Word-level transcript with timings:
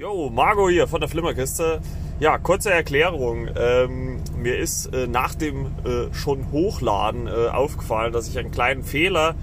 Jo, 0.00 0.30
Margot 0.30 0.70
hier 0.70 0.88
von 0.88 1.02
der 1.02 1.10
Flimmerkiste. 1.10 1.82
Ja, 2.20 2.38
kurze 2.38 2.70
Erklärung. 2.70 3.50
Ähm, 3.54 4.22
mir 4.34 4.56
ist 4.56 4.86
äh, 4.94 5.06
nach 5.06 5.34
dem 5.34 5.66
äh, 5.84 6.14
schon 6.14 6.50
Hochladen 6.50 7.26
äh, 7.26 7.48
aufgefallen, 7.48 8.10
dass 8.10 8.26
ich 8.26 8.38
einen 8.38 8.50
kleinen 8.50 8.82
Fehler 8.82 9.34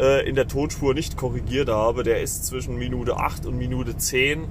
äh, 0.00 0.28
in 0.28 0.34
der 0.34 0.48
Tonspur 0.48 0.94
nicht 0.94 1.16
korrigiert 1.16 1.68
habe. 1.68 2.02
Der 2.02 2.22
ist 2.22 2.44
zwischen 2.44 2.76
Minute 2.76 3.18
8 3.18 3.46
und 3.46 3.56
Minute 3.56 3.96
10 3.96 4.48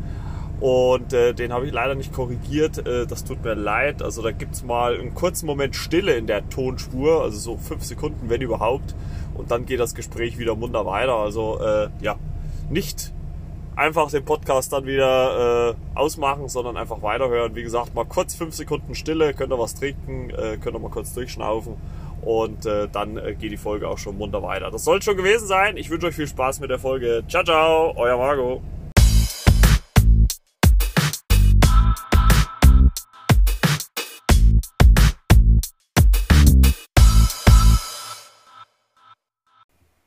und 0.61 1.11
äh, 1.11 1.33
den 1.33 1.51
habe 1.51 1.65
ich 1.65 1.73
leider 1.73 1.93
nicht 1.93 2.13
korrigiert. 2.13 2.87
Äh, 2.87 3.05
das 3.05 3.25
tut 3.25 3.43
mir 3.43 3.55
leid. 3.55 4.01
Also 4.01 4.21
da 4.21 4.31
gibt's 4.31 4.63
mal 4.63 4.97
einen 4.97 5.13
kurzen 5.13 5.45
Moment 5.45 5.75
Stille 5.75 6.13
in 6.13 6.25
der 6.25 6.47
Tonspur, 6.47 7.21
also 7.21 7.37
so 7.37 7.57
fünf 7.57 7.83
Sekunden, 7.83 8.29
wenn 8.29 8.39
überhaupt. 8.39 8.95
Und 9.33 9.51
dann 9.51 9.65
geht 9.65 9.81
das 9.81 9.93
Gespräch 9.93 10.37
wieder 10.37 10.55
munter 10.55 10.85
weiter. 10.85 11.15
Also 11.15 11.59
ja, 11.99 12.15
nicht 12.69 13.11
einfach 13.79 14.11
den 14.11 14.25
Podcast 14.25 14.73
dann 14.73 14.85
wieder 14.85 15.69
äh, 15.69 15.75
ausmachen, 15.95 16.49
sondern 16.49 16.77
einfach 16.77 17.01
weiterhören. 17.01 17.55
Wie 17.55 17.63
gesagt, 17.63 17.95
mal 17.95 18.05
kurz 18.05 18.35
fünf 18.35 18.53
Sekunden 18.53 18.93
Stille, 18.93 19.33
könnt 19.33 19.53
ihr 19.53 19.59
was 19.59 19.73
trinken, 19.73 20.29
äh, 20.31 20.57
könnt 20.57 20.75
ihr 20.75 20.79
mal 20.79 20.91
kurz 20.91 21.13
durchschnaufen 21.13 21.75
und 22.21 22.65
äh, 22.65 22.87
dann 22.91 23.17
äh, 23.17 23.35
geht 23.35 23.51
die 23.51 23.57
Folge 23.57 23.87
auch 23.87 23.97
schon 23.97 24.17
munter 24.17 24.43
weiter. 24.43 24.69
Das 24.69 24.83
soll 24.83 25.01
schon 25.01 25.17
gewesen 25.17 25.47
sein. 25.47 25.77
Ich 25.77 25.89
wünsche 25.89 26.07
euch 26.07 26.15
viel 26.15 26.27
Spaß 26.27 26.59
mit 26.59 26.69
der 26.69 26.79
Folge. 26.79 27.23
Ciao, 27.27 27.43
ciao, 27.43 27.93
euer 27.95 28.17
Marco. 28.17 28.61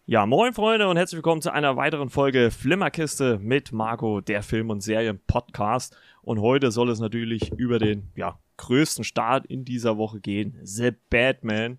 Ja, 0.05 0.27
moin 0.27 0.53
Freunde 0.53 0.89
und 0.89 0.97
herzlich 0.97 1.19
willkommen 1.19 1.43
zu 1.43 1.53
einer 1.53 1.77
weiteren 1.77 2.11
Folge 2.11 2.51
Flimmerkiste 2.51 3.39
mit 3.39 3.71
Marco, 3.71 4.21
der 4.21 4.43
Film- 4.43 4.71
und 4.71 4.81
Serien-Podcast. 4.81 5.97
Und 6.23 6.41
heute 6.41 6.73
soll 6.73 6.91
es 6.91 6.99
natürlich 6.99 7.53
über 7.53 7.79
den 7.79 8.11
ja, 8.17 8.37
größten 8.57 9.05
Start 9.05 9.47
in 9.47 9.65
dieser 9.65 9.99
Woche 9.99 10.19
gehen, 10.19 10.59
The 10.65 10.91
Batman. 11.09 11.79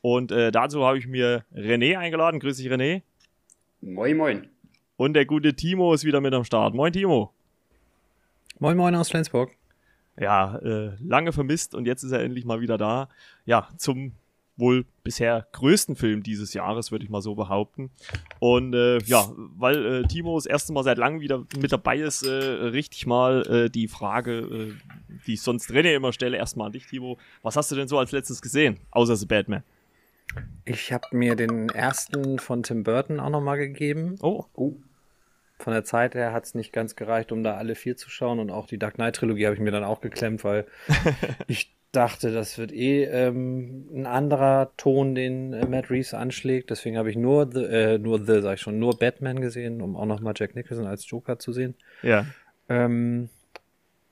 Und 0.00 0.32
äh, 0.32 0.50
dazu 0.50 0.84
habe 0.84 0.98
ich 0.98 1.06
mir 1.06 1.44
René 1.54 1.96
eingeladen. 1.96 2.40
Grüß 2.40 2.56
dich, 2.56 2.66
René. 2.66 3.02
Moin, 3.80 4.16
moin. 4.16 4.48
Und 4.96 5.14
der 5.14 5.24
gute 5.24 5.54
Timo 5.54 5.94
ist 5.94 6.02
wieder 6.02 6.20
mit 6.20 6.34
am 6.34 6.42
Start. 6.42 6.74
Moin, 6.74 6.92
Timo. 6.92 7.32
Moin, 8.58 8.76
moin 8.76 8.96
aus 8.96 9.08
Flensburg. 9.08 9.52
Ja, 10.18 10.56
äh, 10.58 10.96
lange 11.00 11.30
vermisst 11.32 11.76
und 11.76 11.86
jetzt 11.86 12.02
ist 12.02 12.10
er 12.10 12.24
endlich 12.24 12.44
mal 12.44 12.60
wieder 12.60 12.76
da. 12.76 13.08
Ja, 13.46 13.68
zum 13.76 14.14
wohl 14.62 14.86
bisher 15.02 15.46
größten 15.52 15.96
Film 15.96 16.22
dieses 16.22 16.54
Jahres, 16.54 16.92
würde 16.92 17.04
ich 17.04 17.10
mal 17.10 17.20
so 17.20 17.34
behaupten. 17.34 17.90
Und 18.38 18.72
äh, 18.72 18.98
ja, 19.02 19.30
weil 19.36 19.84
äh, 19.84 20.02
Timo 20.04 20.36
das 20.36 20.46
erste 20.46 20.72
Mal 20.72 20.84
seit 20.84 20.96
langem 20.96 21.20
wieder 21.20 21.44
mit 21.58 21.72
dabei 21.72 21.98
ist, 21.98 22.22
äh, 22.22 22.30
richtig 22.30 23.06
mal 23.06 23.42
äh, 23.46 23.68
die 23.68 23.88
Frage, 23.88 24.38
äh, 24.38 24.72
die 25.26 25.34
ich 25.34 25.42
sonst 25.42 25.70
René 25.70 25.94
immer 25.94 26.12
stelle, 26.12 26.38
erstmal 26.38 26.68
an 26.68 26.72
dich, 26.72 26.86
Timo. 26.86 27.18
Was 27.42 27.56
hast 27.56 27.70
du 27.70 27.74
denn 27.74 27.88
so 27.88 27.98
als 27.98 28.12
letztes 28.12 28.40
gesehen, 28.40 28.78
außer 28.92 29.16
The 29.16 29.26
Batman? 29.26 29.64
Ich 30.64 30.92
habe 30.92 31.08
mir 31.10 31.34
den 31.34 31.68
ersten 31.68 32.38
von 32.38 32.62
Tim 32.62 32.84
Burton 32.84 33.20
auch 33.20 33.30
nochmal 33.30 33.58
gegeben. 33.58 34.16
Oh. 34.22 34.44
oh. 34.54 34.76
Von 35.58 35.72
der 35.74 35.84
Zeit 35.84 36.14
her 36.14 36.32
hat 36.32 36.44
es 36.44 36.54
nicht 36.54 36.72
ganz 36.72 36.96
gereicht, 36.96 37.30
um 37.32 37.44
da 37.44 37.56
alle 37.56 37.74
vier 37.74 37.96
zu 37.96 38.10
schauen. 38.10 38.38
Und 38.38 38.50
auch 38.50 38.66
die 38.66 38.78
Dark 38.78 38.94
Knight-Trilogie 38.94 39.46
habe 39.46 39.54
ich 39.54 39.60
mir 39.60 39.70
dann 39.70 39.84
auch 39.84 40.00
geklemmt, 40.00 40.44
weil 40.44 40.66
ich 41.48 41.74
dachte, 41.92 42.32
das 42.32 42.58
wird 42.58 42.72
eh 42.72 43.04
ähm, 43.04 43.88
ein 43.94 44.06
anderer 44.06 44.72
Ton, 44.76 45.14
den 45.14 45.52
äh, 45.52 45.66
Matt 45.66 45.90
Reeves 45.90 46.14
anschlägt. 46.14 46.70
Deswegen 46.70 46.96
habe 46.96 47.10
ich 47.10 47.16
nur 47.16 47.50
The, 47.52 47.64
äh, 47.64 47.98
nur 47.98 48.24
The, 48.24 48.40
sag 48.40 48.54
ich 48.54 48.60
schon, 48.60 48.78
nur 48.78 48.98
Batman 48.98 49.40
gesehen, 49.40 49.82
um 49.82 49.94
auch 49.96 50.06
nochmal 50.06 50.32
Jack 50.36 50.54
Nicholson 50.54 50.86
als 50.86 51.08
Joker 51.08 51.38
zu 51.38 51.52
sehen. 51.52 51.74
Ja. 52.02 52.26
Ähm, 52.68 53.28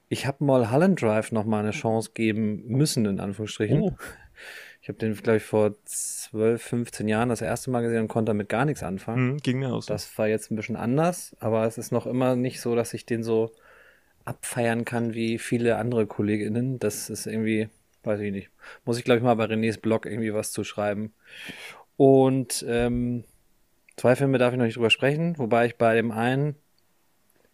ich 0.08 0.26
habe 0.26 0.44
mal 0.44 0.70
Holland 0.70 1.00
Drive 1.00 1.32
nochmal 1.32 1.62
eine 1.62 1.70
Chance 1.70 2.10
geben 2.14 2.64
müssen, 2.66 3.06
in 3.06 3.20
Anführungsstrichen. 3.20 3.80
Oh. 3.80 3.96
Ich 4.82 4.88
habe 4.88 4.98
den, 4.98 5.14
glaube 5.14 5.36
ich, 5.36 5.42
vor 5.42 5.74
12, 5.84 6.62
15 6.62 7.08
Jahren 7.08 7.28
das 7.28 7.42
erste 7.42 7.70
Mal 7.70 7.82
gesehen 7.82 8.02
und 8.02 8.08
konnte 8.08 8.30
damit 8.30 8.48
gar 8.48 8.64
nichts 8.64 8.82
anfangen. 8.82 9.32
Mhm, 9.32 9.36
ging 9.38 9.58
mir 9.58 9.72
auch 9.72 9.82
so. 9.82 9.92
Das 9.92 10.18
war 10.18 10.26
jetzt 10.26 10.50
ein 10.50 10.56
bisschen 10.56 10.76
anders, 10.76 11.36
aber 11.38 11.66
es 11.66 11.76
ist 11.76 11.92
noch 11.92 12.06
immer 12.06 12.34
nicht 12.34 12.60
so, 12.60 12.74
dass 12.74 12.94
ich 12.94 13.04
den 13.04 13.22
so 13.22 13.52
abfeiern 14.24 14.84
kann 14.84 15.14
wie 15.14 15.38
viele 15.38 15.76
andere 15.76 16.06
KollegInnen. 16.06 16.78
Das 16.78 17.10
ist 17.10 17.26
irgendwie, 17.26 17.68
weiß 18.04 18.20
ich 18.20 18.32
nicht. 18.32 18.50
Muss 18.84 18.98
ich, 18.98 19.04
glaube 19.04 19.18
ich, 19.18 19.24
mal 19.24 19.34
bei 19.34 19.44
Renés 19.44 19.80
Blog 19.80 20.06
irgendwie 20.06 20.34
was 20.34 20.52
zu 20.52 20.64
schreiben. 20.64 21.12
Und 21.96 22.64
ähm, 22.68 23.24
zwei 23.96 24.16
Filme 24.16 24.38
darf 24.38 24.52
ich 24.52 24.58
noch 24.58 24.64
nicht 24.64 24.76
drüber 24.76 24.90
sprechen, 24.90 25.36
wobei 25.38 25.66
ich 25.66 25.76
bei 25.76 25.94
dem 25.94 26.10
einen, 26.10 26.56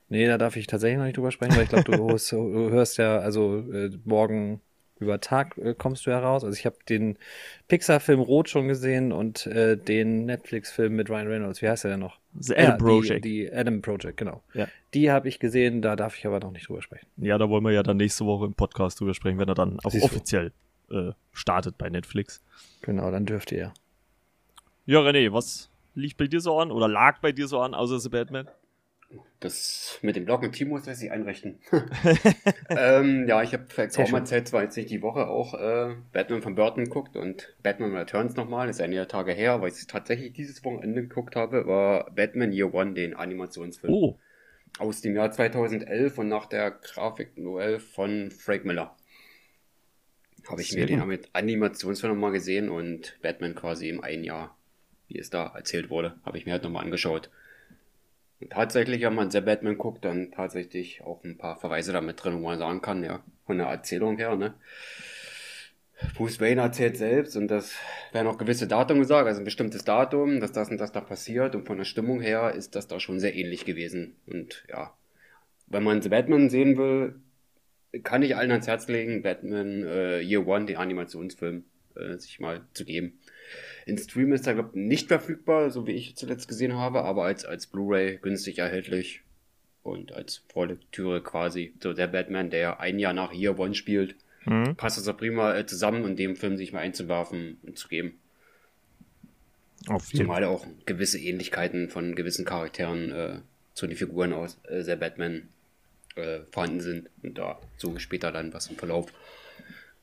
nee, 0.08 0.26
da 0.26 0.38
darf 0.38 0.56
ich 0.56 0.66
tatsächlich 0.66 0.98
noch 0.98 1.06
nicht 1.06 1.16
drüber 1.16 1.32
sprechen, 1.32 1.56
weil 1.56 1.64
ich 1.64 1.68
glaube, 1.68 1.84
du, 1.84 1.96
du, 2.30 2.70
hörst 2.70 2.98
ja, 2.98 3.18
also 3.18 3.58
äh, 3.72 3.90
morgen 4.04 4.60
über 4.98 5.20
Tag 5.20 5.58
äh, 5.58 5.74
kommst 5.76 6.06
du 6.06 6.10
heraus. 6.10 6.44
Also 6.44 6.56
ich 6.56 6.66
habe 6.66 6.76
den 6.88 7.18
Pixar-Film 7.68 8.20
Rot 8.20 8.48
schon 8.48 8.68
gesehen 8.68 9.12
und 9.12 9.46
äh, 9.46 9.76
den 9.76 10.24
Netflix-Film 10.24 10.94
mit 10.94 11.10
Ryan 11.10 11.26
Reynolds. 11.26 11.62
Wie 11.62 11.68
heißt 11.68 11.84
der 11.84 11.92
denn 11.92 12.00
noch? 12.00 12.18
The 12.38 12.56
Adam 12.56 12.70
ja, 12.70 12.76
Project. 12.76 13.24
Die, 13.24 13.30
die, 13.30 13.52
Adam 13.52 13.82
Project, 13.82 14.16
genau. 14.16 14.42
Ja. 14.54 14.68
Die 14.94 15.10
habe 15.10 15.28
ich 15.28 15.38
gesehen, 15.38 15.82
da 15.82 15.96
darf 15.96 16.16
ich 16.16 16.26
aber 16.26 16.40
noch 16.40 16.52
nicht 16.52 16.68
drüber 16.68 16.82
sprechen. 16.82 17.06
Ja, 17.16 17.38
da 17.38 17.48
wollen 17.48 17.64
wir 17.64 17.72
ja 17.72 17.82
dann 17.82 17.96
nächste 17.96 18.24
Woche 18.26 18.46
im 18.46 18.54
Podcast 18.54 19.00
drüber 19.00 19.14
sprechen, 19.14 19.38
wenn 19.38 19.48
er 19.48 19.54
dann 19.54 19.78
auch 19.80 19.90
Siehst 19.90 20.04
offiziell 20.04 20.52
äh, 20.90 21.12
startet 21.32 21.78
bei 21.78 21.88
Netflix. 21.88 22.42
Genau, 22.82 23.10
dann 23.10 23.26
dürft 23.26 23.52
ihr. 23.52 23.72
Ja, 24.86 25.00
René, 25.00 25.32
was 25.32 25.70
liegt 25.94 26.16
bei 26.16 26.26
dir 26.26 26.40
so 26.40 26.58
an 26.58 26.70
oder 26.70 26.88
lag 26.88 27.20
bei 27.20 27.32
dir 27.32 27.48
so 27.48 27.60
an, 27.60 27.74
außer 27.74 27.98
The 27.98 28.08
Batman? 28.08 28.48
Das 29.40 29.98
mit 30.02 30.16
dem 30.16 30.24
Blog 30.24 30.42
mit 30.42 30.52
Timo 30.52 30.76
lässt 30.76 31.00
sich 31.00 31.10
einrichten. 31.10 31.58
ähm, 32.70 33.26
ja, 33.28 33.42
ich 33.42 33.52
habe 33.52 33.66
vor 33.68 33.86
geraumer 33.86 34.24
Zeit 34.24 34.48
zwar 34.48 34.62
jetzt 34.62 34.76
nicht 34.76 34.90
die 34.90 35.02
Woche 35.02 35.28
auch 35.28 35.54
äh, 35.54 35.94
Batman 36.12 36.42
von 36.42 36.54
Burton 36.54 36.84
geguckt 36.84 37.16
und 37.16 37.54
Batman 37.62 37.94
Returns 37.94 38.34
nochmal, 38.34 38.68
ist 38.68 38.80
einige 38.80 39.06
Tage 39.06 39.32
her, 39.32 39.60
weil 39.60 39.68
ich 39.68 39.74
es 39.74 39.86
tatsächlich 39.86 40.32
dieses 40.32 40.64
Wochenende 40.64 41.02
geguckt 41.02 41.36
habe, 41.36 41.66
war 41.66 42.10
Batman 42.12 42.52
Year 42.52 42.72
One, 42.72 42.94
den 42.94 43.14
Animationsfilm. 43.14 43.92
Oh. 43.92 44.18
Aus 44.78 45.00
dem 45.00 45.14
Jahr 45.14 45.30
2011 45.30 46.18
und 46.18 46.28
nach 46.28 46.46
der 46.46 46.70
Grafik 46.70 47.38
Noel 47.38 47.78
von 47.78 48.30
Frank 48.30 48.64
Miller. 48.64 48.96
Habe 50.48 50.60
ich 50.60 50.74
mir 50.74 50.86
den 50.86 51.00
Animationsfilm 51.32 52.14
nochmal 52.14 52.32
gesehen 52.32 52.68
und 52.68 53.18
Batman 53.22 53.54
quasi 53.54 53.88
im 53.88 54.02
einen 54.02 54.24
Jahr, 54.24 54.56
wie 55.08 55.18
es 55.18 55.30
da 55.30 55.46
erzählt 55.54 55.90
wurde, 55.90 56.18
habe 56.24 56.38
ich 56.38 56.46
mir 56.46 56.52
halt 56.52 56.62
nochmal 56.62 56.84
angeschaut. 56.84 57.30
Tatsächlich, 58.50 59.02
wenn 59.02 59.14
man 59.14 59.30
The 59.30 59.40
Batman 59.40 59.78
guckt, 59.78 60.04
dann 60.04 60.30
tatsächlich 60.30 61.02
auch 61.02 61.24
ein 61.24 61.38
paar 61.38 61.58
Verweise 61.58 61.92
damit 61.92 62.22
drin, 62.22 62.34
wo 62.34 62.40
man 62.40 62.58
sagen 62.58 62.82
kann, 62.82 63.02
ja, 63.02 63.24
von 63.46 63.56
der 63.58 63.68
Erzählung 63.68 64.18
her, 64.18 64.36
ne. 64.36 64.54
Bruce 66.14 66.40
Wayne 66.40 66.60
erzählt 66.60 66.98
selbst 66.98 67.36
und 67.36 67.48
das 67.48 67.74
werden 68.12 68.26
auch 68.26 68.36
gewisse 68.36 68.66
Datum 68.68 68.98
gesagt, 68.98 69.26
also 69.26 69.40
ein 69.40 69.46
bestimmtes 69.46 69.84
Datum, 69.84 70.40
dass 70.40 70.52
das 70.52 70.68
und 70.70 70.76
das 70.78 70.92
da 70.92 71.00
passiert 71.00 71.54
und 71.54 71.66
von 71.66 71.78
der 71.78 71.86
Stimmung 71.86 72.20
her 72.20 72.52
ist 72.54 72.74
das 72.74 72.86
da 72.86 73.00
schon 73.00 73.18
sehr 73.18 73.34
ähnlich 73.34 73.64
gewesen. 73.64 74.16
Und 74.26 74.64
ja, 74.68 74.92
wenn 75.68 75.82
man 75.82 76.02
The 76.02 76.10
Batman 76.10 76.50
sehen 76.50 76.76
will, 76.76 77.20
kann 78.02 78.22
ich 78.22 78.36
allen 78.36 78.50
ans 78.50 78.66
Herz 78.66 78.88
legen, 78.88 79.22
Batman 79.22 79.84
äh, 79.84 80.20
Year 80.20 80.46
One, 80.46 80.66
den 80.66 80.76
Animationsfilm, 80.76 81.64
äh, 81.94 82.18
sich 82.18 82.40
mal 82.40 82.66
zu 82.74 82.84
geben. 82.84 83.18
In 83.86 83.96
Stream 83.96 84.32
ist 84.32 84.46
er, 84.48 84.54
glaube 84.54 84.70
ich, 84.70 84.76
nicht 84.76 85.08
verfügbar, 85.08 85.70
so 85.70 85.86
wie 85.86 85.92
ich 85.92 86.16
zuletzt 86.16 86.48
gesehen 86.48 86.74
habe, 86.74 87.02
aber 87.02 87.24
als, 87.24 87.44
als 87.44 87.68
Blu-ray 87.68 88.18
günstig 88.18 88.58
erhältlich 88.58 89.22
und 89.84 90.12
als 90.12 90.42
Vorlektüre 90.52 91.22
quasi. 91.22 91.72
So 91.80 91.92
der 91.92 92.08
Batman, 92.08 92.50
der 92.50 92.80
ein 92.80 92.98
Jahr 92.98 93.12
nach 93.12 93.32
Year 93.32 93.56
One 93.60 93.74
spielt, 93.74 94.16
mhm. 94.44 94.74
passt 94.74 94.98
das 94.98 95.06
auch 95.06 95.16
prima 95.16 95.56
äh, 95.56 95.66
zusammen 95.66 96.02
und 96.02 96.18
dem 96.18 96.34
Film 96.34 96.56
sich 96.56 96.72
mal 96.72 96.80
einzuwerfen 96.80 97.58
und 97.62 97.78
zu 97.78 97.86
geben. 97.86 98.18
Auf 99.86 100.12
jeden 100.12 100.26
Zumal 100.26 100.42
auch 100.42 100.66
gewisse 100.84 101.20
Ähnlichkeiten 101.20 101.88
von 101.88 102.16
gewissen 102.16 102.44
Charakteren 102.44 103.12
äh, 103.12 103.38
zu 103.74 103.86
den 103.86 103.96
Figuren 103.96 104.32
aus 104.32 104.58
äh, 104.64 104.82
der 104.82 104.96
Batman 104.96 105.48
äh, 106.16 106.40
vorhanden 106.50 106.80
sind 106.80 107.08
und 107.22 107.38
da 107.38 107.60
so 107.76 107.96
später 108.00 108.32
dann 108.32 108.52
was 108.52 108.66
im 108.66 108.76
Verlauf. 108.76 109.12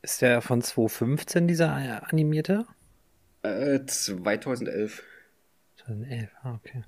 Ist 0.02 0.22
der 0.22 0.42
von 0.42 0.62
2015 0.62 1.50
dieser 1.50 1.74
animierte? 2.08 2.66
Äh, 3.44 3.86
2011. 3.86 5.04
2011, 5.78 6.30
ah, 6.44 6.56
okay. 6.56 6.84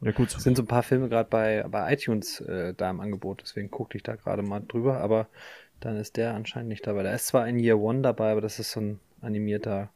Ja, 0.00 0.12
gut. 0.12 0.34
Es 0.34 0.42
sind 0.42 0.56
so 0.56 0.62
ein 0.62 0.66
paar 0.66 0.82
Filme 0.82 1.08
gerade 1.08 1.28
bei, 1.28 1.64
bei 1.68 1.92
iTunes 1.92 2.40
äh, 2.40 2.74
da 2.74 2.90
im 2.90 3.00
Angebot, 3.00 3.42
deswegen 3.42 3.70
guckte 3.70 3.96
ich 3.96 4.02
da 4.02 4.16
gerade 4.16 4.42
mal 4.42 4.60
drüber, 4.60 5.00
aber 5.00 5.28
dann 5.80 5.96
ist 5.96 6.16
der 6.16 6.34
anscheinend 6.34 6.68
nicht 6.68 6.86
dabei. 6.86 7.02
Da 7.02 7.12
ist 7.12 7.26
zwar 7.26 7.44
ein 7.44 7.58
Year 7.58 7.78
One 7.78 8.02
dabei, 8.02 8.32
aber 8.32 8.40
das 8.40 8.58
ist 8.58 8.72
so 8.72 8.80
ein 8.80 9.00
animierter, 9.20 9.90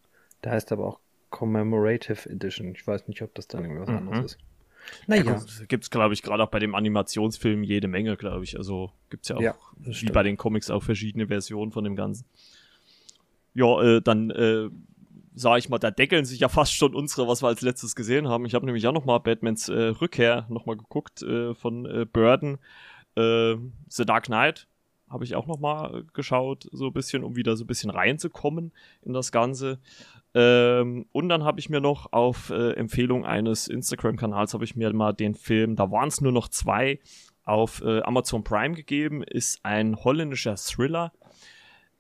der 0.44 0.52
heißt 0.52 0.72
aber 0.72 0.86
auch 0.86 1.00
Commemorative 1.30 2.28
Edition. 2.28 2.75
Ich 2.75 2.86
weiß 2.86 3.06
nicht, 3.08 3.22
ob 3.22 3.34
das 3.34 3.48
dann 3.48 3.62
irgendwas 3.62 3.88
mhm. 3.88 3.96
anderes 3.96 4.32
ist. 4.32 4.38
Naja. 5.06 5.25
Ja, 5.25 5.64
gibt 5.66 5.84
es, 5.84 5.90
glaube 5.90 6.14
ich, 6.14 6.22
gerade 6.22 6.42
auch 6.42 6.48
bei 6.48 6.58
dem 6.58 6.75
Animationsfilm 6.75 7.62
jede 7.62 7.88
Menge, 7.88 8.16
glaube 8.16 8.44
ich. 8.44 8.56
Also 8.56 8.92
gibt 9.10 9.25
es 9.25 9.28
ja 9.28 9.36
auch, 9.36 9.40
ja, 9.40 9.54
wie 9.76 9.92
stimmt. 9.92 10.12
bei 10.14 10.22
den 10.22 10.36
Comics, 10.36 10.70
auch 10.70 10.82
verschiedene 10.82 11.26
Versionen 11.26 11.72
von 11.72 11.84
dem 11.84 11.96
Ganzen. 11.96 12.25
Ja, 13.54 13.82
äh, 13.82 14.00
dann 14.00 14.30
äh, 14.30 14.70
sage 15.38 15.61
ich 15.61 15.69
mal, 15.69 15.79
da 15.79 15.90
deckeln 15.90 16.25
sich 16.25 16.40
ja 16.40 16.49
fast 16.49 16.75
schon 16.75 16.94
unsere, 16.94 17.29
was 17.29 17.43
wir 17.43 17.49
als 17.49 17.62
letztes 17.62 17.94
gesehen 17.94 18.29
haben. 18.29 18.44
Ich 18.46 18.55
habe 18.55 18.67
nämlich 18.67 18.87
auch 18.87 18.93
nochmal 18.93 19.20
Batmans 19.20 19.69
äh, 19.69 19.94
Rückkehr 20.00 20.46
nochmal 20.49 20.76
geguckt 20.76 21.23
äh, 21.23 21.55
von 21.55 21.87
äh, 21.87 22.05
Burden. 22.05 22.58
Äh, 23.17 23.56
The 23.88 24.05
Dark 24.05 24.25
Knight 24.25 24.67
habe 25.08 25.25
ich 25.25 25.35
auch 25.35 25.46
noch 25.46 25.58
mal 25.58 26.05
geschaut, 26.12 26.69
so 26.70 26.88
ein 26.88 26.93
bisschen, 26.93 27.25
um 27.25 27.37
wieder 27.37 27.56
so 27.56 27.64
ein 27.64 27.67
bisschen 27.67 27.90
reinzukommen 27.90 28.73
in 29.02 29.14
das 29.14 29.32
Ganze. 29.32 29.79
Ähm, 30.35 31.06
und 31.12 31.29
dann 31.29 31.44
habe 31.44 31.61
ich 31.61 31.70
mir 31.70 31.81
noch 31.81 32.12
auf 32.12 32.50
äh, 32.50 32.73
Empfehlung 32.73 33.25
eines 33.25 33.69
Instagram-Kanals 33.69 34.52
habe 34.52 34.64
ich 34.64 34.76
mir 34.76 34.93
mal 34.93 35.12
den 35.12 35.35
Film, 35.35 35.76
da 35.76 35.90
waren 35.90 36.08
es 36.08 36.20
nur 36.20 36.32
noch 36.32 36.49
zwei, 36.49 37.00
auf 37.49 37.81
äh, 37.82 38.02
Amazon 38.02 38.44
Prime 38.44 38.75
gegeben, 38.75 39.23
ist 39.23 39.64
ein 39.64 39.96
holländischer 39.96 40.56
Thriller 40.56 41.12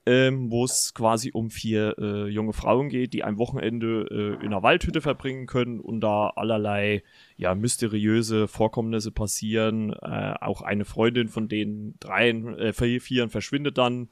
ähm, 0.08 0.50
wo 0.50 0.64
es 0.64 0.94
quasi 0.94 1.32
um 1.34 1.50
vier 1.50 1.94
äh, 1.98 2.28
junge 2.28 2.54
Frauen 2.54 2.88
geht, 2.88 3.12
die 3.12 3.24
ein 3.24 3.36
Wochenende 3.36 4.06
äh, 4.10 4.42
in 4.42 4.46
einer 4.46 4.62
Waldhütte 4.62 5.02
verbringen 5.02 5.44
können 5.44 5.80
und 5.80 6.00
da 6.00 6.30
allerlei 6.30 7.02
ja 7.36 7.54
mysteriöse 7.54 8.48
Vorkommnisse 8.48 9.12
passieren. 9.12 9.92
Äh, 9.92 10.34
auch 10.40 10.62
eine 10.62 10.86
Freundin 10.86 11.28
von 11.28 11.48
den 11.48 11.94
dreien, 12.00 12.58
äh, 12.58 12.72
vieren 12.72 13.28
verschwindet 13.28 13.76
dann 13.76 14.08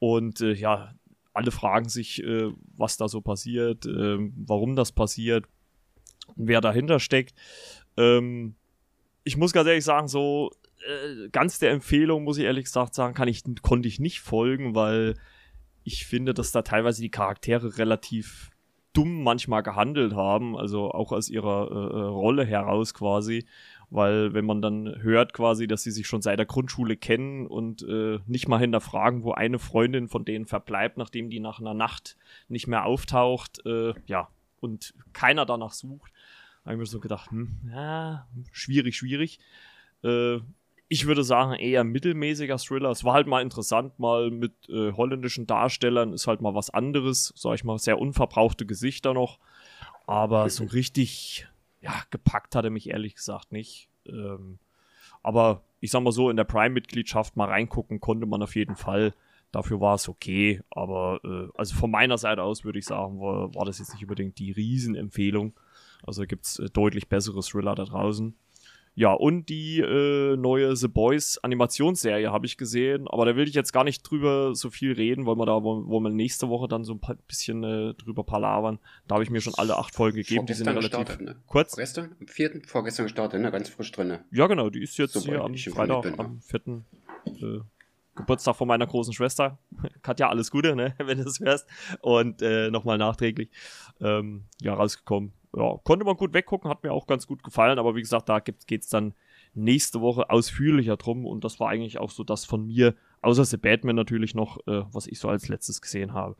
und 0.00 0.40
äh, 0.40 0.52
ja, 0.52 0.94
alle 1.32 1.52
fragen 1.52 1.88
sich, 1.88 2.24
äh, 2.24 2.50
was 2.76 2.96
da 2.96 3.06
so 3.06 3.20
passiert, 3.20 3.86
äh, 3.86 4.16
warum 4.34 4.74
das 4.74 4.90
passiert, 4.90 5.44
wer 6.34 6.60
dahinter 6.60 6.98
steckt. 6.98 7.34
Ähm, 7.96 8.56
ich 9.22 9.36
muss 9.36 9.52
ganz 9.52 9.68
ehrlich 9.68 9.84
sagen, 9.84 10.08
so 10.08 10.50
äh, 10.86 11.28
ganz 11.30 11.58
der 11.58 11.70
Empfehlung, 11.70 12.24
muss 12.24 12.38
ich 12.38 12.44
ehrlich 12.44 12.64
gesagt 12.64 12.94
sagen, 12.94 13.14
kann 13.14 13.28
ich, 13.28 13.42
konnte 13.62 13.88
ich 13.88 14.00
nicht 14.00 14.20
folgen, 14.20 14.74
weil 14.74 15.14
ich 15.84 16.06
finde, 16.06 16.34
dass 16.34 16.52
da 16.52 16.62
teilweise 16.62 17.02
die 17.02 17.10
Charaktere 17.10 17.78
relativ 17.78 18.50
dumm 18.92 19.22
manchmal 19.22 19.62
gehandelt 19.62 20.14
haben, 20.14 20.56
also 20.56 20.90
auch 20.90 21.12
aus 21.12 21.28
ihrer 21.28 21.70
äh, 21.70 21.98
äh, 21.98 22.02
Rolle 22.02 22.44
heraus 22.44 22.92
quasi, 22.92 23.46
weil 23.88 24.34
wenn 24.34 24.44
man 24.44 24.62
dann 24.62 25.00
hört 25.00 25.32
quasi, 25.32 25.66
dass 25.66 25.82
sie 25.82 25.90
sich 25.90 26.06
schon 26.06 26.22
seit 26.22 26.38
der 26.38 26.46
Grundschule 26.46 26.96
kennen 26.96 27.46
und 27.46 27.82
äh, 27.82 28.18
nicht 28.26 28.48
mal 28.48 28.58
hinterfragen, 28.58 29.22
wo 29.22 29.32
eine 29.32 29.58
Freundin 29.58 30.08
von 30.08 30.24
denen 30.24 30.46
verbleibt, 30.46 30.96
nachdem 30.96 31.30
die 31.30 31.40
nach 31.40 31.60
einer 31.60 31.74
Nacht 31.74 32.16
nicht 32.48 32.66
mehr 32.66 32.84
auftaucht, 32.84 33.64
äh, 33.64 33.94
ja, 34.06 34.28
und 34.60 34.94
keiner 35.12 35.46
danach 35.46 35.72
sucht, 35.72 36.12
habe 36.64 36.74
ich 36.74 36.78
mir 36.78 36.86
so 36.86 37.00
gedacht, 37.00 37.30
hm, 37.30 37.60
ja, 37.72 38.26
schwierig, 38.52 38.96
schwierig. 38.96 39.38
Äh, 40.02 40.40
ich 40.92 41.06
würde 41.06 41.22
sagen, 41.22 41.52
eher 41.52 41.84
mittelmäßiger 41.84 42.58
Thriller. 42.58 42.90
Es 42.90 43.04
war 43.04 43.14
halt 43.14 43.28
mal 43.28 43.42
interessant, 43.42 43.96
mal 44.00 44.32
mit 44.32 44.68
äh, 44.68 44.92
holländischen 44.92 45.46
Darstellern, 45.46 46.12
ist 46.12 46.26
halt 46.26 46.40
mal 46.40 46.56
was 46.56 46.68
anderes, 46.68 47.32
sag 47.36 47.54
ich 47.54 47.62
mal, 47.62 47.78
sehr 47.78 48.00
unverbrauchte 48.00 48.66
Gesichter 48.66 49.14
noch. 49.14 49.38
Aber 50.08 50.50
so 50.50 50.64
richtig, 50.64 51.46
ja, 51.80 51.94
gepackt 52.10 52.56
hat 52.56 52.64
er 52.64 52.72
mich 52.72 52.90
ehrlich 52.90 53.14
gesagt 53.14 53.52
nicht. 53.52 53.88
Ähm, 54.04 54.58
aber 55.22 55.62
ich 55.78 55.92
sag 55.92 56.02
mal 56.02 56.10
so, 56.10 56.28
in 56.28 56.36
der 56.36 56.42
Prime-Mitgliedschaft 56.42 57.36
mal 57.36 57.48
reingucken 57.48 58.00
konnte 58.00 58.26
man 58.26 58.42
auf 58.42 58.56
jeden 58.56 58.74
Fall. 58.74 59.14
Dafür 59.52 59.80
war 59.80 59.94
es 59.94 60.08
okay. 60.08 60.60
Aber 60.70 61.20
äh, 61.22 61.56
also 61.56 61.76
von 61.76 61.92
meiner 61.92 62.18
Seite 62.18 62.42
aus 62.42 62.64
würde 62.64 62.80
ich 62.80 62.86
sagen, 62.86 63.20
war, 63.20 63.54
war 63.54 63.64
das 63.64 63.78
jetzt 63.78 63.92
nicht 63.92 64.02
unbedingt 64.02 64.40
die 64.40 64.50
Riesenempfehlung. 64.50 65.52
Also 66.04 66.26
gibt 66.26 66.46
es 66.46 66.58
äh, 66.58 66.68
deutlich 66.68 67.08
bessere 67.08 67.42
Thriller 67.42 67.76
da 67.76 67.84
draußen. 67.84 68.34
Ja, 68.94 69.12
und 69.12 69.48
die 69.48 69.78
äh, 69.78 70.36
neue 70.36 70.74
The 70.74 70.88
Boys 70.88 71.38
Animationsserie 71.38 72.30
habe 72.32 72.46
ich 72.46 72.56
gesehen, 72.56 73.06
aber 73.08 73.24
da 73.24 73.36
will 73.36 73.48
ich 73.48 73.54
jetzt 73.54 73.72
gar 73.72 73.84
nicht 73.84 74.02
drüber 74.02 74.54
so 74.54 74.68
viel 74.68 74.92
reden, 74.92 75.26
weil 75.26 75.36
wir 75.36 75.46
da, 75.46 75.62
wo, 75.62 75.84
wo 75.86 76.00
wir 76.00 76.10
nächste 76.10 76.48
Woche 76.48 76.66
dann 76.66 76.84
so 76.84 76.94
ein 76.94 77.00
paar, 77.00 77.14
bisschen 77.26 77.62
äh, 77.62 77.94
drüber 77.94 78.24
palavern. 78.24 78.78
Da 79.06 79.14
habe 79.14 79.24
ich 79.24 79.30
mir 79.30 79.40
schon 79.40 79.54
alle 79.56 79.78
acht 79.78 79.94
Folgen 79.94 80.16
gegeben, 80.16 80.46
die 80.46 80.54
sind 80.54 80.66
relativ 80.68 80.90
gestartet, 80.90 81.20
ne? 81.20 81.36
kurz. 81.46 81.74
Vorgestern, 81.74 82.16
am 82.20 82.26
vierten, 82.26 82.64
vorgestern 82.64 83.06
gestartet, 83.06 83.40
ne? 83.40 83.50
Ganz 83.50 83.68
frisch 83.68 83.92
drin. 83.92 84.08
Ne? 84.08 84.24
Ja, 84.32 84.48
genau, 84.48 84.70
die 84.70 84.82
ist 84.82 84.98
jetzt 84.98 85.12
Super, 85.12 85.26
hier 85.26 85.44
am 85.44 85.54
Freitag, 85.54 86.02
bin, 86.02 86.18
am 86.18 86.40
vierten 86.40 86.84
äh, 87.26 87.60
Geburtstag 88.16 88.56
von 88.56 88.66
meiner 88.66 88.86
großen 88.88 89.12
Schwester. 89.12 89.58
Katja, 90.02 90.28
alles 90.28 90.50
Gute, 90.50 90.74
ne, 90.74 90.94
wenn 90.98 91.18
du 91.18 91.24
das 91.24 91.38
hörst. 91.38 91.66
Und 92.00 92.42
äh, 92.42 92.70
nochmal 92.70 92.98
nachträglich 92.98 93.50
ähm, 94.00 94.44
ja, 94.60 94.74
rausgekommen 94.74 95.32
ja, 95.56 95.78
konnte 95.84 96.04
man 96.04 96.16
gut 96.16 96.32
weggucken, 96.32 96.70
hat 96.70 96.82
mir 96.82 96.92
auch 96.92 97.06
ganz 97.06 97.26
gut 97.26 97.42
gefallen, 97.42 97.78
aber 97.78 97.96
wie 97.96 98.00
gesagt, 98.00 98.28
da 98.28 98.40
geht 98.40 98.82
es 98.82 98.88
dann 98.88 99.14
nächste 99.54 100.00
Woche 100.00 100.30
ausführlicher 100.30 100.96
drum 100.96 101.26
und 101.26 101.44
das 101.44 101.58
war 101.58 101.68
eigentlich 101.68 101.98
auch 101.98 102.10
so 102.10 102.22
das 102.22 102.44
von 102.44 102.66
mir, 102.66 102.94
außer 103.20 103.44
The 103.44 103.56
Batman 103.56 103.96
natürlich 103.96 104.34
noch, 104.34 104.58
äh, 104.66 104.82
was 104.92 105.06
ich 105.06 105.18
so 105.18 105.28
als 105.28 105.48
letztes 105.48 105.82
gesehen 105.82 106.14
habe. 106.14 106.36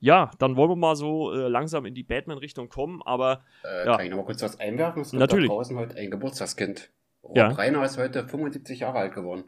Ja, 0.00 0.32
dann 0.40 0.56
wollen 0.56 0.70
wir 0.70 0.76
mal 0.76 0.96
so 0.96 1.32
äh, 1.32 1.46
langsam 1.46 1.86
in 1.86 1.94
die 1.94 2.02
Batman-Richtung 2.02 2.68
kommen, 2.68 3.02
aber. 3.04 3.44
Äh, 3.62 3.86
ja. 3.86 3.96
Kann 3.96 4.04
ich 4.06 4.10
noch 4.10 4.16
mal 4.18 4.24
kurz 4.24 4.42
was 4.42 4.58
einwerfen? 4.58 5.02
Es 5.02 5.12
gibt 5.12 5.20
natürlich. 5.20 5.48
da 5.48 5.54
draußen 5.54 5.78
heute 5.78 5.96
ein 5.96 6.10
Geburtstagskind. 6.10 6.90
Rob 7.22 7.36
ja. 7.36 7.48
Reiner 7.48 7.84
ist 7.84 7.98
heute 7.98 8.26
75 8.26 8.80
Jahre 8.80 8.98
alt 8.98 9.14
geworden. 9.14 9.44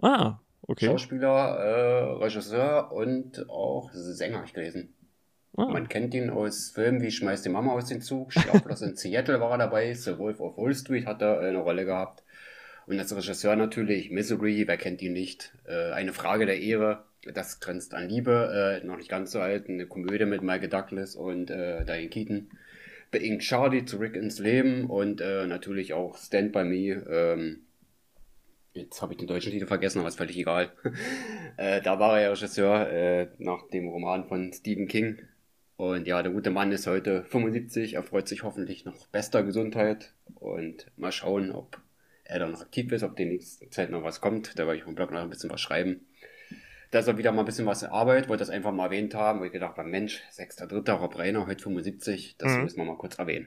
Ah, 0.00 0.38
okay. 0.62 0.86
Schauspieler, 0.86 1.58
äh, 1.58 2.02
Regisseur 2.22 2.92
und 2.92 3.50
auch 3.50 3.90
Sänger, 3.92 4.44
ich 4.44 4.54
gelesen. 4.54 4.94
Ah. 5.58 5.66
Man 5.66 5.88
kennt 5.88 6.14
ihn 6.14 6.30
aus 6.30 6.70
Filmen 6.70 7.02
wie 7.02 7.10
Schmeiß 7.10 7.42
die 7.42 7.48
Mama 7.48 7.72
aus 7.72 7.86
dem 7.86 8.00
Zug, 8.00 8.32
Schlaflos 8.32 8.80
in 8.80 8.94
Seattle 8.94 9.40
war 9.40 9.50
er 9.50 9.58
dabei, 9.58 9.92
The 9.92 10.16
Wolf 10.16 10.38
of 10.38 10.56
Wall 10.56 10.72
Street 10.72 11.04
hat 11.04 11.20
er 11.20 11.40
eine 11.40 11.58
Rolle 11.58 11.84
gehabt. 11.84 12.22
Und 12.86 13.00
als 13.00 13.14
Regisseur 13.14 13.56
natürlich 13.56 14.12
Misery, 14.12 14.68
wer 14.68 14.76
kennt 14.76 15.02
ihn 15.02 15.14
nicht? 15.14 15.52
Äh, 15.66 15.90
eine 15.90 16.12
Frage 16.12 16.46
der 16.46 16.60
Ehre, 16.60 17.02
das 17.34 17.58
grenzt 17.58 17.92
an 17.92 18.08
Liebe, 18.08 18.80
äh, 18.80 18.86
noch 18.86 18.98
nicht 18.98 19.10
ganz 19.10 19.32
so 19.32 19.40
alt, 19.40 19.68
eine 19.68 19.86
Komödie 19.86 20.26
mit 20.26 20.42
Michael 20.42 20.68
Douglas 20.68 21.16
und 21.16 21.50
äh, 21.50 21.84
Diane 21.84 22.08
Keaton. 22.08 22.50
Beingt 23.10 23.42
Charlie 23.42 23.84
zurück 23.84 24.14
ins 24.14 24.38
Leben 24.38 24.84
und 24.84 25.20
äh, 25.20 25.48
natürlich 25.48 25.92
auch 25.92 26.16
Stand 26.18 26.52
By 26.52 26.62
Me. 26.62 27.04
Ähm, 27.10 27.62
jetzt 28.74 29.02
habe 29.02 29.12
ich 29.12 29.18
den 29.18 29.26
deutschen 29.26 29.50
Titel 29.50 29.66
vergessen, 29.66 29.98
aber 29.98 30.08
ist 30.08 30.18
völlig 30.18 30.38
egal. 30.38 30.70
äh, 31.56 31.82
da 31.82 31.98
war 31.98 32.16
er 32.18 32.22
ja 32.22 32.30
Regisseur 32.30 32.88
äh, 32.92 33.26
nach 33.38 33.66
dem 33.70 33.88
Roman 33.88 34.24
von 34.28 34.52
Stephen 34.52 34.86
King, 34.86 35.18
und 35.78 36.08
ja, 36.08 36.24
der 36.24 36.32
gute 36.32 36.50
Mann 36.50 36.72
ist 36.72 36.88
heute 36.88 37.22
75, 37.22 37.94
er 37.94 38.02
freut 38.02 38.26
sich 38.26 38.42
hoffentlich 38.42 38.84
noch 38.84 39.06
bester 39.06 39.44
Gesundheit 39.44 40.12
und 40.34 40.90
mal 40.96 41.12
schauen, 41.12 41.52
ob 41.52 41.80
er 42.24 42.40
dann 42.40 42.50
noch 42.50 42.62
aktiv 42.62 42.90
ist, 42.90 43.04
ob 43.04 43.14
die 43.14 43.26
nächste 43.26 43.70
Zeit 43.70 43.88
noch 43.88 44.02
was 44.02 44.20
kommt. 44.20 44.58
Da 44.58 44.66
werde 44.66 44.78
ich 44.78 44.82
vom 44.82 44.96
Blog 44.96 45.12
noch 45.12 45.20
ein 45.20 45.30
bisschen 45.30 45.50
was 45.50 45.60
schreiben. 45.60 46.04
Da 46.90 46.98
ist 46.98 47.06
er 47.06 47.16
wieder 47.16 47.30
mal 47.30 47.42
ein 47.42 47.46
bisschen 47.46 47.66
was 47.66 47.84
Arbeit, 47.84 48.28
wollte 48.28 48.40
das 48.40 48.50
einfach 48.50 48.72
mal 48.72 48.86
erwähnt 48.86 49.14
haben, 49.14 49.38
weil 49.38 49.46
ich 49.46 49.52
gedacht 49.52 49.76
habe, 49.76 49.88
Mensch, 49.88 50.20
6.3. 50.32 50.90
Rob 50.94 51.16
Reiner, 51.16 51.46
heute 51.46 51.62
75, 51.62 52.34
das 52.38 52.56
mhm. 52.56 52.64
müssen 52.64 52.78
wir 52.78 52.84
mal 52.84 52.98
kurz 52.98 53.16
erwähnen. 53.16 53.46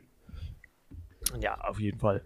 Ja, 1.42 1.60
auf 1.60 1.82
jeden 1.82 2.00
Fall. 2.00 2.24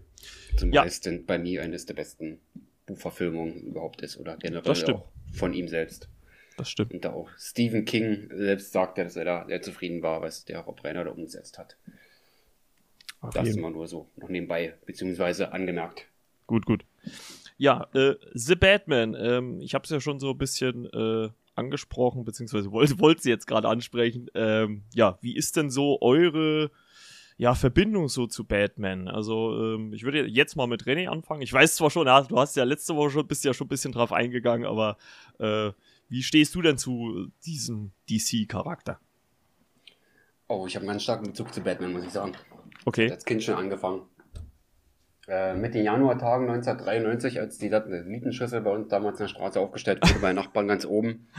Zum 0.56 0.72
ja. 0.72 0.88
sind 0.88 1.26
bei 1.26 1.36
mir 1.36 1.62
eines 1.62 1.84
der 1.84 1.94
besten 1.94 2.38
Buchverfilmungen 2.86 3.60
überhaupt 3.64 4.02
ist 4.02 4.18
oder 4.18 4.36
generell 4.36 4.94
auch 4.94 5.08
von 5.32 5.52
ihm 5.52 5.66
selbst. 5.66 6.08
Das 6.56 6.70
stimmt. 6.70 6.92
Und 6.92 7.04
da 7.04 7.12
auch 7.12 7.28
Stephen 7.38 7.84
King 7.84 8.28
selbst 8.32 8.72
sagte, 8.72 9.04
dass 9.04 9.16
er 9.16 9.24
da 9.24 9.44
sehr 9.46 9.62
zufrieden 9.62 10.02
war, 10.02 10.22
was 10.22 10.44
der 10.44 10.60
Rob 10.60 10.82
Reiner 10.84 11.04
da 11.04 11.10
umgesetzt 11.10 11.58
hat. 11.58 11.76
Auf 13.20 13.34
das 13.34 13.48
ist 13.48 13.56
immer 13.56 13.70
nur 13.70 13.86
so 13.86 14.08
noch 14.16 14.28
nebenbei, 14.28 14.74
beziehungsweise 14.86 15.52
angemerkt. 15.52 16.06
Gut, 16.46 16.64
gut. 16.64 16.84
Ja, 17.58 17.88
äh, 17.94 18.14
The 18.34 18.54
Batman. 18.54 19.14
Ähm, 19.18 19.60
ich 19.60 19.74
habe 19.74 19.84
es 19.84 19.90
ja 19.90 20.00
schon 20.00 20.20
so 20.20 20.30
ein 20.30 20.38
bisschen 20.38 20.86
äh, 20.92 21.30
angesprochen, 21.54 22.24
beziehungsweise 22.24 22.70
wollte 22.70 22.98
wollt 23.00 23.22
sie 23.22 23.30
jetzt 23.30 23.46
gerade 23.46 23.68
ansprechen. 23.68 24.30
Ähm, 24.34 24.82
ja, 24.94 25.18
wie 25.22 25.36
ist 25.36 25.56
denn 25.56 25.70
so 25.70 26.00
eure 26.00 26.70
ja, 27.38 27.54
Verbindung 27.54 28.08
so 28.08 28.26
zu 28.26 28.44
Batman. 28.44 29.08
Also 29.08 29.74
ähm, 29.74 29.92
ich 29.92 30.04
würde 30.04 30.26
jetzt 30.26 30.56
mal 30.56 30.66
mit 30.66 30.84
René 30.84 31.08
anfangen. 31.08 31.42
Ich 31.42 31.52
weiß 31.52 31.76
zwar 31.76 31.90
schon, 31.90 32.06
ja, 32.06 32.22
du 32.22 32.38
hast 32.38 32.56
ja 32.56 32.64
letzte 32.64 32.96
Woche 32.96 33.10
schon, 33.10 33.26
bist 33.26 33.44
ja 33.44 33.52
schon 33.52 33.66
ein 33.66 33.68
bisschen 33.68 33.92
drauf 33.92 34.12
eingegangen, 34.12 34.66
aber 34.66 34.96
äh, 35.38 35.72
wie 36.08 36.22
stehst 36.22 36.54
du 36.54 36.62
denn 36.62 36.78
zu 36.78 37.28
diesem 37.44 37.92
DC-Charakter? 38.08 39.00
Oh, 40.48 40.66
ich 40.66 40.76
habe 40.76 40.84
einen 40.84 40.92
ganz 40.92 41.02
starken 41.02 41.26
Bezug 41.26 41.52
zu 41.52 41.60
Batman, 41.60 41.92
muss 41.92 42.04
ich 42.04 42.10
sagen. 42.10 42.32
Okay. 42.84 43.06
Ich 43.06 43.12
als 43.12 43.24
Kind 43.24 43.42
schon 43.42 43.56
angefangen. 43.56 44.02
Äh, 45.28 45.54
mit 45.54 45.74
den 45.74 45.84
Januartagen 45.84 46.48
1993, 46.48 47.40
als 47.40 47.58
die 47.58 47.68
Satellitenschüssel 47.68 48.60
bei 48.60 48.70
uns 48.70 48.88
damals 48.88 49.18
in 49.18 49.24
der 49.24 49.28
Straße 49.28 49.58
aufgestellt 49.58 50.08
wurde, 50.08 50.20
bei 50.20 50.32
Nachbarn 50.32 50.68
ganz 50.68 50.84
oben. 50.84 51.28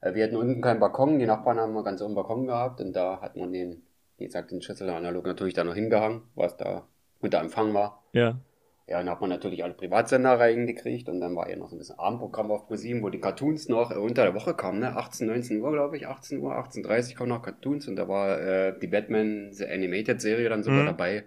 Äh, 0.00 0.14
wir 0.14 0.24
hatten 0.24 0.36
unten 0.36 0.60
keinen 0.60 0.80
Balkon, 0.80 1.18
die 1.18 1.24
Nachbarn 1.24 1.58
haben 1.58 1.82
ganz 1.82 2.02
oben 2.02 2.14
Balkon 2.14 2.46
gehabt 2.46 2.78
und 2.82 2.92
da 2.92 3.22
hat 3.22 3.36
man 3.36 3.54
den, 3.54 3.86
wie 4.18 4.26
gesagt, 4.26 4.50
den 4.50 4.60
Schüssel 4.60 4.90
analog 4.90 5.24
natürlich 5.24 5.54
da 5.54 5.64
noch 5.64 5.74
hingehangen, 5.74 6.24
was 6.34 6.58
da 6.58 6.86
guter 7.20 7.40
Empfang 7.40 7.72
war. 7.72 8.04
Ja. 8.12 8.38
Ja, 8.86 8.98
dann 8.98 9.08
hat 9.08 9.22
man 9.22 9.30
natürlich 9.30 9.64
alle 9.64 9.72
Privatsender 9.72 10.38
reingekriegt 10.38 11.08
und 11.08 11.20
dann 11.20 11.34
war 11.34 11.48
ja 11.48 11.56
noch 11.56 11.70
so 11.70 11.76
ein 11.76 11.78
bisschen 11.78 11.98
Abendprogramm 11.98 12.50
auf 12.50 12.66
ProSieben, 12.66 13.02
wo 13.02 13.08
die 13.08 13.20
Cartoons 13.20 13.68
noch 13.70 13.90
äh, 13.90 13.94
unter 13.94 14.24
der 14.24 14.34
Woche 14.34 14.54
kamen, 14.54 14.80
ne? 14.80 14.94
18, 14.94 15.26
19 15.26 15.60
Uhr, 15.62 15.72
glaube 15.72 15.96
ich, 15.96 16.06
18 16.06 16.38
Uhr, 16.40 16.52
18.30 16.52 17.14
kamen 17.14 17.30
noch 17.30 17.40
Cartoons 17.40 17.88
und 17.88 17.96
da 17.96 18.08
war 18.08 18.38
äh, 18.38 18.78
die 18.78 18.86
Batman 18.86 19.52
The 19.52 19.66
Animated 19.66 20.20
Serie 20.20 20.50
dann 20.50 20.62
sogar 20.62 20.82
mhm. 20.82 20.86
dabei. 20.86 21.24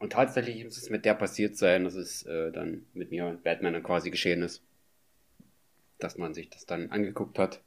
Und 0.00 0.12
tatsächlich 0.12 0.64
muss 0.64 0.76
es 0.76 0.90
mit 0.90 1.04
der 1.04 1.14
passiert 1.14 1.56
sein, 1.56 1.84
dass 1.84 1.94
es 1.94 2.26
äh, 2.26 2.50
dann 2.50 2.86
mit 2.92 3.12
mir 3.12 3.26
und 3.26 3.44
Batman 3.44 3.74
dann 3.74 3.82
quasi 3.84 4.10
geschehen 4.10 4.42
ist. 4.42 4.60
Dass 6.00 6.18
man 6.18 6.34
sich 6.34 6.50
das 6.50 6.66
dann 6.66 6.90
angeguckt 6.90 7.38
hat. 7.38 7.62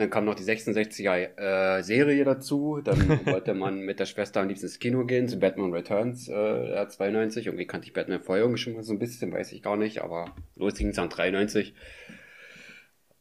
Dann 0.00 0.08
kam 0.08 0.24
noch 0.24 0.34
die 0.34 0.44
66er 0.44 1.36
äh, 1.36 1.82
Serie 1.82 2.24
dazu. 2.24 2.80
Dann 2.82 3.20
wollte 3.26 3.52
man 3.52 3.80
mit 3.80 4.00
der 4.00 4.06
Schwester 4.06 4.40
am 4.40 4.48
liebsten 4.48 4.64
ins 4.64 4.78
Kino 4.78 5.04
gehen, 5.04 5.28
zu 5.28 5.38
Batman 5.38 5.74
Returns, 5.74 6.26
äh, 6.26 6.88
92. 6.88 7.44
Irgendwie 7.44 7.66
kannte 7.66 7.86
ich 7.86 7.92
Batman 7.92 8.22
vorher 8.22 8.44
irgendwie 8.44 8.62
schon 8.62 8.72
mal 8.72 8.82
so 8.82 8.94
ein 8.94 8.98
bisschen, 8.98 9.30
weiß 9.30 9.52
ich 9.52 9.62
gar 9.62 9.76
nicht, 9.76 10.00
aber 10.00 10.34
los 10.56 10.76
ging 10.76 10.88
es 10.88 10.98
an 10.98 11.10
93. 11.10 11.74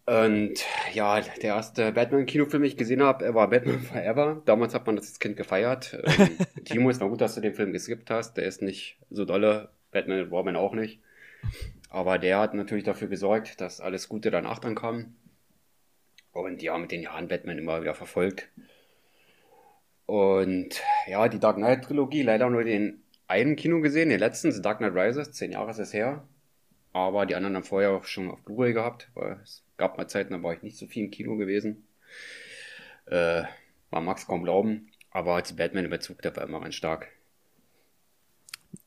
Und 0.05 0.53
ja, 0.93 1.19
der 1.19 1.55
erste 1.55 1.91
Batman-Kinofilm, 1.91 2.63
den 2.63 2.71
ich 2.71 2.77
gesehen 2.77 3.03
habe, 3.03 3.33
war 3.33 3.49
Batman 3.49 3.81
Forever. 3.81 4.41
Damals 4.45 4.73
hat 4.73 4.87
man 4.87 4.95
das 4.95 5.07
als 5.07 5.19
Kind 5.19 5.35
gefeiert. 5.35 6.01
Ähm, 6.01 6.29
Timo, 6.63 6.89
es 6.89 7.01
war 7.01 7.09
gut, 7.09 7.19
dass 7.19 7.35
du 7.35 7.41
den 7.41 7.55
Film 7.55 7.73
geskippt 7.73 8.09
hast. 8.09 8.37
Der 8.37 8.45
ist 8.45 8.61
nicht 8.61 8.97
so 9.09 9.25
dolle. 9.25 9.67
Batman 9.91 10.31
Warman 10.31 10.55
auch 10.55 10.73
nicht. 10.73 11.01
Aber 11.89 12.19
der 12.19 12.39
hat 12.39 12.53
natürlich 12.53 12.85
dafür 12.85 13.09
gesorgt, 13.09 13.59
dass 13.59 13.81
alles 13.81 14.07
Gute 14.07 14.31
danach 14.31 14.59
dann 14.59 14.75
kam. 14.75 15.15
Und 16.39 16.61
ja, 16.61 16.77
mit 16.77 16.91
den 16.91 17.01
Jahren 17.01 17.27
Batman 17.27 17.57
immer 17.57 17.81
wieder 17.81 17.95
verfolgt. 17.95 18.49
Und 20.05 20.81
ja, 21.07 21.27
die 21.27 21.39
Dark 21.39 21.57
Knight 21.57 21.83
Trilogie, 21.83 22.23
leider 22.23 22.49
nur 22.49 22.63
den 22.63 23.03
einen 23.27 23.55
Kino 23.55 23.79
gesehen, 23.79 24.09
den 24.09 24.19
letzten, 24.19 24.51
The 24.51 24.61
Dark 24.61 24.79
Knight 24.79 24.95
Rises, 24.95 25.31
zehn 25.33 25.51
Jahre 25.51 25.71
ist 25.71 25.79
es 25.79 25.93
her. 25.93 26.27
Aber 26.93 27.25
die 27.25 27.35
anderen 27.35 27.55
haben 27.55 27.63
vorher 27.63 27.91
auch 27.91 28.05
schon 28.05 28.31
auf 28.31 28.41
Blu-ray 28.43 28.73
gehabt, 28.73 29.09
weil 29.13 29.39
es 29.43 29.63
gab 29.77 29.97
mal 29.97 30.07
Zeiten, 30.07 30.33
da 30.33 30.41
war 30.41 30.53
ich 30.53 30.63
nicht 30.63 30.77
so 30.77 30.87
viel 30.87 31.05
im 31.05 31.11
Kino 31.11 31.37
gewesen. 31.37 31.87
Äh, 33.05 33.43
man 33.91 34.03
mag 34.03 34.17
es 34.17 34.25
kaum 34.25 34.43
glauben, 34.43 34.91
aber 35.11 35.35
als 35.35 35.55
Batman 35.55 35.85
in 35.85 35.91
Bezug, 35.91 36.21
der 36.21 36.35
war 36.35 36.43
immer 36.43 36.61
ganz 36.61 36.75
stark. 36.75 37.09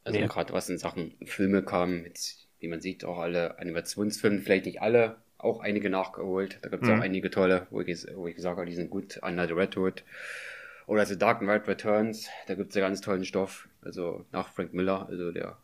Also 0.05 0.19
ja. 0.19 0.27
gerade 0.27 0.53
was 0.53 0.69
in 0.69 0.79
Sachen 0.79 1.15
Filme 1.25 1.63
kam, 1.63 2.05
jetzt, 2.05 2.49
wie 2.59 2.69
man 2.69 2.81
sieht, 2.81 3.05
auch 3.05 3.19
alle 3.19 3.59
Animationsfilme, 3.59 4.41
vielleicht 4.41 4.67
nicht 4.67 4.83
alle, 4.83 5.23
auch 5.43 5.61
einige 5.61 5.91
nachgeholt. 5.91 6.59
Da 6.63 6.69
gibt 6.69 6.85
es 6.85 6.89
mhm. 6.89 6.99
auch 6.99 7.03
einige 7.03 7.31
tolle, 7.31 7.67
wo 7.71 7.81
ich, 7.81 8.07
wo 8.15 8.27
ich 8.27 8.37
gesagt 8.37 8.57
habe, 8.57 8.67
die 8.67 8.75
sind 8.75 8.91
gut. 8.91 9.21
Under 9.23 9.47
the 9.47 9.53
Redwood 9.53 10.05
oder 10.87 11.07
The 11.07 11.19
Dark 11.19 11.41
Knight 11.41 11.69
Returns, 11.69 12.29
da 12.47 12.55
gibt 12.55 12.71
es 12.71 12.75
ja 12.75 12.83
ganz 12.83 13.01
tollen 13.01 13.25
Stoff. 13.25 13.69
Also 13.83 14.25
nach 14.33 14.49
Frank 14.53 14.73
Miller, 14.75 15.07
also 15.09 15.33
der 15.33 15.57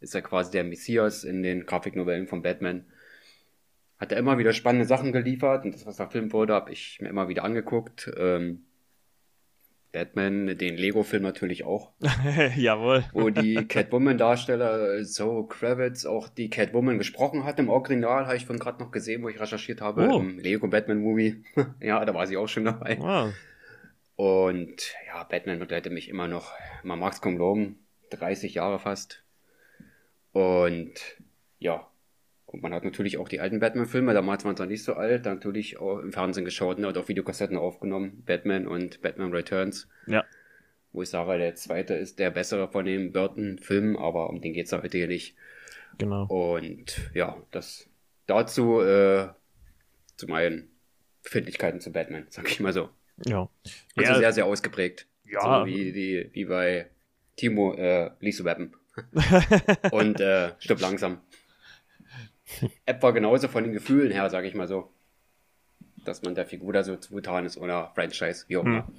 ist 0.00 0.14
ja 0.14 0.20
quasi 0.20 0.50
der 0.50 0.64
Messias 0.64 1.24
in 1.24 1.42
den 1.42 1.66
Grafiknovellen 1.66 2.26
von 2.26 2.42
Batman. 2.42 2.84
Hat 3.98 4.12
er 4.12 4.18
immer 4.18 4.38
wieder 4.38 4.52
spannende 4.52 4.86
Sachen 4.86 5.12
geliefert 5.12 5.64
und 5.64 5.74
das, 5.74 5.86
was 5.86 5.96
verfilmt 5.96 6.32
wurde, 6.32 6.54
habe 6.54 6.72
ich 6.72 7.00
mir 7.00 7.08
immer 7.08 7.28
wieder 7.28 7.44
angeguckt. 7.44 8.10
Ähm, 8.16 8.64
Batman, 9.94 10.58
den 10.58 10.76
Lego-Film 10.76 11.22
natürlich 11.22 11.64
auch. 11.64 11.92
Jawohl. 12.56 13.04
Wo 13.12 13.30
die 13.30 13.54
Catwoman-Darsteller 13.54 15.04
so 15.04 15.44
Kravitz 15.44 16.04
auch 16.04 16.28
die 16.28 16.50
Catwoman 16.50 16.98
gesprochen 16.98 17.44
hat. 17.44 17.60
Im 17.60 17.68
Original 17.68 18.26
habe 18.26 18.36
ich 18.36 18.44
von 18.44 18.58
gerade 18.58 18.82
noch 18.82 18.90
gesehen, 18.90 19.22
wo 19.22 19.28
ich 19.28 19.40
recherchiert 19.40 19.80
habe. 19.80 20.08
Oh. 20.08 20.18
Im 20.18 20.40
Lego 20.40 20.66
Batman-Movie. 20.66 21.44
ja, 21.80 22.04
da 22.04 22.12
war 22.12 22.26
sie 22.26 22.36
auch 22.36 22.48
schon 22.48 22.64
dabei. 22.64 22.98
Wow. 22.98 23.32
Und 24.16 24.94
ja, 25.06 25.22
Batman 25.22 25.60
begleitet 25.60 25.92
mich 25.92 26.08
immer 26.08 26.26
noch. 26.26 26.52
Man 26.82 26.98
mag 26.98 27.12
es 27.12 27.20
kaum 27.20 27.36
glauben. 27.36 27.78
30 28.10 28.54
Jahre 28.54 28.80
fast. 28.80 29.22
Und 30.32 30.94
ja, 31.60 31.86
und 32.54 32.62
man 32.62 32.72
hat 32.72 32.84
natürlich 32.84 33.18
auch 33.18 33.28
die 33.28 33.40
alten 33.40 33.58
Batman-Filme, 33.58 34.14
damals 34.14 34.44
waren 34.44 34.56
sie 34.56 34.62
noch 34.62 34.70
nicht 34.70 34.84
so 34.84 34.94
alt, 34.94 35.26
dann 35.26 35.34
natürlich 35.34 35.78
auch 35.80 35.98
im 35.98 36.12
Fernsehen 36.12 36.44
geschaut 36.44 36.78
ne, 36.78 36.86
und 36.86 36.96
auf 36.96 37.08
Videokassetten 37.08 37.56
aufgenommen. 37.56 38.22
Batman 38.24 38.68
und 38.68 39.02
Batman 39.02 39.32
Returns. 39.32 39.88
Ja. 40.06 40.24
Wo 40.92 41.02
ich 41.02 41.08
sage, 41.08 41.36
der 41.36 41.56
zweite 41.56 41.94
ist 41.94 42.20
der 42.20 42.30
bessere 42.30 42.68
von 42.68 42.84
den 42.84 43.12
Burton-Filmen, 43.12 43.96
aber 43.96 44.30
um 44.30 44.40
den 44.40 44.52
geht 44.52 44.66
es 44.66 44.72
heute 44.72 44.96
hier 44.96 45.08
nicht. 45.08 45.34
Genau. 45.98 46.26
Und 46.26 47.10
ja, 47.12 47.36
das 47.50 47.88
dazu 48.28 48.80
äh, 48.80 49.30
zu 50.16 50.28
meinen 50.28 50.70
Befindlichkeiten 51.24 51.80
zu 51.80 51.90
Batman, 51.90 52.26
sag 52.30 52.48
ich 52.48 52.60
mal 52.60 52.72
so. 52.72 52.88
Ja. 53.26 53.48
Also 53.96 54.12
ja. 54.12 54.18
sehr, 54.18 54.32
sehr 54.32 54.46
ausgeprägt. 54.46 55.08
Ja. 55.24 55.60
So 55.60 55.66
wie, 55.66 55.90
die, 55.90 56.30
wie 56.32 56.44
bei 56.44 56.88
Timo 57.34 57.74
äh, 57.74 58.12
Lisa 58.20 58.44
Weapon. 58.44 58.76
und 59.90 60.20
äh, 60.20 60.52
stirb 60.60 60.80
langsam. 60.80 61.20
Etwa 62.86 63.10
genauso 63.10 63.48
von 63.48 63.64
den 63.64 63.72
Gefühlen 63.72 64.12
her, 64.12 64.28
sage 64.30 64.48
ich 64.48 64.54
mal 64.54 64.68
so. 64.68 64.90
Dass 66.04 66.22
man 66.22 66.34
der 66.34 66.46
Figur 66.46 66.72
da 66.72 66.84
so 66.84 66.96
zugetan 66.96 67.46
ist 67.46 67.56
oder 67.56 67.92
Franchise, 67.94 68.44
wie 68.48 68.56
auch 68.56 68.64
immer. 68.64 68.86
Hm. 68.86 68.94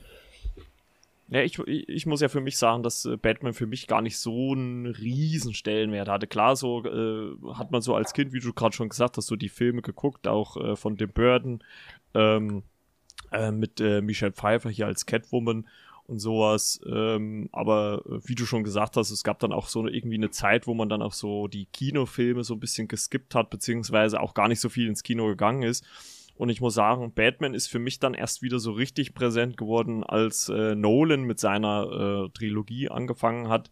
Ja, 1.28 1.42
ich, 1.42 1.58
ich 1.60 2.06
muss 2.06 2.22
ja 2.22 2.28
für 2.28 2.42
mich 2.42 2.58
sagen, 2.58 2.84
dass 2.84 3.06
äh, 3.06 3.18
Batman 3.18 3.54
für 3.54 3.66
mich 3.66 3.88
gar 3.88 4.02
nicht 4.02 4.20
so 4.20 4.52
einen 4.52 4.86
riesen 4.86 5.56
Stellenwert 5.56 6.08
hatte. 6.08 6.28
Klar, 6.28 6.56
so 6.56 6.86
äh, 6.86 7.54
hat 7.56 7.72
man 7.72 7.82
so 7.82 7.96
als 7.96 8.14
Kind, 8.14 8.32
wie 8.32 8.40
du 8.40 8.54
gerade 8.54 8.76
schon 8.76 8.90
gesagt 8.90 9.18
hast, 9.18 9.26
so 9.26 9.36
die 9.36 9.50
Filme 9.50 9.82
geguckt, 9.82 10.28
auch 10.28 10.56
äh, 10.58 10.76
von 10.76 10.98
Tim 10.98 11.12
Burton 11.12 11.64
ähm, 12.14 12.62
äh, 13.32 13.52
mit 13.52 13.82
äh, 13.82 14.02
Michelle 14.02 14.34
Pfeiffer 14.34 14.70
hier 14.70 14.86
als 14.86 15.08
Catwoman 15.08 15.68
und 16.08 16.20
sowas. 16.20 16.80
Ähm, 16.86 17.50
aber 17.52 18.04
äh, 18.06 18.20
wie 18.28 18.36
du 18.36 18.46
schon 18.46 18.64
gesagt 18.64 18.98
hast, 18.98 19.12
es 19.12 19.24
gab 19.24 19.40
dann 19.40 19.52
auch 19.52 19.68
so 19.68 19.88
irgendwie 19.88 20.16
eine 20.16 20.32
Zeit, 20.32 20.68
wo 20.68 20.74
man 20.74 20.90
dann 20.90 21.02
auch 21.02 21.14
so 21.14 21.48
die 21.48 21.66
Kinofilme 21.66 22.44
so 22.44 22.54
ein 22.56 22.60
bisschen 22.60 22.88
geskippt 22.88 23.36
hat, 23.36 23.50
beziehungsweise 23.50 24.20
auch 24.20 24.34
gar 24.34 24.48
nicht 24.48 24.60
so 24.60 24.70
viel 24.70 24.88
ins 24.88 25.04
Kino 25.04 25.28
gegangen 25.28 25.64
ist. 25.64 25.86
Und 26.36 26.50
ich 26.50 26.60
muss 26.60 26.74
sagen, 26.74 27.14
Batman 27.14 27.54
ist 27.54 27.68
für 27.68 27.80
mich 27.80 28.00
dann 28.00 28.14
erst 28.14 28.42
wieder 28.42 28.60
so 28.60 28.74
richtig 28.74 29.14
präsent 29.14 29.56
geworden, 29.56 30.04
als 30.04 30.50
äh, 30.50 30.76
Nolan 30.76 31.24
mit 31.24 31.40
seiner 31.40 32.26
äh, 32.26 32.30
Trilogie 32.38 32.90
angefangen 32.90 33.48
hat. 33.48 33.72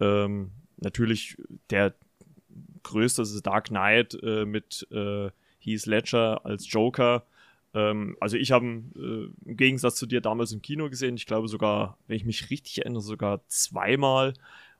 Ähm, 0.00 0.50
natürlich 0.78 1.36
der 1.70 1.94
größte 2.82 3.22
ist 3.22 3.40
Dark 3.46 3.66
Knight 3.66 4.18
äh, 4.22 4.44
mit 4.44 4.86
äh, 4.90 5.30
Heath 5.60 5.86
Ledger 5.86 6.44
als 6.44 6.70
Joker 6.70 7.24
ähm, 7.74 8.16
also 8.20 8.36
ich 8.36 8.52
habe 8.52 8.66
äh, 8.66 9.48
im 9.48 9.56
Gegensatz 9.56 9.96
zu 9.96 10.06
dir 10.06 10.20
damals 10.20 10.52
im 10.52 10.62
Kino 10.62 10.88
gesehen, 10.88 11.16
ich 11.16 11.26
glaube 11.26 11.48
sogar, 11.48 11.98
wenn 12.06 12.16
ich 12.16 12.24
mich 12.24 12.50
richtig 12.50 12.78
erinnere, 12.78 13.02
sogar 13.02 13.46
zweimal, 13.48 14.34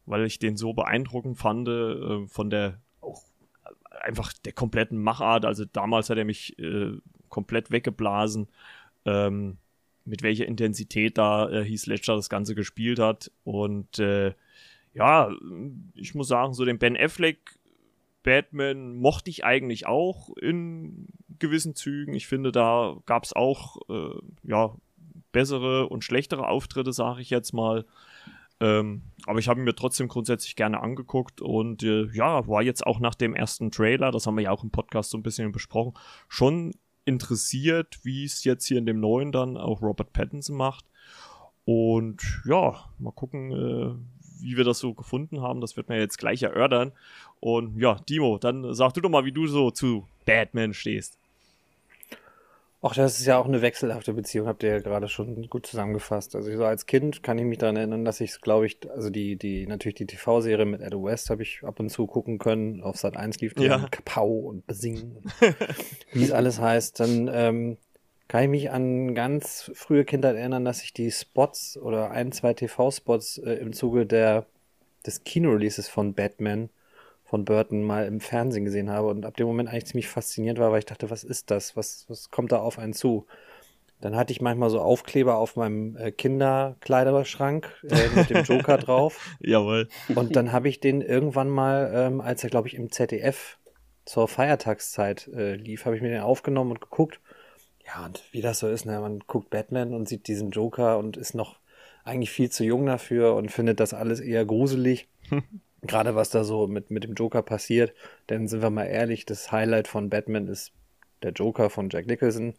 weil 0.06 0.26
ich 0.26 0.38
den 0.38 0.56
so 0.56 0.72
beeindruckend 0.72 1.38
fand 1.38 1.68
äh, 1.68 2.26
von 2.26 2.50
der 2.50 2.80
auch 3.00 3.22
einfach 4.00 4.32
der 4.32 4.52
kompletten 4.52 5.02
Machart. 5.02 5.44
Also 5.44 5.64
damals 5.64 6.10
hat 6.10 6.18
er 6.18 6.24
mich 6.24 6.58
äh, 6.58 6.92
komplett 7.28 7.70
weggeblasen, 7.70 8.48
ähm, 9.04 9.58
mit 10.04 10.22
welcher 10.22 10.46
Intensität 10.46 11.16
da 11.16 11.48
äh, 11.48 11.64
Heath 11.64 11.86
Ledger 11.86 12.16
das 12.16 12.28
Ganze 12.28 12.54
gespielt 12.54 12.98
hat. 12.98 13.30
Und 13.44 13.98
äh, 13.98 14.34
ja, 14.94 15.30
ich 15.94 16.14
muss 16.14 16.28
sagen, 16.28 16.52
so 16.52 16.64
den 16.64 16.78
Ben 16.78 16.96
Affleck 16.96 17.58
Batman 18.22 18.96
mochte 18.96 19.30
ich 19.30 19.44
eigentlich 19.44 19.86
auch 19.86 20.30
in 20.36 21.08
gewissen 21.42 21.74
Zügen. 21.74 22.14
Ich 22.14 22.26
finde, 22.26 22.50
da 22.52 22.96
gab 23.04 23.24
es 23.24 23.34
auch 23.34 23.76
äh, 23.90 24.18
ja, 24.44 24.74
bessere 25.32 25.88
und 25.88 26.04
schlechtere 26.04 26.48
Auftritte, 26.48 26.92
sage 26.92 27.20
ich 27.20 27.28
jetzt 27.28 27.52
mal. 27.52 27.84
Ähm, 28.60 29.02
aber 29.26 29.38
ich 29.38 29.48
habe 29.48 29.60
mir 29.60 29.74
trotzdem 29.74 30.08
grundsätzlich 30.08 30.56
gerne 30.56 30.80
angeguckt 30.80 31.42
und 31.42 31.82
äh, 31.82 32.06
ja, 32.12 32.46
war 32.46 32.62
jetzt 32.62 32.86
auch 32.86 33.00
nach 33.00 33.14
dem 33.14 33.34
ersten 33.34 33.70
Trailer, 33.70 34.12
das 34.12 34.26
haben 34.26 34.36
wir 34.36 34.44
ja 34.44 34.50
auch 34.52 34.62
im 34.62 34.70
Podcast 34.70 35.10
so 35.10 35.18
ein 35.18 35.22
bisschen 35.22 35.52
besprochen, 35.52 35.94
schon 36.28 36.72
interessiert, 37.04 37.98
wie 38.04 38.24
es 38.24 38.44
jetzt 38.44 38.66
hier 38.66 38.78
in 38.78 38.86
dem 38.86 39.00
neuen 39.00 39.32
dann 39.32 39.56
auch 39.56 39.82
Robert 39.82 40.12
Pattinson 40.12 40.56
macht. 40.56 40.84
Und 41.64 42.22
ja, 42.44 42.88
mal 42.98 43.12
gucken, 43.12 43.52
äh, 43.52 43.94
wie 44.42 44.56
wir 44.56 44.64
das 44.64 44.78
so 44.80 44.94
gefunden 44.94 45.40
haben. 45.40 45.60
Das 45.60 45.76
wird 45.76 45.88
man 45.88 45.98
jetzt 45.98 46.18
gleich 46.18 46.42
erörtern. 46.42 46.92
Und 47.40 47.78
ja, 47.78 47.94
Timo, 47.94 48.38
dann 48.38 48.74
sag 48.74 48.92
du 48.94 49.00
doch 49.00 49.10
mal, 49.10 49.24
wie 49.24 49.32
du 49.32 49.46
so 49.46 49.70
zu 49.70 50.06
Batman 50.26 50.74
stehst. 50.74 51.18
Ach, 52.84 52.94
das 52.94 53.20
ist 53.20 53.26
ja 53.26 53.38
auch 53.38 53.46
eine 53.46 53.62
wechselhafte 53.62 54.12
Beziehung, 54.12 54.48
habt 54.48 54.64
ihr 54.64 54.70
ja 54.70 54.78
gerade 54.80 55.06
schon 55.06 55.48
gut 55.48 55.66
zusammengefasst. 55.66 56.34
Also 56.34 56.54
so 56.56 56.64
als 56.64 56.86
Kind 56.86 57.22
kann 57.22 57.38
ich 57.38 57.44
mich 57.44 57.58
daran 57.58 57.76
erinnern, 57.76 58.04
dass 58.04 58.20
ich, 58.20 58.40
glaube 58.40 58.66
ich, 58.66 58.78
also 58.90 59.08
die, 59.08 59.36
die, 59.36 59.68
natürlich 59.68 59.94
die 59.94 60.06
TV-Serie 60.06 60.66
mit 60.66 60.82
Adam 60.82 61.04
West 61.04 61.30
habe 61.30 61.44
ich 61.44 61.62
ab 61.62 61.78
und 61.78 61.90
zu 61.90 62.08
gucken 62.08 62.38
können. 62.38 62.82
Auf 62.82 62.96
Sat 62.96 63.16
1 63.16 63.40
lief 63.40 63.54
die 63.54 63.66
ja. 63.66 63.86
Kapau 63.88 64.30
und 64.30 64.66
Besingen, 64.66 65.30
wie 66.12 66.24
es 66.24 66.32
alles 66.32 66.58
heißt. 66.58 66.98
Dann 66.98 67.30
ähm, 67.32 67.76
kann 68.26 68.42
ich 68.42 68.50
mich 68.50 68.70
an 68.72 69.14
ganz 69.14 69.70
frühe 69.74 70.04
Kindheit 70.04 70.34
erinnern, 70.34 70.64
dass 70.64 70.82
ich 70.82 70.92
die 70.92 71.12
Spots 71.12 71.78
oder 71.78 72.10
ein, 72.10 72.32
zwei 72.32 72.52
TV-Spots 72.52 73.38
äh, 73.38 73.52
im 73.52 73.74
Zuge 73.74 74.06
der, 74.06 74.46
des 75.06 75.22
Kinoreleases 75.22 75.88
von 75.88 76.14
Batman 76.14 76.68
von 77.32 77.46
Burton 77.46 77.82
mal 77.82 78.04
im 78.04 78.20
Fernsehen 78.20 78.66
gesehen 78.66 78.90
habe 78.90 79.08
und 79.08 79.24
ab 79.24 79.38
dem 79.38 79.46
Moment 79.46 79.70
eigentlich 79.70 79.86
ziemlich 79.86 80.06
fasziniert 80.06 80.58
war, 80.58 80.70
weil 80.70 80.80
ich 80.80 80.84
dachte, 80.84 81.08
was 81.08 81.24
ist 81.24 81.50
das? 81.50 81.78
Was, 81.78 82.04
was 82.08 82.30
kommt 82.30 82.52
da 82.52 82.58
auf 82.58 82.78
einen 82.78 82.92
zu? 82.92 83.26
Dann 84.02 84.16
hatte 84.16 84.34
ich 84.34 84.42
manchmal 84.42 84.68
so 84.68 84.82
Aufkleber 84.82 85.38
auf 85.38 85.56
meinem 85.56 85.96
äh, 85.96 86.12
Kinderkleiderschrank 86.12 87.70
äh, 87.88 88.08
mit 88.14 88.28
dem 88.28 88.44
Joker 88.44 88.76
drauf. 88.78 89.34
Jawohl. 89.40 89.88
Und 90.14 90.36
dann 90.36 90.52
habe 90.52 90.68
ich 90.68 90.80
den 90.80 91.00
irgendwann 91.00 91.48
mal, 91.48 91.90
ähm, 91.94 92.20
als 92.20 92.44
er, 92.44 92.50
glaube 92.50 92.68
ich, 92.68 92.74
im 92.74 92.92
ZDF 92.92 93.56
zur 94.04 94.28
Feiertagszeit 94.28 95.28
äh, 95.28 95.54
lief, 95.54 95.86
habe 95.86 95.96
ich 95.96 96.02
mir 96.02 96.10
den 96.10 96.20
aufgenommen 96.20 96.72
und 96.72 96.82
geguckt. 96.82 97.18
Ja, 97.86 98.04
und 98.04 98.22
wie 98.32 98.42
das 98.42 98.58
so 98.58 98.68
ist, 98.68 98.84
ne? 98.84 99.00
man 99.00 99.20
guckt 99.20 99.48
Batman 99.48 99.94
und 99.94 100.06
sieht 100.06 100.28
diesen 100.28 100.50
Joker 100.50 100.98
und 100.98 101.16
ist 101.16 101.34
noch 101.34 101.60
eigentlich 102.04 102.30
viel 102.30 102.50
zu 102.50 102.62
jung 102.62 102.84
dafür 102.84 103.36
und 103.36 103.50
findet 103.50 103.80
das 103.80 103.94
alles 103.94 104.20
eher 104.20 104.44
gruselig. 104.44 105.08
Gerade 105.82 106.14
was 106.14 106.30
da 106.30 106.44
so 106.44 106.66
mit, 106.66 106.90
mit 106.90 107.04
dem 107.04 107.14
Joker 107.14 107.42
passiert. 107.42 107.92
Denn 108.30 108.48
sind 108.48 108.62
wir 108.62 108.70
mal 108.70 108.84
ehrlich, 108.84 109.26
das 109.26 109.50
Highlight 109.50 109.88
von 109.88 110.10
Batman 110.10 110.48
ist 110.48 110.72
der 111.22 111.32
Joker 111.32 111.70
von 111.70 111.90
Jack 111.90 112.06
Nicholson. 112.06 112.54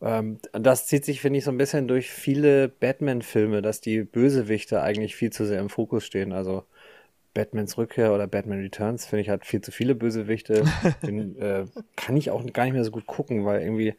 Ähm, 0.00 0.38
das 0.52 0.86
zieht 0.86 1.04
sich, 1.04 1.20
finde 1.20 1.38
ich, 1.38 1.44
so 1.44 1.50
ein 1.50 1.58
bisschen 1.58 1.88
durch 1.88 2.10
viele 2.10 2.68
Batman-Filme, 2.68 3.62
dass 3.62 3.80
die 3.80 4.02
Bösewichte 4.02 4.82
eigentlich 4.82 5.16
viel 5.16 5.30
zu 5.30 5.46
sehr 5.46 5.60
im 5.60 5.70
Fokus 5.70 6.04
stehen. 6.04 6.32
Also 6.32 6.64
Batmans 7.34 7.76
Rückkehr 7.76 8.14
oder 8.14 8.26
Batman 8.26 8.60
Returns, 8.60 9.06
finde 9.06 9.22
ich, 9.22 9.28
hat 9.28 9.44
viel 9.44 9.60
zu 9.60 9.70
viele 9.70 9.94
Bösewichte. 9.94 10.64
Den 11.02 11.38
äh, 11.38 11.66
kann 11.96 12.16
ich 12.16 12.30
auch 12.30 12.44
gar 12.52 12.64
nicht 12.64 12.74
mehr 12.74 12.84
so 12.84 12.90
gut 12.90 13.06
gucken, 13.06 13.44
weil 13.44 13.60
irgendwie 13.60 13.94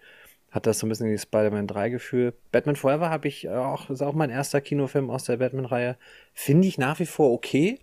hat 0.51 0.66
das 0.66 0.80
so 0.80 0.88
ein 0.88 0.89
bisschen 0.89 1.12
die 1.12 1.18
Spider-Man 1.18 1.68
3 1.68 1.89
Gefühl. 1.89 2.34
Batman 2.51 2.75
Forever 2.75 3.10
habe 3.10 3.27
ich 3.27 3.50
auch, 3.50 3.89
ist 3.89 4.01
auch 4.01 4.13
mein 4.13 4.30
erster 4.30 4.62
Kinofilm 4.62 5.10
aus 5.10 5.25
der 5.25 5.38
Batman-Reihe. 5.38 5.98
Finde 6.34 6.68
ich 6.68 6.77
nach 6.77 7.00
wie 7.00 7.06
vor 7.06 7.32
okay. 7.32 7.80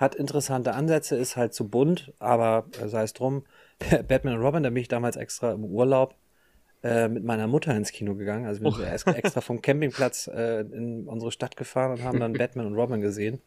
Hat 0.00 0.14
interessante 0.14 0.72
Ansätze, 0.72 1.14
ist 1.14 1.36
halt 1.36 1.52
zu 1.52 1.68
bunt, 1.68 2.14
aber 2.18 2.64
sei 2.86 3.02
es 3.02 3.12
drum. 3.12 3.44
Batman 4.08 4.36
und 4.36 4.40
Robin, 4.40 4.62
da 4.62 4.70
bin 4.70 4.80
ich 4.80 4.88
damals 4.88 5.16
extra 5.16 5.52
im 5.52 5.62
Urlaub 5.62 6.14
äh, 6.82 7.08
mit 7.08 7.22
meiner 7.22 7.46
Mutter 7.46 7.76
ins 7.76 7.92
Kino 7.92 8.14
gegangen. 8.14 8.46
Also 8.46 8.62
wir 8.62 8.72
sind 8.72 9.06
oh. 9.06 9.10
extra 9.10 9.42
vom 9.42 9.60
Campingplatz 9.60 10.26
äh, 10.28 10.60
in 10.60 11.06
unsere 11.06 11.30
Stadt 11.30 11.54
gefahren 11.54 11.92
und 11.92 12.02
haben 12.02 12.18
dann 12.18 12.32
Batman 12.38 12.64
und 12.64 12.76
Robin 12.76 13.02
gesehen. 13.02 13.42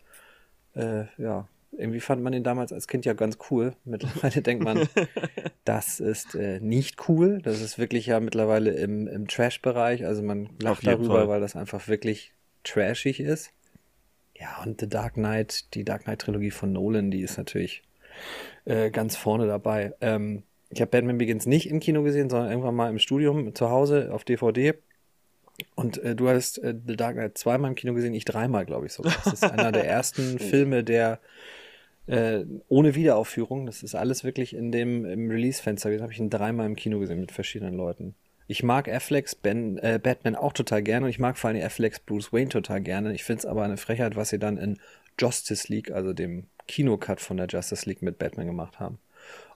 Äh, 0.76 1.06
ja, 1.18 1.48
irgendwie 1.72 2.00
fand 2.00 2.22
man 2.22 2.34
ihn 2.34 2.44
damals 2.44 2.72
als 2.72 2.88
Kind 2.88 3.06
ja 3.06 3.14
ganz 3.14 3.40
cool. 3.50 3.74
Mittlerweile 3.84 4.44
denkt 4.44 4.64
man, 4.64 4.88
das 5.66 6.00
ist 6.00 6.36
äh, 6.36 6.60
nicht 6.60 7.10
cool. 7.10 7.42
Das 7.42 7.62
ist 7.62 7.80
wirklich 7.80 8.06
ja 8.06 8.20
mittlerweile 8.20 8.74
im, 8.74 9.08
im 9.08 9.28
Trash-Bereich. 9.28 10.06
Also 10.06 10.22
man 10.22 10.50
lacht 10.62 10.86
darüber, 10.86 11.22
Fall. 11.22 11.30
weil 11.30 11.42
das 11.42 11.56
einfach 11.56 11.88
wirklich 11.88 12.34
trashig 12.64 13.20
ist. 13.20 13.52
Ja, 14.40 14.62
und 14.64 14.82
The 14.82 14.90
Dark 14.90 15.14
Knight, 15.14 15.74
die 15.74 15.84
Dark 15.84 16.04
Knight-Trilogie 16.04 16.52
von 16.52 16.74
Nolan, 16.74 17.12
die 17.12 17.22
ist 17.22 17.38
natürlich 17.38 17.84
äh, 18.66 18.90
ganz 18.90 19.16
vorne 19.16 19.48
dabei. 19.48 19.94
Ähm, 20.02 20.44
ich 20.70 20.82
habe 20.82 20.90
Batman 20.90 21.18
Begins 21.18 21.46
nicht 21.46 21.70
im 21.70 21.80
Kino 21.80 22.04
gesehen, 22.04 22.30
sondern 22.30 22.50
irgendwann 22.50 22.76
mal 22.76 22.90
im 22.90 23.00
Studium 23.00 23.54
zu 23.54 23.70
Hause 23.70 24.10
auf 24.12 24.24
DVD. 24.24 24.74
Und 25.76 26.00
äh, 26.00 26.16
du 26.16 26.30
hast 26.30 26.58
äh, 26.58 26.74
The 26.86 26.96
Dark 26.96 27.16
Knight 27.16 27.38
zweimal 27.38 27.70
im 27.70 27.76
Kino 27.76 27.94
gesehen, 27.94 28.14
ich 28.14 28.26
dreimal, 28.26 28.66
glaube 28.66 28.88
ich 28.88 28.94
sogar. 28.94 29.14
Das 29.24 29.34
ist 29.34 29.44
einer 29.44 29.72
der 29.72 29.88
ersten 29.88 30.40
Filme, 30.40 30.84
der 30.84 31.20
äh, 32.08 32.44
ohne 32.68 32.96
Wiederaufführung, 32.96 33.66
das 33.66 33.84
ist 33.84 33.96
alles 33.96 34.24
wirklich 34.24 34.56
in 34.56 34.72
dem 34.72 35.06
Release-Fenster, 35.06 35.92
das 35.92 36.02
habe 36.02 36.12
ich 36.12 36.20
ihn 36.20 36.30
dreimal 36.30 36.66
im 36.66 36.76
Kino 36.76 37.00
gesehen 37.00 37.22
mit 37.22 37.32
verschiedenen 37.32 37.76
Leuten. 37.76 38.16
Ich 38.48 38.64
mag 38.64 38.90
Afflecks 38.90 39.36
ben, 39.36 39.78
äh, 39.78 40.00
Batman 40.02 40.36
auch 40.36 40.54
total 40.54 40.84
gerne 40.84 41.06
und 41.06 41.10
ich 41.10 41.20
mag 41.20 41.38
vor 41.38 41.50
allem 41.50 41.64
Afflecks 41.64 42.00
Bruce 42.00 42.34
Wayne 42.34 42.50
total 42.50 42.82
gerne. 42.82 43.14
Ich 43.14 43.24
finde 43.24 43.40
es 43.40 43.46
aber 43.46 43.64
eine 43.64 43.78
Frechheit, 43.78 44.16
was 44.16 44.30
sie 44.30 44.40
dann 44.40 44.58
in 44.58 44.80
Justice 45.20 45.72
League, 45.72 45.92
also 45.92 46.14
dem 46.14 46.48
Kinocut 46.68 47.22
von 47.22 47.38
der 47.38 47.48
Justice 47.48 47.88
League 47.88 48.02
mit 48.02 48.18
Batman 48.18 48.48
gemacht 48.48 48.80
haben. 48.80 49.00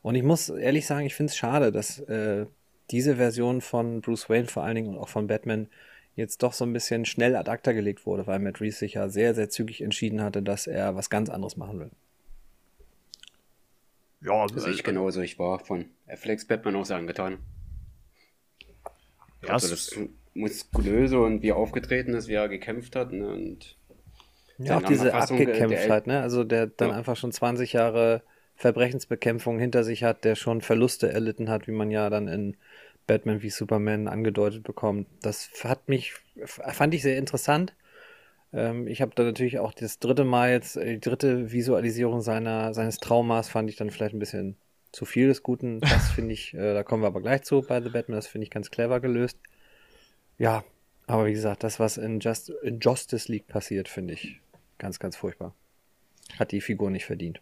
Und 0.02 0.16
ich 0.16 0.24
muss 0.24 0.50
ehrlich 0.50 0.86
sagen, 0.86 1.06
ich 1.06 1.16
finde 1.16 1.32
es 1.32 1.38
schade, 1.38 1.72
dass 1.72 2.00
äh, 2.02 2.46
diese 2.92 3.18
Version 3.18 3.62
von 3.62 4.02
Bruce 4.02 4.30
Wayne 4.30 4.48
vor 4.48 4.64
allen 4.64 4.76
Dingen 4.76 4.90
und 4.90 4.98
auch 4.98 5.10
von 5.10 5.28
Batman 5.28 5.68
jetzt 6.16 6.42
doch 6.44 6.54
so 6.54 6.66
ein 6.66 6.74
bisschen 6.74 7.06
schnell 7.06 7.36
ad 7.36 7.50
acta 7.50 7.74
gelegt 7.74 8.06
wurde, 8.06 8.26
weil 8.26 8.40
Matt 8.40 8.62
Reeves 8.62 8.80
sich 8.80 8.94
ja 8.94 9.10
sehr, 9.10 9.36
sehr 9.36 9.50
zügig 9.50 9.82
entschieden 9.82 10.22
hatte, 10.22 10.42
dass 10.42 10.68
er 10.68 10.96
was 10.96 11.10
ganz 11.10 11.30
anderes 11.30 11.58
machen 11.58 11.80
will. 11.80 11.92
Ja, 14.22 14.48
das 14.48 14.64
sehe 14.64 14.74
ich 14.74 14.84
genauso. 14.84 15.22
Ich 15.22 15.38
war 15.38 15.60
von 15.60 15.86
Afflecks 16.08 16.46
Batman 16.46 16.76
auch 16.76 16.86
sehr 16.86 16.98
angetan. 16.98 17.38
Ja, 19.44 19.54
also 19.54 19.70
das 19.70 19.96
muskulöse 20.34 21.20
und 21.20 21.42
wie 21.42 21.50
er 21.50 21.56
aufgetreten 21.56 22.14
ist, 22.14 22.28
wie 22.28 22.34
er 22.34 22.48
gekämpft 22.48 22.96
hat. 22.96 23.12
Ne? 23.12 23.28
Und 23.28 23.78
ja, 24.58 24.78
auch 24.78 24.84
diese 24.84 25.14
Abgekämpftheit, 25.14 26.08
ne? 26.08 26.22
Also 26.22 26.44
der 26.44 26.68
dann 26.68 26.90
ja. 26.90 26.96
einfach 26.96 27.16
schon 27.16 27.32
20 27.32 27.74
Jahre 27.74 28.24
Verbrechensbekämpfung 28.56 29.60
hinter 29.60 29.84
sich 29.84 30.04
hat, 30.04 30.24
der 30.24 30.36
schon 30.36 30.62
Verluste 30.62 31.12
erlitten 31.12 31.50
hat, 31.50 31.68
wie 31.68 31.72
man 31.72 31.92
ja 31.92 32.10
dann 32.10 32.28
in 32.28 32.58
Batman 33.06 33.42
wie 33.42 33.50
Superman 33.50 34.08
angedeutet 34.08 34.64
bekommt. 34.64 35.08
Das 35.22 35.50
hat 35.64 35.88
mich, 35.88 36.14
fand 36.44 36.94
ich 36.94 37.04
sehr 37.04 37.18
interessant. 37.18 37.76
Ähm, 38.54 38.88
ich 38.88 39.02
habe 39.02 39.12
da 39.16 39.24
natürlich 39.24 39.60
auch 39.60 39.74
das 39.74 40.00
dritte 40.00 40.26
Mal 40.26 40.52
jetzt, 40.52 40.78
äh, 40.78 40.94
die 40.94 41.00
dritte 41.00 41.52
Visualisierung 41.52 42.22
seiner, 42.22 42.74
seines 42.74 42.98
Traumas 43.00 43.50
fand 43.50 43.70
ich 43.70 43.76
dann 43.76 43.92
vielleicht 43.92 44.16
ein 44.16 44.20
bisschen 44.20 44.58
zu 44.92 45.06
viel 45.06 45.28
des 45.28 45.44
Guten. 45.44 45.80
Das 45.80 46.12
finde 46.12 46.34
ich, 46.34 46.54
äh, 46.54 46.74
da 46.74 46.84
kommen 46.84 47.04
wir 47.04 47.08
aber 47.08 47.22
gleich 47.22 47.44
zu 47.44 47.62
bei 47.62 47.82
The 47.82 47.90
Batman, 47.90 48.18
das 48.18 48.28
finde 48.28 48.46
ich 48.46 48.52
ganz 48.52 48.72
clever 48.72 49.00
gelöst. 49.00 49.40
Ja, 50.38 50.64
aber 51.08 51.26
wie 51.26 51.34
gesagt, 51.34 51.64
das, 51.64 51.80
was 51.80 51.98
in, 51.98 52.20
Just, 52.20 52.50
in 52.50 52.80
Justice 52.80 53.32
League 53.32 53.48
passiert, 53.48 53.88
finde 53.88 54.14
ich 54.14 54.40
ganz, 54.78 55.00
ganz 55.00 55.16
furchtbar. 55.16 55.54
Hat 56.38 56.52
die 56.52 56.62
Figur 56.62 56.92
nicht 56.92 57.06
verdient. 57.06 57.42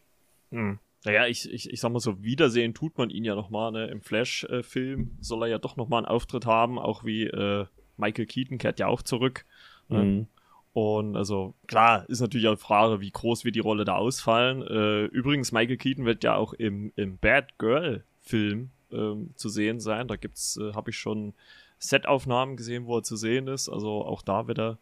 Hm. 0.51 0.79
Naja, 1.03 1.27
ich, 1.27 1.51
ich, 1.51 1.69
ich 1.69 1.79
sag 1.79 1.91
mal 1.91 1.99
so, 1.99 2.23
wiedersehen 2.23 2.73
tut 2.73 2.97
man 2.97 3.09
ihn 3.09 3.23
ja 3.23 3.35
nochmal, 3.35 3.71
ne? 3.71 3.87
Im 3.87 4.01
Flash-Film 4.01 5.17
soll 5.21 5.43
er 5.43 5.49
ja 5.49 5.57
doch 5.59 5.75
nochmal 5.75 5.99
einen 5.99 6.07
Auftritt 6.07 6.45
haben, 6.45 6.79
auch 6.79 7.03
wie 7.03 7.25
äh, 7.25 7.65
Michael 7.97 8.25
Keaton 8.25 8.57
kehrt 8.57 8.79
ja 8.79 8.87
auch 8.87 9.01
zurück. 9.01 9.45
Ne? 9.87 10.03
Mhm. 10.03 10.27
Und 10.75 11.15
also 11.15 11.55
klar, 11.67 12.03
ist 12.09 12.19
natürlich 12.19 12.49
auch 12.49 12.59
Frage, 12.59 12.99
wie 12.99 13.09
groß 13.09 13.45
wird 13.45 13.55
die 13.55 13.61
Rolle 13.61 13.85
da 13.85 13.95
ausfallen. 13.95 14.61
Äh, 14.61 15.05
übrigens, 15.05 15.53
Michael 15.53 15.77
Keaton 15.77 16.03
wird 16.03 16.25
ja 16.25 16.35
auch 16.35 16.51
im, 16.51 16.91
im 16.97 17.17
Bad 17.17 17.57
Girl-Film 17.59 18.71
ähm, 18.91 19.29
zu 19.35 19.47
sehen 19.47 19.79
sein. 19.79 20.09
Da 20.09 20.17
gibt's, 20.17 20.57
äh, 20.57 20.73
habe 20.73 20.89
ich 20.89 20.97
schon 20.97 21.33
Setaufnahmen 21.79 22.57
gesehen, 22.57 22.87
wo 22.87 22.97
er 22.97 23.03
zu 23.03 23.15
sehen 23.15 23.47
ist. 23.47 23.69
Also 23.69 24.03
auch 24.03 24.21
da 24.21 24.49
wird 24.49 24.59
er 24.59 24.77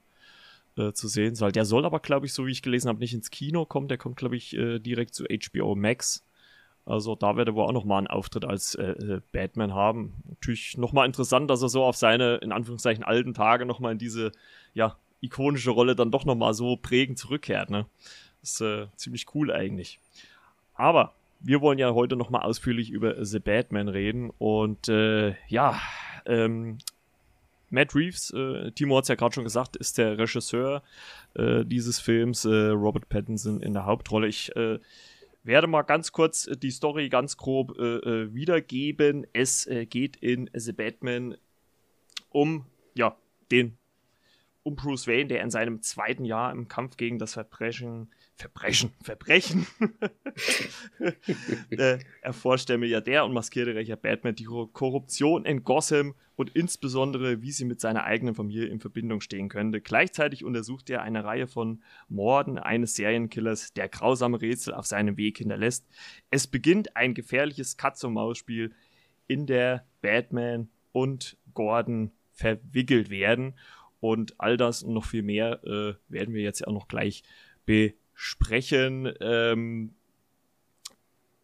äh, 0.77 0.93
zu 0.93 1.07
sehen 1.07 1.35
sein. 1.35 1.51
Der 1.51 1.63
soll 1.63 1.85
aber, 1.85 1.99
glaube 1.99 2.25
ich, 2.25 2.33
so 2.33 2.47
wie 2.47 2.51
ich 2.51 2.63
gelesen 2.63 2.87
habe, 2.87 2.97
nicht 2.97 3.13
ins 3.13 3.29
Kino 3.29 3.63
kommen. 3.67 3.87
Der 3.87 3.99
kommt, 3.99 4.15
glaube 4.15 4.35
ich, 4.35 4.57
äh, 4.57 4.79
direkt 4.79 5.13
zu 5.13 5.25
HBO 5.25 5.75
Max. 5.75 6.25
Also 6.85 7.13
da 7.15 7.35
wird 7.35 7.49
er 7.49 7.53
wohl 7.53 7.65
auch 7.65 7.71
nochmal 7.71 7.99
einen 7.99 8.07
Auftritt 8.07 8.45
als 8.45 8.73
äh, 8.73 8.93
äh, 8.93 9.21
Batman 9.31 9.75
haben. 9.75 10.23
Natürlich 10.27 10.75
nochmal 10.75 11.05
interessant, 11.05 11.51
dass 11.51 11.61
er 11.61 11.69
so 11.69 11.83
auf 11.83 11.97
seine, 11.97 12.37
in 12.37 12.51
Anführungszeichen, 12.51 13.03
alten 13.03 13.35
Tage 13.35 13.67
nochmal 13.67 13.91
in 13.91 13.99
diese, 13.99 14.31
ja, 14.73 14.97
ikonische 15.23 15.71
Rolle 15.71 15.95
dann 15.95 16.11
doch 16.11 16.25
nochmal 16.25 16.53
so 16.53 16.75
prägend 16.75 17.17
zurückkehrt. 17.17 17.69
Ne? 17.69 17.85
Das 18.41 18.51
ist 18.51 18.61
äh, 18.61 18.87
ziemlich 18.95 19.25
cool 19.33 19.51
eigentlich. 19.51 19.99
Aber 20.75 21.15
wir 21.39 21.61
wollen 21.61 21.79
ja 21.79 21.93
heute 21.93 22.15
nochmal 22.15 22.43
ausführlich 22.43 22.89
über 22.89 23.23
The 23.23 23.39
Batman 23.39 23.87
reden. 23.87 24.31
Und 24.37 24.89
äh, 24.89 25.35
ja, 25.47 25.79
ähm, 26.25 26.77
Matt 27.69 27.95
Reeves, 27.95 28.31
äh, 28.31 28.71
Timo 28.71 28.97
hat 28.97 29.03
es 29.03 29.07
ja 29.07 29.15
gerade 29.15 29.33
schon 29.33 29.43
gesagt, 29.43 29.75
ist 29.75 29.97
der 29.97 30.17
Regisseur 30.17 30.83
äh, 31.35 31.65
dieses 31.65 31.99
Films, 31.99 32.45
äh, 32.45 32.67
Robert 32.69 33.09
Pattinson 33.09 33.61
in 33.61 33.73
der 33.73 33.85
Hauptrolle. 33.85 34.27
Ich 34.27 34.55
äh, 34.55 34.79
werde 35.43 35.67
mal 35.67 35.81
ganz 35.83 36.11
kurz 36.11 36.49
die 36.61 36.71
Story 36.71 37.09
ganz 37.09 37.35
grob 37.37 37.77
äh, 37.77 37.97
äh, 37.97 38.33
wiedergeben. 38.33 39.25
Es 39.33 39.69
geht 39.89 40.17
in 40.17 40.49
The 40.53 40.71
Batman 40.71 41.35
um 42.29 42.65
ja, 42.93 43.15
den 43.51 43.77
um 44.63 44.75
Bruce 44.75 45.07
Wayne, 45.07 45.27
der 45.27 45.41
in 45.41 45.51
seinem 45.51 45.81
zweiten 45.81 46.23
Jahr 46.23 46.51
im 46.51 46.69
Kampf 46.69 46.95
gegen 46.95 47.19
das 47.19 47.33
Verbrechen, 47.33 48.09
Verbrechen, 48.35 48.91
Verbrechen 49.03 49.67
äh, 51.69 51.99
erforscht 52.21 52.69
der 52.69 52.77
Milliardär 52.77 53.25
und 53.25 53.33
maskierte 53.33 53.75
Rächer 53.75 53.97
Batman 53.97 54.35
die 54.35 54.45
Korruption 54.45 55.45
in 55.45 55.63
Gotham 55.63 56.15
und 56.35 56.55
insbesondere, 56.55 57.41
wie 57.41 57.51
sie 57.51 57.65
mit 57.65 57.81
seiner 57.81 58.05
eigenen 58.05 58.35
Familie 58.35 58.65
in 58.65 58.79
Verbindung 58.79 59.21
stehen 59.21 59.49
könnte. 59.49 59.81
Gleichzeitig 59.81 60.45
untersucht 60.45 60.89
er 60.89 61.01
eine 61.01 61.25
Reihe 61.25 61.47
von 61.47 61.83
Morden 62.07 62.57
eines 62.57 62.95
Serienkillers, 62.95 63.73
der 63.73 63.89
grausame 63.89 64.41
Rätsel 64.41 64.73
auf 64.73 64.85
seinem 64.85 65.17
Weg 65.17 65.37
hinterlässt. 65.37 65.85
Es 66.31 66.47
beginnt 66.47 66.95
ein 66.95 67.13
gefährliches 67.13 67.77
Katz-und-Maus-Spiel, 67.77 68.73
in 69.27 69.45
der 69.45 69.85
Batman 70.01 70.69
und 70.91 71.37
Gordon 71.53 72.11
verwickelt 72.31 73.09
werden. 73.09 73.53
Und 74.03 74.37
all 74.37 74.57
das 74.57 74.83
und 74.83 74.93
noch 74.93 75.05
viel 75.05 75.23
mehr 75.23 75.63
äh, 75.63 75.93
werden 76.09 76.33
wir 76.33 76.41
jetzt 76.41 76.67
auch 76.67 76.73
noch 76.73 76.89
gleich 76.89 77.23
besprechen. 77.65 79.13
Ähm, 79.21 79.95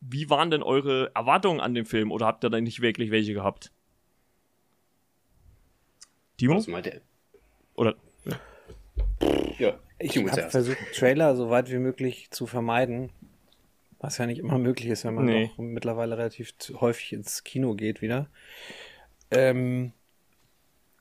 wie 0.02 0.30
waren 0.30 0.52
denn 0.52 0.62
eure 0.62 1.10
Erwartungen 1.16 1.62
an 1.62 1.74
den 1.74 1.86
Film 1.86 2.12
oder 2.12 2.26
habt 2.26 2.44
ihr 2.44 2.50
da 2.50 2.60
nicht 2.60 2.82
wirklich 2.82 3.12
welche 3.12 3.34
gehabt? 3.34 3.72
Timo? 6.36 6.58
Was 6.58 6.68
meint 6.68 6.88
ihr? 6.88 7.00
Oder? 7.76 7.96
Ja. 8.26 8.40
ja 9.58 9.80
ich 9.98 10.18
habe 10.18 10.50
versucht, 10.50 10.80
Trailer 10.94 11.38
so 11.38 11.50
weit 11.50 11.72
wie 11.72 11.78
möglich 11.78 12.30
zu 12.30 12.46
vermeiden. 12.46 13.10
Was 14.00 14.18
ja 14.18 14.26
nicht 14.26 14.40
immer 14.40 14.58
möglich 14.58 14.90
ist, 14.90 15.06
wenn 15.06 15.16
man 15.16 15.24
nee. 15.24 15.50
mittlerweile 15.56 16.18
relativ 16.18 16.54
häufig 16.74 17.14
ins 17.14 17.46
Kino 17.46 17.74
geht 17.76 18.02
wieder. 18.02 18.30
Ähm, 19.32 19.94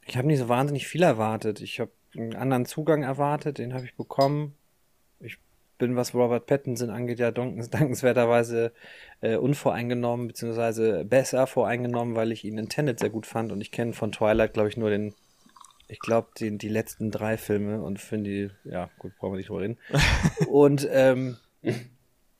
ich 0.08 0.16
habe 0.16 0.26
nicht 0.26 0.38
so 0.38 0.48
wahnsinnig 0.48 0.86
viel 0.86 1.02
erwartet. 1.02 1.60
Ich 1.60 1.80
habe 1.80 1.90
einen 2.16 2.34
anderen 2.34 2.64
Zugang 2.66 3.02
erwartet, 3.02 3.58
den 3.58 3.74
habe 3.74 3.84
ich 3.84 3.94
bekommen. 3.94 4.54
Ich 5.20 5.38
bin, 5.76 5.96
was 5.96 6.14
Robert 6.14 6.46
Pattinson 6.46 6.90
angeht, 6.90 7.18
ja 7.18 7.30
dankenswerterweise 7.30 8.72
äh, 9.20 9.36
unvoreingenommen, 9.36 10.28
beziehungsweise 10.28 11.04
besser 11.04 11.46
voreingenommen, 11.46 12.16
weil 12.16 12.32
ich 12.32 12.44
ihn 12.44 12.58
in 12.58 12.68
Tenet 12.68 13.00
sehr 13.00 13.10
gut 13.10 13.26
fand 13.26 13.52
und 13.52 13.60
ich 13.60 13.70
kenne 13.70 13.92
von 13.92 14.12
Twilight, 14.12 14.54
glaube 14.54 14.68
ich, 14.68 14.76
nur 14.76 14.90
den, 14.90 15.14
ich 15.88 15.98
glaube, 15.98 16.28
die, 16.38 16.56
die 16.56 16.68
letzten 16.68 17.10
drei 17.10 17.36
Filme 17.36 17.82
und 17.82 18.00
finde 18.00 18.30
die, 18.30 18.50
ja, 18.70 18.90
gut, 18.98 19.12
brauchen 19.18 19.34
wir 19.34 19.38
nicht 19.38 19.50
drüber 19.50 19.60
reden. 19.60 19.78
und 20.48 20.88
ähm, 20.90 21.36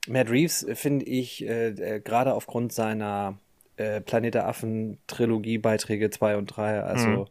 Matt 0.07 0.29
Reeves 0.31 0.65
finde 0.73 1.05
ich 1.05 1.45
äh, 1.47 1.69
äh, 1.69 1.99
gerade 1.99 2.33
aufgrund 2.33 2.73
seiner 2.73 3.37
äh, 3.77 4.01
Planet 4.01 4.33
der 4.33 4.47
Affen 4.47 4.97
Trilogie 5.07 5.59
Beiträge 5.59 6.09
2 6.09 6.37
und 6.37 6.47
3, 6.47 6.81
also 6.81 7.07
mhm. 7.07 7.25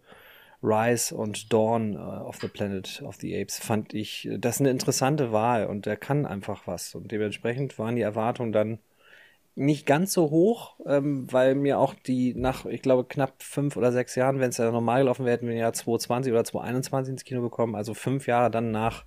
Rise 0.62 1.14
und 1.14 1.52
Dawn 1.52 1.96
uh, 1.96 2.26
of 2.26 2.36
the 2.40 2.48
Planet 2.48 3.02
of 3.04 3.16
the 3.16 3.40
Apes, 3.40 3.58
fand 3.58 3.94
ich, 3.94 4.28
das 4.38 4.56
ist 4.56 4.60
eine 4.60 4.70
interessante 4.70 5.32
Wahl 5.32 5.66
und 5.66 5.86
der 5.86 5.96
kann 5.96 6.26
einfach 6.26 6.66
was. 6.66 6.94
Und 6.94 7.12
dementsprechend 7.12 7.78
waren 7.78 7.96
die 7.96 8.02
Erwartungen 8.02 8.52
dann 8.52 8.78
nicht 9.54 9.86
ganz 9.86 10.12
so 10.12 10.30
hoch, 10.30 10.76
ähm, 10.86 11.26
weil 11.32 11.54
mir 11.54 11.78
auch 11.78 11.94
die 11.94 12.34
nach, 12.34 12.64
ich 12.64 12.82
glaube, 12.82 13.04
knapp 13.04 13.42
fünf 13.42 13.76
oder 13.76 13.92
sechs 13.92 14.14
Jahren, 14.14 14.38
wenn 14.38 14.50
es 14.50 14.58
ja 14.58 14.70
normal 14.70 15.00
gelaufen 15.00 15.24
wäre, 15.24 15.36
hätten 15.36 15.48
wir 15.48 15.56
ja 15.56 15.72
2020 15.72 16.32
oder 16.32 16.44
2021 16.44 17.12
ins 17.12 17.24
Kino 17.24 17.42
bekommen, 17.42 17.74
also 17.74 17.94
fünf 17.94 18.26
Jahre 18.26 18.50
dann 18.50 18.70
nach 18.70 19.04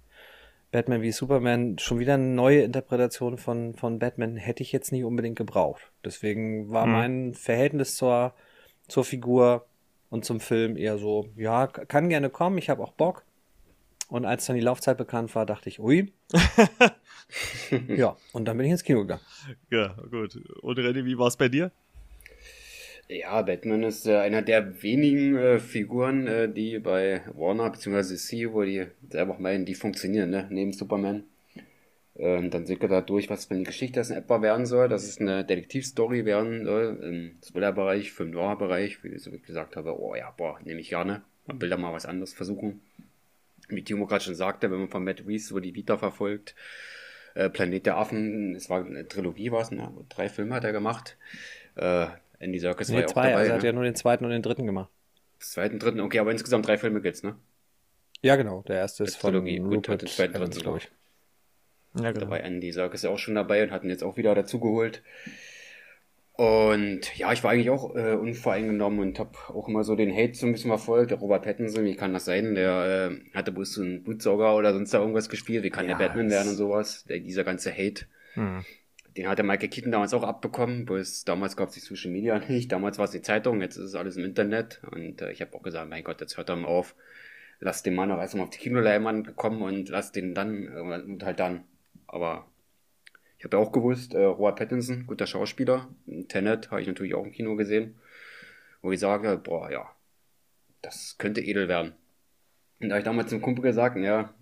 Batman 0.71 1.01
wie 1.01 1.11
Superman 1.11 1.77
schon 1.79 1.99
wieder 1.99 2.13
eine 2.15 2.23
neue 2.23 2.61
Interpretation 2.61 3.37
von, 3.37 3.73
von 3.73 3.99
Batman 3.99 4.37
hätte 4.37 4.63
ich 4.63 4.71
jetzt 4.71 4.91
nicht 4.91 5.03
unbedingt 5.03 5.37
gebraucht. 5.37 5.91
Deswegen 6.03 6.69
war 6.69 6.85
mhm. 6.85 6.91
mein 6.91 7.33
Verhältnis 7.33 7.95
zur, 7.95 8.33
zur 8.87 9.03
Figur 9.03 9.65
und 10.11 10.25
zum 10.25 10.39
Film 10.39 10.77
eher 10.77 10.99
so, 10.99 11.29
ja, 11.35 11.65
kann 11.65 12.09
gerne 12.09 12.29
kommen, 12.29 12.59
ich 12.59 12.69
habe 12.69 12.83
auch 12.83 12.91
Bock. 12.91 13.23
Und 14.09 14.25
als 14.25 14.45
dann 14.45 14.57
die 14.57 14.61
Laufzeit 14.61 14.97
bekannt 14.97 15.33
war, 15.35 15.45
dachte 15.45 15.69
ich, 15.69 15.79
ui. 15.79 16.11
ja, 17.87 18.17
und 18.33 18.45
dann 18.45 18.57
bin 18.57 18.65
ich 18.65 18.73
ins 18.73 18.83
Kino 18.83 18.99
gegangen. 19.01 19.21
Ja, 19.71 19.95
gut. 20.11 20.37
Und 20.61 20.77
René, 20.77 21.05
wie 21.05 21.17
war 21.17 21.27
es 21.27 21.37
bei 21.37 21.47
dir? 21.47 21.71
Ja, 23.07 23.41
Batman 23.41 23.83
ist 23.83 24.05
äh, 24.05 24.17
einer 24.17 24.41
der 24.41 24.83
wenigen 24.83 25.37
äh, 25.37 25.59
Figuren, 25.59 26.27
äh, 26.27 26.51
die 26.51 26.79
bei 26.79 27.21
Warner 27.33 27.69
bzw. 27.69 28.15
C, 28.15 28.51
wo 28.51 28.63
die 28.63 28.87
selber 29.09 29.35
auch 29.35 29.39
meinen, 29.39 29.65
die 29.65 29.75
funktionieren, 29.75 30.29
ne? 30.29 30.45
neben 30.49 30.73
Superman. 30.73 31.23
Ähm, 32.17 32.49
dann 32.51 32.65
sind 32.65 32.81
wir 32.81 32.89
da 32.89 33.01
durch, 33.01 33.29
was 33.29 33.45
für 33.45 33.53
eine 33.53 33.63
Geschichte 33.63 33.99
das 33.99 34.09
in 34.09 34.17
etwa 34.17 34.41
werden 34.41 34.65
soll, 34.65 34.89
dass 34.89 35.03
es 35.03 35.19
eine 35.19 35.45
Detektivstory 35.45 36.25
werden 36.25 36.65
soll, 36.65 36.99
im 37.01 37.41
Thriller-Bereich, 37.41 38.11
Film 38.11 38.31
Noir-Bereich, 38.31 39.03
wie 39.03 39.09
ich 39.09 39.23
so 39.23 39.31
gesagt 39.31 39.75
habe, 39.77 39.97
oh 39.99 40.15
ja, 40.15 40.31
boah, 40.31 40.59
nehme 40.63 40.81
ich 40.81 40.89
gerne. 40.89 41.23
Man 41.45 41.61
will 41.61 41.69
da 41.69 41.77
mal 41.77 41.93
was 41.93 42.05
anderes 42.05 42.33
versuchen. 42.33 42.81
Wie 43.69 43.83
Timo 43.83 44.05
gerade 44.05 44.23
schon 44.23 44.35
sagte, 44.35 44.69
wenn 44.71 44.79
man 44.79 44.89
von 44.89 45.03
Matt 45.03 45.25
Reeves 45.25 45.47
so 45.47 45.59
die 45.59 45.73
Vita 45.73 45.97
verfolgt, 45.97 46.55
äh, 47.33 47.49
Planet 47.49 47.85
der 47.85 47.97
Affen, 47.97 48.55
es 48.55 48.69
war 48.69 48.85
eine 48.85 49.07
Trilogie, 49.07 49.51
war 49.51 49.61
es, 49.61 49.71
ne? 49.71 49.89
drei 50.09 50.27
Filme 50.27 50.55
hat 50.55 50.65
er 50.65 50.73
gemacht. 50.73 51.17
Äh, 51.75 52.07
Andy 52.39 52.59
Serkis 52.59 52.89
nee, 52.89 52.95
war 52.95 53.01
ja 53.01 53.07
zwei, 53.07 53.21
auch 53.21 53.25
dabei. 53.25 53.35
Also 53.37 53.49
er 53.51 53.55
hat 53.55 53.61
ne? 53.61 53.67
ja 53.67 53.73
nur 53.73 53.83
den 53.83 53.95
zweiten 53.95 54.25
und 54.25 54.31
den 54.31 54.41
dritten 54.41 54.65
gemacht. 54.65 54.89
Zweiten, 55.39 55.79
dritten, 55.79 56.01
okay, 56.01 56.19
aber 56.19 56.31
insgesamt 56.31 56.67
drei 56.67 56.77
Filme 56.77 57.01
gibt's, 57.01 57.23
ne? 57.23 57.37
Ja, 58.21 58.35
genau. 58.35 58.63
Der 58.67 58.77
erste 58.77 59.05
ist 59.05 59.15
von 59.15 59.31
Trilogie. 59.31 59.59
Gut, 59.59 59.77
Rupert 59.77 60.01
den 60.01 60.09
zweiten, 60.09 60.33
dritten, 60.33 60.59
glaube 60.59 60.79
ich. 60.79 60.91
Ja, 61.95 62.11
genau. 62.11 62.25
Da 62.25 62.29
war 62.29 62.39
Andy 62.41 62.71
Serkis 62.71 63.03
ja 63.03 63.09
auch 63.09 63.19
schon 63.19 63.35
dabei 63.35 63.63
und 63.63 63.71
hatten 63.71 63.89
jetzt 63.89 64.03
auch 64.03 64.17
wieder 64.17 64.33
dazugeholt. 64.35 65.03
Und 66.33 67.15
ja, 67.17 67.31
ich 67.33 67.43
war 67.43 67.51
eigentlich 67.51 67.69
auch 67.69 67.95
äh, 67.95 68.13
unvoreingenommen 68.13 68.99
und 68.99 69.19
habe 69.19 69.37
auch 69.49 69.67
immer 69.67 69.83
so 69.83 69.95
den 69.95 70.11
Hate 70.11 70.33
so 70.33 70.47
ein 70.47 70.53
bisschen 70.53 70.71
verfolgt. 70.71 71.11
Der 71.11 71.19
Robert 71.19 71.43
Pattinson, 71.43 71.83
wie 71.85 71.95
kann 71.95 72.13
das 72.13 72.25
sein? 72.25 72.55
Der 72.55 73.11
äh, 73.11 73.35
hatte 73.35 73.51
bloß 73.51 73.73
so 73.73 73.81
einen 73.81 74.03
Blutsauger 74.03 74.55
oder 74.55 74.73
sonst 74.73 74.93
da 74.93 74.99
irgendwas 74.99 75.29
gespielt. 75.29 75.63
Wie 75.63 75.69
kann 75.69 75.87
ja, 75.87 75.97
der 75.97 76.05
Batman 76.05 76.29
werden 76.29 76.49
und 76.49 76.55
sowas? 76.55 77.03
Der, 77.03 77.19
dieser 77.19 77.43
ganze 77.43 77.71
Hate. 77.71 78.05
Hm. 78.33 78.63
Den 79.17 79.27
hat 79.27 79.37
der 79.37 79.45
Michael 79.45 79.67
Keaton 79.67 79.91
damals 79.91 80.13
auch 80.13 80.23
abbekommen, 80.23 80.85
bloß 80.85 81.25
damals 81.25 81.57
gab 81.57 81.69
es 81.69 81.75
die 81.75 81.81
Social 81.81 82.11
Media 82.11 82.39
nicht, 82.47 82.71
damals 82.71 82.97
war 82.97 83.05
es 83.05 83.11
die 83.11 83.21
Zeitung, 83.21 83.61
jetzt 83.61 83.75
ist 83.75 83.87
es 83.87 83.95
alles 83.95 84.15
im 84.15 84.23
Internet 84.23 84.81
und 84.89 85.21
äh, 85.21 85.31
ich 85.31 85.41
habe 85.41 85.53
auch 85.53 85.61
gesagt, 85.61 85.89
mein 85.89 86.03
Gott, 86.03 86.21
jetzt 86.21 86.37
hört 86.37 86.49
er 86.49 86.55
mal 86.55 86.67
auf, 86.67 86.95
lass 87.59 87.83
den 87.83 87.93
Mann 87.93 88.11
auch 88.11 88.19
erstmal 88.19 88.45
auf 88.45 88.51
die 88.51 88.59
Kinoleinwand 88.59 89.35
kommen 89.35 89.61
und 89.61 89.89
lass 89.89 90.13
den 90.13 90.33
dann 90.33 90.67
äh, 90.67 90.79
und 90.79 91.23
halt 91.23 91.39
dann. 91.39 91.65
Aber 92.11 92.45
ich 93.37 93.45
habe 93.45 93.57
ja 93.57 93.63
auch 93.63 93.71
gewusst, 93.71 94.13
äh, 94.13 94.23
Robert 94.23 94.57
Pattinson, 94.57 95.07
guter 95.07 95.25
Schauspieler, 95.25 95.87
Tenet 96.27 96.69
habe 96.71 96.81
ich 96.81 96.87
natürlich 96.87 97.15
auch 97.15 97.25
im 97.25 97.31
Kino 97.31 97.55
gesehen, 97.55 97.95
wo 98.81 98.91
ich 98.91 98.99
sage, 98.99 99.39
boah, 99.41 99.71
ja, 99.71 99.89
das 100.81 101.15
könnte 101.17 101.41
edel 101.41 101.67
werden. 101.69 101.93
Und 102.81 102.89
da 102.89 102.95
habe 102.95 102.99
ich 102.99 103.05
damals 103.05 103.29
zum 103.29 103.41
Kumpel 103.41 103.63
gesagt, 103.63 103.97
ja, 103.97 104.33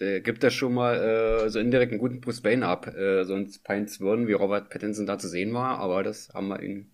der 0.00 0.20
gibt 0.20 0.42
das 0.42 0.52
schon 0.52 0.74
mal 0.74 0.96
äh, 0.96 1.48
so 1.48 1.60
indirekt 1.60 1.92
einen 1.92 2.00
guten 2.00 2.20
Bruce 2.20 2.44
Wayne 2.44 2.66
ab. 2.66 2.88
Äh, 2.88 3.24
sonst 3.24 3.62
peins 3.64 4.00
würden, 4.00 4.26
wie 4.26 4.32
Robert 4.32 4.68
Pattinson 4.68 5.06
da 5.06 5.18
zu 5.18 5.28
sehen 5.28 5.54
war, 5.54 5.78
aber 5.78 6.02
das 6.02 6.30
haben 6.34 6.48
wir 6.48 6.60
ihn 6.62 6.90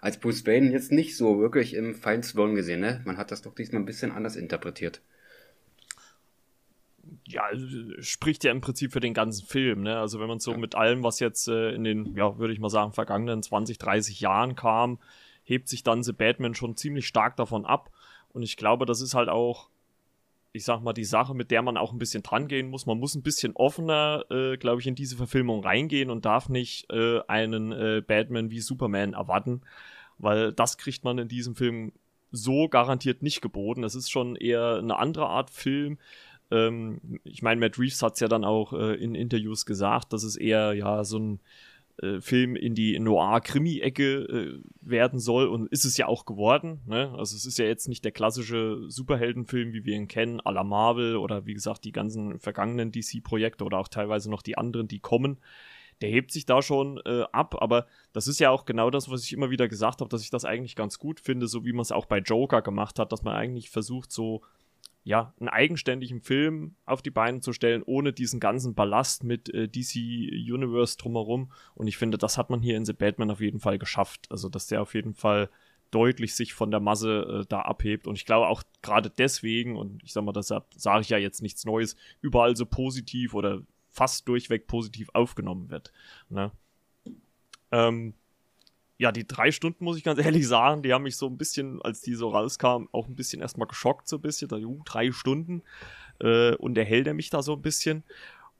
als 0.00 0.18
Bruce 0.18 0.46
Wayne 0.46 0.70
jetzt 0.70 0.92
nicht 0.92 1.16
so 1.16 1.40
wirklich 1.40 1.72
im 1.74 1.94
Feinswirren 1.94 2.54
gesehen, 2.54 2.80
ne? 2.80 3.00
Man 3.06 3.16
hat 3.16 3.30
das 3.30 3.40
doch 3.40 3.54
diesmal 3.54 3.80
ein 3.82 3.86
bisschen 3.86 4.12
anders 4.12 4.36
interpretiert. 4.36 5.00
Ja, 7.26 7.44
spricht 8.00 8.44
ja 8.44 8.52
im 8.52 8.60
Prinzip 8.60 8.92
für 8.92 9.00
den 9.00 9.14
ganzen 9.14 9.46
Film, 9.46 9.82
ne? 9.82 9.98
Also 9.98 10.20
wenn 10.20 10.28
man 10.28 10.40
so 10.40 10.52
ja. 10.52 10.58
mit 10.58 10.74
allem, 10.74 11.02
was 11.02 11.20
jetzt 11.20 11.48
äh, 11.48 11.70
in 11.70 11.84
den, 11.84 12.14
ja, 12.16 12.38
würde 12.38 12.52
ich 12.52 12.60
mal 12.60 12.68
sagen, 12.68 12.92
vergangenen 12.92 13.42
20, 13.42 13.78
30 13.78 14.20
Jahren 14.20 14.56
kam, 14.56 14.98
hebt 15.42 15.68
sich 15.68 15.82
dann 15.82 16.02
The 16.02 16.12
Batman 16.12 16.54
schon 16.54 16.76
ziemlich 16.76 17.06
stark 17.06 17.36
davon 17.36 17.64
ab. 17.64 17.90
Und 18.32 18.42
ich 18.42 18.56
glaube, 18.56 18.84
das 18.84 19.00
ist 19.00 19.14
halt 19.14 19.28
auch 19.28 19.70
ich 20.54 20.64
sag 20.64 20.82
mal, 20.82 20.92
die 20.92 21.04
Sache, 21.04 21.34
mit 21.34 21.50
der 21.50 21.62
man 21.62 21.76
auch 21.76 21.92
ein 21.92 21.98
bisschen 21.98 22.22
dran 22.22 22.46
gehen 22.46 22.70
muss. 22.70 22.86
Man 22.86 22.98
muss 23.00 23.16
ein 23.16 23.24
bisschen 23.24 23.56
offener, 23.56 24.24
äh, 24.30 24.56
glaube 24.56 24.80
ich, 24.80 24.86
in 24.86 24.94
diese 24.94 25.16
Verfilmung 25.16 25.64
reingehen 25.64 26.10
und 26.10 26.24
darf 26.24 26.48
nicht 26.48 26.88
äh, 26.92 27.20
einen 27.26 27.72
äh, 27.72 28.02
Batman 28.06 28.52
wie 28.52 28.60
Superman 28.60 29.14
erwarten, 29.14 29.62
weil 30.16 30.52
das 30.52 30.78
kriegt 30.78 31.02
man 31.02 31.18
in 31.18 31.26
diesem 31.26 31.56
Film 31.56 31.90
so 32.30 32.68
garantiert 32.68 33.20
nicht 33.20 33.40
geboten. 33.40 33.82
Es 33.82 33.96
ist 33.96 34.12
schon 34.12 34.36
eher 34.36 34.76
eine 34.76 34.96
andere 34.96 35.26
Art 35.26 35.50
Film. 35.50 35.98
Ähm, 36.50 37.20
ich 37.24 37.42
meine, 37.42 37.60
Matt 37.60 37.78
Reeves 37.78 38.02
hat 38.02 38.14
es 38.14 38.20
ja 38.20 38.28
dann 38.28 38.44
auch 38.44 38.72
äh, 38.72 38.94
in 38.94 39.14
Interviews 39.14 39.66
gesagt, 39.66 40.12
dass 40.12 40.22
es 40.22 40.36
eher 40.36 40.72
ja 40.74 41.04
so 41.04 41.18
ein 41.18 41.40
äh, 42.02 42.20
Film 42.20 42.56
in 42.56 42.74
die 42.74 42.98
Noir-Krimi-Ecke 42.98 44.14
äh, 44.14 44.60
werden 44.80 45.20
soll 45.20 45.46
und 45.46 45.70
ist 45.70 45.84
es 45.84 45.96
ja 45.96 46.06
auch 46.08 46.24
geworden. 46.24 46.80
Ne? 46.86 47.12
Also 47.16 47.36
es 47.36 47.46
ist 47.46 47.58
ja 47.58 47.66
jetzt 47.66 47.88
nicht 47.88 48.04
der 48.04 48.10
klassische 48.10 48.90
Superheldenfilm, 48.90 49.72
wie 49.72 49.84
wir 49.84 49.94
ihn 49.94 50.08
kennen, 50.08 50.40
à 50.40 50.52
la 50.52 50.64
Marvel 50.64 51.16
oder 51.16 51.46
wie 51.46 51.54
gesagt 51.54 51.84
die 51.84 51.92
ganzen 51.92 52.40
vergangenen 52.40 52.90
DC-Projekte 52.90 53.64
oder 53.64 53.78
auch 53.78 53.86
teilweise 53.86 54.28
noch 54.28 54.42
die 54.42 54.58
anderen, 54.58 54.88
die 54.88 54.98
kommen. 54.98 55.38
Der 56.00 56.10
hebt 56.10 56.32
sich 56.32 56.46
da 56.46 56.62
schon 56.62 57.00
äh, 57.06 57.22
ab, 57.30 57.54
aber 57.62 57.86
das 58.12 58.26
ist 58.26 58.40
ja 58.40 58.50
auch 58.50 58.64
genau 58.64 58.90
das, 58.90 59.08
was 59.08 59.22
ich 59.22 59.32
immer 59.32 59.50
wieder 59.50 59.68
gesagt 59.68 60.00
habe, 60.00 60.08
dass 60.08 60.22
ich 60.22 60.30
das 60.30 60.44
eigentlich 60.44 60.74
ganz 60.74 60.98
gut 60.98 61.20
finde, 61.20 61.46
so 61.46 61.64
wie 61.64 61.72
man 61.72 61.82
es 61.82 61.92
auch 61.92 62.06
bei 62.06 62.18
Joker 62.18 62.60
gemacht 62.62 62.98
hat, 62.98 63.12
dass 63.12 63.22
man 63.22 63.36
eigentlich 63.36 63.70
versucht, 63.70 64.10
so 64.10 64.42
ja, 65.04 65.34
einen 65.38 65.50
eigenständigen 65.50 66.22
Film 66.22 66.76
auf 66.86 67.02
die 67.02 67.10
Beine 67.10 67.40
zu 67.40 67.52
stellen, 67.52 67.82
ohne 67.84 68.14
diesen 68.14 68.40
ganzen 68.40 68.74
Ballast 68.74 69.22
mit 69.22 69.52
äh, 69.52 69.68
DC 69.68 69.96
Universe 69.96 70.96
drumherum. 70.96 71.52
Und 71.74 71.86
ich 71.86 71.98
finde, 71.98 72.16
das 72.16 72.38
hat 72.38 72.48
man 72.48 72.62
hier 72.62 72.76
in 72.76 72.86
The 72.86 72.94
Batman 72.94 73.30
auf 73.30 73.40
jeden 73.40 73.60
Fall 73.60 73.78
geschafft. 73.78 74.26
Also, 74.30 74.48
dass 74.48 74.66
der 74.66 74.80
auf 74.80 74.94
jeden 74.94 75.14
Fall 75.14 75.50
deutlich 75.90 76.34
sich 76.34 76.54
von 76.54 76.70
der 76.70 76.80
Masse 76.80 77.42
äh, 77.42 77.46
da 77.46 77.60
abhebt. 77.60 78.06
Und 78.06 78.16
ich 78.16 78.24
glaube 78.24 78.48
auch 78.48 78.62
gerade 78.82 79.10
deswegen, 79.10 79.76
und 79.76 80.02
ich 80.02 80.12
sag 80.12 80.24
mal, 80.24 80.32
deshalb 80.32 80.64
sage 80.74 81.02
ich 81.02 81.10
ja 81.10 81.18
jetzt 81.18 81.42
nichts 81.42 81.66
Neues, 81.66 81.96
überall 82.22 82.56
so 82.56 82.64
positiv 82.64 83.34
oder 83.34 83.62
fast 83.90 84.26
durchweg 84.26 84.66
positiv 84.66 85.10
aufgenommen 85.12 85.70
wird. 85.70 85.92
Ne? 86.30 86.50
Ähm, 87.70 88.14
ja, 88.98 89.12
die 89.12 89.26
drei 89.26 89.50
Stunden, 89.50 89.84
muss 89.84 89.96
ich 89.96 90.04
ganz 90.04 90.18
ehrlich 90.24 90.46
sagen, 90.46 90.82
die 90.82 90.92
haben 90.92 91.02
mich 91.02 91.16
so 91.16 91.26
ein 91.26 91.36
bisschen, 91.36 91.82
als 91.82 92.00
die 92.00 92.14
so 92.14 92.28
rauskamen, 92.28 92.88
auch 92.92 93.08
ein 93.08 93.16
bisschen 93.16 93.40
erstmal 93.40 93.68
geschockt, 93.68 94.08
so 94.08 94.16
ein 94.16 94.22
bisschen. 94.22 94.48
Da, 94.48 94.56
uh, 94.56 94.82
drei 94.84 95.12
Stunden. 95.12 95.62
Äh, 96.20 96.54
und 96.56 96.78
erhält 96.78 97.06
er 97.06 97.14
mich 97.14 97.30
da 97.30 97.42
so 97.42 97.54
ein 97.54 97.62
bisschen. 97.62 98.04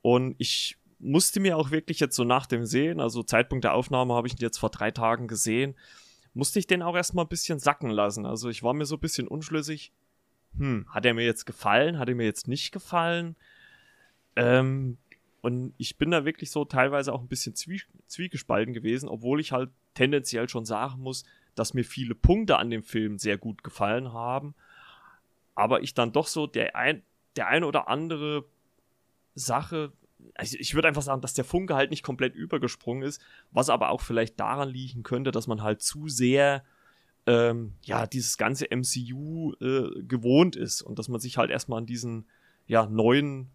Und 0.01 0.35
ich 0.37 0.77
musste 0.99 1.39
mir 1.39 1.57
auch 1.57 1.71
wirklich 1.71 1.99
jetzt 1.99 2.15
so 2.15 2.23
nach 2.23 2.45
dem 2.45 2.65
Sehen, 2.65 2.99
also 2.99 3.23
Zeitpunkt 3.23 3.63
der 3.63 3.73
Aufnahme 3.73 4.13
habe 4.13 4.27
ich 4.27 4.33
ihn 4.33 4.41
jetzt 4.41 4.57
vor 4.57 4.69
drei 4.69 4.91
Tagen 4.91 5.27
gesehen, 5.27 5.75
musste 6.33 6.59
ich 6.59 6.67
den 6.67 6.81
auch 6.81 6.95
erstmal 6.95 7.25
ein 7.25 7.29
bisschen 7.29 7.59
sacken 7.59 7.89
lassen. 7.89 8.25
Also 8.25 8.49
ich 8.49 8.63
war 8.63 8.73
mir 8.73 8.85
so 8.85 8.95
ein 8.95 9.01
bisschen 9.01 9.27
unschlüssig. 9.27 9.93
Hm, 10.57 10.85
hat 10.89 11.05
er 11.05 11.13
mir 11.13 11.25
jetzt 11.25 11.45
gefallen? 11.45 11.97
Hat 11.97 12.09
er 12.09 12.15
mir 12.15 12.25
jetzt 12.25 12.47
nicht 12.47 12.71
gefallen? 12.71 13.35
Ähm, 14.35 14.97
und 15.45 15.75
ich 15.77 15.99
bin 15.99 16.09
da 16.09 16.25
wirklich 16.25 16.49
so 16.49 16.65
teilweise 16.65 17.13
auch 17.13 17.21
ein 17.21 17.27
bisschen 17.27 17.53
zwie 17.53 17.79
zwiegespalten 18.07 18.73
gewesen, 18.73 19.07
obwohl 19.07 19.39
ich 19.39 19.51
halt 19.51 19.69
tendenziell 19.93 20.49
schon 20.49 20.65
sagen 20.65 21.03
muss, 21.03 21.23
dass 21.53 21.75
mir 21.75 21.85
viele 21.85 22.15
Punkte 22.15 22.57
an 22.57 22.71
dem 22.71 22.81
Film 22.81 23.19
sehr 23.19 23.37
gut 23.37 23.63
gefallen 23.63 24.11
haben. 24.11 24.55
Aber 25.53 25.83
ich 25.83 25.93
dann 25.93 26.11
doch 26.11 26.25
so 26.25 26.47
der 26.47 26.75
ein, 26.75 27.03
der 27.35 27.47
eine 27.47 27.67
oder 27.67 27.89
andere 27.89 28.45
Sache, 29.35 29.93
also 30.33 30.57
ich 30.59 30.73
würde 30.73 30.87
einfach 30.87 31.03
sagen, 31.03 31.21
dass 31.21 31.35
der 31.35 31.45
Funke 31.45 31.75
halt 31.75 31.91
nicht 31.91 32.01
komplett 32.01 32.33
übergesprungen 32.33 33.03
ist, 33.03 33.21
was 33.51 33.69
aber 33.69 33.91
auch 33.91 34.01
vielleicht 34.01 34.39
daran 34.39 34.69
liegen 34.69 35.03
könnte, 35.03 35.29
dass 35.29 35.45
man 35.45 35.61
halt 35.61 35.83
zu 35.83 36.07
sehr 36.07 36.65
ähm, 37.27 37.75
ja 37.83 38.07
dieses 38.07 38.39
ganze 38.39 38.65
MCU 38.75 39.53
äh, 39.61 40.01
gewohnt 40.05 40.55
ist 40.55 40.81
und 40.81 40.97
dass 40.97 41.07
man 41.07 41.19
sich 41.19 41.37
halt 41.37 41.51
erstmal 41.51 41.77
an 41.77 41.85
diesen 41.85 42.25
ja 42.65 42.87
neuen 42.87 43.51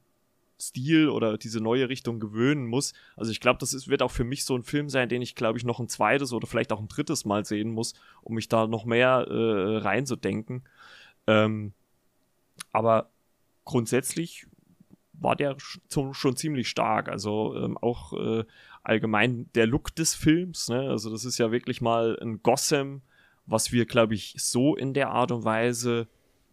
Stil 0.60 1.08
oder 1.08 1.38
diese 1.38 1.60
neue 1.60 1.88
Richtung 1.88 2.20
gewöhnen 2.20 2.66
muss. 2.66 2.92
Also 3.16 3.32
ich 3.32 3.40
glaube, 3.40 3.58
das 3.58 3.72
ist, 3.72 3.88
wird 3.88 4.02
auch 4.02 4.10
für 4.10 4.24
mich 4.24 4.44
so 4.44 4.54
ein 4.54 4.62
Film 4.62 4.88
sein, 4.88 5.08
den 5.08 5.22
ich, 5.22 5.34
glaube 5.34 5.58
ich, 5.58 5.64
noch 5.64 5.80
ein 5.80 5.88
zweites 5.88 6.32
oder 6.32 6.46
vielleicht 6.46 6.72
auch 6.72 6.80
ein 6.80 6.88
drittes 6.88 7.24
Mal 7.24 7.44
sehen 7.44 7.70
muss, 7.70 7.94
um 8.22 8.34
mich 8.34 8.48
da 8.48 8.66
noch 8.66 8.84
mehr 8.84 9.26
äh, 9.28 9.76
reinzudenken. 9.78 10.62
Ähm, 11.26 11.72
aber 12.72 13.10
grundsätzlich 13.64 14.46
war 15.12 15.36
der 15.36 15.56
schon, 15.58 16.14
schon 16.14 16.36
ziemlich 16.36 16.68
stark. 16.68 17.08
Also 17.08 17.54
ähm, 17.56 17.76
auch 17.78 18.12
äh, 18.12 18.44
allgemein 18.82 19.50
der 19.54 19.66
Look 19.66 19.94
des 19.94 20.14
Films. 20.14 20.68
Ne? 20.68 20.88
Also 20.88 21.10
das 21.10 21.24
ist 21.24 21.38
ja 21.38 21.52
wirklich 21.52 21.80
mal 21.80 22.18
ein 22.20 22.42
Gotham, 22.42 23.02
was 23.46 23.72
wir, 23.72 23.86
glaube 23.86 24.14
ich, 24.14 24.34
so 24.38 24.76
in 24.76 24.94
der 24.94 25.10
Art 25.10 25.32
und 25.32 25.44
Weise, 25.44 26.08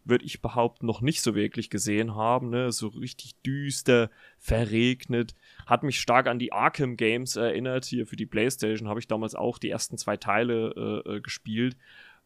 würde 0.10 0.26
ich 0.26 0.42
behaupten, 0.42 0.86
noch 0.86 1.02
nicht 1.02 1.22
so 1.22 1.36
wirklich 1.36 1.70
gesehen 1.70 2.16
haben. 2.16 2.50
Ne? 2.50 2.72
So 2.72 2.88
richtig 2.88 3.36
düster, 3.42 4.10
verregnet. 4.40 5.36
Hat 5.66 5.84
mich 5.84 6.00
stark 6.00 6.28
an 6.28 6.40
die 6.40 6.54
Arkham 6.54 6.98
Games 6.98 7.36
erinnert. 7.36 7.86
Hier 7.86 8.08
für 8.08 8.16
die 8.16 8.26
Playstation 8.26 8.90
habe 8.90 9.00
ich 9.00 9.08
damals 9.08 9.36
auch 9.36 9.58
die 9.58 9.70
ersten 9.70 9.98
zwei 9.98 10.18
Teile 10.18 11.04
äh, 11.06 11.16
äh 11.16 11.22
gespielt. 11.22 11.78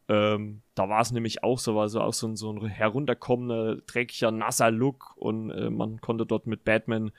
Ähm, 0.08 0.62
da 0.76 0.90
war 0.90 1.02
es 1.02 1.12
nämlich 1.12 1.44
auch 1.44 1.60
so, 1.60 1.76
war 1.76 1.88
so 1.88 2.02
auch 2.02 2.14
so 2.14 2.28
ein, 2.28 2.36
so 2.36 2.52
ein 2.52 2.66
herunterkommender, 2.66 3.78
dreckiger, 3.78 4.32
nasser 4.32 4.72
Look 4.72 5.16
und 5.16 5.52
äh, 5.52 5.70
man 5.70 6.02
konnte 6.02 6.26
dort 6.26 6.48
mit 6.48 6.66
Batman 6.66 7.12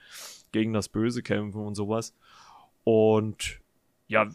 gegen 0.51 0.73
das 0.73 0.89
Böse 0.89 1.23
kämpfen 1.23 1.65
und 1.65 1.75
sowas. 1.75 2.15
Und 2.85 3.61
ja, 4.09 4.29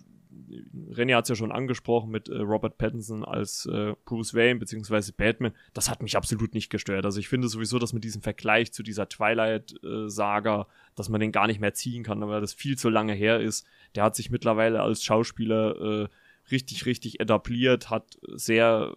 René 0.91 1.15
hat 1.15 1.25
es 1.25 1.29
ja 1.29 1.35
schon 1.35 1.51
angesprochen 1.51 2.11
mit 2.11 2.29
äh, 2.29 2.37
Robert 2.37 2.77
Pattinson 2.77 3.23
als 3.25 3.65
äh, 3.65 3.93
Bruce 4.05 4.33
Wayne 4.33 4.59
bzw. 4.59 5.11
Batman. 5.15 5.53
Das 5.73 5.89
hat 5.89 6.01
mich 6.01 6.17
absolut 6.17 6.53
nicht 6.53 6.69
gestört. 6.69 7.05
Also 7.05 7.19
ich 7.19 7.27
finde 7.27 7.47
sowieso, 7.47 7.79
dass 7.79 7.93
man 7.93 8.01
diesen 8.01 8.21
Vergleich 8.21 8.71
zu 8.71 8.83
dieser 8.83 9.09
Twilight-Saga, 9.09 10.61
äh, 10.61 10.65
dass 10.95 11.09
man 11.09 11.21
den 11.21 11.31
gar 11.31 11.47
nicht 11.47 11.59
mehr 11.59 11.73
ziehen 11.73 12.03
kann, 12.03 12.21
weil 12.27 12.41
das 12.41 12.53
viel 12.53 12.77
zu 12.77 12.89
lange 12.89 13.13
her 13.13 13.39
ist. 13.39 13.65
Der 13.95 14.03
hat 14.03 14.15
sich 14.15 14.29
mittlerweile 14.29 14.81
als 14.81 15.03
Schauspieler 15.03 16.03
äh, 16.03 16.07
richtig, 16.51 16.85
richtig 16.85 17.19
etabliert, 17.19 17.89
hat 17.89 18.17
sehr, 18.33 18.95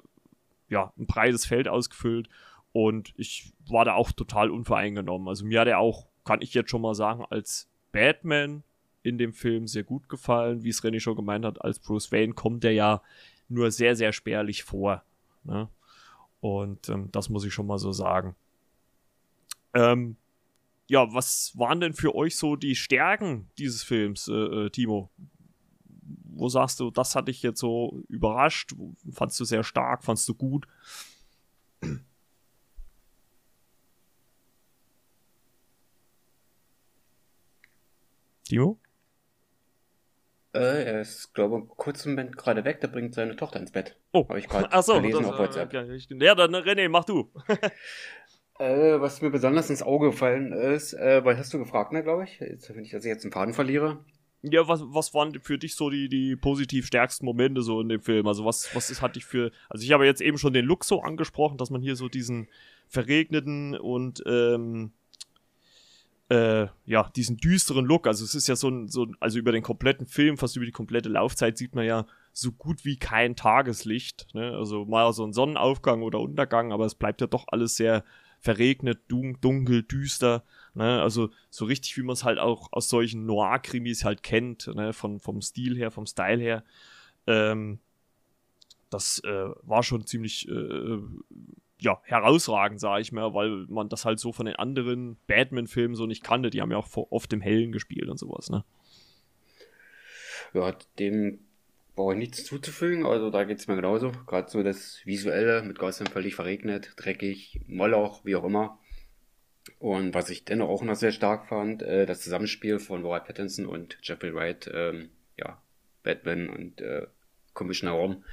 ja, 0.69 0.93
ein 0.99 1.07
breites 1.07 1.47
Feld 1.47 1.69
ausgefüllt 1.69 2.29
und 2.73 3.13
ich 3.17 3.53
war 3.69 3.85
da 3.85 3.95
auch 3.95 4.13
total 4.13 4.51
unvoreingenommen. 4.51 5.29
Also 5.29 5.45
mir 5.45 5.61
hat 5.61 5.69
er 5.69 5.79
auch, 5.79 6.07
kann 6.25 6.43
ich 6.43 6.55
jetzt 6.55 6.71
schon 6.71 6.83
mal 6.83 6.95
sagen, 6.95 7.25
als 7.29 7.69
Batman 7.93 8.63
in 9.03 9.19
dem 9.19 9.33
Film 9.33 9.67
sehr 9.67 9.85
gut 9.85 10.09
gefallen. 10.09 10.63
Wie 10.63 10.69
es 10.69 10.83
René 10.83 11.01
schon 11.01 11.17
gemeint 11.17 11.45
hat, 11.45 11.65
als 11.65 11.79
Bruce 11.79 12.13
Wayne 12.13 12.35
kommt 12.35 12.65
er 12.65 12.73
ja 12.73 13.03
nur 13.49 13.71
sehr, 13.71 13.97
sehr 13.97 14.13
spärlich 14.13 14.63
vor. 14.63 15.05
Ne? 15.45 15.69
Und 16.41 16.89
ähm, 16.89 17.11
das 17.13 17.29
muss 17.29 17.45
ich 17.45 17.53
schon 17.53 17.67
mal 17.67 17.79
so 17.79 17.93
sagen. 17.93 18.35
Ähm, 19.75 20.17
ja, 20.89 21.13
was 21.15 21.53
waren 21.57 21.81
denn 21.81 21.95
für 21.95 22.15
euch 22.15 22.37
so 22.37 22.57
die 22.57 22.75
Stärken 22.75 23.49
dieses 23.59 23.83
Films, 23.83 24.29
äh, 24.29 24.33
äh, 24.33 24.71
Timo? 24.71 25.11
Wo 26.33 26.49
sagst 26.49 26.81
du, 26.81 26.91
das 26.91 27.15
hat 27.15 27.29
dich 27.29 27.43
jetzt 27.43 27.61
so 27.61 28.03
überrascht? 28.09 28.75
Fandst 29.13 29.39
du 29.39 29.45
sehr 29.45 29.63
stark? 29.63 30.03
Fandst 30.03 30.29
du 30.29 30.35
gut? 30.35 30.67
Timo? 38.45 38.79
Äh, 40.53 40.85
er 40.85 41.01
ist, 41.01 41.33
glaube 41.33 41.61
ich, 41.61 41.77
kurz 41.77 42.05
im 42.07 42.13
Moment 42.13 42.37
gerade 42.37 42.65
weg, 42.65 42.81
der 42.81 42.89
bringt 42.89 43.15
seine 43.15 43.37
Tochter 43.37 43.61
ins 43.61 43.71
Bett. 43.71 43.97
Oh, 44.13 44.29
habe 44.29 44.39
ich 44.39 44.49
gerade 44.49 44.69
gelesen 44.69 45.23
das, 45.23 45.33
auf 45.33 45.39
WhatsApp. 45.39 45.73
Äh, 45.73 46.25
ja, 46.25 46.35
dann 46.35 46.55
René, 46.55 46.89
mach 46.89 47.05
du. 47.05 47.31
äh, 48.59 49.01
was 49.01 49.23
mir 49.23 49.31
besonders 49.31 49.71
ins 49.71 49.83
Auge 49.83 50.11
gefallen 50.11 50.53
ist, 50.53 50.93
äh, 50.95 51.25
weil 51.25 51.39
hast 51.39 51.55
du 51.55 51.59
gefragt, 51.59 51.93
ne, 51.93 52.03
glaube 52.03 52.25
ich? 52.25 52.41
Jetzt, 52.41 52.75
wenn 52.75 52.85
ich 52.85 52.95
also 52.95 53.09
jetzt 53.09 53.25
einen 53.25 53.33
Faden 53.33 53.55
verliere. 53.55 54.05
Ja, 54.43 54.67
was, 54.67 54.81
was 54.87 55.13
waren 55.13 55.39
für 55.41 55.59
dich 55.59 55.75
so 55.75 55.91
die, 55.91 56.09
die 56.09 56.35
positiv 56.35 56.87
stärksten 56.87 57.27
Momente 57.27 57.63
so 57.63 57.81
in 57.81 57.89
dem 57.89 58.01
Film? 58.01 58.27
Also 58.27 58.45
was, 58.45 58.75
was 58.75 58.91
ist, 58.91 59.03
hat 59.03 59.17
dich 59.17 59.27
für, 59.27 59.53
also 59.69 59.85
ich 59.85 59.93
habe 59.93 60.07
jetzt 60.07 60.23
eben 60.23 60.39
schon 60.39 60.55
den 60.55 60.65
Look 60.65 60.85
so 60.85 61.03
angesprochen, 61.03 61.59
dass 61.59 61.71
man 61.71 61.83
hier 61.83 61.95
so 61.95 62.09
diesen 62.09 62.49
verregneten 62.89 63.77
und 63.77 64.23
ähm, 64.27 64.93
äh, 66.31 66.69
ja, 66.87 67.11
diesen 67.17 67.37
düsteren 67.37 67.85
Look. 67.85 68.07
Also 68.07 68.25
es 68.25 68.35
ist 68.35 68.47
ja 68.47 68.55
so 68.57 68.69
ein, 68.69 68.89
so 68.89 69.09
also 69.19 69.39
über 69.39 69.53
den 69.53 69.63
kompletten 69.63 70.07
Film, 70.07 70.39
fast 70.39 70.57
über 70.57 70.65
die 70.65 70.73
komplette 70.73 71.09
Laufzeit 71.09 71.59
sieht 71.59 71.75
man 71.75 71.85
ja 71.85 72.07
so 72.33 72.53
gut 72.53 72.85
wie 72.85 72.97
kein 72.97 73.35
Tageslicht. 73.35 74.29
Ne? 74.33 74.53
Also 74.57 74.85
mal 74.85 75.13
so 75.13 75.25
ein 75.25 75.33
Sonnenaufgang 75.33 76.03
oder 76.03 76.21
Untergang, 76.21 76.73
aber 76.73 76.87
es 76.87 76.95
bleibt 76.95 77.21
ja 77.21 77.27
doch 77.27 77.47
alles 77.49 77.75
sehr 77.75 78.05
verregnet, 78.39 79.01
dunkel, 79.09 79.83
düster. 79.83 80.45
Ne? 80.75 81.03
Also 81.03 81.31
so 81.51 81.65
richtig, 81.65 81.97
wie 81.97 82.03
man 82.03 82.15
es 82.15 82.25
halt 82.25 82.39
auch 82.39 82.69
aus 82.71 82.89
solchen 82.89 83.27
Noir-Krimis 83.27 84.05
halt 84.05 84.23
kennt, 84.23 84.69
ne? 84.69 84.93
Von, 84.93 85.19
vom 85.19 85.43
Stil 85.43 85.77
her, 85.77 85.91
vom 85.91 86.07
Style 86.07 86.41
her. 86.41 86.65
Ähm, 87.27 87.81
das 88.89 89.19
äh, 89.25 89.49
war 89.63 89.83
schon 89.83 90.07
ziemlich 90.07 90.49
äh, 90.49 90.99
ja, 91.81 92.01
herausragend, 92.05 92.81
sage 92.81 93.03
ich 93.03 93.13
mal, 93.13 93.35
weil 93.35 93.67
man 93.69 93.89
das 93.89 94.05
halt 94.05 94.19
so 94.19 94.33
von 94.33 94.47
den 94.47 94.57
anderen 94.57 95.17
Batman-Filmen 95.27 95.95
so 95.95 96.07
nicht 96.07 96.23
kannte. 96.23 96.51
Die 96.51 96.61
haben 96.61 96.71
ja 96.71 96.77
auch 96.77 96.89
oft 97.11 97.33
im 97.33 97.41
Hellen 97.41 97.73
gespielt 97.73 98.09
und 98.09 98.19
sowas, 98.19 98.51
ne? 98.51 98.65
Ja, 100.53 100.77
dem 100.99 101.39
brauche 101.95 102.15
ich 102.15 102.19
nichts 102.19 102.45
zuzufügen, 102.45 103.05
also 103.05 103.31
da 103.31 103.45
geht 103.45 103.59
es 103.59 103.69
mir 103.69 103.77
genauso. 103.77 104.13
Gerade 104.27 104.51
so 104.51 104.63
das 104.63 105.01
Visuelle 105.05 105.63
mit 105.63 105.79
Gotham 105.79 106.07
völlig 106.07 106.35
verregnet, 106.35 106.93
dreckig, 106.97 107.61
Moloch, 107.67 108.25
wie 108.25 108.37
auch 108.37 108.45
immer. 108.45 108.79
Und 109.79 110.15
was 110.15 110.31
ich 110.31 110.45
dennoch 110.45 110.69
auch 110.69 110.83
noch 110.83 110.95
sehr 110.95 111.13
stark 111.13 111.49
fand, 111.49 111.83
äh, 111.83 112.07
das 112.07 112.23
Zusammenspiel 112.23 112.79
von 112.79 113.03
Robert 113.03 113.27
Pattinson 113.27 113.67
und 113.67 113.99
Jeffrey 114.03 114.35
Wright, 114.35 114.71
ähm, 114.73 115.11
ja, 115.37 115.61
Batman 116.03 116.49
und 116.49 116.81
äh, 116.81 117.07
Commissioner 117.53 117.93
Rom. 117.93 118.25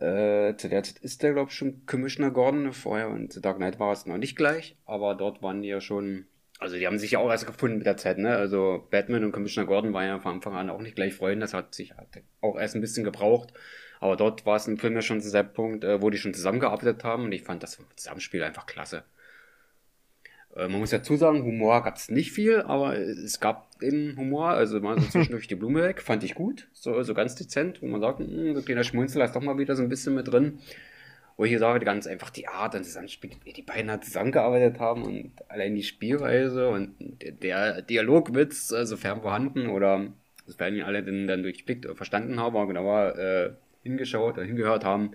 Äh, 0.00 0.56
zu 0.56 0.68
der 0.68 0.84
Zeit 0.84 0.98
ist 0.98 1.22
der, 1.22 1.32
glaube 1.32 1.50
ich, 1.50 1.56
schon 1.56 1.84
Commissioner 1.86 2.30
Gordon. 2.30 2.72
Vorher 2.72 3.08
und 3.08 3.32
The 3.32 3.40
Dark 3.40 3.56
Knight 3.56 3.80
war 3.80 3.92
es 3.92 4.06
noch 4.06 4.18
nicht 4.18 4.36
gleich, 4.36 4.76
aber 4.84 5.14
dort 5.14 5.42
waren 5.42 5.62
die 5.62 5.68
ja 5.68 5.80
schon. 5.80 6.26
Also 6.60 6.76
die 6.76 6.86
haben 6.86 6.98
sich 6.98 7.12
ja 7.12 7.18
auch 7.20 7.30
erst 7.30 7.46
gefunden 7.46 7.78
mit 7.78 7.86
der 7.86 7.96
Zeit, 7.96 8.18
ne? 8.18 8.36
Also 8.36 8.86
Batman 8.90 9.24
und 9.24 9.32
Commissioner 9.32 9.66
Gordon 9.66 9.92
waren 9.92 10.06
ja 10.06 10.18
von 10.18 10.34
Anfang 10.34 10.54
an 10.54 10.70
auch 10.70 10.80
nicht 10.80 10.96
gleich 10.96 11.14
Freunde. 11.14 11.40
Das 11.40 11.54
hat 11.54 11.74
sich 11.74 11.92
hat 11.96 12.08
auch 12.40 12.58
erst 12.58 12.74
ein 12.74 12.80
bisschen 12.80 13.04
gebraucht. 13.04 13.52
Aber 14.00 14.16
dort 14.16 14.46
war 14.46 14.56
es 14.56 14.68
im 14.68 14.78
Film 14.78 14.94
ja 14.94 15.02
schon 15.02 15.20
zu 15.20 15.30
dem 15.30 15.52
Punkt, 15.52 15.84
äh, 15.84 16.00
wo 16.00 16.10
die 16.10 16.18
schon 16.18 16.34
zusammengearbeitet 16.34 17.02
haben 17.02 17.24
und 17.24 17.32
ich 17.32 17.42
fand 17.42 17.62
das 17.62 17.78
Zusammenspiel 17.96 18.42
einfach 18.44 18.66
klasse. 18.66 19.04
Äh, 20.58 20.68
man 20.68 20.80
muss 20.80 20.90
dazu 20.90 21.16
sagen, 21.16 21.42
Humor 21.44 21.82
gab 21.84 21.96
es 21.96 22.10
nicht 22.10 22.32
viel, 22.32 22.62
aber 22.62 22.98
es 22.98 23.40
gab 23.40 23.78
den 23.78 24.16
Humor, 24.16 24.50
also 24.50 24.80
mal 24.80 25.00
so 25.00 25.06
zwischendurch 25.08 25.46
die 25.46 25.54
Blume 25.54 25.82
weg, 25.82 26.02
fand 26.02 26.24
ich 26.24 26.34
gut, 26.34 26.68
so, 26.72 27.02
so 27.02 27.14
ganz 27.14 27.36
dezent, 27.36 27.80
wo 27.80 27.86
man 27.86 28.00
sagt, 28.00 28.18
hm, 28.18 28.54
so 28.54 28.62
kleiner 28.62 28.84
Schmunzel 28.84 29.22
ist 29.22 29.34
doch 29.36 29.40
mal 29.40 29.58
wieder 29.58 29.76
so 29.76 29.82
ein 29.82 29.88
bisschen 29.88 30.14
mit 30.14 30.28
drin. 30.28 30.58
Wo 31.36 31.44
ich 31.44 31.50
hier 31.50 31.60
sage, 31.60 31.84
ganz 31.84 32.08
einfach 32.08 32.30
die 32.30 32.48
Art 32.48 32.74
und 32.74 32.82
Zusammenspiel, 32.82 33.30
wie 33.44 33.52
die 33.52 33.62
beiden 33.62 34.02
zusammengearbeitet 34.02 34.80
haben 34.80 35.04
und 35.04 35.30
allein 35.46 35.76
die 35.76 35.84
Spielweise 35.84 36.68
und 36.68 36.96
der 37.20 37.80
Dialogwitz, 37.82 38.72
also 38.72 38.96
fern 38.96 39.22
vorhanden 39.22 39.68
oder 39.68 40.08
werden 40.56 40.74
die 40.74 40.82
alle 40.82 41.04
dann, 41.04 41.28
dann 41.28 41.44
durchblickt 41.44 41.86
verstanden 41.94 42.40
haben, 42.40 42.66
genauer 42.66 43.16
äh, 43.16 43.50
hingeschaut 43.84 44.34
oder 44.34 44.46
hingehört 44.46 44.84
haben, 44.84 45.12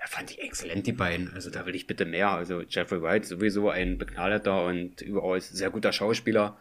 ja, 0.00 0.06
fand 0.06 0.30
ich 0.30 0.40
exzellent, 0.40 0.86
die 0.86 0.92
beiden. 0.92 1.32
Also 1.34 1.50
da 1.50 1.66
will 1.66 1.74
ich 1.74 1.86
bitte 1.86 2.06
mehr. 2.06 2.30
Also 2.30 2.62
Jeffrey 2.62 3.02
White 3.02 3.26
sowieso 3.26 3.68
ein 3.68 3.98
begnadeter 3.98 4.64
und 4.64 5.02
überaus 5.02 5.50
sehr 5.50 5.70
guter 5.70 5.92
Schauspieler. 5.92 6.56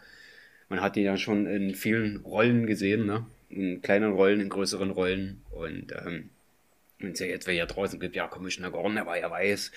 Man 0.68 0.82
hat 0.82 0.98
ihn 0.98 1.06
ja 1.06 1.18
schon 1.18 1.48
in 1.48 1.74
vielen 1.74 2.18
Rollen 2.18 2.68
gesehen, 2.68 3.06
ne? 3.06 3.26
In 3.50 3.82
kleinen 3.82 4.12
Rollen, 4.12 4.42
in 4.42 4.50
größeren 4.50 4.92
Rollen. 4.92 5.42
Und 5.52 5.94
ähm, 5.94 6.30
wenn 7.00 7.14
es 7.14 7.20
ja 7.20 7.28
jetzt 7.28 7.48
wer 7.48 7.54
ja 7.54 7.66
draußen 7.66 8.00
gibt, 8.00 8.16
ja, 8.16 8.28
Commissioner 8.28 8.72
Gordon, 8.72 8.96
der 8.96 9.06
war 9.06 9.18
ja 9.18 9.32
weiß. 9.32 9.72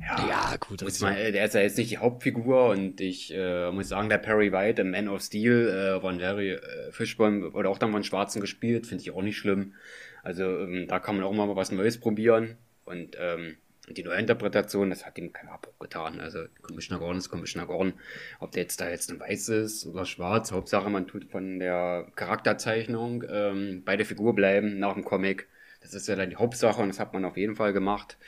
Ja, 0.00 0.28
ja 0.28 0.56
gut. 0.56 0.82
Muss 0.82 1.00
man, 1.00 1.14
der 1.14 1.44
ist 1.44 1.54
ja 1.54 1.60
jetzt 1.60 1.78
nicht 1.78 1.90
die 1.90 1.98
Hauptfigur 1.98 2.68
und 2.68 3.00
ich 3.00 3.32
äh, 3.32 3.70
muss 3.70 3.88
sagen, 3.88 4.08
der 4.08 4.18
Perry 4.18 4.52
White, 4.52 4.74
der 4.74 4.84
Man 4.84 5.08
of 5.08 5.22
Steel 5.22 5.68
äh, 5.68 6.00
von 6.00 6.18
Larry 6.18 6.52
äh, 6.52 6.92
Fishburne, 6.92 7.52
wurde 7.52 7.68
auch 7.68 7.78
dann 7.78 7.92
von 7.92 8.04
Schwarzen 8.04 8.40
gespielt, 8.40 8.86
finde 8.86 9.02
ich 9.02 9.12
auch 9.12 9.22
nicht 9.22 9.38
schlimm. 9.38 9.74
Also 10.22 10.42
ähm, 10.42 10.86
da 10.88 10.98
kann 10.98 11.16
man 11.16 11.24
auch 11.24 11.32
mal 11.32 11.54
was 11.54 11.72
Neues 11.72 11.98
probieren. 11.98 12.56
Und 12.88 13.16
ähm, 13.20 13.56
die 13.90 14.02
Neuinterpretation, 14.02 14.90
das 14.90 15.06
hat 15.06 15.18
ihm 15.18 15.32
keinen 15.32 15.48
Abbruch 15.48 15.78
getan. 15.78 16.20
Also 16.20 16.44
Commissioner 16.62 17.00
Gordon 17.00 17.18
ist 17.18 17.28
Commissioner 17.28 17.66
Gordon. 17.66 17.94
Ob 18.40 18.52
der 18.52 18.62
jetzt 18.62 18.80
da 18.80 18.90
jetzt 18.90 19.10
ein 19.10 19.20
weiß 19.20 19.48
ist 19.50 19.86
oder 19.86 20.04
schwarz, 20.04 20.52
Hauptsache 20.52 20.90
man 20.90 21.06
tut 21.06 21.24
von 21.24 21.58
der 21.58 22.06
Charakterzeichnung 22.16 23.24
ähm, 23.30 23.82
bei 23.84 23.96
der 23.96 24.06
Figur 24.06 24.34
bleiben 24.34 24.78
nach 24.78 24.94
dem 24.94 25.04
Comic. 25.04 25.48
Das 25.80 25.94
ist 25.94 26.08
ja 26.08 26.16
dann 26.16 26.30
die 26.30 26.36
Hauptsache 26.36 26.82
und 26.82 26.88
das 26.88 27.00
hat 27.00 27.14
man 27.14 27.24
auf 27.24 27.36
jeden 27.36 27.56
Fall 27.56 27.72
gemacht. 27.72 28.18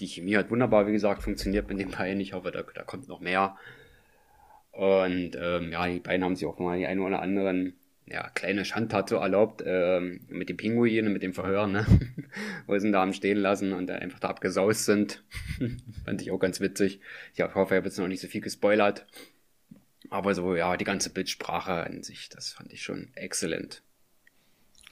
Die 0.00 0.06
Chemie 0.06 0.36
hat 0.36 0.50
wunderbar, 0.50 0.86
wie 0.86 0.92
gesagt, 0.92 1.22
funktioniert 1.22 1.68
mit 1.68 1.78
den 1.78 1.90
beiden. 1.90 2.20
Ich 2.20 2.32
hoffe, 2.32 2.50
da, 2.50 2.62
da 2.62 2.82
kommt 2.82 3.08
noch 3.08 3.20
mehr. 3.20 3.56
Und 4.72 5.32
ähm, 5.40 5.72
ja, 5.72 5.86
die 5.88 6.00
beiden 6.00 6.24
haben 6.24 6.36
sich 6.36 6.46
auch 6.46 6.58
mal 6.58 6.78
die 6.78 6.86
einen 6.86 7.00
oder 7.00 7.20
anderen 7.20 7.77
ja, 8.10 8.30
kleine 8.30 8.64
Schandtat 8.64 9.08
so 9.08 9.16
erlaubt, 9.16 9.62
ähm, 9.64 10.20
mit 10.28 10.48
den 10.48 10.56
Pinguinen, 10.56 11.12
mit 11.12 11.22
dem 11.22 11.34
Verhör, 11.34 11.66
ne? 11.66 11.86
Wo 12.66 12.78
sie 12.78 12.86
ihn 12.86 12.92
da 12.92 13.00
haben 13.00 13.12
stehen 13.12 13.38
lassen 13.38 13.72
und 13.72 13.90
einfach 13.90 14.18
da 14.18 14.28
abgesaust 14.28 14.84
sind. 14.84 15.22
Fand 16.04 16.22
ich 16.22 16.30
auch 16.30 16.38
ganz 16.38 16.60
witzig. 16.60 17.00
Ich 17.34 17.42
hoffe, 17.42 17.74
ich 17.74 17.78
habe 17.78 17.86
jetzt 17.86 17.98
noch 17.98 18.08
nicht 18.08 18.20
so 18.20 18.28
viel 18.28 18.40
gespoilert. 18.40 19.06
Aber 20.10 20.34
so, 20.34 20.54
ja, 20.56 20.76
die 20.76 20.84
ganze 20.84 21.10
Bildsprache 21.10 21.72
an 21.72 22.02
sich, 22.02 22.28
das 22.28 22.52
fand 22.52 22.72
ich 22.72 22.82
schon 22.82 23.10
exzellent. 23.14 23.82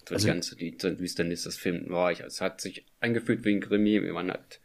So 0.09 0.14
also, 0.14 0.26
die 0.26 0.33
ganze, 0.33 0.57
die, 0.57 0.76
wie 1.00 1.05
es 1.05 1.14
dann 1.14 1.31
ist, 1.31 1.46
das 1.46 1.57
Film 1.57 1.88
war 1.88 2.12
ich, 2.12 2.20
es 2.20 2.40
hat 2.40 2.61
sich 2.61 2.85
angefühlt 3.00 3.44
wie 3.44 3.55
ein 3.55 3.61
Krimi, 3.61 4.00
man 4.00 4.31
hat, 4.31 4.61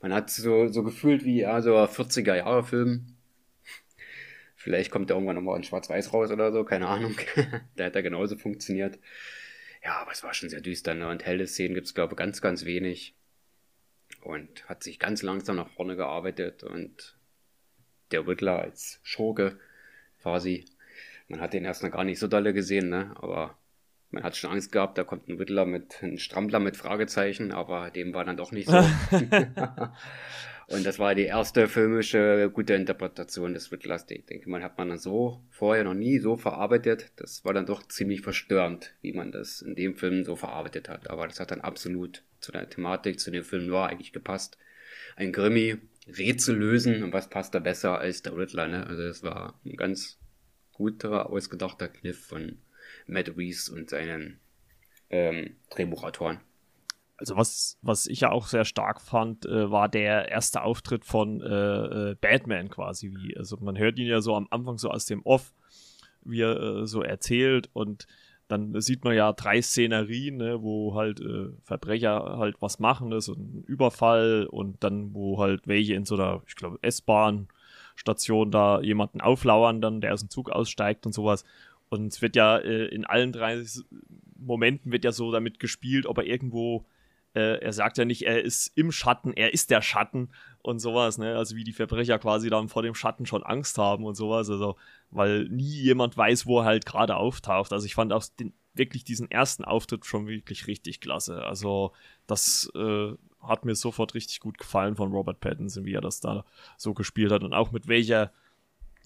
man 0.00 0.12
hat 0.12 0.30
so, 0.30 0.68
so 0.68 0.82
gefühlt 0.82 1.24
wie, 1.24 1.40
ja, 1.40 1.60
so 1.60 1.76
40er 1.76 2.34
Jahre 2.34 2.64
Film 2.64 3.13
Vielleicht 4.64 4.90
kommt 4.90 5.10
er 5.10 5.16
irgendwann 5.16 5.36
nochmal 5.36 5.58
in 5.58 5.62
Schwarz-Weiß 5.62 6.14
raus 6.14 6.30
oder 6.30 6.50
so, 6.50 6.64
keine 6.64 6.88
Ahnung. 6.88 7.14
da 7.76 7.84
hat 7.84 7.96
er 7.96 8.02
genauso 8.02 8.38
funktioniert. 8.38 8.98
Ja, 9.84 9.98
aber 9.98 10.10
es 10.10 10.22
war 10.22 10.32
schon 10.32 10.48
sehr 10.48 10.62
düster, 10.62 10.94
ne? 10.94 11.06
Und 11.06 11.26
helle 11.26 11.46
Szenen 11.46 11.74
gibt 11.74 11.86
es, 11.86 11.92
glaube 11.92 12.14
ich, 12.14 12.16
ganz, 12.16 12.40
ganz 12.40 12.64
wenig. 12.64 13.14
Und 14.22 14.66
hat 14.66 14.82
sich 14.82 14.98
ganz 14.98 15.20
langsam 15.20 15.56
nach 15.56 15.68
vorne 15.68 15.96
gearbeitet 15.96 16.62
und 16.64 17.18
der 18.10 18.26
Riddler 18.26 18.58
als 18.58 19.00
Schurke 19.02 19.58
quasi. 20.22 20.64
Man 21.28 21.42
hat 21.42 21.52
den 21.52 21.66
erst 21.66 21.82
noch 21.82 21.90
gar 21.90 22.04
nicht 22.04 22.18
so 22.18 22.26
dolle 22.26 22.54
gesehen, 22.54 22.88
ne? 22.88 23.12
Aber 23.16 23.58
man 24.12 24.22
hat 24.22 24.34
schon 24.34 24.50
Angst 24.50 24.72
gehabt, 24.72 24.96
da 24.96 25.04
kommt 25.04 25.28
ein 25.28 25.36
Riddler 25.36 25.66
mit, 25.66 26.02
ein 26.02 26.16
Strampler 26.16 26.58
mit 26.58 26.78
Fragezeichen, 26.78 27.52
aber 27.52 27.90
dem 27.90 28.14
war 28.14 28.24
dann 28.24 28.38
doch 28.38 28.50
nicht 28.50 28.70
so. 28.70 28.78
Und 30.66 30.86
das 30.86 30.98
war 30.98 31.14
die 31.14 31.24
erste 31.24 31.68
filmische 31.68 32.50
gute 32.52 32.74
Interpretation 32.74 33.52
des 33.52 33.70
Riddlers. 33.70 34.06
Ich 34.08 34.24
denke, 34.24 34.48
man 34.48 34.62
hat 34.62 34.78
man 34.78 34.88
dann 34.88 34.98
so 34.98 35.42
vorher 35.50 35.84
noch 35.84 35.94
nie 35.94 36.18
so 36.18 36.36
verarbeitet. 36.36 37.12
Das 37.16 37.44
war 37.44 37.52
dann 37.52 37.66
doch 37.66 37.86
ziemlich 37.86 38.22
verstörend, 38.22 38.94
wie 39.02 39.12
man 39.12 39.30
das 39.30 39.60
in 39.60 39.74
dem 39.74 39.94
Film 39.94 40.24
so 40.24 40.36
verarbeitet 40.36 40.88
hat. 40.88 41.10
Aber 41.10 41.26
das 41.26 41.38
hat 41.40 41.50
dann 41.50 41.60
absolut 41.60 42.22
zu 42.40 42.52
der 42.52 42.68
Thematik, 42.68 43.20
zu 43.20 43.30
dem 43.30 43.44
Film 43.44 43.66
Noir 43.66 43.88
eigentlich 43.88 44.12
gepasst. 44.12 44.56
Ein 45.16 45.32
Grimmy, 45.32 45.76
Rätsel 46.06 46.56
lösen 46.56 47.02
und 47.02 47.12
was 47.12 47.28
passt 47.28 47.54
da 47.54 47.58
besser 47.58 47.98
als 47.98 48.22
der 48.22 48.36
Riddler, 48.36 48.68
ne? 48.68 48.86
Also 48.86 49.02
das 49.02 49.22
war 49.22 49.58
ein 49.64 49.76
ganz 49.76 50.18
guter, 50.72 51.30
ausgedachter 51.30 51.88
Kniff 51.88 52.26
von 52.26 52.58
Matt 53.06 53.36
Reeves 53.36 53.68
und 53.68 53.90
seinen 53.90 54.40
ähm, 55.10 55.56
Drehbuchautoren. 55.70 56.40
Also 57.16 57.36
was, 57.36 57.78
was 57.80 58.06
ich 58.06 58.20
ja 58.20 58.32
auch 58.32 58.46
sehr 58.46 58.64
stark 58.64 59.00
fand, 59.00 59.46
äh, 59.46 59.70
war 59.70 59.88
der 59.88 60.28
erste 60.30 60.62
Auftritt 60.62 61.04
von 61.04 61.40
äh, 61.40 62.10
äh, 62.10 62.14
Batman 62.20 62.70
quasi. 62.70 63.12
Wie, 63.12 63.36
also 63.36 63.56
man 63.58 63.78
hört 63.78 63.98
ihn 63.98 64.06
ja 64.06 64.20
so 64.20 64.34
am 64.34 64.48
Anfang 64.50 64.78
so 64.78 64.90
aus 64.90 65.06
dem 65.06 65.22
Off, 65.22 65.52
wie 66.24 66.40
er 66.40 66.60
äh, 66.60 66.86
so 66.86 67.02
erzählt 67.02 67.70
und 67.72 68.06
dann 68.48 68.78
sieht 68.80 69.04
man 69.04 69.14
ja 69.14 69.32
drei 69.32 69.62
Szenerien, 69.62 70.36
ne, 70.36 70.62
wo 70.62 70.94
halt 70.94 71.20
äh, 71.20 71.48
Verbrecher 71.62 72.36
halt 72.38 72.60
was 72.60 72.78
machen, 72.78 73.08
ne, 73.08 73.20
so 73.20 73.32
ein 73.32 73.64
Überfall 73.66 74.46
und 74.50 74.84
dann 74.84 75.14
wo 75.14 75.38
halt 75.38 75.66
welche 75.66 75.94
in 75.94 76.04
so 76.04 76.14
einer, 76.16 76.42
ich 76.46 76.54
glaube, 76.54 76.78
S-Bahn-Station 76.82 78.50
da 78.50 78.80
jemanden 78.80 79.20
auflauern, 79.20 79.80
dann 79.80 80.00
der 80.00 80.12
aus 80.12 80.20
dem 80.20 80.30
Zug 80.30 80.50
aussteigt 80.50 81.06
und 81.06 81.12
sowas. 81.12 81.44
Und 81.88 82.08
es 82.12 82.20
wird 82.20 82.36
ja 82.36 82.58
äh, 82.58 82.86
in 82.86 83.04
allen 83.04 83.32
drei 83.32 83.64
Momenten 84.36 84.92
wird 84.92 85.04
ja 85.04 85.12
so 85.12 85.32
damit 85.32 85.58
gespielt, 85.58 86.06
ob 86.06 86.18
er 86.18 86.26
irgendwo 86.26 86.84
äh, 87.34 87.58
er 87.60 87.72
sagt 87.72 87.98
ja 87.98 88.04
nicht, 88.04 88.22
er 88.22 88.42
ist 88.42 88.68
im 88.76 88.92
Schatten, 88.92 89.32
er 89.32 89.52
ist 89.52 89.70
der 89.70 89.82
Schatten 89.82 90.30
und 90.62 90.78
sowas, 90.78 91.18
ne? 91.18 91.36
Also 91.36 91.56
wie 91.56 91.64
die 91.64 91.72
Verbrecher 91.72 92.18
quasi 92.18 92.48
dann 92.48 92.68
vor 92.68 92.82
dem 92.82 92.94
Schatten 92.94 93.26
schon 93.26 93.42
Angst 93.42 93.76
haben 93.78 94.04
und 94.04 94.14
sowas, 94.14 94.48
also 94.50 94.76
weil 95.10 95.44
nie 95.48 95.64
jemand 95.64 96.16
weiß, 96.16 96.46
wo 96.46 96.60
er 96.60 96.64
halt 96.64 96.86
gerade 96.86 97.16
auftaucht. 97.16 97.72
Also 97.72 97.86
ich 97.86 97.94
fand 97.94 98.12
auch 98.12 98.24
den, 98.38 98.54
wirklich 98.74 99.04
diesen 99.04 99.30
ersten 99.30 99.64
Auftritt 99.64 100.06
schon 100.06 100.26
wirklich 100.26 100.66
richtig 100.66 101.00
klasse. 101.00 101.44
Also 101.44 101.92
das 102.26 102.70
äh, 102.74 103.12
hat 103.40 103.64
mir 103.64 103.74
sofort 103.74 104.14
richtig 104.14 104.40
gut 104.40 104.58
gefallen 104.58 104.96
von 104.96 105.12
Robert 105.12 105.40
Pattinson, 105.40 105.84
wie 105.84 105.94
er 105.94 106.00
das 106.00 106.20
da 106.20 106.44
so 106.76 106.94
gespielt 106.94 107.32
hat 107.32 107.44
und 107.44 107.52
auch 107.52 107.72
mit 107.72 107.88
welcher 107.88 108.32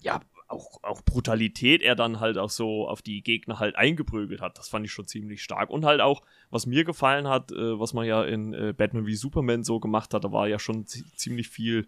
ja, 0.01 0.21
auch, 0.49 0.83
auch 0.83 1.01
Brutalität 1.03 1.81
er 1.81 1.95
dann 1.95 2.19
halt 2.19 2.37
auch 2.37 2.49
so 2.49 2.87
auf 2.87 3.01
die 3.01 3.21
Gegner 3.21 3.59
halt 3.59 3.75
eingeprügelt 3.75 4.41
hat. 4.41 4.57
Das 4.57 4.67
fand 4.67 4.85
ich 4.85 4.91
schon 4.91 5.07
ziemlich 5.07 5.43
stark. 5.43 5.69
Und 5.69 5.85
halt 5.85 6.01
auch, 6.01 6.23
was 6.49 6.65
mir 6.65 6.83
gefallen 6.83 7.27
hat, 7.27 7.51
äh, 7.51 7.79
was 7.79 7.93
man 7.93 8.05
ja 8.05 8.23
in 8.23 8.53
äh, 8.53 8.73
Batman 8.75 9.05
wie 9.05 9.15
Superman 9.15 9.63
so 9.63 9.79
gemacht 9.79 10.13
hat, 10.13 10.23
da 10.23 10.31
war 10.31 10.47
ja 10.47 10.59
schon 10.59 10.85
ziemlich 10.87 11.49
viel 11.49 11.87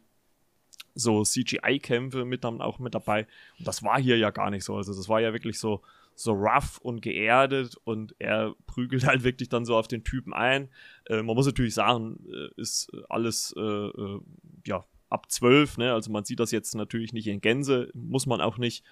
so 0.93 1.23
CGI-Kämpfe 1.23 2.23
mit 2.23 2.43
dann 2.43 2.61
auch 2.61 2.79
mit 2.79 2.93
dabei. 2.93 3.27
Und 3.57 3.67
das 3.67 3.83
war 3.83 3.99
hier 3.99 4.17
ja 4.17 4.29
gar 4.29 4.51
nicht 4.51 4.63
so. 4.63 4.75
Also 4.75 4.93
das 4.93 5.09
war 5.09 5.21
ja 5.21 5.33
wirklich 5.33 5.59
so, 5.59 5.81
so 6.13 6.33
rough 6.33 6.77
und 6.79 7.01
geerdet 7.01 7.77
und 7.83 8.15
er 8.19 8.53
prügelt 8.67 9.05
halt 9.07 9.23
wirklich 9.23 9.49
dann 9.49 9.65
so 9.65 9.75
auf 9.75 9.87
den 9.87 10.03
Typen 10.03 10.33
ein. 10.33 10.69
Äh, 11.07 11.23
man 11.23 11.35
muss 11.35 11.47
natürlich 11.47 11.73
sagen, 11.73 12.19
äh, 12.31 12.61
ist 12.61 12.91
alles 13.09 13.55
äh, 13.57 13.61
äh 13.61 14.19
ja 14.67 14.85
ab 15.11 15.31
12, 15.31 15.77
ne? 15.77 15.93
Also 15.93 16.11
man 16.11 16.23
sieht 16.23 16.39
das 16.39 16.51
jetzt 16.51 16.73
natürlich 16.75 17.13
nicht 17.13 17.27
in 17.27 17.41
Gänse, 17.41 17.89
muss 17.93 18.25
man 18.25 18.41
auch 18.41 18.57
nicht. 18.57 18.83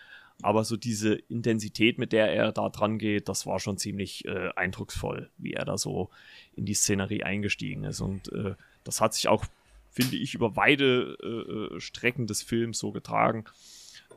Aber 0.42 0.64
so 0.64 0.78
diese 0.78 1.16
Intensität, 1.16 1.98
mit 1.98 2.14
der 2.14 2.32
er 2.34 2.52
da 2.52 2.70
dran 2.70 2.98
geht, 2.98 3.28
das 3.28 3.46
war 3.46 3.60
schon 3.60 3.78
ziemlich 3.78 4.26
äh, 4.26 4.50
eindrucksvoll, 4.56 5.30
wie 5.38 5.54
er 5.54 5.66
da 5.66 5.78
so 5.78 6.10
in 6.56 6.66
die 6.66 6.74
Szenerie 6.74 7.24
eingestiegen 7.24 7.84
ist. 7.84 8.00
Und 8.00 8.32
äh, 8.32 8.56
das 8.84 9.02
hat 9.02 9.14
sich 9.14 9.28
auch, 9.28 9.46
finde 9.92 10.16
ich, 10.16 10.36
über 10.36 10.56
weite 10.56 11.18
äh, 11.22 11.76
äh 11.76 11.80
Strecken 11.80 12.26
des 12.26 12.42
Films 12.42 12.80
so 12.80 12.92
getragen. 12.92 13.46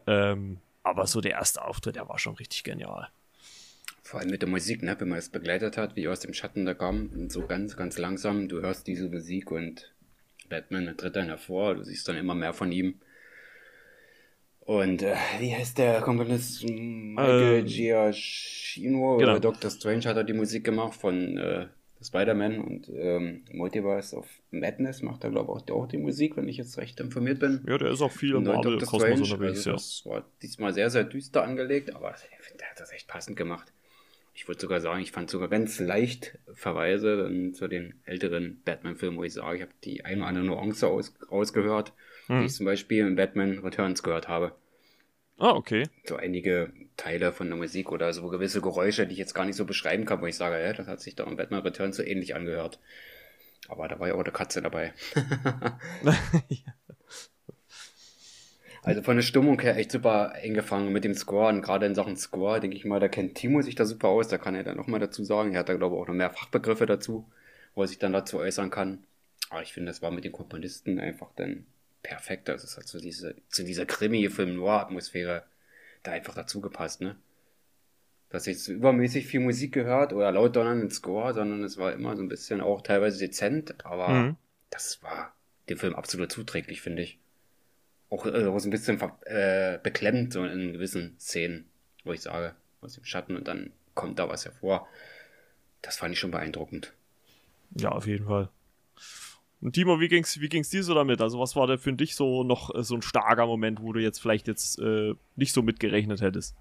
Ähm, 0.07 0.59
aber 0.85 1.07
so 1.07 1.21
der 1.21 1.33
erste 1.33 1.65
Auftritt, 1.65 1.97
der 1.97 2.09
war 2.09 2.19
schon 2.19 2.35
richtig 2.35 2.62
genial. 2.62 3.09
Vor 4.03 4.21
allem 4.21 4.31
mit 4.31 4.43
der 4.43 4.49
Musik, 4.49 4.83
ne? 4.83 4.97
wenn 4.99 5.09
man 5.09 5.19
es 5.19 5.29
begleitet 5.29 5.77
hat, 5.77 5.97
wie 5.97 6.09
aus 6.09 6.21
dem 6.21 6.35
Schatten 6.35 6.67
da 6.67 6.75
kam, 6.75 7.09
und 7.15 7.33
so 7.33 7.47
ganz, 7.47 7.77
ganz 7.77 7.99
langsam, 7.99 8.49
du 8.49 8.61
hörst 8.61 8.87
diese 8.87 9.09
Musik 9.09 9.51
und 9.51 9.92
Batman 10.53 10.95
tritt 10.99 11.17
dann 11.17 11.29
hervor, 11.29 11.77
du 11.77 11.85
siehst 11.85 12.07
dann 12.09 12.17
immer 12.17 12.35
mehr 12.35 12.53
von 12.53 12.71
ihm. 12.71 13.01
Und 14.61 15.03
äh, 15.03 15.15
wie 15.41 15.55
heißt 15.55 15.79
der 15.79 16.03
Komponist? 16.03 16.62
Michael 16.65 17.61
äh, 17.61 17.62
Giacchino 17.62 19.17
genau. 19.17 19.38
Doctor 19.38 19.71
Strange 19.71 20.05
hat 20.05 20.17
er 20.19 20.25
die 20.25 20.35
Musik 20.35 20.62
gemacht 20.62 20.95
von 20.95 21.38
äh, 21.38 21.67
Spider-Man 22.03 22.59
und 22.59 22.91
ähm, 22.95 23.45
Multiverse 23.51 24.15
of 24.15 24.29
Madness 24.51 25.01
macht 25.01 25.25
er, 25.25 25.31
glaube 25.31 25.59
ich, 25.67 25.73
auch, 25.73 25.88
die 25.88 25.97
Musik, 25.97 26.37
wenn 26.37 26.49
ich 26.49 26.59
jetzt 26.59 26.77
recht 26.77 27.01
informiert 27.01 27.41
bin. 27.41 27.65
Ja, 27.67 27.79
der 27.79 27.91
ist 27.91 28.03
auch 28.03 28.12
viel 28.12 28.35
im 28.35 28.45
Marvel-Kosmos 28.45 29.33
unterwegs, 29.33 29.67
also, 29.67 29.71
ja. 29.71 29.75
Das 29.75 30.03
war 30.05 30.25
diesmal 30.43 30.75
sehr, 30.75 30.91
sehr 30.91 31.05
düster 31.05 31.45
angelegt, 31.45 31.95
aber 31.95 32.15
ich 32.15 32.45
finde, 32.45 32.59
der 32.59 32.71
hat 32.71 32.79
das 32.79 32.93
echt 32.93 33.09
passend 33.09 33.37
gemacht 33.37 33.73
ich 34.35 34.49
würde 34.49 34.61
sogar 34.61 34.81
sagen, 34.81 35.03
ich 35.03 35.12
fand 35.12 35.31
sogar 35.31 35.49
ganz 35.49 35.79
leicht 35.79 36.38
Verweise 36.53 37.31
zu 37.53 37.68
den 37.68 37.95
älteren 38.05 38.62
Batman-Filmen, 38.64 39.18
wo 39.18 39.25
ich 39.25 39.35
sage, 39.35 39.57
ich 39.57 39.62
habe 39.62 39.73
die 39.85 40.05
eine 40.05 40.23
oder 40.23 40.29
andere 40.29 40.45
Nuance 40.45 40.87
aus, 40.87 41.14
ausgehört, 41.29 41.92
hm. 42.27 42.40
die 42.40 42.47
ich 42.47 42.55
zum 42.55 42.66
Beispiel 42.66 43.07
in 43.07 43.16
Batman 43.16 43.59
Returns 43.59 44.03
gehört 44.03 44.29
habe. 44.29 44.53
Ah, 45.38 45.51
okay. 45.51 45.88
So 46.05 46.16
einige 46.16 46.73
Teile 46.97 47.33
von 47.33 47.49
der 47.49 47.57
Musik 47.57 47.90
oder 47.90 48.12
so 48.12 48.29
gewisse 48.29 48.61
Geräusche, 48.61 49.07
die 49.07 49.12
ich 49.12 49.18
jetzt 49.18 49.35
gar 49.35 49.45
nicht 49.45 49.57
so 49.57 49.64
beschreiben 49.64 50.05
kann, 50.05 50.21
wo 50.21 50.27
ich 50.27 50.37
sage, 50.37 50.62
ja, 50.62 50.73
das 50.73 50.87
hat 50.87 51.01
sich 51.01 51.16
doch 51.16 51.27
in 51.27 51.37
Batman 51.37 51.62
Returns 51.62 51.97
so 51.97 52.03
ähnlich 52.03 52.35
angehört. 52.35 52.79
Aber 53.68 53.88
da 53.88 53.99
war 53.99 54.09
ja 54.09 54.14
auch 54.14 54.21
eine 54.21 54.33
Katze 54.33 54.62
dabei. 54.62 54.92
ja. 56.49 56.75
Also 58.85 59.01
von 59.03 59.14
der 59.14 59.23
Stimmung 59.23 59.61
her 59.61 59.77
echt 59.77 59.92
super 59.92 60.33
eingefangen 60.33 60.92
mit 60.92 61.05
dem 61.05 61.14
Score 61.14 61.49
und 61.49 61.62
gerade 61.62 61.87
in 61.87 61.95
Sachen 61.95 62.16
Score, 62.16 62.59
denke 62.59 62.77
ich 62.77 62.85
mal, 62.85 62.99
da 62.99 63.09
kennt 63.09 63.37
Timo 63.37 63.62
sich 63.62 63.77
da 63.77 63.85
super 63.85 64.09
aus, 64.09 64.27
da 64.27 64.38
kann 64.38 64.57
er 64.57 64.64
dann 64.64 64.77
nochmal 64.77 64.99
dazu 64.99 65.23
sagen. 65.23 65.53
Er 65.53 65.61
hat 65.61 65.68
da 65.68 65.75
glaube 65.75 65.95
ich 65.95 66.03
auch 66.03 66.09
noch 66.09 66.14
mehr 66.14 66.31
Fachbegriffe 66.31 66.85
dazu, 66.87 67.31
wo 67.75 67.83
er 67.83 67.88
sich 67.88 67.99
dann 67.99 68.12
dazu 68.12 68.38
äußern 68.38 68.71
kann. 68.71 69.05
Aber 69.51 69.62
ich 69.62 69.73
finde, 69.73 69.90
das 69.90 70.03
war 70.03 70.11
mit 70.11 70.25
den 70.25 70.33
Komponisten 70.33 70.99
einfach 70.99 71.31
dann 71.37 71.64
perfekt. 72.03 72.51
Also 72.51 72.64
es 72.64 72.77
hat 72.77 72.88
zu, 72.88 72.99
diese, 72.99 73.37
zu 73.51 73.62
dieser 73.64 73.87
Krimi-Film-Noir-Atmosphäre 73.87 75.45
da 76.03 76.11
einfach 76.11 76.35
dazu 76.35 76.61
gepasst, 76.61 77.01
ne? 77.01 77.14
Dass 78.31 78.47
jetzt 78.47 78.64
so 78.64 78.73
übermäßig 78.73 79.27
viel 79.27 79.40
Musik 79.40 79.73
gehört 79.73 80.12
oder 80.12 80.33
laut 80.33 80.57
donnernden 80.57 80.90
Score, 80.90 81.35
sondern 81.35 81.62
es 81.62 81.77
war 81.77 81.92
immer 81.92 82.16
so 82.16 82.23
ein 82.23 82.29
bisschen 82.29 82.61
auch 82.61 82.81
teilweise 82.81 83.18
dezent, 83.18 83.85
aber 83.85 84.09
mhm. 84.09 84.37
das 84.71 85.03
war 85.03 85.37
dem 85.68 85.79
Film 85.79 85.95
absolut 85.95 86.33
zuträglich, 86.33 86.81
finde 86.81 87.03
ich 87.03 87.22
auch, 88.12 88.27
äh, 88.27 88.44
so 88.44 88.68
ein 88.68 88.70
bisschen 88.70 89.01
äh, 89.25 89.79
beklemmt, 89.83 90.35
so 90.35 90.44
in 90.44 90.75
gewissen 90.75 91.16
Szenen, 91.18 91.64
wo 92.05 92.12
ich 92.12 92.20
sage, 92.20 92.55
aus 92.81 92.94
dem 92.94 93.05
Schatten 93.05 93.37
und 93.37 93.48
dann 93.48 93.72
kommt 93.94 94.18
da 94.18 94.29
was 94.29 94.44
hervor. 94.44 94.87
Das 95.81 95.96
fand 95.96 96.12
ich 96.12 96.20
schon 96.20 96.31
beeindruckend. 96.31 96.92
Ja, 97.77 97.90
auf 97.90 98.07
jeden 98.07 98.27
Fall. 98.27 98.51
Und 99.61 99.72
Timo, 99.72 99.98
wie 100.01 100.09
ging's, 100.09 100.40
wie 100.40 100.48
ging's 100.48 100.68
dir 100.68 100.83
so 100.83 100.94
damit? 100.94 101.20
Also, 101.20 101.38
was 101.38 101.57
war 101.57 101.66
da 101.66 101.79
für 101.79 101.92
dich 101.92 102.14
so 102.14 102.44
noch 102.44 102.75
äh, 102.75 102.83
so 102.83 102.96
ein 102.96 103.03
starker 103.03 103.46
Moment, 103.46 103.81
wo 103.81 103.92
du 103.92 104.01
jetzt 104.01 104.20
vielleicht 104.20 104.46
jetzt 104.46 104.79
äh, 104.79 105.14
nicht 105.37 105.55
so 105.55 105.62
mitgerechnet 105.62 106.20
hättest? 106.20 106.55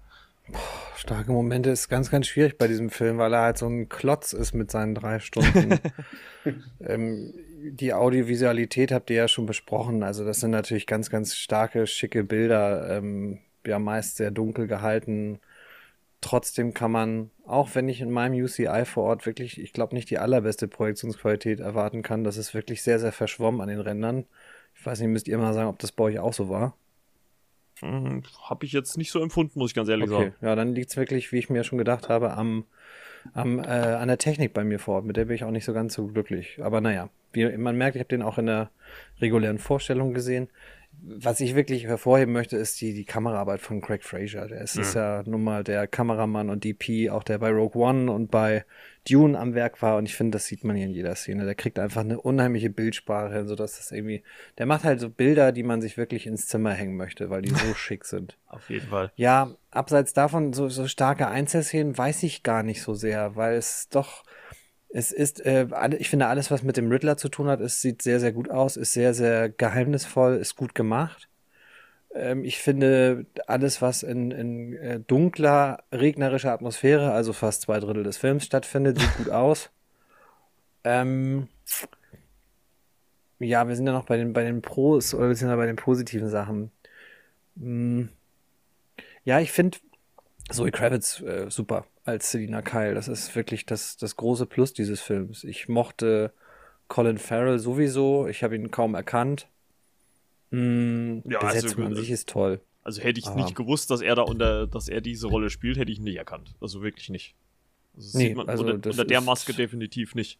Boah, 0.48 0.58
starke 0.96 1.32
Momente 1.32 1.70
ist 1.70 1.88
ganz, 1.88 2.10
ganz 2.10 2.26
schwierig 2.26 2.58
bei 2.58 2.68
diesem 2.68 2.90
Film, 2.90 3.18
weil 3.18 3.32
er 3.32 3.42
halt 3.42 3.58
so 3.58 3.66
ein 3.66 3.88
Klotz 3.88 4.32
ist 4.32 4.54
mit 4.54 4.70
seinen 4.70 4.94
drei 4.94 5.20
Stunden. 5.20 5.78
ähm, 6.80 7.34
die 7.62 7.94
Audiovisualität 7.94 8.92
habt 8.92 9.10
ihr 9.10 9.16
ja 9.16 9.28
schon 9.28 9.46
besprochen. 9.46 10.02
Also 10.02 10.24
das 10.24 10.40
sind 10.40 10.50
natürlich 10.50 10.86
ganz, 10.86 11.10
ganz 11.10 11.36
starke, 11.36 11.86
schicke 11.86 12.24
Bilder. 12.24 12.96
Ähm, 12.96 13.38
ja, 13.66 13.78
meist 13.78 14.16
sehr 14.16 14.30
dunkel 14.30 14.66
gehalten. 14.66 15.40
Trotzdem 16.20 16.72
kann 16.72 16.92
man, 16.92 17.30
auch 17.46 17.70
wenn 17.74 17.88
ich 17.88 18.00
in 18.00 18.10
meinem 18.10 18.42
UCI 18.42 18.84
vor 18.84 19.04
Ort 19.04 19.26
wirklich, 19.26 19.60
ich 19.60 19.72
glaube, 19.72 19.94
nicht 19.94 20.10
die 20.10 20.18
allerbeste 20.18 20.68
Projektionsqualität 20.68 21.60
erwarten 21.60 22.02
kann, 22.02 22.24
das 22.24 22.36
ist 22.36 22.54
wirklich 22.54 22.82
sehr, 22.82 23.00
sehr 23.00 23.12
verschwommen 23.12 23.60
an 23.60 23.68
den 23.68 23.80
Rändern. 23.80 24.26
Ich 24.74 24.86
weiß 24.86 25.00
nicht, 25.00 25.08
müsst 25.08 25.28
ihr 25.28 25.38
mal 25.38 25.54
sagen, 25.54 25.68
ob 25.68 25.78
das 25.80 25.92
bei 25.92 26.04
euch 26.04 26.18
auch 26.20 26.32
so 26.32 26.48
war? 26.48 26.76
Hm, 27.82 28.22
habe 28.48 28.64
ich 28.64 28.72
jetzt 28.72 28.96
nicht 28.96 29.10
so 29.10 29.20
empfunden, 29.20 29.58
muss 29.58 29.72
ich 29.72 29.74
ganz 29.74 29.88
ehrlich 29.88 30.10
okay. 30.10 30.24
sagen. 30.24 30.34
Ja, 30.40 30.54
dann 30.54 30.74
liegt 30.74 30.90
es 30.90 30.96
wirklich, 30.96 31.32
wie 31.32 31.38
ich 31.38 31.50
mir 31.50 31.64
schon 31.64 31.78
gedacht 31.78 32.08
habe, 32.08 32.32
am, 32.32 32.64
am, 33.34 33.58
äh, 33.58 33.62
an 33.62 34.08
der 34.08 34.18
Technik 34.18 34.52
bei 34.54 34.62
mir 34.62 34.78
vor 34.78 34.96
Ort. 34.96 35.04
Mit 35.04 35.16
der 35.16 35.24
bin 35.24 35.34
ich 35.34 35.44
auch 35.44 35.50
nicht 35.50 35.64
so 35.64 35.72
ganz 35.72 35.94
so 35.94 36.06
glücklich. 36.06 36.60
Aber 36.62 36.80
naja, 36.80 37.10
wie 37.32 37.56
man 37.56 37.76
merkt, 37.76 37.96
ich 37.96 38.00
habe 38.00 38.08
den 38.08 38.22
auch 38.22 38.38
in 38.38 38.46
der 38.46 38.70
regulären 39.20 39.58
Vorstellung 39.58 40.14
gesehen. 40.14 40.48
Was 41.04 41.40
ich 41.40 41.54
wirklich 41.54 41.84
hervorheben 41.84 42.32
möchte, 42.32 42.56
ist 42.56 42.80
die, 42.80 42.94
die 42.94 43.04
Kameraarbeit 43.04 43.60
von 43.60 43.80
Craig 43.80 44.04
Fraser. 44.04 44.46
Der 44.46 44.60
ist, 44.60 44.76
mhm. 44.76 44.82
ist 44.82 44.94
ja 44.94 45.22
nun 45.26 45.42
mal 45.42 45.64
der 45.64 45.88
Kameramann 45.88 46.48
und 46.48 46.62
DP, 46.62 47.10
auch 47.10 47.24
der 47.24 47.38
bei 47.38 47.50
Rogue 47.50 47.82
One 47.82 48.10
und 48.10 48.30
bei 48.30 48.64
Dune 49.08 49.36
am 49.36 49.54
Werk 49.54 49.82
war. 49.82 49.96
Und 49.96 50.06
ich 50.06 50.14
finde, 50.14 50.36
das 50.36 50.46
sieht 50.46 50.62
man 50.62 50.76
hier 50.76 50.86
in 50.86 50.92
jeder 50.92 51.14
Szene. 51.16 51.44
Der 51.44 51.56
kriegt 51.56 51.80
einfach 51.80 52.02
eine 52.02 52.20
unheimliche 52.20 52.70
Bildsprache 52.70 53.34
hin, 53.34 53.48
sodass 53.48 53.78
das 53.78 53.90
irgendwie, 53.90 54.22
der 54.58 54.66
macht 54.66 54.84
halt 54.84 55.00
so 55.00 55.10
Bilder, 55.10 55.50
die 55.50 55.64
man 55.64 55.82
sich 55.82 55.96
wirklich 55.96 56.26
ins 56.26 56.46
Zimmer 56.46 56.72
hängen 56.72 56.96
möchte, 56.96 57.30
weil 57.30 57.42
die 57.42 57.50
so 57.50 57.74
schick 57.74 58.04
sind. 58.04 58.38
Auf 58.46 58.70
jeden 58.70 58.88
Fall. 58.88 59.10
Ja, 59.16 59.56
abseits 59.72 60.12
davon, 60.12 60.52
so, 60.52 60.68
so 60.68 60.86
starke 60.86 61.26
Einzelszenen 61.26 61.98
weiß 61.98 62.22
ich 62.22 62.44
gar 62.44 62.62
nicht 62.62 62.80
so 62.80 62.94
sehr, 62.94 63.34
weil 63.34 63.54
es 63.54 63.88
doch, 63.88 64.22
es 64.92 65.10
ist, 65.10 65.44
äh, 65.44 65.66
ich 65.98 66.10
finde, 66.10 66.26
alles, 66.26 66.50
was 66.50 66.62
mit 66.62 66.76
dem 66.76 66.90
Riddler 66.90 67.16
zu 67.16 67.28
tun 67.28 67.48
hat, 67.48 67.60
es 67.60 67.80
sieht 67.80 68.02
sehr, 68.02 68.20
sehr 68.20 68.32
gut 68.32 68.50
aus, 68.50 68.76
ist 68.76 68.92
sehr, 68.92 69.14
sehr 69.14 69.48
geheimnisvoll, 69.48 70.36
ist 70.36 70.56
gut 70.56 70.74
gemacht. 70.74 71.28
Ähm, 72.14 72.44
ich 72.44 72.58
finde, 72.58 73.26
alles, 73.46 73.80
was 73.80 74.02
in, 74.02 74.30
in 74.30 74.74
äh, 74.74 75.00
dunkler, 75.00 75.84
regnerischer 75.92 76.52
Atmosphäre, 76.52 77.12
also 77.12 77.32
fast 77.32 77.62
zwei 77.62 77.80
Drittel 77.80 78.02
des 78.04 78.18
Films 78.18 78.44
stattfindet, 78.44 78.98
sieht 79.00 79.16
gut 79.16 79.30
aus. 79.30 79.70
Ähm, 80.84 81.48
ja, 83.38 83.66
wir 83.66 83.76
sind 83.76 83.86
ja 83.86 83.92
noch 83.92 84.06
bei 84.06 84.16
den, 84.18 84.32
bei 84.32 84.44
den 84.44 84.62
Pros, 84.62 85.14
oder 85.14 85.28
wir 85.28 85.34
sind 85.36 85.48
ja 85.48 85.56
bei 85.56 85.66
den 85.66 85.76
positiven 85.76 86.28
Sachen. 86.28 86.70
Hm. 87.58 88.10
Ja, 89.24 89.40
ich 89.40 89.52
finde 89.52 89.78
Zoe 90.52 90.70
Kravitz 90.70 91.20
äh, 91.20 91.50
super 91.50 91.86
als 92.04 92.30
Selina 92.30 92.62
Kyle. 92.62 92.94
Das 92.94 93.08
ist 93.08 93.34
wirklich 93.34 93.66
das, 93.66 93.96
das 93.96 94.16
große 94.16 94.46
Plus 94.46 94.72
dieses 94.72 95.00
Films. 95.00 95.44
Ich 95.44 95.68
mochte 95.68 96.32
Colin 96.88 97.18
Farrell 97.18 97.58
sowieso. 97.58 98.26
Ich 98.26 98.42
habe 98.42 98.56
ihn 98.56 98.70
kaum 98.70 98.94
erkannt. 98.94 99.48
Hm, 100.50 101.22
ja, 101.26 101.40
Besetzung 101.40 101.84
also, 101.84 101.84
an 101.84 101.94
sich 101.96 102.10
ist 102.10 102.28
toll. 102.28 102.60
Also 102.84 103.00
hätte 103.00 103.20
ich 103.20 103.26
ah. 103.26 103.34
nicht 103.34 103.54
gewusst, 103.54 103.90
dass 103.90 104.00
er 104.00 104.14
da 104.14 104.22
unter, 104.22 104.66
dass 104.66 104.88
er 104.88 105.00
diese 105.00 105.28
Rolle 105.28 105.50
spielt, 105.50 105.78
hätte 105.78 105.92
ich 105.92 105.98
ihn 105.98 106.04
nicht 106.04 106.16
erkannt. 106.16 106.54
Also 106.60 106.82
wirklich 106.82 107.08
nicht. 107.08 107.34
Also 107.96 108.18
nee, 108.18 108.34
man 108.34 108.48
also 108.48 108.64
unter, 108.64 108.90
unter 108.90 109.04
der 109.04 109.20
Maske 109.20 109.54
definitiv 109.54 110.14
nicht. 110.14 110.38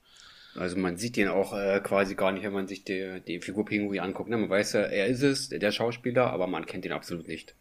Also 0.55 0.77
man 0.77 0.99
sieht 0.99 1.17
ihn 1.17 1.29
auch 1.29 1.55
äh, 1.55 1.81
quasi 1.81 2.15
gar 2.15 2.33
nicht, 2.33 2.43
wenn 2.43 2.53
man 2.53 2.69
sich 2.69 2.85
die, 2.85 3.23
die 3.27 3.41
Figur 3.41 3.65
Pinguin 3.65 4.01
anguckt. 4.01 4.29
Ne? 4.29 4.37
Man 4.37 4.51
weiß 4.51 4.75
ja, 4.75 4.81
er 4.83 5.07
ist 5.07 5.23
es, 5.23 5.49
der 5.49 5.71
Schauspieler, 5.71 6.31
aber 6.31 6.47
man 6.47 6.67
kennt 6.67 6.85
ihn 6.85 6.93
absolut 6.93 7.27
nicht. 7.27 7.55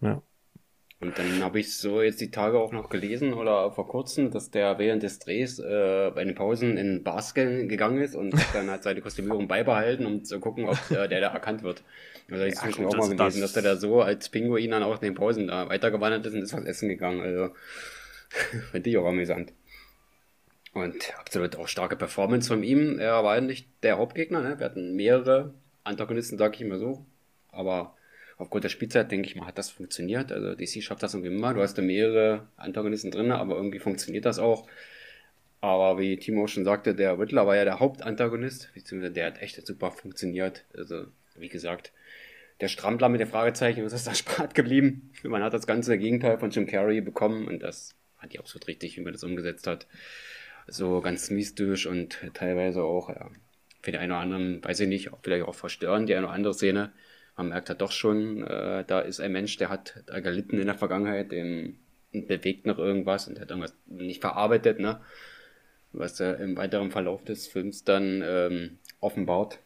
Ja. 0.00 0.22
Und 1.04 1.18
dann 1.18 1.42
habe 1.42 1.60
ich 1.60 1.76
so 1.76 2.00
jetzt 2.00 2.22
die 2.22 2.30
Tage 2.30 2.58
auch 2.58 2.72
noch 2.72 2.88
gelesen 2.88 3.34
oder 3.34 3.70
vor 3.70 3.86
kurzem, 3.86 4.30
dass 4.30 4.50
der 4.50 4.78
während 4.78 5.02
des 5.02 5.18
Drehs 5.18 5.58
äh, 5.58 6.10
bei 6.14 6.24
den 6.24 6.34
Pausen 6.34 6.78
in 6.78 7.04
Bars 7.04 7.34
gegangen 7.34 8.00
ist 8.00 8.14
und 8.14 8.34
dann 8.54 8.70
hat 8.70 8.84
seine 8.84 9.02
Kostümierung 9.02 9.46
beibehalten, 9.46 10.06
um 10.06 10.24
zu 10.24 10.40
gucken, 10.40 10.64
ob 10.64 10.78
äh, 10.90 11.06
der 11.06 11.20
da 11.20 11.28
erkannt 11.28 11.62
wird. 11.62 11.82
Also 12.30 12.44
ich 12.44 12.54
ja, 12.54 12.62
habe 12.62 12.88
auch 12.88 12.96
mal 12.96 13.14
gelesen, 13.14 13.42
das, 13.42 13.52
dass 13.52 13.52
der 13.52 13.74
da 13.74 13.76
so 13.76 14.00
als 14.00 14.30
Pinguin 14.30 14.70
dann 14.70 14.82
auch 14.82 14.94
in 14.94 15.02
den 15.02 15.14
Pausen 15.14 15.48
da 15.48 15.68
weitergewandert 15.68 16.24
ist 16.24 16.32
und 16.32 16.40
ist 16.40 16.54
was 16.54 16.64
essen 16.64 16.88
gegangen. 16.88 17.20
Also 17.20 17.50
finde 18.70 18.88
ich 18.88 18.96
auch 18.96 19.06
amüsant. 19.06 19.52
Und 20.72 21.12
absolut 21.18 21.56
auch 21.56 21.68
starke 21.68 21.96
Performance 21.96 22.48
von 22.48 22.62
ihm. 22.62 22.98
Er 22.98 23.22
war 23.24 23.38
nicht 23.42 23.68
der 23.82 23.98
Hauptgegner, 23.98 24.40
ne? 24.40 24.58
Wir 24.58 24.64
hatten 24.64 24.96
mehrere 24.96 25.52
Antagonisten, 25.84 26.38
sag 26.38 26.54
ich 26.54 26.62
immer 26.62 26.78
so. 26.78 27.04
Aber 27.52 27.94
aufgrund 28.36 28.64
der 28.64 28.68
Spielzeit, 28.68 29.10
denke 29.10 29.28
ich 29.28 29.36
mal, 29.36 29.46
hat 29.46 29.58
das 29.58 29.70
funktioniert. 29.70 30.32
Also 30.32 30.54
DC 30.54 30.82
schafft 30.82 31.02
das 31.02 31.14
irgendwie 31.14 31.34
immer. 31.34 31.54
Du 31.54 31.60
hast 31.60 31.74
da 31.74 31.82
mehrere 31.82 32.48
Antagonisten 32.56 33.10
drin, 33.10 33.30
aber 33.30 33.56
irgendwie 33.56 33.78
funktioniert 33.78 34.24
das 34.24 34.38
auch. 34.38 34.68
Aber 35.60 35.98
wie 35.98 36.16
Timo 36.18 36.46
schon 36.46 36.64
sagte, 36.64 36.94
der 36.94 37.18
Riddler 37.18 37.46
war 37.46 37.56
ja 37.56 37.64
der 37.64 37.80
Hauptantagonist, 37.80 38.70
beziehungsweise 38.74 39.12
der 39.12 39.26
hat 39.26 39.40
echt 39.40 39.66
super 39.66 39.90
funktioniert. 39.90 40.64
Also, 40.76 41.06
wie 41.36 41.48
gesagt, 41.48 41.92
der 42.60 42.68
Strampler 42.68 43.08
mit 43.08 43.20
den 43.20 43.28
Fragezeichen, 43.28 43.84
was 43.84 43.92
ist 43.92 44.06
da 44.06 44.14
spart 44.14 44.54
geblieben? 44.54 45.12
Man 45.22 45.42
hat 45.42 45.54
das 45.54 45.66
ganze 45.66 45.96
Gegenteil 45.96 46.38
von 46.38 46.50
Jim 46.50 46.66
Carrey 46.66 47.00
bekommen 47.00 47.48
und 47.48 47.62
das 47.62 47.94
fand 48.18 48.34
ich 48.34 48.40
absolut 48.40 48.68
richtig, 48.68 48.96
wie 48.96 49.00
man 49.00 49.12
das 49.12 49.24
umgesetzt 49.24 49.66
hat. 49.66 49.86
So 50.66 51.00
ganz 51.00 51.30
mystisch 51.30 51.86
und 51.86 52.18
teilweise 52.34 52.82
auch, 52.82 53.08
ja, 53.08 53.30
für 53.82 53.92
die 53.92 53.98
einen 53.98 54.12
oder 54.12 54.20
anderen, 54.20 54.64
weiß 54.64 54.80
ich 54.80 54.88
nicht, 54.88 55.10
vielleicht 55.22 55.44
auch 55.44 55.54
verstörend, 55.54 56.08
die 56.08 56.14
eine 56.14 56.26
oder 56.26 56.34
andere 56.34 56.54
Szene 56.54 56.92
man 57.36 57.48
merkt 57.48 57.68
halt 57.68 57.80
doch 57.80 57.92
schon, 57.92 58.46
äh, 58.46 58.84
da 58.86 59.00
ist 59.00 59.20
ein 59.20 59.32
Mensch, 59.32 59.56
der 59.56 59.68
hat 59.68 60.02
da 60.06 60.20
gelitten 60.20 60.58
in 60.58 60.66
der 60.66 60.78
Vergangenheit, 60.78 61.32
den, 61.32 61.78
bewegt 62.12 62.66
noch 62.66 62.78
irgendwas 62.78 63.26
und 63.26 63.40
hat 63.40 63.50
irgendwas 63.50 63.74
nicht 63.86 64.20
verarbeitet, 64.20 64.78
ne? 64.78 65.00
Was 65.92 66.20
er 66.20 66.38
im 66.38 66.56
weiteren 66.56 66.90
Verlauf 66.90 67.24
des 67.24 67.46
Films 67.46 67.84
dann 67.84 68.22
ähm, 68.24 68.78
offenbart. 69.00 69.58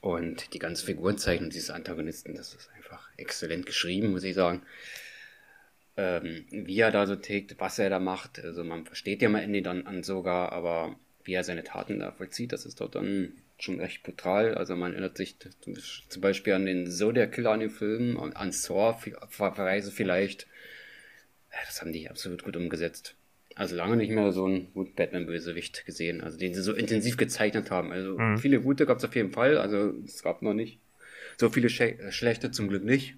Und 0.00 0.54
die 0.54 0.58
ganze 0.58 0.86
Figurenzeichnung 0.86 1.50
dieses 1.50 1.70
Antagonisten, 1.70 2.34
das 2.34 2.54
ist 2.54 2.70
einfach 2.76 3.08
exzellent 3.16 3.66
geschrieben, 3.66 4.12
muss 4.12 4.22
ich 4.22 4.34
sagen. 4.34 4.62
Ähm, 5.96 6.46
wie 6.50 6.78
er 6.78 6.92
da 6.92 7.06
so 7.06 7.16
tickt, 7.16 7.56
was 7.58 7.78
er 7.80 7.90
da 7.90 7.98
macht. 7.98 8.38
Also 8.38 8.62
man 8.62 8.86
versteht 8.86 9.22
ja 9.22 9.28
mal 9.28 9.42
Ende 9.42 9.62
dann 9.62 9.86
an 9.86 10.04
sogar, 10.04 10.52
aber 10.52 10.94
wie 11.24 11.34
er 11.34 11.42
seine 11.42 11.64
Taten 11.64 11.98
da 11.98 12.12
vollzieht, 12.12 12.52
das 12.52 12.64
ist 12.64 12.80
dort 12.80 12.94
dann 12.94 13.32
schon 13.58 13.80
recht 13.80 14.02
brutal. 14.02 14.54
Also 14.54 14.76
man 14.76 14.92
erinnert 14.92 15.16
sich 15.16 15.36
zum 15.60 16.20
Beispiel 16.20 16.52
an 16.52 16.66
den 16.66 16.90
Zodiac 16.90 17.32
Killer 17.32 17.50
an 17.50 17.60
den 17.60 17.70
Film 17.70 18.16
und 18.16 18.36
an 18.36 18.52
Saw 18.52 18.96
Verweise 19.28 19.90
vielleicht. 19.90 20.46
Das 21.66 21.80
haben 21.80 21.92
die 21.92 22.08
absolut 22.08 22.44
gut 22.44 22.56
umgesetzt. 22.56 23.16
Also 23.54 23.74
lange 23.74 23.96
nicht 23.96 24.10
mehr 24.10 24.30
so 24.30 24.44
einen 24.44 24.72
guten 24.72 24.94
Batman-Bösewicht 24.94 25.84
gesehen, 25.84 26.20
also 26.20 26.38
den 26.38 26.54
sie 26.54 26.62
so 26.62 26.72
intensiv 26.72 27.16
gezeichnet 27.16 27.72
haben. 27.72 27.90
Also 27.90 28.16
mhm. 28.16 28.38
viele 28.38 28.60
gute 28.60 28.86
gab 28.86 28.98
es 28.98 29.04
auf 29.04 29.16
jeden 29.16 29.32
Fall, 29.32 29.58
also 29.58 29.94
es 30.04 30.22
gab 30.22 30.42
noch 30.42 30.54
nicht 30.54 30.78
so 31.38 31.50
viele 31.50 31.68
schlechte 31.68 32.52
zum 32.52 32.68
Glück 32.68 32.84
nicht. 32.84 33.16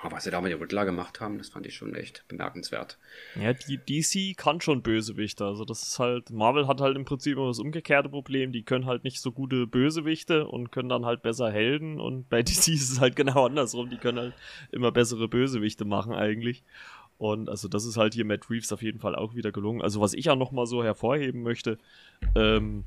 Aber 0.00 0.16
was 0.16 0.24
sie 0.24 0.30
da 0.30 0.40
mit 0.40 0.52
der 0.52 0.60
Riddler 0.60 0.84
gemacht 0.84 1.20
haben, 1.20 1.38
das 1.38 1.48
fand 1.48 1.66
ich 1.66 1.74
schon 1.74 1.94
echt 1.94 2.24
bemerkenswert. 2.28 2.98
Ja, 3.34 3.52
die 3.52 3.78
DC 3.78 4.36
kann 4.36 4.60
schon 4.60 4.82
Bösewichte. 4.82 5.44
Also 5.44 5.64
das 5.64 5.82
ist 5.82 5.98
halt, 5.98 6.30
Marvel 6.30 6.68
hat 6.68 6.80
halt 6.80 6.96
im 6.96 7.04
Prinzip 7.04 7.36
immer 7.36 7.48
das 7.48 7.58
umgekehrte 7.58 8.08
Problem. 8.08 8.52
Die 8.52 8.62
können 8.62 8.86
halt 8.86 9.02
nicht 9.02 9.20
so 9.20 9.32
gute 9.32 9.66
Bösewichte 9.66 10.46
und 10.46 10.70
können 10.70 10.88
dann 10.88 11.04
halt 11.04 11.22
besser 11.22 11.50
Helden. 11.50 12.00
Und 12.00 12.28
bei 12.28 12.42
DC 12.44 12.68
ist 12.68 12.92
es 12.92 13.00
halt 13.00 13.16
genau 13.16 13.46
andersrum. 13.46 13.90
Die 13.90 13.96
können 13.96 14.18
halt 14.18 14.34
immer 14.70 14.92
bessere 14.92 15.26
Bösewichte 15.26 15.84
machen 15.84 16.12
eigentlich. 16.12 16.62
Und 17.18 17.48
also 17.48 17.66
das 17.66 17.84
ist 17.84 17.96
halt 17.96 18.14
hier 18.14 18.24
Matt 18.24 18.48
Reeves 18.48 18.72
auf 18.72 18.82
jeden 18.82 19.00
Fall 19.00 19.16
auch 19.16 19.34
wieder 19.34 19.50
gelungen. 19.50 19.82
Also 19.82 20.00
was 20.00 20.14
ich 20.14 20.30
auch 20.30 20.36
nochmal 20.36 20.66
so 20.66 20.84
hervorheben 20.84 21.42
möchte, 21.42 21.76
ähm, 22.36 22.84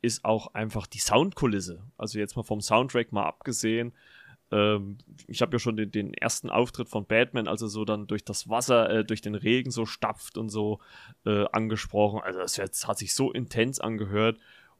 ist 0.00 0.24
auch 0.24 0.54
einfach 0.54 0.86
die 0.86 1.00
Soundkulisse. 1.00 1.82
Also 1.98 2.20
jetzt 2.20 2.36
mal 2.36 2.44
vom 2.44 2.60
Soundtrack 2.60 3.10
mal 3.10 3.24
abgesehen 3.24 3.92
ähm, 4.52 4.98
ich 5.26 5.40
habe 5.40 5.52
ja 5.54 5.58
schon 5.58 5.76
den, 5.76 5.90
den, 5.90 6.14
ersten 6.14 6.50
Auftritt 6.50 6.88
von 6.88 7.06
Batman, 7.06 7.48
also 7.48 7.66
so 7.66 7.84
dann 7.84 8.06
durch 8.06 8.24
das 8.24 8.48
Wasser, 8.48 8.90
äh, 8.90 9.04
durch 9.04 9.22
den 9.22 9.34
Regen 9.34 9.70
so 9.70 9.86
stapft 9.86 10.36
und 10.36 10.50
so 10.50 10.78
äh, 11.24 11.46
angesprochen. 11.52 12.20
Also 12.22 12.38
das 12.38 12.58
jetzt, 12.58 12.86
hat 12.86 12.98
sich 12.98 13.14
so 13.14 13.32
intens 13.32 13.80
angehört 13.80 14.38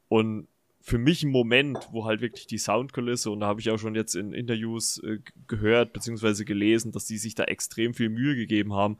und 0.08 0.46
für 0.82 0.98
mich 0.98 1.22
ein 1.22 1.30
Moment, 1.30 1.88
wo 1.92 2.04
halt 2.04 2.20
wirklich 2.20 2.46
die 2.46 2.58
Soundkulisse, 2.58 3.30
und 3.30 3.40
da 3.40 3.46
habe 3.46 3.60
ich 3.60 3.70
auch 3.70 3.78
schon 3.78 3.94
jetzt 3.94 4.14
in 4.14 4.32
Interviews 4.32 4.98
äh, 4.98 5.20
gehört, 5.46 5.92
beziehungsweise 5.92 6.44
gelesen, 6.44 6.92
dass 6.92 7.06
die 7.06 7.18
sich 7.18 7.34
da 7.34 7.44
extrem 7.44 7.94
viel 7.94 8.08
Mühe 8.08 8.34
gegeben 8.34 8.74
haben, 8.74 8.98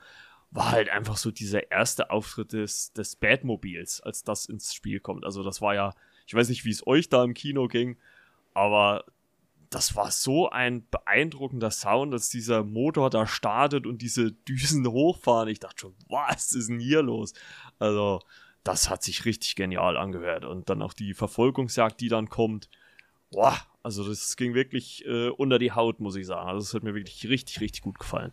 war 0.52 0.70
halt 0.70 0.90
einfach 0.90 1.16
so 1.16 1.30
dieser 1.30 1.70
erste 1.70 2.10
Auftritt 2.10 2.52
des, 2.52 2.92
des 2.92 3.16
Batmobils, 3.16 4.00
als 4.00 4.22
das 4.22 4.46
ins 4.46 4.74
Spiel 4.74 5.00
kommt. 5.00 5.24
Also 5.24 5.42
das 5.42 5.60
war 5.60 5.74
ja, 5.74 5.94
ich 6.26 6.34
weiß 6.34 6.48
nicht, 6.50 6.64
wie 6.64 6.70
es 6.70 6.86
euch 6.86 7.08
da 7.08 7.24
im 7.24 7.34
Kino 7.34 7.66
ging, 7.68 7.96
aber 8.54 9.04
das 9.74 9.96
war 9.96 10.10
so 10.10 10.50
ein 10.50 10.86
beeindruckender 10.90 11.70
Sound, 11.70 12.12
dass 12.12 12.28
dieser 12.28 12.62
Motor 12.62 13.10
da 13.10 13.26
startet 13.26 13.86
und 13.86 14.02
diese 14.02 14.32
Düsen 14.32 14.86
hochfahren. 14.90 15.48
Ich 15.48 15.60
dachte 15.60 15.80
schon, 15.80 15.94
was 16.08 16.52
ist 16.52 16.68
denn 16.68 16.78
hier 16.78 17.02
los? 17.02 17.34
Also, 17.78 18.20
das 18.64 18.90
hat 18.90 19.02
sich 19.02 19.24
richtig 19.24 19.56
genial 19.56 19.96
angehört. 19.96 20.44
Und 20.44 20.70
dann 20.70 20.82
auch 20.82 20.92
die 20.92 21.14
Verfolgungsjagd, 21.14 22.00
die 22.00 22.08
dann 22.08 22.28
kommt. 22.28 22.68
Boah, 23.30 23.56
also 23.82 24.06
das 24.06 24.36
ging 24.36 24.54
wirklich 24.54 25.04
äh, 25.06 25.28
unter 25.28 25.58
die 25.58 25.72
Haut, 25.72 26.00
muss 26.00 26.16
ich 26.16 26.26
sagen. 26.26 26.48
Also, 26.48 26.60
es 26.60 26.74
hat 26.74 26.82
mir 26.82 26.94
wirklich 26.94 27.28
richtig, 27.28 27.60
richtig 27.60 27.82
gut 27.82 27.98
gefallen. 27.98 28.32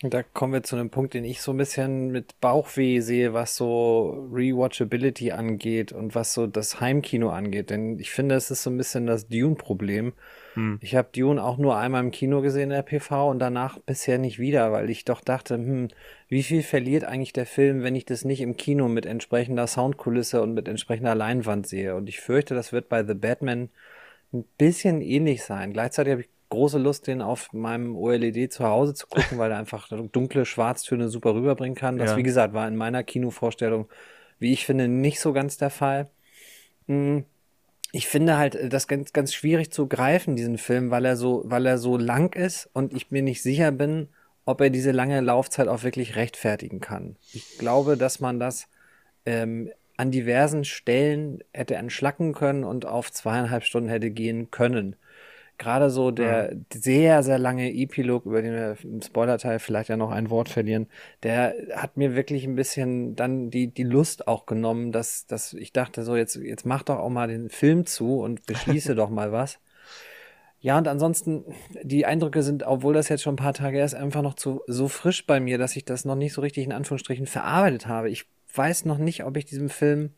Da 0.00 0.22
kommen 0.22 0.52
wir 0.52 0.62
zu 0.62 0.76
einem 0.76 0.90
Punkt, 0.90 1.14
den 1.14 1.24
ich 1.24 1.42
so 1.42 1.50
ein 1.50 1.56
bisschen 1.56 2.12
mit 2.12 2.40
Bauchweh 2.40 3.00
sehe, 3.00 3.34
was 3.34 3.56
so 3.56 4.28
Rewatchability 4.32 5.32
angeht 5.32 5.90
und 5.90 6.14
was 6.14 6.34
so 6.34 6.46
das 6.46 6.80
Heimkino 6.80 7.30
angeht. 7.30 7.70
Denn 7.70 7.98
ich 7.98 8.12
finde, 8.12 8.36
es 8.36 8.52
ist 8.52 8.62
so 8.62 8.70
ein 8.70 8.76
bisschen 8.76 9.08
das 9.08 9.26
Dune-Problem. 9.26 10.12
Hm. 10.58 10.80
Ich 10.82 10.96
habe 10.96 11.08
Dune 11.14 11.40
auch 11.40 11.56
nur 11.56 11.76
einmal 11.76 12.02
im 12.02 12.10
Kino 12.10 12.40
gesehen 12.40 12.64
in 12.64 12.70
der 12.70 12.82
PV 12.82 13.30
und 13.30 13.38
danach 13.38 13.78
bisher 13.78 14.18
nicht 14.18 14.40
wieder, 14.40 14.72
weil 14.72 14.90
ich 14.90 15.04
doch 15.04 15.20
dachte, 15.20 15.54
hm, 15.54 15.86
wie 16.26 16.42
viel 16.42 16.64
verliert 16.64 17.04
eigentlich 17.04 17.32
der 17.32 17.46
Film, 17.46 17.84
wenn 17.84 17.94
ich 17.94 18.06
das 18.06 18.24
nicht 18.24 18.40
im 18.40 18.56
Kino 18.56 18.88
mit 18.88 19.06
entsprechender 19.06 19.68
Soundkulisse 19.68 20.42
und 20.42 20.54
mit 20.54 20.66
entsprechender 20.66 21.14
Leinwand 21.14 21.68
sehe? 21.68 21.94
Und 21.94 22.08
ich 22.08 22.18
fürchte, 22.18 22.56
das 22.56 22.72
wird 22.72 22.88
bei 22.88 23.04
The 23.04 23.14
Batman 23.14 23.68
ein 24.32 24.44
bisschen 24.58 25.00
ähnlich 25.00 25.44
sein. 25.44 25.72
Gleichzeitig 25.72 26.10
habe 26.10 26.22
ich 26.22 26.28
große 26.48 26.78
Lust, 26.78 27.06
den 27.06 27.22
auf 27.22 27.52
meinem 27.52 27.94
OLED 27.94 28.52
zu 28.52 28.64
Hause 28.64 28.94
zu 28.94 29.06
gucken, 29.06 29.38
weil 29.38 29.52
er 29.52 29.58
einfach 29.58 29.88
dunkle 30.10 30.44
Schwarztöne 30.44 31.08
super 31.08 31.36
rüberbringen 31.36 31.76
kann. 31.76 31.98
Das, 31.98 32.10
ja. 32.10 32.16
wie 32.16 32.24
gesagt, 32.24 32.52
war 32.52 32.66
in 32.66 32.74
meiner 32.74 33.04
Kinovorstellung, 33.04 33.88
wie 34.40 34.52
ich 34.52 34.66
finde, 34.66 34.88
nicht 34.88 35.20
so 35.20 35.32
ganz 35.32 35.56
der 35.56 35.70
Fall. 35.70 36.10
Hm. 36.88 37.24
Ich 37.92 38.06
finde 38.06 38.36
halt 38.36 38.54
äh, 38.54 38.68
das 38.68 38.88
ganz, 38.88 39.12
ganz 39.12 39.34
schwierig 39.34 39.72
zu 39.72 39.86
greifen, 39.86 40.36
diesen 40.36 40.58
Film, 40.58 40.90
weil 40.90 41.04
er 41.04 41.16
so, 41.16 41.42
weil 41.46 41.66
er 41.66 41.78
so 41.78 41.96
lang 41.96 42.34
ist 42.34 42.68
und 42.72 42.92
ich 42.92 43.10
mir 43.10 43.22
nicht 43.22 43.42
sicher 43.42 43.72
bin, 43.72 44.08
ob 44.44 44.60
er 44.60 44.70
diese 44.70 44.92
lange 44.92 45.20
Laufzeit 45.20 45.68
auch 45.68 45.82
wirklich 45.82 46.16
rechtfertigen 46.16 46.80
kann. 46.80 47.16
Ich 47.32 47.58
glaube, 47.58 47.96
dass 47.96 48.20
man 48.20 48.40
das 48.40 48.66
ähm, 49.26 49.70
an 49.98 50.10
diversen 50.10 50.64
Stellen 50.64 51.42
hätte 51.52 51.74
entschlacken 51.74 52.32
können 52.32 52.64
und 52.64 52.86
auf 52.86 53.12
zweieinhalb 53.12 53.64
Stunden 53.64 53.88
hätte 53.88 54.10
gehen 54.10 54.50
können. 54.50 54.96
Gerade 55.58 55.90
so 55.90 56.10
der 56.10 56.54
mhm. 56.54 56.64
sehr, 56.72 57.22
sehr 57.22 57.38
lange 57.38 57.72
Epilog, 57.72 58.26
über 58.26 58.42
den 58.42 58.54
wir 58.54 58.76
im 58.84 59.02
Spoilerteil 59.02 59.58
vielleicht 59.58 59.88
ja 59.88 59.96
noch 59.96 60.10
ein 60.10 60.30
Wort 60.30 60.48
verlieren, 60.48 60.86
der 61.22 61.54
hat 61.74 61.96
mir 61.96 62.14
wirklich 62.14 62.44
ein 62.44 62.54
bisschen 62.54 63.16
dann 63.16 63.50
die, 63.50 63.66
die 63.68 63.82
Lust 63.82 64.28
auch 64.28 64.46
genommen, 64.46 64.92
dass, 64.92 65.26
dass 65.26 65.52
ich 65.54 65.72
dachte, 65.72 66.04
so 66.04 66.16
jetzt, 66.16 66.36
jetzt 66.36 66.64
mach 66.64 66.84
doch 66.84 66.98
auch 66.98 67.10
mal 67.10 67.28
den 67.28 67.50
Film 67.50 67.86
zu 67.86 68.20
und 68.20 68.46
beschließe 68.46 68.94
doch 68.96 69.10
mal 69.10 69.32
was. 69.32 69.58
Ja, 70.60 70.76
und 70.76 70.88
ansonsten, 70.88 71.44
die 71.82 72.04
Eindrücke 72.04 72.42
sind, 72.42 72.64
obwohl 72.64 72.94
das 72.94 73.08
jetzt 73.08 73.22
schon 73.22 73.34
ein 73.34 73.36
paar 73.36 73.54
Tage 73.54 73.80
ist, 73.80 73.94
einfach 73.94 74.22
noch 74.22 74.34
zu, 74.34 74.62
so 74.66 74.88
frisch 74.88 75.24
bei 75.26 75.38
mir, 75.38 75.56
dass 75.56 75.76
ich 75.76 75.84
das 75.84 76.04
noch 76.04 76.16
nicht 76.16 76.32
so 76.32 76.40
richtig 76.40 76.64
in 76.64 76.72
Anführungsstrichen 76.72 77.26
verarbeitet 77.26 77.86
habe. 77.86 78.10
Ich 78.10 78.26
weiß 78.54 78.84
noch 78.84 78.98
nicht, 78.98 79.24
ob 79.24 79.36
ich 79.36 79.44
diesem 79.44 79.68
Film 79.68 80.14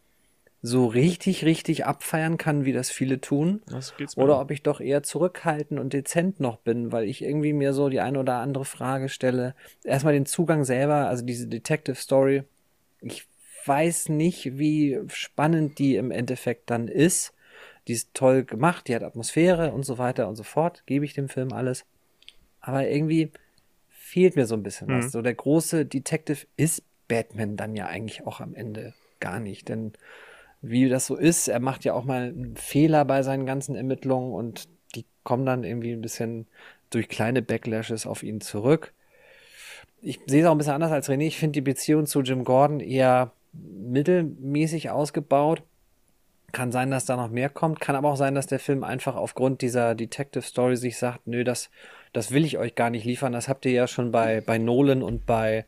so 0.62 0.86
richtig, 0.86 1.44
richtig 1.44 1.86
abfeiern 1.86 2.36
kann, 2.36 2.64
wie 2.64 2.72
das 2.72 2.90
viele 2.90 3.20
tun. 3.20 3.62
Das 3.66 3.94
oder 4.16 4.40
ob 4.40 4.50
ich 4.50 4.62
doch 4.62 4.80
eher 4.80 5.02
zurückhaltend 5.02 5.80
und 5.80 5.92
dezent 5.92 6.38
noch 6.38 6.58
bin, 6.58 6.92
weil 6.92 7.04
ich 7.04 7.22
irgendwie 7.22 7.54
mir 7.54 7.72
so 7.72 7.88
die 7.88 8.00
eine 8.00 8.18
oder 8.18 8.36
andere 8.36 8.66
Frage 8.66 9.08
stelle. 9.08 9.54
Erstmal 9.84 10.12
den 10.12 10.26
Zugang 10.26 10.64
selber, 10.64 11.08
also 11.08 11.24
diese 11.24 11.46
Detective 11.46 11.96
Story. 11.96 12.44
Ich 13.00 13.26
weiß 13.64 14.10
nicht, 14.10 14.58
wie 14.58 15.00
spannend 15.08 15.78
die 15.78 15.96
im 15.96 16.10
Endeffekt 16.10 16.68
dann 16.70 16.88
ist. 16.88 17.32
Die 17.88 17.94
ist 17.94 18.12
toll 18.12 18.44
gemacht, 18.44 18.88
die 18.88 18.94
hat 18.94 19.02
Atmosphäre 19.02 19.72
und 19.72 19.84
so 19.84 19.96
weiter 19.96 20.28
und 20.28 20.36
so 20.36 20.42
fort. 20.42 20.82
Gebe 20.84 21.06
ich 21.06 21.14
dem 21.14 21.30
Film 21.30 21.52
alles. 21.52 21.86
Aber 22.60 22.86
irgendwie 22.86 23.32
fehlt 23.88 24.36
mir 24.36 24.46
so 24.46 24.54
ein 24.54 24.62
bisschen 24.62 24.88
mhm. 24.88 24.98
was. 24.98 25.12
So 25.12 25.22
der 25.22 25.34
große 25.34 25.86
Detective 25.86 26.46
ist 26.56 26.82
Batman 27.08 27.56
dann 27.56 27.74
ja 27.76 27.86
eigentlich 27.86 28.26
auch 28.26 28.40
am 28.40 28.54
Ende 28.54 28.92
gar 29.20 29.40
nicht. 29.40 29.68
Denn 29.70 29.92
wie 30.62 30.88
das 30.88 31.06
so 31.06 31.16
ist, 31.16 31.48
er 31.48 31.60
macht 31.60 31.84
ja 31.84 31.94
auch 31.94 32.04
mal 32.04 32.28
einen 32.28 32.56
Fehler 32.56 33.04
bei 33.04 33.22
seinen 33.22 33.46
ganzen 33.46 33.76
Ermittlungen 33.76 34.32
und 34.32 34.68
die 34.94 35.06
kommen 35.22 35.46
dann 35.46 35.64
irgendwie 35.64 35.92
ein 35.92 36.02
bisschen 36.02 36.46
durch 36.90 37.08
kleine 37.08 37.42
Backlashes 37.42 38.06
auf 38.06 38.22
ihn 38.22 38.40
zurück. 38.40 38.92
Ich 40.02 40.20
sehe 40.26 40.42
es 40.42 40.46
auch 40.46 40.52
ein 40.52 40.58
bisschen 40.58 40.74
anders 40.74 40.92
als 40.92 41.08
René. 41.08 41.26
Ich 41.26 41.38
finde 41.38 41.54
die 41.54 41.60
Beziehung 41.60 42.06
zu 42.06 42.20
Jim 42.20 42.44
Gordon 42.44 42.80
eher 42.80 43.32
mittelmäßig 43.52 44.90
ausgebaut. 44.90 45.62
Kann 46.52 46.72
sein, 46.72 46.90
dass 46.90 47.04
da 47.04 47.16
noch 47.16 47.30
mehr 47.30 47.48
kommt. 47.48 47.80
Kann 47.80 47.96
aber 47.96 48.10
auch 48.10 48.16
sein, 48.16 48.34
dass 48.34 48.46
der 48.46 48.58
Film 48.58 48.82
einfach 48.82 49.14
aufgrund 49.14 49.62
dieser 49.62 49.94
Detective 49.94 50.42
Story 50.42 50.76
sich 50.76 50.96
sagt, 50.96 51.26
nö, 51.26 51.44
das, 51.44 51.70
das 52.12 52.32
will 52.32 52.44
ich 52.44 52.58
euch 52.58 52.74
gar 52.74 52.90
nicht 52.90 53.04
liefern. 53.04 53.32
Das 53.32 53.48
habt 53.48 53.64
ihr 53.66 53.72
ja 53.72 53.86
schon 53.86 54.10
bei, 54.10 54.40
bei 54.40 54.58
Nolan 54.58 55.02
und 55.02 55.26
bei 55.26 55.66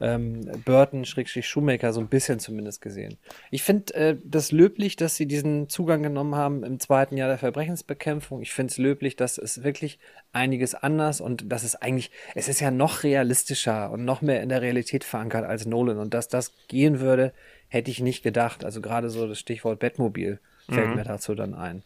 ähm, 0.00 0.50
Burton, 0.64 1.04
Schrägstrich 1.04 1.46
Shoemaker 1.46 1.92
so 1.92 2.00
ein 2.00 2.08
bisschen 2.08 2.38
zumindest 2.40 2.80
gesehen. 2.80 3.18
Ich 3.50 3.62
finde 3.62 3.94
äh, 3.94 4.16
das 4.24 4.52
löblich, 4.52 4.96
dass 4.96 5.16
sie 5.16 5.26
diesen 5.26 5.68
Zugang 5.68 6.02
genommen 6.02 6.34
haben 6.34 6.64
im 6.64 6.80
zweiten 6.80 7.16
Jahr 7.16 7.28
der 7.28 7.38
Verbrechensbekämpfung. 7.38 8.40
Ich 8.40 8.52
finde 8.52 8.70
es 8.70 8.78
löblich, 8.78 9.16
dass 9.16 9.38
es 9.38 9.62
wirklich 9.62 9.98
einiges 10.32 10.74
anders 10.74 11.20
und 11.20 11.52
dass 11.52 11.62
es 11.62 11.76
eigentlich, 11.76 12.10
es 12.34 12.48
ist 12.48 12.60
ja 12.60 12.70
noch 12.70 13.02
realistischer 13.02 13.90
und 13.90 14.04
noch 14.04 14.22
mehr 14.22 14.42
in 14.42 14.48
der 14.48 14.62
Realität 14.62 15.04
verankert 15.04 15.44
als 15.44 15.66
Nolan 15.66 15.98
und 15.98 16.14
dass 16.14 16.28
das 16.28 16.52
gehen 16.68 17.00
würde, 17.00 17.32
hätte 17.68 17.90
ich 17.90 18.00
nicht 18.00 18.22
gedacht. 18.22 18.64
Also 18.64 18.80
gerade 18.80 19.10
so 19.10 19.28
das 19.28 19.38
Stichwort 19.38 19.78
Bettmobil 19.78 20.40
fällt 20.68 20.90
mhm. 20.90 20.96
mir 20.96 21.04
dazu 21.04 21.34
dann 21.34 21.54
ein. 21.54 21.82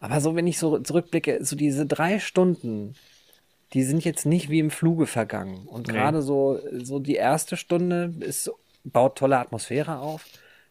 Aber 0.00 0.20
so, 0.20 0.36
wenn 0.36 0.46
ich 0.46 0.58
so 0.58 0.78
zurückblicke, 0.78 1.44
so 1.44 1.56
diese 1.56 1.86
drei 1.86 2.18
Stunden, 2.18 2.94
die 3.72 3.82
sind 3.82 4.04
jetzt 4.04 4.26
nicht 4.26 4.50
wie 4.50 4.60
im 4.60 4.70
Fluge 4.70 5.06
vergangen. 5.06 5.66
Und 5.66 5.88
nee. 5.88 5.94
gerade 5.94 6.22
so, 6.22 6.58
so 6.72 6.98
die 6.98 7.16
erste 7.16 7.56
Stunde 7.56 8.14
ist, 8.20 8.50
baut 8.84 9.18
tolle 9.18 9.38
Atmosphäre 9.38 9.98
auf. 9.98 10.24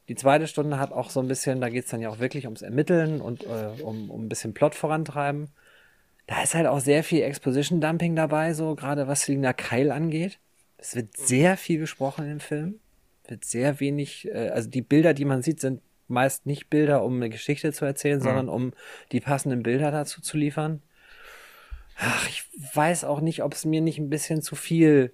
Die 0.09 0.15
zweite 0.15 0.47
Stunde 0.47 0.79
hat 0.79 0.91
auch 0.91 1.09
so 1.09 1.19
ein 1.19 1.27
bisschen, 1.27 1.61
da 1.61 1.69
geht 1.69 1.85
es 1.85 1.91
dann 1.91 2.01
ja 2.01 2.09
auch 2.09 2.19
wirklich 2.19 2.45
ums 2.45 2.61
Ermitteln 2.61 3.21
und 3.21 3.43
äh, 3.43 3.81
um, 3.83 4.09
um 4.09 4.25
ein 4.25 4.29
bisschen 4.29 4.53
Plot 4.53 4.73
vorantreiben. 4.73 5.49
Da 6.27 6.41
ist 6.41 6.55
halt 6.55 6.67
auch 6.67 6.79
sehr 6.79 7.03
viel 7.03 7.21
Exposition-Dumping 7.23 8.15
dabei, 8.15 8.53
so 8.53 8.75
gerade 8.75 9.07
was 9.07 9.21
Selina 9.21 9.53
Keil 9.53 9.91
angeht. 9.91 10.39
Es 10.77 10.95
wird 10.95 11.15
sehr 11.15 11.57
viel 11.57 11.79
gesprochen 11.79 12.29
im 12.29 12.39
Film. 12.39 12.79
Wird 13.27 13.45
sehr 13.45 13.79
wenig, 13.79 14.27
äh, 14.27 14.49
also 14.49 14.69
die 14.69 14.81
Bilder, 14.81 15.13
die 15.13 15.25
man 15.25 15.41
sieht, 15.41 15.59
sind 15.59 15.81
meist 16.07 16.45
nicht 16.45 16.69
Bilder, 16.69 17.03
um 17.03 17.17
eine 17.17 17.29
Geschichte 17.29 17.73
zu 17.73 17.85
erzählen, 17.85 18.19
mhm. 18.19 18.23
sondern 18.23 18.49
um 18.49 18.73
die 19.11 19.19
passenden 19.19 19.63
Bilder 19.63 19.91
dazu 19.91 20.21
zu 20.21 20.37
liefern. 20.37 20.81
Ach, 21.97 22.27
ich 22.29 22.43
weiß 22.75 23.03
auch 23.05 23.21
nicht, 23.21 23.43
ob 23.43 23.53
es 23.53 23.65
mir 23.65 23.81
nicht 23.81 23.97
ein 23.97 24.09
bisschen 24.09 24.41
zu 24.41 24.55
viel 24.55 25.13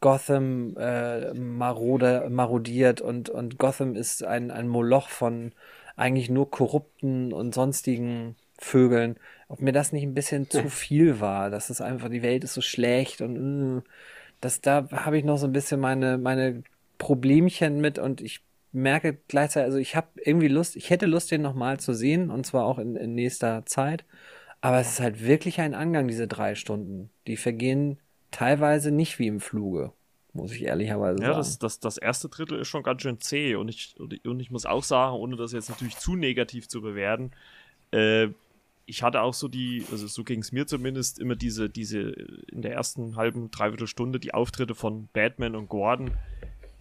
Gotham 0.00 0.76
äh, 0.76 1.32
marode, 1.34 2.28
marodiert 2.30 3.00
und, 3.00 3.30
und 3.30 3.58
Gotham 3.58 3.96
ist 3.96 4.22
ein, 4.22 4.50
ein 4.50 4.68
Moloch 4.68 5.08
von 5.08 5.52
eigentlich 5.96 6.28
nur 6.28 6.50
korrupten 6.50 7.32
und 7.32 7.54
sonstigen 7.54 8.36
Vögeln. 8.58 9.16
Ob 9.48 9.62
mir 9.62 9.72
das 9.72 9.92
nicht 9.92 10.02
ein 10.02 10.14
bisschen 10.14 10.50
zu 10.50 10.68
viel 10.68 11.20
war, 11.20 11.50
dass 11.50 11.70
es 11.70 11.80
einfach, 11.80 12.10
die 12.10 12.22
Welt 12.22 12.44
ist 12.44 12.54
so 12.54 12.60
schlecht 12.60 13.22
und 13.22 13.76
mh, 13.76 13.82
das, 14.40 14.60
da 14.60 14.88
habe 14.92 15.16
ich 15.18 15.24
noch 15.24 15.38
so 15.38 15.46
ein 15.46 15.52
bisschen 15.52 15.80
meine, 15.80 16.18
meine 16.18 16.62
Problemchen 16.98 17.80
mit 17.80 17.98
und 17.98 18.20
ich 18.20 18.42
merke 18.72 19.16
gleichzeitig, 19.28 19.66
also 19.66 19.78
ich 19.78 19.96
habe 19.96 20.08
irgendwie 20.22 20.48
Lust, 20.48 20.76
ich 20.76 20.90
hätte 20.90 21.06
Lust, 21.06 21.30
den 21.30 21.42
nochmal 21.42 21.80
zu 21.80 21.94
sehen 21.94 22.30
und 22.30 22.44
zwar 22.44 22.64
auch 22.66 22.78
in, 22.78 22.96
in 22.96 23.14
nächster 23.14 23.64
Zeit. 23.64 24.04
Aber 24.64 24.80
es 24.80 24.92
ist 24.92 25.00
halt 25.00 25.22
wirklich 25.22 25.60
ein 25.60 25.74
Angang, 25.74 26.08
diese 26.08 26.26
drei 26.26 26.54
Stunden. 26.54 27.10
Die 27.26 27.36
vergehen 27.36 27.98
teilweise 28.30 28.90
nicht 28.90 29.18
wie 29.18 29.26
im 29.26 29.40
Fluge, 29.40 29.92
muss 30.32 30.52
ich 30.52 30.62
ehrlicherweise 30.62 31.20
ja, 31.20 31.26
sagen. 31.26 31.32
Ja, 31.32 31.36
das, 31.36 31.58
das, 31.58 31.80
das 31.80 31.98
erste 31.98 32.30
Drittel 32.30 32.58
ist 32.58 32.68
schon 32.68 32.82
ganz 32.82 33.02
schön 33.02 33.20
zäh. 33.20 33.56
Und 33.56 33.68
ich, 33.68 33.94
und 33.98 34.40
ich 34.40 34.50
muss 34.50 34.64
auch 34.64 34.82
sagen, 34.82 35.16
ohne 35.16 35.36
das 35.36 35.52
jetzt 35.52 35.68
natürlich 35.68 35.98
zu 35.98 36.16
negativ 36.16 36.66
zu 36.66 36.80
bewerten, 36.80 37.32
äh, 37.90 38.28
ich 38.86 39.02
hatte 39.02 39.20
auch 39.20 39.34
so 39.34 39.48
die, 39.48 39.84
also 39.92 40.06
so 40.06 40.24
ging 40.24 40.40
es 40.40 40.50
mir 40.50 40.66
zumindest, 40.66 41.18
immer 41.18 41.36
diese, 41.36 41.68
diese 41.68 42.12
in 42.50 42.62
der 42.62 42.72
ersten 42.72 43.16
halben, 43.16 43.50
dreiviertel 43.50 43.86
Stunde 43.86 44.18
die 44.18 44.32
Auftritte 44.32 44.74
von 44.74 45.10
Batman 45.12 45.56
und 45.56 45.68
Gordon 45.68 46.12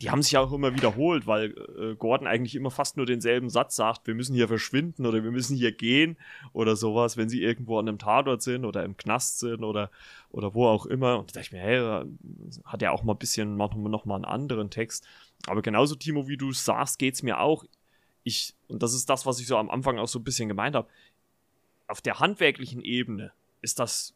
die 0.03 0.11
haben 0.11 0.21
sich 0.21 0.35
auch 0.35 0.51
immer 0.51 0.75
wiederholt, 0.75 1.27
weil 1.27 1.55
äh, 1.79 1.95
Gordon 1.95 2.27
eigentlich 2.27 2.55
immer 2.55 2.71
fast 2.71 2.97
nur 2.97 3.05
denselben 3.05 3.49
Satz 3.49 3.77
sagt, 3.77 4.05
wir 4.05 4.15
müssen 4.15 4.35
hier 4.35 4.49
verschwinden 4.49 5.05
oder 5.05 5.23
wir 5.23 5.31
müssen 5.31 5.55
hier 5.55 5.71
gehen 5.71 6.17
oder 6.51 6.75
sowas, 6.75 7.15
wenn 7.15 7.29
sie 7.29 7.41
irgendwo 7.41 7.79
an 7.79 7.87
einem 7.87 7.99
Tatort 7.99 8.41
sind 8.41 8.65
oder 8.65 8.83
im 8.83 8.97
Knast 8.97 9.39
sind 9.39 9.63
oder, 9.63 9.91
oder 10.29 10.53
wo 10.53 10.67
auch 10.67 10.85
immer. 10.87 11.17
Und 11.19 11.29
da 11.29 11.39
dachte 11.39 11.47
ich 11.47 11.51
mir, 11.53 11.59
hey, 11.59 12.05
hat 12.65 12.81
ja 12.81 12.91
auch 12.91 13.03
mal 13.03 13.13
ein 13.13 13.17
bisschen 13.17 13.55
manchmal 13.55 13.89
noch 13.89 14.03
mal 14.03 14.15
einen 14.15 14.25
anderen 14.25 14.69
Text. 14.69 15.07
Aber 15.47 15.61
genauso, 15.61 15.95
Timo, 15.95 16.27
wie 16.27 16.35
du 16.35 16.51
sagst, 16.51 16.99
geht 16.99 17.13
es 17.13 17.23
mir 17.23 17.39
auch. 17.39 17.63
Ich, 18.25 18.55
und 18.67 18.83
das 18.83 18.93
ist 18.93 19.09
das, 19.09 19.25
was 19.25 19.39
ich 19.39 19.47
so 19.47 19.55
am 19.55 19.69
Anfang 19.69 19.99
auch 19.99 20.09
so 20.09 20.19
ein 20.19 20.25
bisschen 20.25 20.49
gemeint 20.49 20.75
habe. 20.75 20.89
Auf 21.87 22.01
der 22.01 22.19
handwerklichen 22.19 22.81
Ebene 22.81 23.31
ist 23.61 23.79
das 23.79 24.15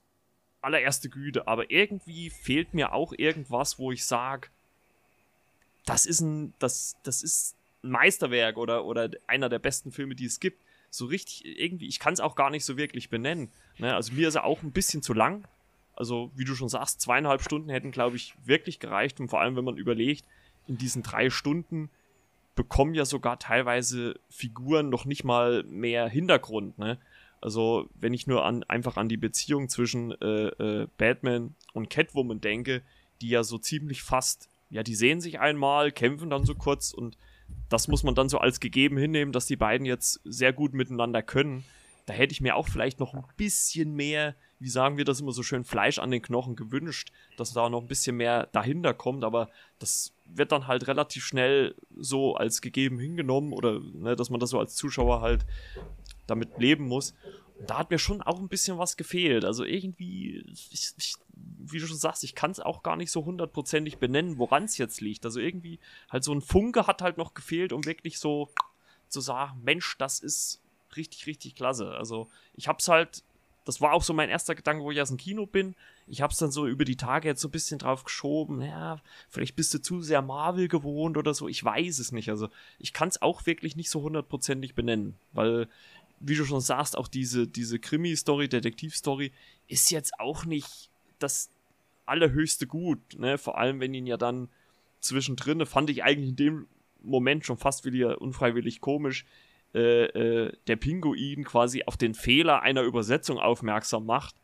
allererste 0.59 1.07
Güte, 1.07 1.47
aber 1.47 1.71
irgendwie 1.71 2.29
fehlt 2.29 2.73
mir 2.73 2.91
auch 2.91 3.13
irgendwas, 3.15 3.79
wo 3.79 3.93
ich 3.93 4.05
sage, 4.05 4.49
das 5.87 6.05
ist 6.05 6.21
ein, 6.21 6.53
das, 6.59 6.97
das 7.03 7.23
ist 7.23 7.55
ein 7.83 7.89
Meisterwerk 7.89 8.57
oder, 8.57 8.85
oder 8.85 9.09
einer 9.25 9.49
der 9.49 9.59
besten 9.59 9.91
Filme, 9.91 10.15
die 10.15 10.25
es 10.25 10.39
gibt. 10.39 10.63
So 10.89 11.05
richtig, 11.05 11.45
irgendwie, 11.45 11.87
ich 11.87 11.99
kann 11.99 12.13
es 12.13 12.19
auch 12.19 12.35
gar 12.35 12.49
nicht 12.49 12.65
so 12.65 12.77
wirklich 12.77 13.09
benennen. 13.09 13.49
Ne? 13.77 13.95
Also 13.95 14.13
mir 14.13 14.27
ist 14.27 14.35
er 14.35 14.43
auch 14.43 14.63
ein 14.63 14.71
bisschen 14.71 15.01
zu 15.01 15.13
lang. 15.13 15.47
Also, 15.95 16.31
wie 16.35 16.45
du 16.45 16.53
schon 16.53 16.69
sagst, 16.69 17.01
zweieinhalb 17.01 17.41
Stunden 17.41 17.69
hätten, 17.69 17.89
glaube 17.89 18.17
ich, 18.17 18.35
wirklich 18.45 18.79
gereicht. 18.79 19.19
Und 19.19 19.29
vor 19.29 19.41
allem, 19.41 19.55
wenn 19.55 19.63
man 19.63 19.77
überlegt, 19.77 20.25
in 20.67 20.77
diesen 20.77 21.01
drei 21.01 21.31
Stunden 21.31 21.89
bekommen 22.55 22.93
ja 22.93 23.03
sogar 23.03 23.39
teilweise 23.39 24.19
Figuren 24.29 24.89
noch 24.89 25.05
nicht 25.05 25.23
mal 25.23 25.63
mehr 25.63 26.07
Hintergrund. 26.07 26.77
Ne? 26.77 26.99
Also, 27.41 27.89
wenn 27.95 28.13
ich 28.13 28.27
nur 28.27 28.45
an, 28.45 28.63
einfach 28.65 28.97
an 28.97 29.09
die 29.09 29.17
Beziehung 29.17 29.69
zwischen 29.69 30.11
äh, 30.21 30.47
äh, 30.47 30.87
Batman 30.99 31.55
und 31.73 31.89
Catwoman 31.89 32.41
denke, 32.41 32.83
die 33.21 33.29
ja 33.29 33.43
so 33.43 33.57
ziemlich 33.57 34.03
fast 34.03 34.49
ja, 34.69 34.83
die 34.83 34.95
sehen 34.95 35.21
sich 35.21 35.39
einmal, 35.39 35.91
kämpfen 35.91 36.29
dann 36.29 36.45
so 36.45 36.55
kurz 36.55 36.93
und 36.93 37.17
das 37.69 37.87
muss 37.87 38.03
man 38.03 38.15
dann 38.15 38.29
so 38.29 38.39
als 38.39 38.59
gegeben 38.59 38.97
hinnehmen, 38.97 39.31
dass 39.31 39.45
die 39.45 39.55
beiden 39.55 39.85
jetzt 39.85 40.19
sehr 40.23 40.53
gut 40.53 40.73
miteinander 40.73 41.21
können. 41.21 41.63
Da 42.05 42.13
hätte 42.13 42.31
ich 42.31 42.41
mir 42.41 42.55
auch 42.55 42.67
vielleicht 42.67 42.99
noch 42.99 43.13
ein 43.13 43.23
bisschen 43.35 43.93
mehr, 43.93 44.35
wie 44.59 44.69
sagen 44.69 44.97
wir 44.97 45.03
das 45.03 45.19
immer 45.19 45.33
so 45.33 45.43
schön, 45.43 45.65
Fleisch 45.65 45.99
an 45.99 46.11
den 46.11 46.21
Knochen 46.21 46.55
gewünscht, 46.55 47.11
dass 47.37 47.53
da 47.53 47.69
noch 47.69 47.81
ein 47.81 47.87
bisschen 47.87 48.15
mehr 48.15 48.47
dahinter 48.53 48.93
kommt, 48.93 49.23
aber 49.23 49.49
das 49.79 50.13
wird 50.25 50.51
dann 50.51 50.67
halt 50.67 50.87
relativ 50.87 51.25
schnell 51.25 51.75
so 51.97 52.35
als 52.35 52.61
gegeben 52.61 52.99
hingenommen 52.99 53.51
oder 53.51 53.79
ne, 53.79 54.15
dass 54.15 54.29
man 54.29 54.39
das 54.39 54.51
so 54.51 54.59
als 54.59 54.75
Zuschauer 54.75 55.21
halt 55.21 55.45
damit 56.27 56.57
leben 56.57 56.85
muss 56.85 57.13
da 57.65 57.79
hat 57.79 57.91
mir 57.91 57.99
schon 57.99 58.21
auch 58.21 58.39
ein 58.39 58.49
bisschen 58.49 58.77
was 58.77 58.97
gefehlt. 58.97 59.45
Also 59.45 59.63
irgendwie, 59.63 60.43
ich, 60.51 60.93
ich, 60.97 61.15
wie 61.59 61.79
du 61.79 61.87
schon 61.87 61.97
sagst, 61.97 62.23
ich 62.23 62.35
kann 62.35 62.51
es 62.51 62.59
auch 62.59 62.83
gar 62.83 62.95
nicht 62.95 63.11
so 63.11 63.25
hundertprozentig 63.25 63.97
benennen, 63.97 64.37
woran 64.37 64.63
es 64.63 64.77
jetzt 64.77 65.01
liegt. 65.01 65.25
Also 65.25 65.39
irgendwie 65.39 65.79
halt 66.09 66.23
so 66.23 66.33
ein 66.33 66.41
Funke 66.41 66.87
hat 66.87 67.01
halt 67.01 67.17
noch 67.17 67.33
gefehlt, 67.33 67.73
um 67.73 67.85
wirklich 67.85 68.19
so 68.19 68.49
zu 69.09 69.21
sagen, 69.21 69.61
Mensch, 69.63 69.97
das 69.97 70.19
ist 70.19 70.61
richtig, 70.95 71.27
richtig 71.27 71.55
klasse. 71.55 71.91
Also 71.91 72.27
ich 72.53 72.67
hab's 72.67 72.87
halt, 72.87 73.23
das 73.65 73.81
war 73.81 73.93
auch 73.93 74.03
so 74.03 74.13
mein 74.13 74.29
erster 74.29 74.55
Gedanke, 74.55 74.83
wo 74.83 74.91
ich 74.91 75.01
aus 75.01 75.09
dem 75.09 75.17
Kino 75.17 75.45
bin. 75.45 75.75
Ich 76.07 76.21
hab's 76.21 76.37
dann 76.37 76.51
so 76.51 76.67
über 76.67 76.85
die 76.85 76.95
Tage 76.95 77.27
jetzt 77.27 77.41
so 77.41 77.49
ein 77.49 77.51
bisschen 77.51 77.79
drauf 77.79 78.05
geschoben. 78.05 78.61
Ja, 78.61 79.01
vielleicht 79.29 79.55
bist 79.55 79.73
du 79.73 79.81
zu 79.81 80.01
sehr 80.01 80.21
Marvel 80.21 80.69
gewohnt 80.69 81.17
oder 81.17 81.33
so. 81.33 81.47
Ich 81.47 81.63
weiß 81.63 81.99
es 81.99 82.11
nicht. 82.11 82.29
Also 82.29 82.49
ich 82.79 82.93
kann 82.93 83.09
es 83.09 83.21
auch 83.21 83.45
wirklich 83.45 83.75
nicht 83.75 83.89
so 83.89 84.01
hundertprozentig 84.01 84.73
benennen, 84.73 85.17
weil 85.33 85.67
wie 86.19 86.35
du 86.35 86.45
schon 86.45 86.61
sagst, 86.61 86.97
auch 86.97 87.07
diese, 87.07 87.47
diese 87.47 87.77
Krimi-Story, 87.77 88.49
Detektiv-Story 88.49 89.33
ist 89.67 89.91
jetzt 89.91 90.19
auch 90.19 90.45
nicht 90.45 90.89
das 91.19 91.49
allerhöchste 92.05 92.67
Gut, 92.67 92.99
ne? 93.17 93.37
Vor 93.37 93.57
allem, 93.57 93.79
wenn 93.79 93.93
ihn 93.93 94.07
ja 94.07 94.17
dann 94.17 94.49
zwischendrin, 94.99 95.65
fand 95.65 95.89
ich 95.89 96.03
eigentlich 96.03 96.29
in 96.29 96.35
dem 96.35 96.67
Moment 97.01 97.45
schon 97.45 97.57
fast 97.57 97.85
wieder 97.85 98.21
unfreiwillig 98.21 98.81
komisch, 98.81 99.25
äh, 99.73 100.05
äh, 100.05 100.51
der 100.67 100.75
Pinguin 100.75 101.43
quasi 101.43 101.83
auf 101.85 101.97
den 101.97 102.13
Fehler 102.13 102.61
einer 102.61 102.81
Übersetzung 102.83 103.37
aufmerksam 103.39 104.05
macht. 104.05 104.35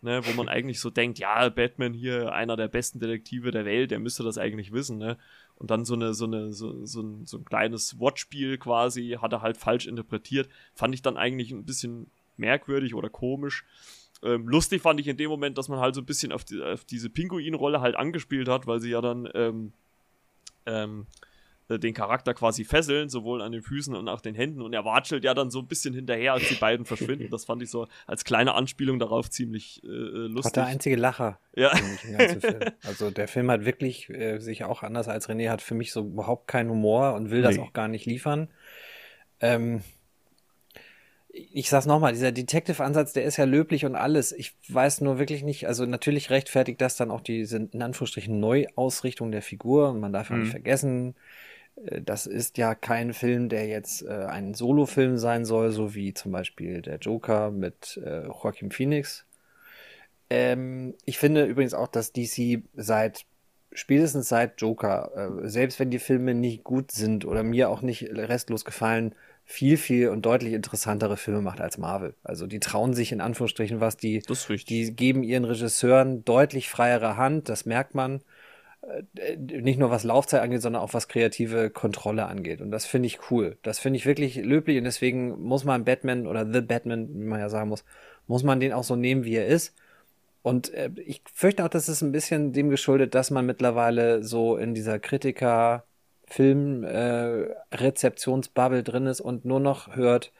Ne, 0.00 0.24
wo 0.24 0.32
man 0.34 0.48
eigentlich 0.48 0.78
so 0.78 0.90
denkt, 0.90 1.18
ja, 1.18 1.48
Batman 1.48 1.92
hier, 1.92 2.32
einer 2.32 2.54
der 2.56 2.68
besten 2.68 3.00
Detektive 3.00 3.50
der 3.50 3.64
Welt, 3.64 3.90
der 3.90 3.98
müsste 3.98 4.22
das 4.22 4.38
eigentlich 4.38 4.70
wissen, 4.72 4.96
ne? 4.96 5.18
Und 5.56 5.72
dann 5.72 5.84
so 5.84 5.94
eine, 5.94 6.14
so 6.14 6.26
eine, 6.26 6.52
so, 6.52 6.86
so, 6.86 7.02
ein, 7.02 7.26
so 7.26 7.38
ein 7.38 7.44
kleines 7.44 7.98
Wortspiel 7.98 8.58
quasi, 8.58 9.18
hat 9.20 9.32
er 9.32 9.42
halt 9.42 9.56
falsch 9.56 9.88
interpretiert. 9.88 10.48
Fand 10.72 10.94
ich 10.94 11.02
dann 11.02 11.16
eigentlich 11.16 11.50
ein 11.50 11.64
bisschen 11.64 12.12
merkwürdig 12.36 12.94
oder 12.94 13.10
komisch. 13.10 13.64
Ähm, 14.22 14.48
lustig 14.48 14.82
fand 14.82 14.98
ich 15.00 15.06
in 15.06 15.16
dem 15.16 15.30
Moment, 15.30 15.58
dass 15.58 15.68
man 15.68 15.78
halt 15.78 15.94
so 15.94 16.00
ein 16.00 16.06
bisschen 16.06 16.32
auf, 16.32 16.44
die, 16.44 16.60
auf 16.62 16.84
diese 16.84 17.08
Pinguin-Rolle 17.08 17.80
halt 17.80 17.96
angespielt 17.96 18.48
hat, 18.48 18.66
weil 18.66 18.80
sie 18.80 18.90
ja 18.90 19.00
dann 19.00 19.28
ähm, 19.34 19.72
ähm, 20.66 21.06
äh, 21.68 21.78
den 21.78 21.94
Charakter 21.94 22.34
quasi 22.34 22.64
fesseln, 22.64 23.08
sowohl 23.08 23.42
an 23.42 23.52
den 23.52 23.62
Füßen 23.62 23.94
und 23.94 24.08
auch 24.08 24.20
den 24.20 24.34
Händen. 24.34 24.62
Und 24.62 24.72
er 24.72 24.84
watschelt 24.84 25.22
ja 25.24 25.34
dann 25.34 25.50
so 25.50 25.60
ein 25.60 25.66
bisschen 25.66 25.94
hinterher, 25.94 26.32
als 26.32 26.48
die 26.48 26.54
beiden 26.54 26.86
verschwinden. 26.86 27.28
Das 27.30 27.44
fand 27.44 27.62
ich 27.62 27.70
so 27.70 27.86
als 28.06 28.24
kleine 28.24 28.54
Anspielung 28.54 28.98
darauf 28.98 29.30
ziemlich 29.30 29.82
äh, 29.84 29.86
äh 29.86 30.26
lustig. 30.28 30.46
Hat 30.46 30.56
der 30.56 30.66
einzige 30.66 30.96
Lacher. 30.96 31.38
Ja. 31.54 31.72
Also 32.82 33.10
der 33.10 33.28
Film 33.28 33.50
hat 33.50 33.64
wirklich 33.64 34.08
äh, 34.10 34.38
sich 34.38 34.64
auch 34.64 34.82
anders 34.82 35.08
als 35.08 35.28
René 35.28 35.50
hat 35.50 35.62
für 35.62 35.74
mich 35.74 35.92
so 35.92 36.00
überhaupt 36.00 36.46
keinen 36.48 36.70
Humor 36.70 37.14
und 37.14 37.30
will 37.30 37.40
nee. 37.40 37.44
das 37.44 37.58
auch 37.58 37.72
gar 37.72 37.88
nicht 37.88 38.06
liefern. 38.06 38.48
Ähm, 39.40 39.82
ich 41.52 41.70
sag's 41.70 41.86
nochmal, 41.86 42.12
dieser 42.12 42.32
Detective-Ansatz, 42.32 43.12
der 43.12 43.24
ist 43.24 43.36
ja 43.36 43.44
löblich 43.44 43.84
und 43.84 43.94
alles. 43.94 44.32
Ich 44.32 44.54
weiß 44.68 45.00
nur 45.00 45.18
wirklich 45.18 45.42
nicht, 45.42 45.66
also 45.66 45.86
natürlich 45.86 46.30
rechtfertigt 46.30 46.80
das 46.80 46.96
dann 46.96 47.10
auch 47.10 47.20
diese, 47.20 47.56
in 47.58 47.82
Anführungsstrichen, 47.82 48.38
Neuausrichtung 48.40 49.30
der 49.32 49.42
Figur. 49.42 49.94
Man 49.94 50.12
darf 50.12 50.30
ja 50.30 50.36
mhm. 50.36 50.42
nicht 50.42 50.50
vergessen, 50.50 51.14
äh, 51.86 52.00
das 52.02 52.26
ist 52.26 52.58
ja 52.58 52.74
kein 52.74 53.12
Film, 53.12 53.48
der 53.48 53.66
jetzt 53.66 54.02
äh, 54.02 54.08
ein 54.08 54.54
Solo-Film 54.54 55.18
sein 55.18 55.44
soll, 55.44 55.70
so 55.70 55.94
wie 55.94 56.14
zum 56.14 56.32
Beispiel 56.32 56.82
der 56.82 56.98
Joker 56.98 57.50
mit 57.50 58.00
äh, 58.04 58.26
Joaquin 58.26 58.70
Phoenix. 58.70 59.24
Ähm, 60.30 60.94
ich 61.04 61.18
finde 61.18 61.44
übrigens 61.44 61.74
auch, 61.74 61.88
dass 61.88 62.12
DC 62.12 62.62
seit 62.74 63.24
spätestens 63.72 64.28
seit 64.28 64.60
Joker, 64.60 65.42
äh, 65.44 65.48
selbst 65.48 65.78
wenn 65.78 65.90
die 65.90 65.98
Filme 65.98 66.34
nicht 66.34 66.64
gut 66.64 66.90
sind 66.90 67.24
oder 67.24 67.42
mir 67.42 67.70
auch 67.70 67.82
nicht 67.82 68.02
restlos 68.10 68.64
gefallen, 68.64 69.14
viel, 69.50 69.78
viel 69.78 70.10
und 70.10 70.26
deutlich 70.26 70.52
interessantere 70.52 71.16
Filme 71.16 71.40
macht 71.40 71.62
als 71.62 71.78
Marvel. 71.78 72.14
Also 72.22 72.46
die 72.46 72.60
trauen 72.60 72.92
sich 72.92 73.12
in 73.12 73.22
Anführungsstrichen 73.22 73.80
was, 73.80 73.96
die, 73.96 74.20
die 74.20 74.94
geben 74.94 75.22
ihren 75.22 75.46
Regisseuren 75.46 76.22
deutlich 76.26 76.68
freiere 76.68 77.16
Hand, 77.16 77.48
das 77.48 77.64
merkt 77.64 77.94
man. 77.94 78.20
Äh, 78.82 79.36
nicht 79.38 79.78
nur 79.78 79.90
was 79.90 80.04
Laufzeit 80.04 80.42
angeht, 80.42 80.60
sondern 80.60 80.82
auch 80.82 80.92
was 80.92 81.08
kreative 81.08 81.70
Kontrolle 81.70 82.26
angeht. 82.26 82.60
Und 82.60 82.70
das 82.70 82.84
finde 82.84 83.06
ich 83.06 83.30
cool. 83.30 83.56
Das 83.62 83.78
finde 83.78 83.96
ich 83.96 84.04
wirklich 84.04 84.36
löblich 84.36 84.76
und 84.76 84.84
deswegen 84.84 85.40
muss 85.40 85.64
man 85.64 85.82
Batman 85.86 86.26
oder 86.26 86.44
The 86.52 86.60
Batman, 86.60 87.08
wie 87.08 87.24
man 87.24 87.40
ja 87.40 87.48
sagen 87.48 87.70
muss, 87.70 87.84
muss 88.26 88.42
man 88.42 88.60
den 88.60 88.74
auch 88.74 88.84
so 88.84 88.96
nehmen, 88.96 89.24
wie 89.24 89.36
er 89.36 89.46
ist. 89.46 89.74
Und 90.42 90.74
äh, 90.74 90.90
ich 91.06 91.22
fürchte 91.32 91.64
auch, 91.64 91.68
dass 91.70 91.88
es 91.88 92.02
ein 92.02 92.12
bisschen 92.12 92.52
dem 92.52 92.68
geschuldet, 92.68 93.14
dass 93.14 93.30
man 93.30 93.46
mittlerweile 93.46 94.22
so 94.22 94.58
in 94.58 94.74
dieser 94.74 94.98
Kritiker- 94.98 95.84
Film-Rezeptionsbubble 96.30 98.78
äh, 98.80 98.82
drin 98.82 99.06
ist 99.06 99.20
und 99.20 99.44
nur 99.44 99.60
noch 99.60 99.94
hört, 99.96 100.32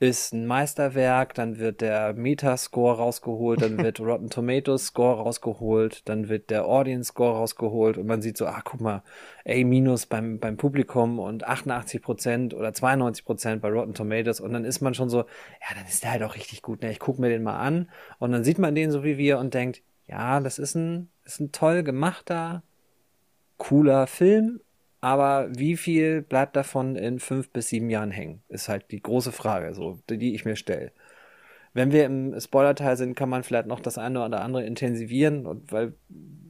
ist 0.00 0.32
ein 0.32 0.46
Meisterwerk, 0.46 1.34
dann 1.34 1.58
wird 1.58 1.80
der 1.80 2.14
Metascore 2.14 2.98
rausgeholt, 2.98 3.62
dann 3.62 3.78
wird 3.78 3.98
Rotten 4.00 4.30
Tomatoes 4.30 4.86
Score 4.86 5.22
rausgeholt, 5.22 6.08
dann 6.08 6.28
wird 6.28 6.50
der 6.50 6.66
Audience 6.66 7.08
Score 7.08 7.36
rausgeholt 7.36 7.98
und 7.98 8.06
man 8.06 8.22
sieht 8.22 8.36
so, 8.36 8.46
ah, 8.46 8.60
guck 8.64 8.80
mal, 8.80 9.02
A- 9.44 9.64
beim, 10.08 10.38
beim 10.38 10.56
Publikum 10.56 11.18
und 11.18 11.48
88% 11.48 12.54
oder 12.54 12.72
92% 12.72 13.60
bei 13.60 13.70
Rotten 13.70 13.94
Tomatoes 13.94 14.40
und 14.40 14.52
dann 14.52 14.64
ist 14.64 14.80
man 14.80 14.94
schon 14.94 15.10
so, 15.10 15.18
ja, 15.18 15.74
dann 15.74 15.84
ist 15.86 16.04
der 16.04 16.12
halt 16.12 16.22
auch 16.22 16.36
richtig 16.36 16.62
gut, 16.62 16.82
ne? 16.82 16.92
ich 16.92 17.00
guck 17.00 17.18
mir 17.18 17.28
den 17.28 17.42
mal 17.42 17.58
an 17.58 17.90
und 18.20 18.30
dann 18.30 18.44
sieht 18.44 18.58
man 18.58 18.76
den 18.76 18.92
so 18.92 19.02
wie 19.02 19.18
wir 19.18 19.38
und 19.38 19.52
denkt, 19.54 19.82
ja, 20.06 20.38
das 20.40 20.58
ist 20.60 20.76
ein, 20.76 21.10
ist 21.24 21.40
ein 21.40 21.50
toll 21.50 21.82
gemachter, 21.82 22.62
cooler 23.56 24.06
Film, 24.06 24.60
aber 25.00 25.48
wie 25.56 25.76
viel 25.76 26.22
bleibt 26.22 26.56
davon 26.56 26.96
in 26.96 27.20
fünf 27.20 27.50
bis 27.50 27.68
sieben 27.68 27.90
Jahren 27.90 28.10
hängen? 28.10 28.42
Ist 28.48 28.68
halt 28.68 28.90
die 28.90 29.00
große 29.00 29.32
Frage, 29.32 29.74
so, 29.74 30.00
die 30.10 30.34
ich 30.34 30.44
mir 30.44 30.56
stelle. 30.56 30.92
Wenn 31.72 31.92
wir 31.92 32.04
im 32.06 32.38
Spoiler-Teil 32.38 32.96
sind, 32.96 33.14
kann 33.14 33.28
man 33.28 33.44
vielleicht 33.44 33.66
noch 33.66 33.80
das 33.80 33.98
eine 33.98 34.24
oder 34.24 34.40
andere 34.40 34.64
intensivieren. 34.64 35.46
Und 35.46 35.70
weil 35.70 35.94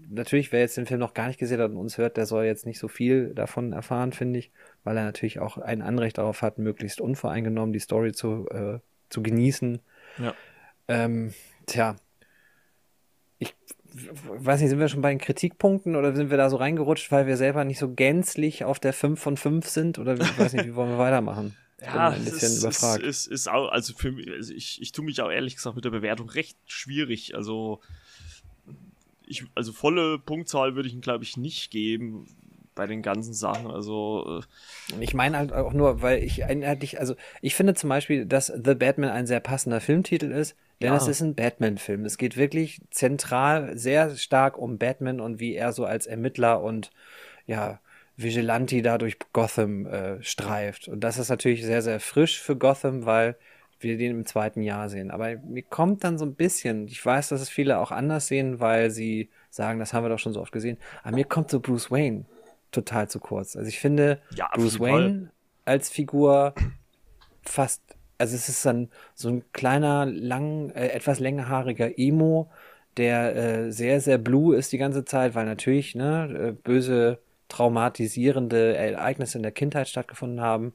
natürlich, 0.09 0.53
wer 0.53 0.61
jetzt 0.61 0.77
den 0.77 0.87
Film 0.87 1.01
noch 1.01 1.15
gar 1.15 1.27
nicht 1.27 1.39
gesehen 1.39 1.61
hat 1.61 1.71
und 1.71 1.77
uns 1.77 1.99
hört, 1.99 2.17
der 2.17 2.27
soll 2.27 2.45
jetzt 2.45 2.65
nicht 2.65 2.79
so 2.79 2.89
viel 2.89 3.35
davon 3.35 3.73
erfahren, 3.73 4.13
finde 4.13 4.39
ich, 4.39 4.51
weil 4.85 4.97
er 4.97 5.05
natürlich 5.05 5.39
auch 5.41 5.59
ein 5.59 5.83
Anrecht 5.83 6.19
darauf 6.19 6.41
hat, 6.41 6.59
möglichst 6.59 7.01
unvoreingenommen 7.01 7.73
die 7.73 7.79
Story 7.81 8.13
zu, 8.13 8.47
äh, 8.51 8.79
zu 9.11 9.23
genießen. 9.23 9.81
Ja. 10.19 10.35
Ähm, 10.89 11.35
tja, 11.67 11.97
ich 13.39 13.55
weiß 13.93 14.61
nicht, 14.61 14.71
sind 14.71 14.79
wir 14.79 14.89
schon 14.89 15.01
bei 15.01 15.11
den 15.11 15.19
Kritikpunkten 15.19 15.97
oder 15.97 16.15
sind 16.15 16.31
wir 16.31 16.37
da 16.37 16.51
so 16.51 16.57
reingerutscht, 16.57 17.11
weil 17.11 17.27
wir 17.27 17.37
selber 17.37 17.65
nicht 17.65 17.79
so 17.79 17.93
gänzlich 17.93 18.65
auf 18.65 18.79
der 18.79 18.93
5 18.93 19.21
von 19.21 19.37
5 19.37 19.69
sind? 19.69 19.99
Oder 19.99 20.15
ich 20.15 20.39
weiß 20.39 20.53
nicht, 20.53 20.67
wie 20.67 20.75
wollen 20.75 20.91
wir 20.91 20.99
weitermachen? 20.99 21.57
ja, 21.81 22.11
ein 22.11 22.25
bisschen 22.25 22.53
ist, 22.53 22.63
überfragt. 22.63 23.03
Ist, 23.03 23.27
ist, 23.27 23.49
auch, 23.49 23.69
also 23.71 23.95
für 23.95 24.13
mich, 24.13 24.31
also 24.31 24.53
ich, 24.53 24.83
ich 24.83 24.93
tue 24.93 25.05
mich 25.05 25.21
auch 25.21 25.31
ehrlich 25.31 25.57
gesagt 25.57 25.77
mit 25.77 25.85
der 25.85 25.91
Bewertung 25.91 26.29
recht 26.29 26.59
schwierig. 26.67 27.35
Also, 27.35 27.81
ich, 29.27 29.45
also 29.55 29.73
volle 29.73 30.19
Punktzahl 30.19 30.75
würde 30.75 30.89
ich 30.89 30.95
ihm, 30.95 31.01
glaube 31.01 31.25
ich, 31.25 31.37
nicht 31.37 31.71
geben 31.71 32.27
bei 32.75 32.87
den 32.87 33.03
ganzen 33.03 33.35
Sachen. 33.35 33.71
Also 33.71 34.41
äh 34.93 35.03
ich 35.03 35.13
meine 35.13 35.37
halt 35.37 35.53
auch 35.53 35.73
nur, 35.73 36.01
weil 36.01 36.23
ich 36.23 36.45
einheitlich, 36.45 37.01
also 37.01 37.17
ich 37.43 37.55
finde 37.55 37.75
zum 37.75 37.89
Beispiel, 37.89 38.25
dass 38.25 38.47
The 38.47 38.75
Batman 38.75 39.11
ein 39.11 39.27
sehr 39.27 39.41
passender 39.41 39.81
Filmtitel 39.81 40.31
ist. 40.31 40.57
Denn 40.81 40.91
ja. 40.91 40.97
es 40.97 41.09
ist 41.09 41.21
ein 41.21 41.35
Batman-Film. 41.35 42.05
Es 42.05 42.19
geht 42.19 42.37
wirklich 42.37 42.81
zentral 42.91 43.77
sehr 43.77 44.15
stark 44.17 44.57
um 44.59 44.79
Batman 44.79 45.21
und 45.21 45.41
wie 45.41 45.55
er 45.55 45.73
so 45.73 45.85
als 45.85 46.07
Ermittler 46.07 46.63
und 46.63 46.93
ja, 47.47 47.81
Vigilante 48.17 48.83
da 48.83 48.99
durch 48.99 49.17
Gotham 49.33 49.87
äh, 49.87 50.23
streift. 50.23 50.89
Und 50.89 51.01
das 51.01 51.19
ist 51.19 51.29
natürlich 51.29 51.65
sehr, 51.65 51.83
sehr 51.83 52.01
frisch 52.01 52.41
für 52.41 52.57
Gotham, 52.57 53.07
weil 53.07 53.37
wir 53.81 53.97
den 53.97 54.11
im 54.11 54.27
zweiten 54.27 54.63
Jahr 54.63 54.89
sehen. 54.89 55.11
Aber 55.11 55.37
mir 55.37 55.63
kommt 55.63 56.05
dann 56.05 56.19
so 56.19 56.25
ein 56.25 56.35
bisschen, 56.35 56.89
ich 56.89 57.05
weiß, 57.05 57.29
dass 57.29 57.41
es 57.41 57.49
viele 57.49 57.79
auch 57.79 57.93
anders 57.93 58.27
sehen, 58.27 58.61
weil 58.61 58.91
sie 58.91 59.31
sagen, 59.51 59.79
das 59.79 59.93
haben 59.93 60.05
wir 60.05 60.09
doch 60.09 60.19
schon 60.19 60.33
so 60.33 60.41
oft 60.41 60.53
gesehen. 60.53 60.79
Aber 61.03 61.15
mir 61.15 61.25
kommt 61.25 61.51
so 61.51 61.61
Bruce 61.61 61.91
Wayne 61.91 62.25
total 62.73 63.09
zu 63.09 63.21
kurz. 63.21 63.57
Also 63.57 63.69
ich 63.69 63.79
finde 63.79 64.21
ja, 64.35 64.49
Bruce 64.53 64.81
Wayne 64.81 65.31
als 65.65 65.89
Figur 65.89 66.55
fast 67.43 67.83
also 68.19 68.35
es 68.37 68.49
ist 68.49 68.65
dann 68.67 68.91
so 69.15 69.29
ein 69.29 69.45
kleiner, 69.53 70.07
lang, 70.07 70.71
äh, 70.71 70.89
etwas 70.89 71.21
längerhaariger 71.21 71.99
Emo, 71.99 72.51
der 72.97 73.37
äh, 73.37 73.73
sehr, 73.73 74.01
sehr 74.01 74.19
blue 74.19 74.57
ist 74.57 74.73
die 74.73 74.79
ganze 74.79 75.05
Zeit, 75.05 75.35
weil 75.35 75.47
natürlich 75.47 75.95
ne, 75.95 76.51
äh, 76.51 76.53
böse, 76.53 77.21
traumatisierende 77.49 78.77
Ereignisse 78.77 79.39
in 79.39 79.43
der 79.43 79.53
Kindheit 79.53 79.89
stattgefunden 79.89 80.41
haben. 80.41 80.75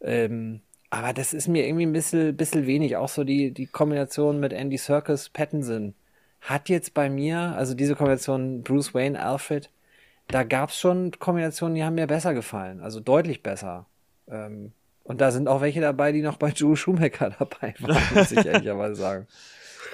Ähm, 0.00 0.62
aber 0.90 1.12
das 1.12 1.32
ist 1.34 1.48
mir 1.48 1.66
irgendwie 1.66 1.86
ein 1.86 1.92
bisschen, 1.92 2.36
bisschen 2.36 2.66
wenig. 2.66 2.96
Auch 2.96 3.08
so 3.08 3.24
die, 3.24 3.52
die 3.52 3.66
Kombination 3.66 4.40
mit 4.40 4.52
Andy 4.52 4.78
Serkis, 4.78 5.30
Pattinson 5.30 5.94
hat 6.40 6.68
jetzt 6.68 6.94
bei 6.94 7.08
mir, 7.10 7.38
also 7.56 7.74
diese 7.74 7.96
Kombination 7.96 8.62
Bruce 8.62 8.94
Wayne, 8.94 9.20
Alfred, 9.22 9.70
da 10.28 10.44
gab 10.44 10.70
es 10.70 10.78
schon 10.78 11.12
Kombinationen, 11.18 11.74
die 11.76 11.84
haben 11.84 11.94
mir 11.96 12.06
besser 12.06 12.34
gefallen. 12.34 12.80
Also 12.80 13.00
deutlich 13.00 13.42
besser. 13.42 13.86
Ähm, 14.28 14.72
und 15.04 15.20
da 15.20 15.30
sind 15.30 15.48
auch 15.48 15.60
welche 15.60 15.80
dabei, 15.80 16.12
die 16.12 16.22
noch 16.22 16.36
bei 16.36 16.50
Joe 16.50 16.76
Schumacher 16.76 17.30
dabei 17.38 17.74
waren, 17.80 18.02
muss 18.14 18.32
ich 18.32 18.44
ehrlicherweise 18.44 18.94
sagen. 18.94 19.26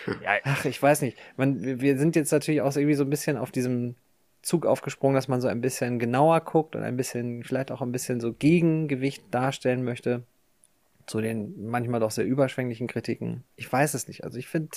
Ach, 0.45 0.65
ich 0.65 0.83
weiß 0.83 1.03
nicht. 1.03 1.19
Man, 1.37 1.81
wir 1.81 1.99
sind 1.99 2.17
jetzt 2.17 2.33
natürlich 2.33 2.63
auch 2.63 2.75
irgendwie 2.75 2.95
so 2.95 3.05
ein 3.05 3.11
bisschen 3.11 3.37
auf 3.37 3.51
diesem 3.51 3.95
Zug 4.43 4.67
aufgesprungen, 4.67 5.15
dass 5.15 5.29
man 5.29 5.41
so 5.41 5.49
ein 5.49 5.61
bisschen 5.61 5.99
genauer 5.99 6.41
guckt 6.41 6.77
und 6.77 6.83
ein 6.83 6.97
bisschen, 6.97 7.43
vielleicht 7.43 7.71
auch 7.71 7.83
ein 7.83 7.93
bisschen 7.93 8.21
so 8.21 8.33
Gegengewicht 8.33 9.25
darstellen 9.31 9.85
möchte 9.85 10.23
zu 11.09 11.21
den 11.21 11.55
manchmal 11.67 12.01
doch 12.01 12.11
sehr 12.11 12.27
überschwänglichen 12.27 12.87
Kritiken. 12.87 13.43
Ich 13.57 13.71
weiß 13.73 13.95
es 13.95 14.09
nicht. 14.09 14.25
Also 14.25 14.39
ich 14.39 14.47
finde, 14.47 14.69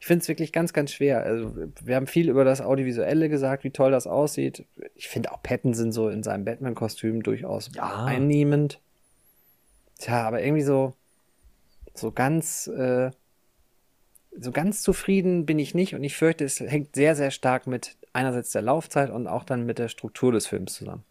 ich 0.00 0.06
finde 0.06 0.22
es 0.22 0.28
wirklich 0.28 0.52
ganz, 0.52 0.72
ganz 0.72 0.92
schwer. 0.92 1.24
Also 1.24 1.52
wir 1.82 1.96
haben 1.96 2.06
viel 2.06 2.30
über 2.30 2.44
das 2.44 2.60
Audiovisuelle 2.60 3.28
gesagt, 3.28 3.64
wie 3.64 3.70
toll 3.70 3.90
das 3.90 4.06
aussieht. 4.06 4.64
Ich 4.94 5.08
finde 5.08 5.32
auch 5.32 5.42
Pattinson 5.42 5.92
so 5.92 6.08
in 6.08 6.22
seinem 6.22 6.44
Batman-Kostüm 6.44 7.22
durchaus 7.22 7.70
ja. 7.74 8.04
einnehmend. 8.04 8.80
Tja, 9.98 10.26
aber 10.26 10.42
irgendwie 10.42 10.62
so, 10.62 10.94
so 11.94 12.12
ganz, 12.12 12.66
äh, 12.66 13.10
so 14.36 14.50
ganz 14.50 14.82
zufrieden 14.82 15.46
bin 15.46 15.58
ich 15.58 15.74
nicht 15.74 15.94
und 15.94 16.02
ich 16.02 16.16
fürchte, 16.16 16.44
es 16.44 16.60
hängt 16.60 16.94
sehr, 16.94 17.14
sehr 17.14 17.30
stark 17.30 17.66
mit 17.66 17.96
einerseits 18.12 18.50
der 18.50 18.62
Laufzeit 18.62 19.10
und 19.10 19.26
auch 19.26 19.44
dann 19.44 19.66
mit 19.66 19.78
der 19.78 19.88
Struktur 19.88 20.32
des 20.32 20.46
Films 20.46 20.74
zusammen. 20.74 21.04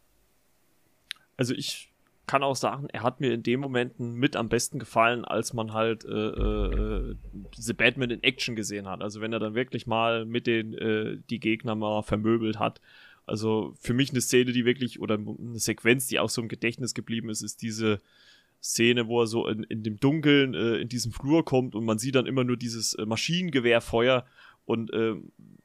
Also 1.37 1.53
ich 1.53 1.93
kann 2.25 2.43
auch 2.43 2.55
sagen, 2.55 2.87
er 2.91 3.03
hat 3.03 3.19
mir 3.19 3.33
in 3.33 3.43
dem 3.43 3.59
Momenten 3.59 4.13
mit 4.15 4.35
am 4.35 4.47
besten 4.47 4.79
gefallen, 4.79 5.25
als 5.25 5.53
man 5.53 5.73
halt 5.73 6.05
äh, 6.05 6.09
äh, 6.09 7.15
The 7.57 7.73
Batman 7.73 8.11
in 8.11 8.23
Action 8.23 8.55
gesehen 8.55 8.87
hat. 8.87 9.01
Also 9.01 9.19
wenn 9.19 9.33
er 9.33 9.39
dann 9.39 9.55
wirklich 9.55 9.87
mal 9.87 10.25
mit 10.25 10.47
den 10.47 10.73
äh, 10.73 11.17
die 11.29 11.39
Gegner 11.39 11.75
mal 11.75 12.01
vermöbelt 12.01 12.59
hat. 12.59 12.79
Also 13.25 13.73
für 13.79 13.93
mich 13.93 14.11
eine 14.11 14.21
Szene, 14.21 14.51
die 14.51 14.65
wirklich, 14.65 14.99
oder 14.99 15.15
eine 15.15 15.59
Sequenz, 15.59 16.07
die 16.07 16.19
auch 16.19 16.29
so 16.29 16.41
im 16.41 16.49
Gedächtnis 16.49 16.93
geblieben 16.93 17.29
ist, 17.29 17.41
ist 17.41 17.61
diese 17.61 17.99
Szene, 18.63 19.07
wo 19.07 19.21
er 19.21 19.27
so 19.27 19.47
in, 19.47 19.63
in 19.63 19.83
dem 19.83 19.99
Dunkeln 19.99 20.53
äh, 20.53 20.77
in 20.77 20.87
diesem 20.87 21.11
Flur 21.11 21.43
kommt 21.43 21.75
und 21.75 21.83
man 21.83 21.99
sieht 21.99 22.15
dann 22.15 22.25
immer 22.25 22.43
nur 22.43 22.55
dieses 22.55 22.93
äh, 22.93 23.05
Maschinengewehrfeuer 23.05 24.25
und 24.65 24.93
äh, 24.93 25.15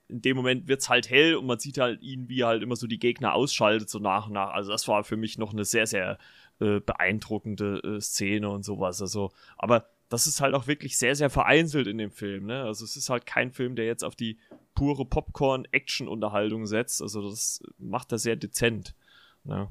in 0.08 0.22
dem 0.22 0.36
Moment 0.36 0.66
wird's 0.66 0.88
halt 0.88 1.08
hell 1.08 1.36
und 1.36 1.46
man 1.46 1.58
sieht 1.58 1.78
halt 1.78 2.02
ihn, 2.02 2.28
wie 2.28 2.40
er 2.40 2.48
halt 2.48 2.62
immer 2.62 2.76
so 2.76 2.86
die 2.86 2.98
Gegner 2.98 3.34
ausschaltet, 3.34 3.88
so 3.88 3.98
nach 3.98 4.26
und 4.26 4.32
nach. 4.32 4.50
Also 4.50 4.72
das 4.72 4.88
war 4.88 5.04
für 5.04 5.16
mich 5.16 5.38
noch 5.38 5.52
eine 5.52 5.64
sehr, 5.64 5.86
sehr 5.86 6.18
äh, 6.60 6.80
beeindruckende 6.80 7.80
äh, 7.84 8.00
Szene 8.00 8.48
und 8.48 8.64
sowas. 8.64 9.00
Also, 9.00 9.30
aber 9.56 9.88
das 10.08 10.26
ist 10.26 10.40
halt 10.40 10.54
auch 10.54 10.66
wirklich 10.66 10.96
sehr, 10.96 11.14
sehr 11.14 11.30
vereinzelt 11.30 11.86
in 11.86 11.98
dem 11.98 12.10
Film. 12.10 12.46
Ne? 12.46 12.64
Also 12.64 12.84
es 12.84 12.96
ist 12.96 13.10
halt 13.10 13.26
kein 13.26 13.52
Film, 13.52 13.76
der 13.76 13.84
jetzt 13.84 14.02
auf 14.02 14.16
die 14.16 14.38
pure 14.74 15.04
Popcorn-Action-Unterhaltung 15.04 16.66
setzt. 16.66 17.02
Also 17.02 17.28
das 17.28 17.62
macht 17.78 18.10
er 18.10 18.18
sehr 18.18 18.36
dezent. 18.36 18.94
Ne? 19.44 19.68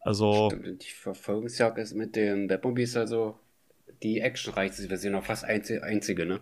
Also. 0.00 0.50
Stimmt, 0.50 0.82
die 0.82 0.90
Verfolgungsjagd 0.90 1.78
ist 1.78 1.94
mit 1.94 2.16
den 2.16 2.48
Batmobiles 2.48 2.96
also 2.96 3.38
die 4.02 4.20
actionreichste 4.20 4.88
Version, 4.88 5.14
auch 5.14 5.24
fast 5.24 5.44
einzige, 5.44 6.26
ne? 6.26 6.40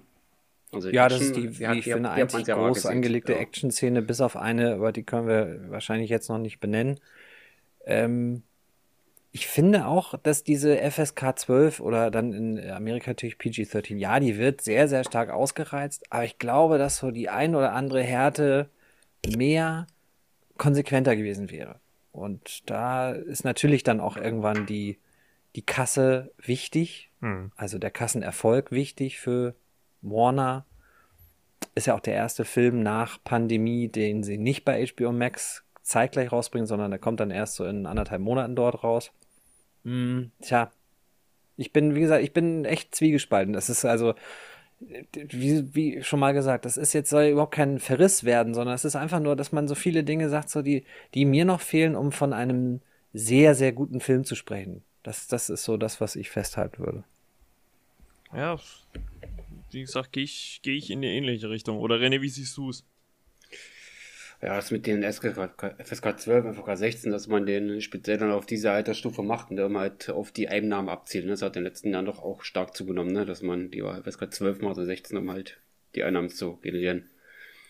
Also 0.72 0.90
ja, 0.90 1.06
Action, 1.06 1.18
das 1.18 1.28
ist 1.28 1.36
die, 1.36 1.58
wie 1.58 1.78
ich 1.78 1.84
finde, 1.84 2.10
einzig 2.10 2.46
groß 2.46 2.86
angelegte 2.86 3.32
ja. 3.32 3.38
Action-Szene, 3.38 4.02
bis 4.02 4.20
auf 4.20 4.36
eine, 4.36 4.74
aber 4.74 4.92
die 4.92 5.04
können 5.04 5.28
wir 5.28 5.70
wahrscheinlich 5.70 6.10
jetzt 6.10 6.28
noch 6.28 6.38
nicht 6.38 6.60
benennen. 6.60 6.98
Ähm, 7.84 8.42
ich 9.30 9.46
finde 9.46 9.86
auch, 9.86 10.18
dass 10.18 10.44
diese 10.44 10.78
FSK 10.78 11.38
12 11.38 11.80
oder 11.80 12.10
dann 12.10 12.32
in 12.32 12.70
Amerika 12.70 13.10
natürlich 13.10 13.38
PG-13, 13.38 13.96
ja, 13.96 14.18
die 14.18 14.38
wird 14.38 14.60
sehr, 14.60 14.88
sehr 14.88 15.04
stark 15.04 15.30
ausgereizt, 15.30 16.04
aber 16.10 16.24
ich 16.24 16.38
glaube, 16.38 16.78
dass 16.78 16.98
so 16.98 17.10
die 17.10 17.28
ein 17.28 17.54
oder 17.54 17.72
andere 17.72 18.02
Härte 18.02 18.68
mehr 19.36 19.86
konsequenter 20.56 21.14
gewesen 21.16 21.50
wäre. 21.50 21.80
Und 22.16 22.68
da 22.70 23.12
ist 23.12 23.44
natürlich 23.44 23.82
dann 23.82 24.00
auch 24.00 24.16
irgendwann 24.16 24.64
die, 24.64 24.98
die 25.54 25.62
Kasse 25.62 26.32
wichtig, 26.38 27.10
hm. 27.20 27.52
also 27.56 27.78
der 27.78 27.90
Kassenerfolg 27.90 28.72
wichtig 28.72 29.20
für 29.20 29.54
Warner. 30.00 30.64
Ist 31.74 31.86
ja 31.86 31.94
auch 31.94 32.00
der 32.00 32.14
erste 32.14 32.46
Film 32.46 32.82
nach 32.82 33.22
Pandemie, 33.22 33.88
den 33.88 34.22
sie 34.22 34.38
nicht 34.38 34.64
bei 34.64 34.86
HBO 34.86 35.12
Max 35.12 35.62
zeitgleich 35.82 36.32
rausbringen, 36.32 36.66
sondern 36.66 36.90
der 36.90 37.00
kommt 37.00 37.20
dann 37.20 37.30
erst 37.30 37.56
so 37.56 37.66
in 37.66 37.86
anderthalb 37.86 38.22
Monaten 38.22 38.56
dort 38.56 38.82
raus. 38.82 39.12
Hm, 39.84 40.32
tja, 40.40 40.70
ich 41.56 41.72
bin, 41.72 41.94
wie 41.94 42.00
gesagt, 42.00 42.24
ich 42.24 42.32
bin 42.32 42.64
echt 42.64 42.94
zwiegespalten. 42.94 43.52
Das 43.52 43.68
ist 43.68 43.84
also, 43.84 44.14
wie, 44.80 45.74
wie 45.74 46.02
schon 46.02 46.20
mal 46.20 46.32
gesagt, 46.32 46.64
das 46.64 46.76
ist 46.76 46.92
jetzt 46.92 47.10
soll 47.10 47.24
überhaupt 47.24 47.54
kein 47.54 47.78
Verriss 47.78 48.24
werden, 48.24 48.54
sondern 48.54 48.74
es 48.74 48.84
ist 48.84 48.96
einfach 48.96 49.20
nur, 49.20 49.36
dass 49.36 49.52
man 49.52 49.68
so 49.68 49.74
viele 49.74 50.04
Dinge 50.04 50.28
sagt, 50.28 50.50
so 50.50 50.62
die, 50.62 50.84
die 51.14 51.24
mir 51.24 51.44
noch 51.44 51.60
fehlen, 51.60 51.96
um 51.96 52.12
von 52.12 52.32
einem 52.32 52.80
sehr, 53.12 53.54
sehr 53.54 53.72
guten 53.72 54.00
Film 54.00 54.24
zu 54.24 54.34
sprechen. 54.34 54.82
Das, 55.02 55.28
das 55.28 55.48
ist 55.48 55.64
so 55.64 55.76
das, 55.76 56.00
was 56.00 56.16
ich 56.16 56.30
festhalten 56.30 56.78
würde. 56.84 57.04
Ja, 58.34 58.58
wie 59.70 59.80
gesagt, 59.80 60.12
gehe 60.12 60.24
ich, 60.24 60.60
geh 60.62 60.76
ich 60.76 60.90
in 60.90 61.00
die 61.00 61.08
ähnliche 61.08 61.48
Richtung. 61.48 61.78
Oder 61.78 61.96
René, 61.96 62.20
wie 62.20 62.28
siehst 62.28 62.56
du 62.56 62.70
es? 62.70 62.84
Ja, 64.42 64.54
das 64.54 64.70
mit 64.70 64.86
den 64.86 65.02
FSK, 65.02 65.34
FSK 65.82 66.20
12, 66.20 66.56
FSK 66.56 66.76
16, 66.76 67.12
dass 67.12 67.26
man 67.26 67.46
den 67.46 67.80
speziell 67.80 68.18
dann 68.18 68.30
auf 68.30 68.44
diese 68.44 68.70
Altersstufe 68.70 69.22
macht 69.22 69.50
und 69.50 69.56
dann 69.56 69.76
halt 69.76 70.10
auf 70.10 70.30
die 70.30 70.48
Einnahmen 70.48 70.88
abzielt. 70.88 71.24
Ne? 71.24 71.32
Das 71.32 71.42
hat 71.42 71.56
in 71.56 71.62
den 71.62 71.70
letzten 71.70 71.92
Jahren 71.92 72.04
doch 72.04 72.22
auch 72.22 72.42
stark 72.42 72.76
zugenommen, 72.76 73.12
ne? 73.12 73.24
dass 73.24 73.42
man 73.42 73.70
die 73.70 73.80
FSK 73.82 74.32
12 74.32 74.60
macht 74.60 74.76
und 74.76 74.84
16, 74.84 75.16
um 75.16 75.30
halt 75.30 75.58
die 75.94 76.02
Einnahmen 76.02 76.28
zu 76.28 76.56
generieren. 76.58 77.08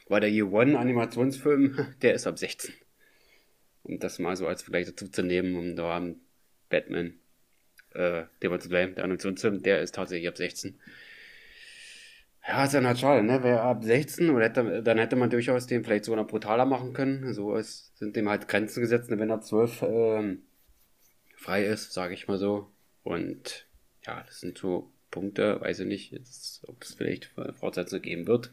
Weil 0.08 0.20
der 0.20 0.30
Year 0.30 0.52
One 0.52 0.78
Animationsfilm, 0.78 1.94
der 2.02 2.14
ist 2.14 2.26
ab 2.26 2.38
16. 2.38 2.74
Um 3.84 4.00
das 4.00 4.18
mal 4.18 4.36
so 4.36 4.48
als 4.48 4.62
Vergleich 4.62 4.86
dazu 4.86 5.08
zu 5.08 5.22
nehmen, 5.22 5.54
um 5.56 5.76
da 5.76 6.04
Batman, 6.68 7.14
äh, 7.94 8.24
Demon 8.42 8.60
zu 8.60 8.68
bleiben, 8.68 8.96
der 8.96 9.04
Animationsfilm, 9.04 9.62
der 9.62 9.80
ist 9.80 9.94
tatsächlich 9.94 10.28
ab 10.28 10.36
16. 10.36 10.80
Ja, 12.48 12.64
ist 12.64 12.74
dann 12.74 12.86
halt 12.86 12.98
schade, 12.98 13.24
ne? 13.24 13.42
Wäre 13.42 13.62
ab 13.62 13.82
16 13.82 14.30
oder 14.30 14.44
hätte, 14.44 14.82
dann 14.82 14.98
hätte 14.98 15.16
man 15.16 15.30
durchaus 15.30 15.66
den 15.66 15.84
vielleicht 15.84 16.04
sogar 16.04 16.22
noch 16.22 16.30
brutaler 16.30 16.64
machen 16.64 16.92
können. 16.92 17.32
So 17.34 17.56
ist, 17.56 17.96
sind 17.98 18.14
dem 18.14 18.28
halt 18.28 18.46
Grenzen 18.46 18.80
gesetzt, 18.80 19.10
ne? 19.10 19.18
wenn 19.18 19.30
er 19.30 19.40
12 19.40 19.82
ähm, 19.82 20.42
frei 21.34 21.64
ist, 21.64 21.92
sage 21.92 22.14
ich 22.14 22.28
mal 22.28 22.38
so. 22.38 22.70
Und 23.02 23.66
ja, 24.06 24.22
das 24.26 24.40
sind 24.40 24.58
so 24.58 24.92
Punkte, 25.10 25.60
weiß 25.60 25.80
ich 25.80 25.86
nicht, 25.86 26.12
jetzt, 26.12 26.62
ob 26.68 26.82
es 26.82 26.94
vielleicht 26.94 27.32
Fortsetzung 27.58 28.00
geben 28.00 28.26
wird. 28.28 28.52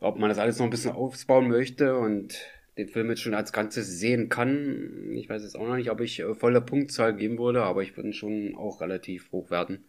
Ob 0.00 0.18
man 0.18 0.28
das 0.28 0.38
alles 0.38 0.58
noch 0.58 0.66
ein 0.66 0.70
bisschen 0.70 0.92
aufbauen 0.92 1.48
möchte 1.48 1.96
und 1.96 2.34
den 2.76 2.88
Film 2.88 3.08
jetzt 3.10 3.22
schon 3.22 3.34
als 3.34 3.52
Ganzes 3.52 3.98
sehen 3.98 4.28
kann. 4.28 5.12
Ich 5.14 5.28
weiß 5.28 5.42
jetzt 5.42 5.56
auch 5.56 5.66
noch 5.66 5.76
nicht, 5.76 5.90
ob 5.90 6.00
ich 6.00 6.20
äh, 6.20 6.34
volle 6.34 6.60
Punktzahl 6.60 7.16
geben 7.16 7.38
würde, 7.38 7.62
aber 7.62 7.82
ich 7.82 7.96
würde 7.96 8.10
ihn 8.10 8.12
schon 8.12 8.54
auch 8.54 8.80
relativ 8.80 9.32
hoch 9.32 9.50
werden. 9.50 9.84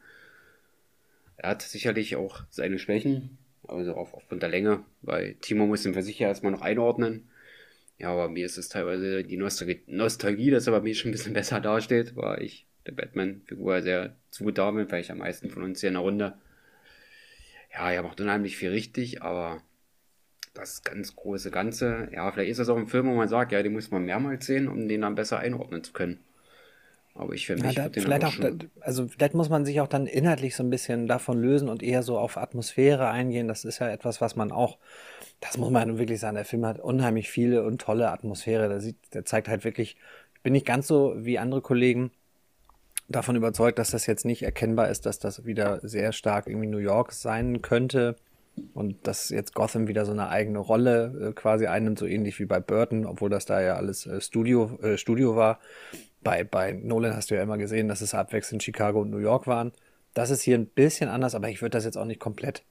Er 1.42 1.52
hat 1.52 1.62
sicherlich 1.62 2.18
auch 2.18 2.44
seine 2.50 2.80
Schwächen, 2.80 3.38
also 3.66 3.96
auch 3.96 4.14
aufgrund 4.14 4.44
der 4.44 4.50
Länge, 4.50 4.84
weil 5.02 5.36
Timo 5.36 5.66
muss 5.68 5.86
ihn 5.86 5.94
für 5.94 6.02
erstmal 6.22 6.52
noch 6.52 6.62
einordnen. 6.62 7.30
Ja, 7.98 8.10
aber 8.10 8.28
mir 8.28 8.46
ist 8.46 8.58
es 8.58 8.68
teilweise 8.68 9.24
die 9.24 9.38
Nostalgie, 9.38 9.82
Nostalgie 9.88 10.52
dass 10.52 10.68
er 10.68 10.74
bei 10.74 10.82
mir 10.82 10.94
schon 10.96 11.10
ein 11.10 11.14
bisschen 11.14 11.34
besser 11.42 11.62
dasteht, 11.62 12.16
weil 12.18 12.44
ich 12.44 12.68
der 12.86 12.92
Batman-Figur 12.92 13.82
sehr 13.82 14.18
zugetan 14.32 14.76
bin, 14.76 14.88
vielleicht 14.90 15.12
am 15.12 15.20
meisten 15.20 15.50
von 15.50 15.64
uns 15.64 15.80
hier 15.80 15.90
in 15.90 15.94
der 15.94 16.04
Runde. 16.04 16.38
Ja, 17.74 17.90
er 17.90 18.04
macht 18.04 18.20
unheimlich 18.20 18.58
viel 18.58 18.72
richtig, 18.72 19.22
aber 19.22 19.62
das 20.54 20.84
ganz 20.84 21.16
große 21.16 21.52
Ganze, 21.52 22.10
ja, 22.12 22.30
vielleicht 22.32 22.52
ist 22.52 22.60
das 22.60 22.68
auch 22.68 22.78
ein 22.78 22.88
Film, 22.88 23.08
wo 23.08 23.14
man 23.14 23.30
sagt, 23.30 23.54
ja, 23.54 23.64
den 23.64 23.74
muss 23.74 23.92
man 23.92 24.04
mehrmals 24.04 24.46
sehen, 24.46 24.68
um 24.68 24.90
den 24.90 25.02
dann 25.02 25.16
besser 25.16 25.40
einordnen 25.40 25.86
zu 25.86 25.94
können. 25.94 26.20
Aber 27.20 27.34
ich 27.34 27.50
mich 27.50 27.62
ja, 27.62 27.90
da, 27.90 27.90
vielleicht 27.92 28.24
auch, 28.24 28.32
schon... 28.32 28.70
also 28.80 29.10
vielleicht 29.10 29.34
muss 29.34 29.50
man 29.50 29.66
sich 29.66 29.82
auch 29.82 29.90
dann 29.90 30.08
inhaltlich 30.08 30.56
so 30.56 30.64
ein 30.64 30.70
bisschen 30.70 31.06
davon 31.06 31.38
lösen 31.38 31.68
und 31.68 31.84
eher 31.84 32.02
so 32.02 32.18
auf 32.18 32.38
Atmosphäre 32.38 33.10
eingehen. 33.10 33.50
Das 33.50 33.66
ist 33.66 33.80
ja 33.80 33.90
etwas, 33.90 34.22
was 34.22 34.38
man 34.38 34.54
auch, 34.54 34.78
das 35.42 35.58
muss 35.58 35.70
man 35.70 35.98
wirklich 35.98 36.22
sagen, 36.22 36.36
der 36.36 36.46
Film 36.46 36.66
hat 36.66 36.80
unheimlich 36.80 37.30
viele 37.30 37.66
und 37.66 37.82
tolle 37.82 38.10
Atmosphäre. 38.10 38.70
Der, 38.70 38.80
sieht, 38.80 38.96
der 39.14 39.26
zeigt 39.26 39.50
halt 39.50 39.66
wirklich, 39.66 39.98
ich 40.36 40.42
bin 40.44 40.54
nicht 40.54 40.66
ganz 40.66 40.88
so 40.88 41.14
wie 41.18 41.40
andere 41.40 41.60
Kollegen 41.62 42.12
davon 43.10 43.36
überzeugt, 43.36 43.80
dass 43.80 43.92
das 43.92 44.06
jetzt 44.06 44.24
nicht 44.24 44.44
erkennbar 44.44 44.88
ist, 44.88 45.06
dass 45.06 45.20
das 45.20 45.46
wieder 45.46 45.82
sehr 45.84 46.14
stark 46.14 46.48
irgendwie 46.48 46.68
New 46.68 46.78
York 46.78 47.12
sein 47.12 47.62
könnte 47.62 48.16
und 48.74 48.96
dass 49.06 49.28
jetzt 49.28 49.54
Gotham 49.54 49.90
wieder 49.90 50.06
so 50.06 50.14
eine 50.14 50.30
eigene 50.30 50.60
Rolle 50.60 51.32
äh, 51.32 51.34
quasi 51.34 51.68
einnimmt, 51.68 52.00
so 52.00 52.06
ähnlich 52.06 52.40
wie 52.40 52.46
bei 52.46 52.62
Burton, 52.62 53.06
obwohl 53.06 53.30
das 53.30 53.46
da 53.46 53.62
ja 53.62 53.76
alles 53.76 54.06
äh, 54.06 54.22
Studio, 54.22 54.80
äh, 54.82 54.98
Studio 54.98 55.36
war 55.36 55.60
bei, 56.22 56.44
bei 56.44 56.74
Nolan 56.74 57.16
hast 57.16 57.32
du 57.32 57.36
ja 57.36 57.44
immer 57.44 57.58
gesehen, 57.58 57.88
dass 57.88 58.02
es 58.02 58.14
abwechselnd 58.14 58.64
Chicago 58.64 59.02
und 59.02 59.10
New 59.10 59.20
York 59.20 59.48
waren. 59.48 59.72
Das 60.14 60.30
ist 60.30 60.42
hier 60.42 60.58
ein 60.58 60.68
bisschen 60.68 61.10
anders, 61.10 61.36
aber 61.36 61.50
ich 61.50 61.62
würde 61.62 61.78
das 61.78 61.86
jetzt 61.86 61.98
auch 61.98 62.06
nicht 62.06 62.20
komplett. 62.20 62.64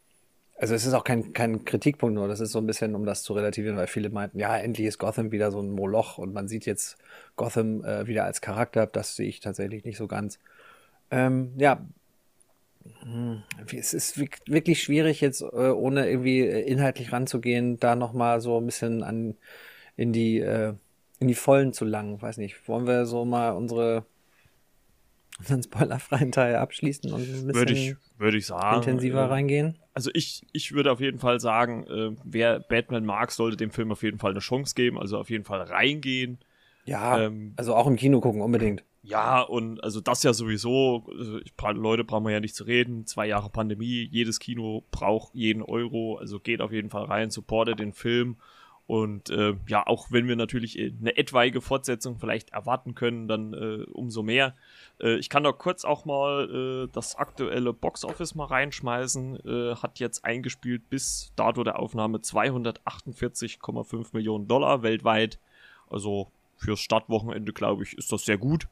Also 0.57 0.75
es 0.75 0.85
ist 0.85 0.93
auch 0.95 1.05
kein, 1.05 1.33
kein 1.33 1.65
Kritikpunkt 1.65 2.15
nur, 2.17 2.27
das 2.27 2.41
ist 2.41 2.51
so 2.51 2.59
ein 2.59 2.67
bisschen, 2.67 2.97
um 2.97 3.07
das 3.07 3.23
zu 3.23 3.33
relativieren, 3.33 3.77
weil 3.77 3.87
viele 3.87 4.11
meinten, 4.11 4.41
ja, 4.41 4.57
endlich 4.57 4.89
ist 4.89 4.99
Gotham 4.99 5.31
wieder 5.31 5.53
so 5.53 5.61
ein 5.61 5.71
Moloch 5.71 6.19
und 6.19 6.35
man 6.35 6.49
sieht 6.49 6.67
jetzt 6.67 6.99
Gotham 7.37 7.85
äh, 7.85 8.09
wieder 8.09 8.25
als 8.25 8.41
Charakter. 8.41 8.87
Das 8.87 9.15
sehe 9.15 9.29
ich 9.29 9.39
tatsächlich 9.39 9.85
nicht 9.85 9.97
so 9.97 10.09
ganz. 10.09 10.41
Ähm, 11.13 11.53
ja, 11.59 11.87
hm, 13.03 13.43
es 13.73 13.95
ist 13.95 14.19
wirklich 14.19 14.83
schwierig 14.83 15.21
jetzt, 15.21 15.43
äh, 15.43 15.47
ohne 15.71 16.09
irgendwie 16.09 16.41
äh, 16.41 16.61
inhaltlich 16.63 17.13
ranzugehen, 17.13 17.79
da 17.79 17.95
nochmal 17.97 18.41
so 18.41 18.59
ein 18.59 18.67
bisschen 18.67 19.03
an 19.03 19.37
in 19.97 20.13
die 20.13 20.41
äh, 20.41 20.75
in 21.19 21.29
die 21.29 21.35
Vollen 21.35 21.73
zu 21.73 21.85
langen. 21.85 22.21
Weiß 22.21 22.39
nicht, 22.39 22.69
wollen 22.69 22.87
wir 22.87 23.07
so 23.07 23.25
mal 23.25 23.51
unsere 23.51 24.05
unseren 25.39 25.63
spoilerfreien 25.63 26.33
Teil 26.33 26.57
abschließen 26.57 27.13
und 27.13 27.21
ein 27.21 27.27
bisschen 27.27 27.55
würde 27.55 27.73
ich, 27.73 27.95
würde 28.19 28.39
ich 28.39 28.47
sagen, 28.47 28.79
intensiver 28.79 29.21
äh, 29.21 29.27
reingehen? 29.27 29.79
Also 29.95 30.11
ich, 30.15 30.43
ich 30.53 30.73
würde 30.73 30.91
auf 30.93 31.01
jeden 31.01 31.19
Fall 31.19 31.41
sagen, 31.41 31.87
äh, 31.87 32.17
wer 32.25 32.61
Batman 32.61 33.05
mag, 33.05 33.31
sollte 33.31 33.57
dem 33.57 33.71
Film 33.71 33.93
auf 33.93 34.03
jeden 34.03 34.19
Fall 34.19 34.33
eine 34.33 34.41
Chance 34.41 34.75
geben, 34.75 34.99
also 34.99 35.19
auf 35.19 35.31
jeden 35.31 35.45
Fall 35.45 35.61
reingehen. 35.63 36.39
Ja, 36.85 37.21
ähm, 37.21 37.53
also 37.57 37.75
auch 37.75 37.87
im 37.87 37.97
Kino 37.97 38.21
gucken, 38.21 38.41
unbedingt. 38.41 38.83
Ja, 39.03 39.41
und 39.41 39.83
also 39.83 40.01
das 40.01 40.23
ja 40.23 40.33
sowieso, 40.33 41.07
also 41.17 41.39
ich, 41.39 41.53
Leute 41.75 42.05
brauchen 42.05 42.25
wir 42.25 42.33
ja 42.33 42.41
nicht 42.41 42.55
zu 42.55 42.65
reden, 42.65 43.07
zwei 43.07 43.27
Jahre 43.27 43.49
Pandemie, 43.49 44.09
jedes 44.11 44.39
Kino 44.39 44.85
braucht 44.91 45.35
jeden 45.35 45.63
Euro, 45.63 46.17
also 46.17 46.41
geht 46.41 46.61
auf 46.61 46.73
jeden 46.73 46.91
Fall 46.91 47.05
rein, 47.05 47.31
supportet 47.31 47.79
den 47.79 47.93
Film 47.93 48.37
Und 48.89 49.29
äh, 49.29 49.55
ja, 49.67 49.87
auch 49.87 50.11
wenn 50.13 50.29
wir 50.29 50.37
natürlich 50.37 50.79
eine 50.79 51.15
etwaige 51.15 51.61
Fortsetzung 51.61 52.19
vielleicht 52.19 52.55
erwarten 52.55 52.95
können, 52.95 53.29
dann 53.29 53.53
äh, 53.53 53.85
umso 53.93 54.23
mehr. 54.23 54.55
Äh, 54.99 55.17
ich 55.19 55.29
kann 55.29 55.45
da 55.45 55.53
kurz 55.53 55.85
auch 55.85 56.07
mal 56.07 56.87
äh, 56.87 56.89
das 56.91 57.15
aktuelle 57.15 57.75
Boxoffice 57.75 58.35
mal 58.35 58.47
reinschmeißen. 58.47 59.41
Äh, 59.45 59.75
hat 59.77 59.99
jetzt 59.99 60.25
eingespielt 60.25 60.89
bis 60.89 61.35
dato 61.37 61.65
der 61.65 61.79
Aufnahme 61.79 62.21
248,5 62.21 64.07
Millionen 64.15 64.49
Dollar 64.49 64.83
weltweit. 64.83 65.39
Also 65.91 66.33
fürs 66.57 66.81
Stadtwochenende, 66.81 67.53
glaube 67.53 67.83
ich, 67.83 67.93
ist 67.99 68.11
das 68.11 68.25
sehr 68.25 68.39
gut. 68.39 68.69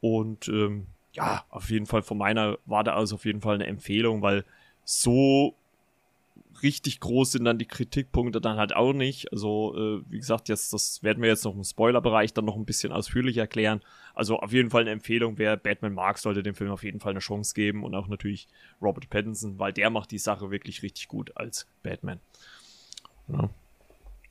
Und 0.00 0.46
ähm, 0.46 0.86
ja, 1.12 1.44
auf 1.48 1.70
jeden 1.70 1.86
Fall 1.86 2.02
von 2.02 2.18
meiner 2.18 2.58
Warte 2.66 2.94
aus 2.94 3.12
auf 3.12 3.24
jeden 3.24 3.40
Fall 3.40 3.56
eine 3.56 3.66
Empfehlung, 3.66 4.22
weil 4.22 4.44
so 4.84 5.56
richtig 6.62 7.00
groß 7.00 7.32
sind 7.32 7.44
dann 7.44 7.58
die 7.58 7.66
Kritikpunkte 7.66 8.40
dann 8.40 8.56
halt 8.56 8.74
auch 8.74 8.92
nicht. 8.92 9.32
Also, 9.32 9.74
äh, 9.76 10.02
wie 10.10 10.18
gesagt, 10.18 10.48
jetzt, 10.48 10.72
das 10.72 11.02
werden 11.02 11.22
wir 11.22 11.28
jetzt 11.28 11.44
noch 11.44 11.54
im 11.54 11.64
Spoilerbereich 11.64 12.32
dann 12.32 12.44
noch 12.44 12.56
ein 12.56 12.64
bisschen 12.64 12.92
ausführlich 12.92 13.36
erklären. 13.36 13.80
Also 14.14 14.38
auf 14.38 14.52
jeden 14.52 14.70
Fall 14.70 14.82
eine 14.82 14.90
Empfehlung, 14.90 15.38
wer 15.38 15.56
Batman 15.56 15.94
mag, 15.94 16.18
sollte 16.18 16.42
dem 16.42 16.54
Film 16.54 16.70
auf 16.70 16.84
jeden 16.84 17.00
Fall 17.00 17.10
eine 17.10 17.20
Chance 17.20 17.54
geben 17.54 17.84
und 17.84 17.94
auch 17.94 18.08
natürlich 18.08 18.48
Robert 18.80 19.10
Pattinson, 19.10 19.58
weil 19.58 19.72
der 19.72 19.90
macht 19.90 20.10
die 20.10 20.18
Sache 20.18 20.50
wirklich 20.50 20.82
richtig 20.82 21.08
gut 21.08 21.36
als 21.36 21.66
Batman. 21.82 22.20
Ja. 23.28 23.50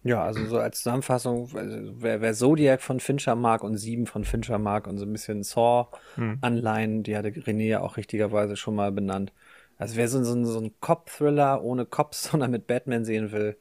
Ja, 0.05 0.21
also 0.21 0.45
so 0.45 0.57
als 0.57 0.80
Zusammenfassung, 0.80 1.49
also 1.55 1.93
wer, 2.01 2.19
wer 2.19 2.34
Zodiac 2.34 2.82
von 2.82 2.99
Fincher 2.99 3.36
mag 3.36 3.63
und 3.63 3.78
Sieben 3.78 4.05
von 4.05 4.26
Fincher 4.26 4.59
mag 4.59 4.86
und 4.86 4.97
so 4.97 5.05
ein 5.05 5.13
bisschen 5.13 5.43
Saw-Anleihen, 5.43 6.97
hm. 6.97 7.03
die 7.03 7.15
hatte 7.15 7.30
René 7.30 7.67
ja 7.67 7.80
auch 7.80 7.95
richtigerweise 7.95 8.57
schon 8.57 8.76
mal 8.76 8.91
benannt, 8.91 9.32
also 9.84 9.97
wer 9.97 10.07
so, 10.07 10.23
so, 10.23 10.43
so 10.45 10.59
ein 10.59 10.71
Cop-Thriller 10.79 11.61
ohne 11.61 11.86
Cops, 11.86 12.23
sondern 12.31 12.51
mit 12.51 12.67
Batman 12.67 13.03
sehen 13.05 13.31
will, 13.31 13.57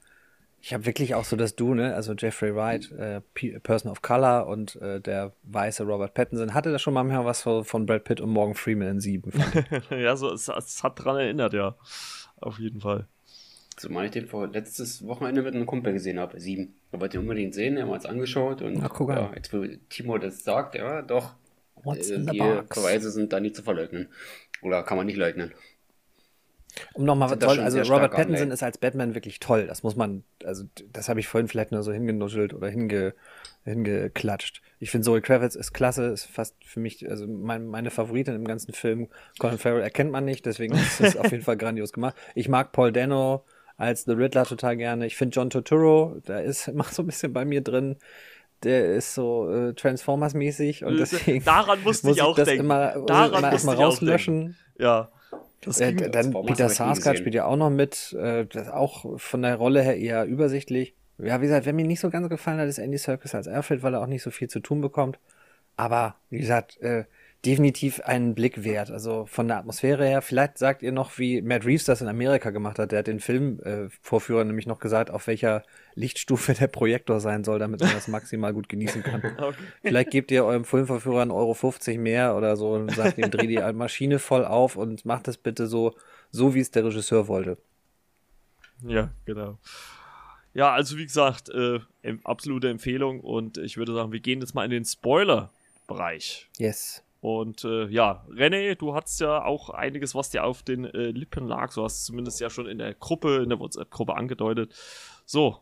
ich 0.61 0.73
habe 0.73 0.87
wirklich 0.87 1.17
auch 1.17 1.25
so 1.25 1.35
das 1.35 1.57
Du, 1.57 1.75
ne? 1.75 1.93
Also 1.97 2.13
Jeffrey 2.13 2.55
Wright, 2.55 2.93
äh, 2.93 3.21
Person 3.61 3.91
of 3.91 4.01
Color 4.01 4.47
und 4.47 4.77
äh, 4.77 5.01
der 5.01 5.33
weiße 5.43 5.83
Robert 5.83 6.15
Pattinson 6.15 6.55
hatte 6.55 6.71
da 6.71 6.79
schon 6.79 6.95
mal 6.95 7.03
mehr 7.03 7.25
was 7.25 7.43
von 7.43 7.85
Brad 7.85 8.05
Pitt 8.05 8.21
und 8.21 8.31
Morgan 8.31 8.55
Freeman 8.55 8.89
in 8.89 9.01
Sieben. 9.01 9.33
ja, 9.91 10.15
so 10.15 10.33
es, 10.33 10.47
es, 10.47 10.85
hat 10.85 11.05
dran 11.05 11.17
erinnert, 11.17 11.53
ja, 11.53 11.75
auf 12.41 12.61
jeden 12.61 12.81
Fall. 12.81 13.09
Zumal 13.77 14.05
ich 14.05 14.13
den 14.13 14.29
vor 14.29 14.47
letztes 14.47 15.05
Wochenende 15.05 15.43
mit 15.43 15.53
einem 15.53 15.67
Kumpel 15.67 15.95
gesehen 15.95 16.21
habe, 16.21 16.39
Sieben. 16.39 16.77
Da 16.93 17.01
wollte 17.01 17.17
ich 17.17 17.21
unbedingt 17.21 17.55
sehen, 17.55 17.77
er 17.77 17.89
hat 17.89 18.03
es 18.03 18.07
angeschaut 18.07 18.63
und 18.63 18.81
Ach, 18.85 19.01
ja, 19.09 19.33
jetzt 19.35 19.53
wo 19.53 19.67
Timo 19.89 20.17
das 20.19 20.45
sagt, 20.45 20.77
ja, 20.77 21.03
doch, 21.03 21.35
What's 21.83 22.11
äh, 22.11 22.21
die 22.21 22.39
Verweise 22.39 23.11
sind 23.11 23.33
da 23.33 23.41
nicht 23.41 23.57
zu 23.57 23.65
verleugnen. 23.65 24.09
Oder 24.63 24.85
kann 24.85 24.97
man 24.97 25.07
nicht 25.07 25.17
leugnen. 25.17 25.53
Um 26.95 27.05
nochmal 27.05 27.31
was 27.31 27.39
toll, 27.39 27.61
also 27.61 27.81
Robert 27.81 28.13
Pattinson 28.13 28.51
ist 28.51 28.63
als 28.63 28.79
Batman 28.79 29.15
wirklich 29.15 29.41
toll. 29.41 29.67
Das 29.67 29.83
muss 29.83 29.97
man, 29.97 30.25
also 30.45 30.65
das 30.93 31.09
habe 31.09 31.21
ich 31.21 31.29
vorhin 31.29 31.49
vielleicht 31.49 31.73
nur 31.73 31.83
so 31.83 31.93
hingenuschelt 31.93 32.55
oder 32.55 32.69
hinge, 32.69 33.15
hingeklatscht. 33.65 34.63
Ich 34.79 34.91
finde 34.91 35.05
Zoe 35.05 35.21
Kravitz 35.21 35.55
ist 35.55 35.73
klasse, 35.73 36.07
ist 36.07 36.25
fast 36.25 36.57
für 36.65 36.81
mich, 36.81 37.09
also 37.09 37.27
mein, 37.27 37.67
meine 37.67 37.91
Favoritin 37.91 38.35
im 38.35 38.47
ganzen 38.47 38.73
Film. 38.73 39.09
Colin 39.39 39.59
Farrell 39.59 39.83
erkennt 39.83 40.11
man 40.11 40.25
nicht, 40.25 40.47
deswegen 40.47 40.75
ist 40.75 41.01
es 41.01 41.17
auf 41.17 41.31
jeden 41.31 41.45
Fall 41.45 41.57
grandios 41.57 41.93
gemacht. 41.93 42.17
Ich 42.35 42.49
mag 42.49 42.73
Paul 42.73 42.93
Dano 42.93 43.45
als 43.77 44.05
The 44.05 44.13
Riddler 44.13 44.45
total 44.45 44.77
gerne. 44.77 45.07
Ich 45.07 45.17
finde 45.17 45.35
John 45.35 45.51
Turturro, 45.51 46.17
da 46.25 46.39
ist, 46.39 46.69
macht 46.75 46.95
so 46.95 47.03
ein 47.03 47.07
bisschen 47.07 47.33
bei 47.33 47.45
mir 47.45 47.61
drin 47.61 47.97
der 48.65 48.95
ist 48.95 49.15
so 49.15 49.51
äh, 49.51 49.75
Transformers-mäßig 49.75 50.85
und 50.85 50.97
deswegen 50.97 51.45
daran 51.45 51.83
musste 51.83 52.07
muss 52.07 52.17
ich 52.17 52.23
auch 52.23 52.37
das 52.37 52.47
denken. 52.47 52.65
immer, 52.65 53.05
daran 53.07 53.39
immer 53.39 53.53
erstmal 53.53 53.77
rauslöschen. 53.77 54.57
Ja. 54.79 55.11
Äh, 55.67 56.11
dann 56.11 56.33
Peter 56.45 56.69
Sarsgaard 56.69 57.19
spielt 57.19 57.35
ja 57.35 57.45
auch 57.45 57.57
noch 57.57 57.71
mit, 57.71 58.13
äh, 58.15 58.47
das 58.47 58.69
auch 58.69 59.19
von 59.19 59.43
der 59.43 59.57
Rolle 59.57 59.83
her 59.83 59.97
eher 59.97 60.25
übersichtlich. 60.25 60.95
Ja, 61.19 61.41
wie 61.41 61.47
gesagt, 61.47 61.67
wer 61.67 61.73
mir 61.73 61.87
nicht 61.87 62.01
so 62.01 62.11
ganz 62.11 62.29
gefallen 62.29 62.59
hat, 62.59 62.69
ist 62.69 62.79
Andy 62.79 62.99
Serkis 62.99 63.35
als 63.35 63.47
Alfred, 63.47 63.83
weil 63.83 63.95
er 63.95 64.01
auch 64.01 64.07
nicht 64.07 64.23
so 64.23 64.31
viel 64.31 64.49
zu 64.49 64.61
tun 64.61 64.81
bekommt. 64.81 65.19
Aber 65.77 66.17
wie 66.31 66.39
gesagt, 66.39 66.81
äh, 66.81 67.05
definitiv 67.45 68.01
einen 68.01 68.35
Blick 68.35 68.63
wert. 68.63 68.91
Also 68.91 69.27
von 69.27 69.49
der 69.49 69.59
Atmosphäre 69.59 70.07
her, 70.07 70.23
vielleicht 70.23 70.59
sagt 70.59 70.83
ihr 70.83 70.93
noch, 70.93 71.19
wie 71.19 71.43
Matt 71.43 71.65
Reeves 71.65 71.85
das 71.85 72.01
in 72.01 72.07
Amerika 72.07 72.51
gemacht 72.51 72.79
hat. 72.79 72.93
Der 72.93 73.01
hat 73.01 73.09
den 73.09 73.19
Filmvorführer 73.19 74.43
äh, 74.43 74.45
nämlich 74.45 74.67
noch 74.67 74.79
gesagt, 74.79 75.11
auf 75.11 75.27
welcher 75.27 75.65
Lichtstufe 75.95 76.55
der 76.55 76.69
Projektor 76.69 77.19
sein 77.19 77.43
soll, 77.43 77.59
damit 77.59 77.81
man 77.81 77.93
das 77.93 78.07
maximal 78.07 78.53
gut 78.53 78.69
genießen 78.69 79.03
kann. 79.03 79.23
Okay. 79.43 79.57
Vielleicht 79.83 80.11
gebt 80.11 80.31
ihr 80.31 80.45
eurem 80.45 80.65
Filmvorführer 80.65 81.23
einen 81.23 81.31
Euro 81.31 81.55
50 81.55 81.99
mehr 81.99 82.37
oder 82.37 82.57
so 82.57 82.73
und 82.73 82.93
sagt 82.93 83.19
ihm, 83.19 83.31
dreh 83.31 83.47
die 83.47 83.59
Maschine 83.73 84.19
voll 84.19 84.45
auf 84.45 84.77
und 84.77 85.05
macht 85.05 85.27
es 85.27 85.37
bitte 85.37 85.67
so, 85.67 85.95
so 86.31 86.55
wie 86.55 86.61
es 86.61 86.71
der 86.71 86.85
Regisseur 86.85 87.29
wollte. 87.29 87.59
Ja, 88.87 89.11
genau. 89.25 89.59
Ja, 90.55 90.73
also 90.73 90.97
wie 90.97 91.05
gesagt, 91.05 91.49
äh, 91.49 91.81
absolute 92.25 92.69
Empfehlung 92.69 93.21
und 93.21 93.59
ich 93.59 93.77
würde 93.77 93.95
sagen, 93.95 94.13
wir 94.13 94.21
gehen 94.21 94.41
jetzt 94.41 94.55
mal 94.55 94.65
in 94.65 94.71
den 94.71 94.85
Spoiler-Bereich. 94.85 96.49
Yes. 96.59 97.02
Und 97.23 97.63
äh, 97.63 97.87
ja, 97.87 98.27
René, 98.31 98.75
du 98.75 98.95
hattest 98.95 99.21
ja 99.21 99.45
auch 99.45 99.71
einiges, 99.71 100.13
was 100.17 100.31
dir 100.31 100.43
auf 100.43 100.65
den 100.65 100.85
äh, 100.85 101.13
Lippen 101.13 101.47
lag. 101.47 101.71
So 101.71 101.85
hast 101.85 102.03
du 102.03 102.11
zumindest 102.11 102.41
ja 102.41 102.51
schon 102.51 102.67
in 102.67 102.79
der 102.79 102.95
Gruppe, 102.95 103.43
in 103.45 103.49
der 103.49 103.61
WhatsApp-Gruppe 103.61 104.17
angedeutet. 104.17 104.75
So, 105.25 105.59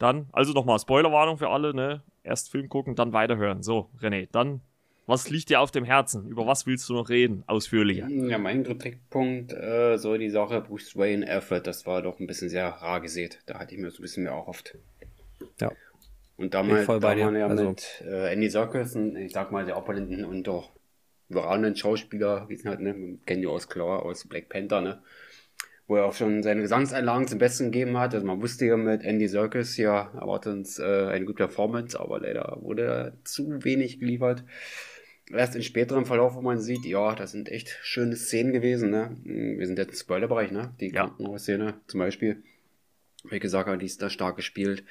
dann, 0.00 0.28
also 0.32 0.52
nochmal 0.52 0.80
Spoilerwarnung 0.80 1.38
für 1.38 1.48
alle, 1.48 1.74
ne? 1.74 2.02
Erst 2.24 2.50
Film 2.50 2.68
gucken, 2.68 2.96
dann 2.96 3.12
weiterhören. 3.12 3.62
So, 3.62 3.88
René, 4.00 4.28
dann, 4.32 4.62
was 5.06 5.30
liegt 5.30 5.48
dir 5.48 5.60
auf 5.60 5.70
dem 5.70 5.84
Herzen? 5.84 6.26
Über 6.26 6.44
was 6.44 6.66
willst 6.66 6.88
du 6.88 6.94
noch 6.94 7.08
reden? 7.08 7.44
Ausführlicher. 7.46 8.08
Ja, 8.08 8.38
mein 8.38 8.64
Kritikpunkt, 8.64 9.52
äh, 9.52 9.96
so 9.96 10.16
die 10.16 10.30
Sache 10.30 10.60
Bruce 10.60 10.96
Wayne 10.96 11.24
Alfred, 11.30 11.68
das 11.68 11.86
war 11.86 12.02
doch 12.02 12.18
ein 12.18 12.26
bisschen 12.26 12.48
sehr 12.48 12.66
rar 12.66 13.00
gesät. 13.00 13.38
Da 13.46 13.60
hatte 13.60 13.76
ich 13.76 13.80
mir 13.80 13.92
so 13.92 14.00
ein 14.00 14.02
bisschen 14.02 14.24
mehr 14.24 14.32
erhofft. 14.32 14.76
Ja. 15.60 15.70
Und 16.36 16.54
damals, 16.54 16.86
da 16.86 16.98
man 16.98 17.36
ja 17.36 17.46
also, 17.46 17.68
mit 17.68 18.02
äh, 18.04 18.32
Andy 18.32 18.50
Serkis, 18.50 18.96
ich 18.96 19.32
sag 19.32 19.52
mal, 19.52 19.64
der 19.64 19.76
opulenten 19.76 20.24
und 20.24 20.44
doch 20.44 20.72
überragenden 21.28 21.76
Schauspieler, 21.76 22.48
wie 22.48 22.54
es 22.54 22.64
halt, 22.64 22.80
ne, 22.80 23.18
kennen 23.24 23.42
die 23.42 23.46
aus 23.46 23.68
Claw, 23.68 24.02
aus 24.02 24.26
Black 24.26 24.48
Panther, 24.48 24.80
ne, 24.80 25.02
wo 25.86 25.96
er 25.96 26.06
auch 26.06 26.14
schon 26.14 26.42
seine 26.42 26.62
Gesangseinlagen 26.62 27.28
zum 27.28 27.38
Besten 27.38 27.70
gegeben 27.70 27.98
hat. 27.98 28.14
Also 28.14 28.26
man 28.26 28.42
wusste 28.42 28.66
ja 28.66 28.76
mit 28.76 29.02
Andy 29.02 29.28
Serkis, 29.28 29.76
ja, 29.76 30.10
erwartet 30.14 30.52
uns 30.52 30.78
äh, 30.78 31.06
eine 31.08 31.24
gute 31.24 31.44
Performance, 31.44 31.98
aber 31.98 32.20
leider 32.20 32.58
wurde 32.60 33.16
zu 33.24 33.64
wenig 33.64 34.00
geliefert. 34.00 34.44
Erst 35.30 35.56
in 35.56 35.62
späterem 35.62 36.04
Verlauf, 36.04 36.34
wo 36.34 36.42
man 36.42 36.58
sieht, 36.58 36.84
ja, 36.84 37.14
das 37.14 37.32
sind 37.32 37.48
echt 37.48 37.78
schöne 37.82 38.16
Szenen 38.16 38.52
gewesen, 38.52 38.90
ne. 38.90 39.16
Wir 39.24 39.66
sind 39.66 39.78
jetzt 39.78 39.92
im 39.92 39.96
Spoilerbereich, 39.96 40.50
ne, 40.50 40.74
die 40.80 40.88
ja. 40.88 41.06
Krankenhausszene 41.06 41.74
zum 41.86 42.00
Beispiel. 42.00 42.42
Wie 43.30 43.38
gesagt, 43.38 43.80
die 43.80 43.86
ist 43.86 44.02
da 44.02 44.10
stark 44.10 44.36
gespielt. 44.36 44.84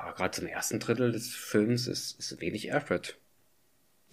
Aber 0.00 0.14
gerade 0.14 0.30
zum 0.30 0.46
ersten 0.46 0.80
Drittel 0.80 1.12
des 1.12 1.34
Films 1.34 1.86
ist, 1.86 2.18
ist 2.18 2.40
wenig 2.40 2.72
Alfred. 2.72 3.18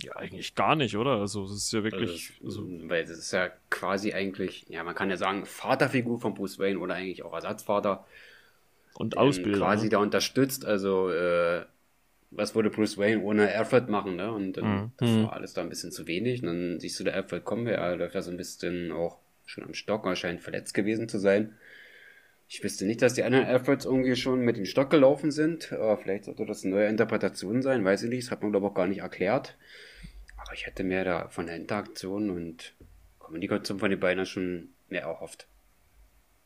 Ja, 0.02 0.16
eigentlich 0.18 0.54
gar 0.54 0.76
nicht, 0.76 0.98
oder? 0.98 1.12
Also, 1.12 1.46
es 1.46 1.52
ist 1.52 1.74
ja 1.74 1.84
wirklich. 1.84 2.34
Also, 2.44 2.62
also, 2.62 2.90
weil 2.90 3.04
es 3.04 3.10
ist 3.10 3.32
ja 3.32 3.50
quasi 3.70 4.14
eigentlich, 4.14 4.66
ja, 4.68 4.84
man 4.84 4.94
kann 4.94 5.10
ja 5.10 5.18
sagen, 5.18 5.46
Vaterfigur 5.46 6.20
von 6.20 6.34
Bruce 6.34 6.60
Wayne 6.60 6.78
oder 6.80 6.96
eigentlich 6.96 7.24
auch 7.24 7.34
Ersatzvater. 7.34 8.06
Und 8.96 9.16
Ausbilder. 9.16 9.60
Quasi 9.60 9.86
ne? 9.86 9.92
da 9.92 10.00
unterstützt. 10.00 10.66
Also, 10.66 11.10
äh, 11.10 11.66
was 12.32 12.54
würde 12.54 12.70
Bruce 12.70 12.98
Wayne 12.98 13.24
ohne 13.24 13.50
Alfred 13.56 13.88
machen, 13.88 14.18
ne? 14.18 14.32
Und 14.32 14.58
dann, 14.58 14.66
mhm. 14.66 14.92
das 14.98 15.10
war 15.10 15.18
mhm. 15.18 15.30
alles 15.30 15.54
da 15.54 15.62
ein 15.62 15.70
bisschen 15.70 15.94
zu 15.94 16.06
wenig. 16.06 16.42
Und 16.42 16.48
dann 16.48 16.80
siehst 16.82 17.00
du, 17.00 17.06
der 17.06 17.16
Alfred 17.16 17.46
kommen, 17.46 17.66
er 17.66 17.96
läuft 17.96 18.14
da 18.14 18.22
so 18.22 18.30
ein 18.30 18.38
bisschen 18.38 18.92
auch 18.92 19.20
schon 19.46 19.64
am 19.64 19.74
Stock, 19.74 20.06
er 20.06 20.18
scheint 20.18 20.42
verletzt 20.42 20.74
gewesen 20.74 21.08
zu 21.08 21.18
sein. 21.18 21.56
Ich 22.50 22.64
wüsste 22.64 22.86
nicht, 22.86 23.02
dass 23.02 23.14
die 23.14 23.24
anderen 23.24 23.46
Alfreds 23.46 23.84
irgendwie 23.84 24.16
schon 24.16 24.40
mit 24.40 24.56
dem 24.56 24.66
Stock 24.66 24.90
gelaufen 24.90 25.32
sind. 25.32 25.74
Aber 25.74 25.98
vielleicht 25.98 26.26
sollte 26.26 26.46
das 26.46 26.64
eine 26.64 26.76
neue 26.76 26.88
Interpretation 26.88 27.62
sein, 27.62 27.84
weiß 27.84 28.04
ich 28.04 28.10
nicht. 28.10 28.26
Das 28.26 28.32
hat 28.32 28.42
man 28.42 28.52
glaube 28.52 28.68
ich 28.68 28.72
auch 28.72 28.76
gar 28.76 28.88
nicht 28.88 29.00
erklärt. 29.00 29.58
Aber 30.38 30.54
ich 30.54 30.66
hätte 30.66 30.84
mehr 30.84 31.04
da 31.04 31.28
von 31.28 31.48
der 31.48 31.58
Interaktion 31.58 32.30
und 32.30 32.74
Kommunikation 33.20 33.80
von 33.80 33.90
den 33.90 34.00
beiden 34.00 34.26
schon 34.26 34.70
mehr 34.88 35.02
erhofft. 35.02 35.48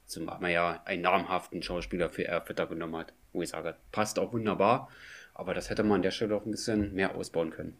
Zumal 0.06 0.40
man 0.40 0.52
ja 0.52 0.82
einen 0.86 1.04
namhaften 1.04 1.62
Schauspieler 1.62 2.10
für 2.10 2.28
Alfred 2.28 2.68
genommen 2.68 2.98
hat. 2.98 3.14
Wo 3.32 3.44
ich 3.44 3.50
sage, 3.50 3.76
passt 3.92 4.18
auch 4.18 4.34
wunderbar. 4.34 4.90
Aber 5.36 5.54
das 5.54 5.70
hätte 5.70 5.84
man 5.84 5.98
an 5.98 6.02
der 6.02 6.12
Stelle 6.12 6.36
auch 6.36 6.46
ein 6.46 6.52
bisschen 6.52 6.94
mehr 6.94 7.16
ausbauen 7.16 7.52
können. 7.52 7.78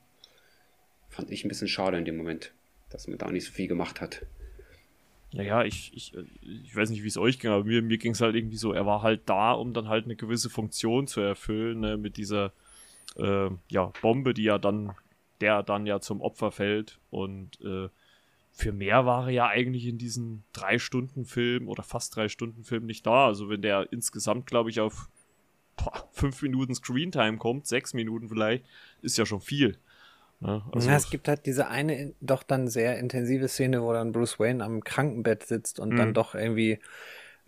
Fand 1.10 1.32
ich 1.32 1.44
ein 1.44 1.50
bisschen 1.50 1.68
schade 1.68 1.98
in 1.98 2.06
dem 2.06 2.18
Moment, 2.18 2.54
dass 2.90 3.08
man 3.08 3.18
da 3.18 3.30
nicht 3.32 3.46
so 3.46 3.52
viel 3.52 3.68
gemacht 3.68 4.00
hat. 4.00 4.26
Naja, 5.34 5.64
ich, 5.64 5.92
ich, 5.96 6.14
ich 6.42 6.76
weiß 6.76 6.90
nicht, 6.90 7.04
wie 7.04 7.08
es 7.08 7.18
euch 7.18 7.40
ging, 7.40 7.52
aber 7.52 7.64
mir, 7.64 7.82
mir 7.82 7.98
ging 7.98 8.12
es 8.12 8.22
halt 8.22 8.36
irgendwie 8.36 8.58
so, 8.58 8.74
er 8.74 8.86
war 8.86 9.02
halt 9.02 9.22
da, 9.28 9.54
um 9.54 9.74
dann 9.74 9.88
halt 9.88 10.06
eine 10.06 10.18
gewisse 10.18 10.50
Funktion 10.50 11.08
zu 11.08 11.22
erfüllen, 11.22 11.80
ne, 11.80 11.98
mit 11.98 12.18
dieser 12.18 12.52
äh, 13.16 13.50
ja, 13.70 13.92
Bombe, 14.02 14.34
die 14.34 14.44
ja 14.44 14.58
dann, 14.58 14.94
der 15.40 15.64
dann 15.64 15.86
ja 15.86 16.02
zum 16.02 16.22
Opfer 16.22 16.52
fällt. 16.52 17.00
Und 17.12 17.62
äh, 17.62 17.88
für 18.52 18.74
mehr 18.74 19.06
war 19.06 19.28
er 19.28 19.32
ja 19.32 19.48
eigentlich 19.48 19.86
in 19.86 19.98
diesem 19.98 20.44
drei 20.52 20.78
Stunden 20.80 21.26
Film 21.26 21.70
oder 21.70 21.84
fast 21.84 22.16
drei 22.16 22.28
Stunden 22.28 22.64
Film 22.64 22.86
nicht 22.86 23.06
da. 23.06 23.28
Also 23.28 23.50
wenn 23.50 23.62
der 23.62 23.92
insgesamt, 23.92 24.48
glaube 24.48 24.70
ich, 24.70 24.82
auf 24.82 25.08
boah, 25.78 26.10
fünf 26.12 26.42
Minuten 26.42 26.76
Screentime 26.76 27.38
kommt, 27.38 27.68
sechs 27.68 27.94
Minuten 27.94 28.28
vielleicht, 28.28 28.66
ist 29.02 29.18
ja 29.18 29.26
schon 29.26 29.42
viel. 29.42 29.78
Ne? 30.42 30.62
Also 30.74 30.90
ja, 30.90 30.96
es 30.96 31.10
gibt 31.10 31.28
halt 31.28 31.46
diese 31.46 31.68
eine 31.68 32.14
doch 32.20 32.44
dann 32.44 32.68
sehr 32.68 32.98
intensive 32.98 33.48
Szene, 33.48 33.82
wo 33.82 33.94
dann 33.94 34.12
Bruce 34.12 34.40
Wayne 34.40 34.64
am 34.64 34.84
Krankenbett 34.84 35.44
sitzt 35.44 35.80
und 35.80 35.94
mhm. 35.94 35.98
dann 35.98 36.14
doch 36.14 36.36
irgendwie 36.36 36.80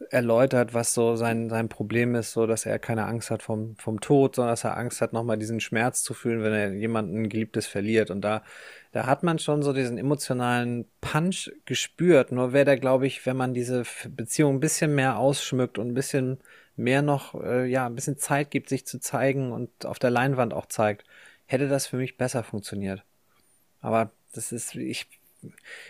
erläutert, 0.09 0.73
was 0.73 0.93
so 0.93 1.15
sein, 1.15 1.49
sein 1.49 1.69
Problem 1.69 2.15
ist, 2.15 2.33
so 2.33 2.45
dass 2.45 2.65
er 2.65 2.79
keine 2.79 3.05
Angst 3.05 3.31
hat 3.31 3.41
vom, 3.41 3.75
vom 3.77 3.99
Tod, 3.99 4.35
sondern 4.35 4.51
dass 4.51 4.63
er 4.63 4.77
Angst 4.77 5.01
hat, 5.01 5.13
nochmal 5.13 5.37
diesen 5.37 5.59
Schmerz 5.59 6.03
zu 6.03 6.13
fühlen, 6.13 6.43
wenn 6.43 6.53
er 6.53 6.73
jemanden 6.73 7.29
Geliebtes 7.29 7.67
verliert. 7.67 8.11
Und 8.11 8.21
da, 8.21 8.43
da 8.91 9.05
hat 9.05 9.23
man 9.23 9.39
schon 9.39 9.63
so 9.63 9.73
diesen 9.73 9.97
emotionalen 9.97 10.85
Punch 11.01 11.51
gespürt. 11.65 12.31
Nur 12.31 12.53
wäre 12.53 12.65
da, 12.65 12.75
glaube 12.75 13.07
ich, 13.07 13.25
wenn 13.25 13.37
man 13.37 13.53
diese 13.53 13.83
Beziehung 14.09 14.55
ein 14.55 14.59
bisschen 14.59 14.93
mehr 14.93 15.17
ausschmückt 15.17 15.77
und 15.77 15.89
ein 15.89 15.93
bisschen 15.93 16.39
mehr 16.75 17.01
noch, 17.01 17.41
äh, 17.41 17.65
ja, 17.65 17.85
ein 17.85 17.95
bisschen 17.95 18.17
Zeit 18.17 18.51
gibt, 18.51 18.69
sich 18.69 18.85
zu 18.85 18.99
zeigen 18.99 19.51
und 19.51 19.85
auf 19.85 19.99
der 19.99 20.09
Leinwand 20.09 20.53
auch 20.53 20.65
zeigt, 20.65 21.05
hätte 21.45 21.67
das 21.67 21.87
für 21.87 21.97
mich 21.97 22.17
besser 22.17 22.43
funktioniert. 22.43 23.03
Aber 23.81 24.11
das 24.33 24.51
ist, 24.51 24.75
ich 24.75 25.07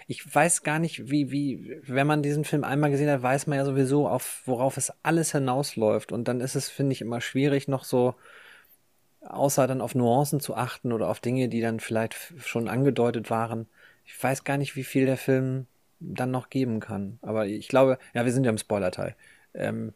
ich 0.08 0.34
weiß 0.34 0.64
gar 0.64 0.80
nicht, 0.80 1.10
wie, 1.10 1.32
wie, 1.32 1.80
wenn 1.84 2.08
man 2.08 2.24
diesen 2.24 2.44
Film 2.44 2.64
einmal 2.64 2.92
gesehen 2.92 3.10
hat, 3.10 3.22
weiß 3.22 3.48
man 3.48 3.58
ja 3.58 3.66
sowieso, 3.66 4.08
auf 4.08 4.42
worauf 4.46 4.78
es 4.78 4.92
alles 5.04 5.32
hinausläuft. 5.32 6.12
Und 6.12 6.28
dann 6.28 6.42
ist 6.42 6.56
es, 6.56 6.70
finde 6.70 6.94
ich, 6.94 7.02
immer 7.02 7.22
schwierig, 7.22 7.68
noch 7.68 7.84
so, 7.84 8.16
außer 9.22 9.68
dann 9.68 9.82
auf 9.82 9.96
Nuancen 9.96 10.40
zu 10.40 10.56
achten 10.56 10.92
oder 10.92 11.08
auf 11.08 11.20
Dinge, 11.20 11.50
die 11.50 11.62
dann 11.62 11.80
vielleicht 11.80 12.34
schon 12.40 12.68
angedeutet 12.68 13.30
waren. 13.30 13.68
Ich 14.06 14.22
weiß 14.22 14.44
gar 14.44 14.58
nicht, 14.58 14.76
wie 14.76 14.84
viel 14.84 15.06
der 15.06 15.18
Film 15.18 15.68
dann 16.00 16.32
noch 16.32 16.50
geben 16.50 16.80
kann. 16.80 17.20
Aber 17.22 17.46
ich 17.46 17.68
glaube, 17.68 17.98
ja, 18.14 18.26
wir 18.26 18.34
sind 18.34 18.44
ja 18.44 18.52
im 18.52 18.58
Spoiler-Teil. 18.58 19.16
Ähm, 19.54 19.94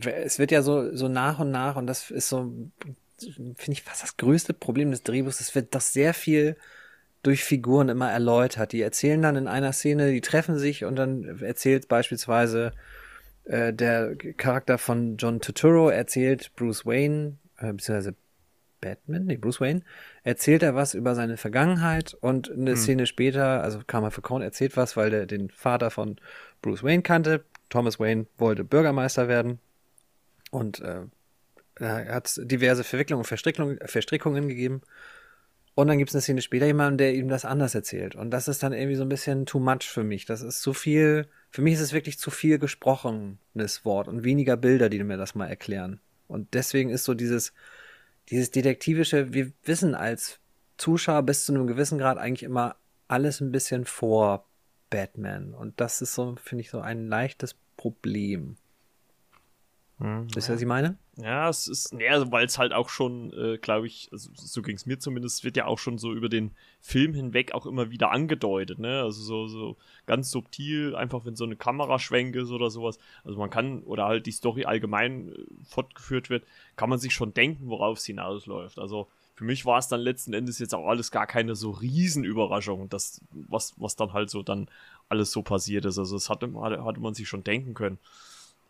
es 0.00 0.38
wird 0.38 0.50
ja 0.50 0.62
so, 0.62 0.94
so 0.94 1.08
nach 1.08 1.38
und 1.38 1.50
nach, 1.50 1.76
und 1.76 1.86
das 1.86 2.10
ist 2.10 2.28
so, 2.28 2.52
finde 3.32 3.72
ich, 3.72 3.82
fast 3.82 4.02
das 4.02 4.16
größte 4.16 4.54
Problem 4.54 4.90
des 4.90 5.02
Drehbuchs. 5.02 5.40
Es 5.40 5.54
wird 5.54 5.74
doch 5.74 5.80
sehr 5.80 6.14
viel 6.14 6.56
durch 7.22 7.42
Figuren 7.44 7.88
immer 7.88 8.10
erläutert. 8.10 8.72
Die 8.72 8.82
erzählen 8.82 9.22
dann 9.22 9.36
in 9.36 9.48
einer 9.48 9.72
Szene, 9.72 10.12
die 10.12 10.20
treffen 10.20 10.58
sich 10.58 10.84
und 10.84 10.96
dann 10.96 11.40
erzählt 11.40 11.88
beispielsweise 11.88 12.72
äh, 13.44 13.72
der 13.72 14.16
Charakter 14.36 14.78
von 14.78 15.16
John 15.16 15.40
Turturro, 15.40 15.88
erzählt 15.88 16.52
Bruce 16.56 16.84
Wayne, 16.86 17.36
äh, 17.58 17.72
beziehungsweise 17.72 18.14
Batman, 18.80 19.24
nee, 19.24 19.36
Bruce 19.38 19.60
Wayne, 19.60 19.82
erzählt 20.22 20.62
er 20.62 20.74
was 20.74 20.92
über 20.92 21.14
seine 21.14 21.38
Vergangenheit 21.38 22.14
und 22.20 22.50
eine 22.50 22.72
hm. 22.72 22.76
Szene 22.76 23.06
später, 23.06 23.62
also 23.62 23.80
Karma 23.86 24.10
Falcone 24.10 24.44
erzählt 24.44 24.76
was, 24.76 24.96
weil 24.96 25.10
der 25.10 25.26
den 25.26 25.48
Vater 25.48 25.90
von 25.90 26.16
Bruce 26.60 26.82
Wayne 26.82 27.02
kannte. 27.02 27.44
Thomas 27.70 27.98
Wayne 27.98 28.26
wollte 28.36 28.62
Bürgermeister 28.64 29.26
werden 29.26 29.58
und 30.50 30.80
äh, 30.80 31.00
er 31.76 32.14
hat 32.14 32.40
diverse 32.42 32.84
Verwicklungen 32.84 33.20
und 33.20 33.26
Verstrickungen, 33.26 33.78
Verstrickungen 33.84 34.48
gegeben. 34.48 34.82
Und 35.74 35.88
dann 35.88 35.98
gibt 35.98 36.10
es 36.10 36.14
eine 36.14 36.22
Szene 36.22 36.40
später 36.40 36.66
jemanden, 36.66 36.98
der 36.98 37.14
ihm 37.14 37.28
das 37.28 37.44
anders 37.44 37.74
erzählt. 37.74 38.14
Und 38.14 38.30
das 38.30 38.46
ist 38.46 38.62
dann 38.62 38.72
irgendwie 38.72 38.94
so 38.94 39.02
ein 39.02 39.08
bisschen 39.08 39.44
too 39.44 39.58
much 39.58 39.84
für 39.84 40.04
mich. 40.04 40.24
Das 40.24 40.40
ist 40.40 40.62
zu 40.62 40.72
viel, 40.72 41.26
für 41.50 41.62
mich 41.62 41.74
ist 41.74 41.80
es 41.80 41.92
wirklich 41.92 42.18
zu 42.18 42.30
viel 42.30 42.58
gesprochenes 42.58 43.84
Wort 43.84 44.06
und 44.06 44.22
weniger 44.22 44.56
Bilder, 44.56 44.88
die 44.88 45.02
mir 45.02 45.16
das 45.16 45.34
mal 45.34 45.48
erklären. 45.48 46.00
Und 46.28 46.54
deswegen 46.54 46.90
ist 46.90 47.04
so 47.04 47.14
dieses, 47.14 47.52
dieses 48.30 48.52
detektivische, 48.52 49.32
wir 49.32 49.50
wissen 49.64 49.96
als 49.96 50.38
Zuschauer 50.76 51.22
bis 51.22 51.44
zu 51.44 51.52
einem 51.52 51.66
gewissen 51.66 51.98
Grad 51.98 52.18
eigentlich 52.18 52.44
immer 52.44 52.76
alles 53.08 53.40
ein 53.40 53.50
bisschen 53.52 53.84
vor 53.84 54.46
Batman. 54.90 55.54
Und 55.54 55.80
das 55.80 56.00
ist 56.02 56.14
so, 56.14 56.36
finde 56.36 56.62
ich, 56.62 56.70
so 56.70 56.80
ein 56.80 57.08
leichtes 57.08 57.56
Problem. 57.76 58.56
Hm, 60.04 60.26
Wisst 60.34 60.48
ihr, 60.48 60.50
ja. 60.50 60.54
was 60.56 60.60
ich 60.60 60.68
meine? 60.68 60.98
Ja, 61.16 61.48
es 61.48 61.66
ist, 61.66 61.94
nee, 61.94 62.06
also 62.10 62.30
weil 62.30 62.44
es 62.44 62.58
halt 62.58 62.74
auch 62.74 62.90
schon, 62.90 63.32
äh, 63.32 63.56
glaube 63.56 63.86
ich, 63.86 64.10
also 64.12 64.28
so 64.34 64.60
ging 64.60 64.76
es 64.76 64.84
mir 64.84 64.98
zumindest, 64.98 65.44
wird 65.44 65.56
ja 65.56 65.64
auch 65.64 65.78
schon 65.78 65.96
so 65.96 66.12
über 66.12 66.28
den 66.28 66.50
Film 66.82 67.14
hinweg 67.14 67.54
auch 67.54 67.64
immer 67.64 67.90
wieder 67.90 68.10
angedeutet, 68.10 68.78
ne? 68.78 69.00
Also 69.00 69.22
so, 69.22 69.46
so 69.46 69.76
ganz 70.04 70.30
subtil, 70.30 70.94
einfach 70.94 71.24
wenn 71.24 71.36
so 71.36 71.44
eine 71.44 71.56
Kameraschwenk 71.56 72.36
ist 72.36 72.50
oder 72.50 72.70
sowas. 72.70 72.98
Also 73.24 73.38
man 73.38 73.48
kann, 73.48 73.82
oder 73.84 74.04
halt 74.04 74.26
die 74.26 74.32
Story 74.32 74.66
allgemein 74.66 75.32
äh, 75.32 75.38
fortgeführt 75.64 76.28
wird, 76.28 76.44
kann 76.76 76.90
man 76.90 76.98
sich 76.98 77.14
schon 77.14 77.32
denken, 77.32 77.70
worauf 77.70 77.96
es 77.96 78.04
hinausläuft. 78.04 78.78
Also 78.78 79.08
für 79.34 79.44
mich 79.44 79.64
war 79.64 79.78
es 79.78 79.88
dann 79.88 80.00
letzten 80.00 80.34
Endes 80.34 80.58
jetzt 80.58 80.74
auch 80.74 80.86
alles 80.86 81.10
gar 81.10 81.26
keine 81.26 81.56
so 81.56 81.70
Riesenüberraschung, 81.70 82.90
das, 82.90 83.22
was, 83.32 83.72
was 83.78 83.96
dann 83.96 84.12
halt 84.12 84.28
so 84.28 84.42
dann 84.42 84.68
alles 85.08 85.32
so 85.32 85.40
passiert 85.40 85.86
ist. 85.86 85.98
Also 85.98 86.16
das 86.16 86.28
hatte, 86.28 86.52
hatte 86.54 87.00
man 87.00 87.14
sich 87.14 87.26
schon 87.26 87.42
denken 87.42 87.72
können. 87.72 87.98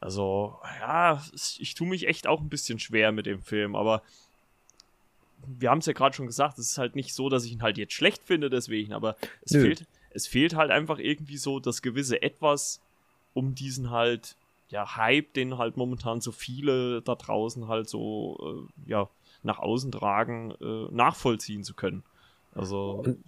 Also, 0.05 0.59
ja, 0.81 1.25
ich 1.33 1.75
tue 1.75 1.89
mich 1.89 2.07
echt 2.07 2.27
auch 2.27 2.43
ein 2.43 2.51
bisschen 2.51 2.79
schwer 2.79 3.11
mit 3.11 3.25
dem 3.25 3.41
Film, 3.41 3.75
aber 3.75 4.03
wir 5.47 5.71
haben 5.71 5.79
es 5.79 5.87
ja 5.87 5.95
gerade 5.95 6.15
schon 6.15 6.27
gesagt, 6.27 6.59
es 6.59 6.73
ist 6.73 6.77
halt 6.77 6.95
nicht 6.95 7.15
so, 7.15 7.31
dass 7.31 7.47
ich 7.47 7.53
ihn 7.53 7.63
halt 7.63 7.79
jetzt 7.79 7.95
schlecht 7.95 8.23
finde, 8.23 8.51
deswegen, 8.51 8.93
aber 8.93 9.17
es 9.47 9.53
fehlt, 9.53 9.87
es 10.11 10.27
fehlt 10.27 10.57
halt 10.57 10.71
einfach 10.71 10.99
irgendwie 10.99 11.39
so 11.39 11.59
das 11.59 11.81
gewisse 11.81 12.21
Etwas, 12.21 12.83
um 13.33 13.55
diesen 13.55 13.89
halt, 13.89 14.37
ja, 14.69 14.95
Hype, 14.97 15.33
den 15.33 15.57
halt 15.57 15.79
momentan 15.79 16.21
so 16.21 16.33
viele 16.33 17.01
da 17.01 17.15
draußen 17.15 17.67
halt 17.69 17.89
so, 17.89 18.69
äh, 18.87 18.91
ja, 18.91 19.09
nach 19.43 19.59
außen 19.59 19.91
tragen, 19.91 20.51
äh, 20.61 20.95
nachvollziehen 20.95 21.65
zu 21.65 21.73
können. 21.73 22.03
Also. 22.55 23.03
Und 23.07 23.25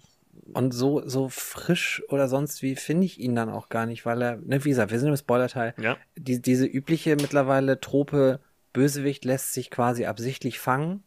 und 0.53 0.71
so, 0.73 1.07
so 1.07 1.29
frisch 1.29 2.03
oder 2.09 2.27
sonst 2.27 2.61
wie 2.61 2.75
finde 2.75 3.05
ich 3.05 3.19
ihn 3.19 3.35
dann 3.35 3.49
auch 3.49 3.69
gar 3.69 3.85
nicht, 3.85 4.05
weil 4.05 4.21
er, 4.21 4.37
ne, 4.37 4.63
wie 4.63 4.69
gesagt, 4.69 4.91
wir 4.91 4.99
sind 4.99 5.09
im 5.09 5.17
Spoilerteil. 5.17 5.73
Ja. 5.79 5.97
Die, 6.15 6.41
diese 6.41 6.65
übliche 6.65 7.15
mittlerweile 7.15 7.79
Trope, 7.79 8.39
Bösewicht 8.73 9.25
lässt 9.25 9.53
sich 9.53 9.71
quasi 9.71 10.05
absichtlich 10.05 10.59
fangen, 10.59 11.03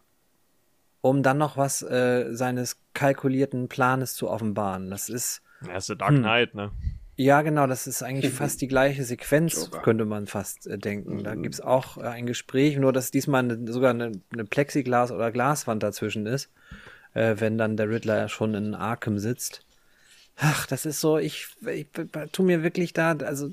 um 1.01 1.23
dann 1.23 1.39
noch 1.39 1.57
was 1.57 1.83
äh, 1.83 2.35
seines 2.35 2.81
kalkulierten 2.95 3.69
Planes 3.69 4.15
zu 4.15 4.29
offenbaren. 4.29 4.91
Das 4.91 5.09
ist. 5.09 5.43
Ja, 5.67 5.77
ist 5.77 5.89
der 5.89 5.97
Dark 5.97 6.13
hm. 6.13 6.21
Knight, 6.21 6.53
hm. 6.53 6.57
ne? 6.57 6.71
Ja, 7.17 7.43
genau, 7.43 7.67
das 7.67 7.87
ist 7.87 8.03
eigentlich 8.03 8.33
fast 8.35 8.63
die 8.63 8.69
gleiche 8.69 9.05
Sequenz, 9.05 9.67
Joker. 9.67 9.83
könnte 9.83 10.07
man 10.07 10.27
fast 10.27 10.67
äh, 10.67 10.79
denken. 10.79 11.23
Da 11.23 11.35
mhm. 11.35 11.43
gibt's 11.43 11.61
auch 11.61 11.99
äh, 11.99 12.03
ein 12.03 12.27
Gespräch, 12.27 12.79
nur 12.79 12.93
dass 12.93 13.11
diesmal 13.11 13.45
eine, 13.45 13.71
sogar 13.71 13.91
eine, 13.91 14.13
eine 14.33 14.45
Plexiglas- 14.45 15.13
oder 15.13 15.31
Glaswand 15.31 15.83
dazwischen 15.83 16.27
ist 16.27 16.51
äh, 17.15 17.37
wenn 17.39 17.59
dann 17.59 17.77
der 17.77 17.89
Riddler 17.89 18.29
schon 18.29 18.55
in 18.55 18.75
Arkham 18.75 19.19
sitzt. 19.19 19.65
Ach, 20.37 20.67
das 20.67 20.87
ist 20.87 21.01
so, 21.01 21.19
ich, 21.19 21.49
ich, 21.67 21.87
ich 21.97 22.31
tu 22.33 22.43
mir 22.43 22.63
wirklich 22.63 22.93
da, 22.93 23.13
also 23.13 23.51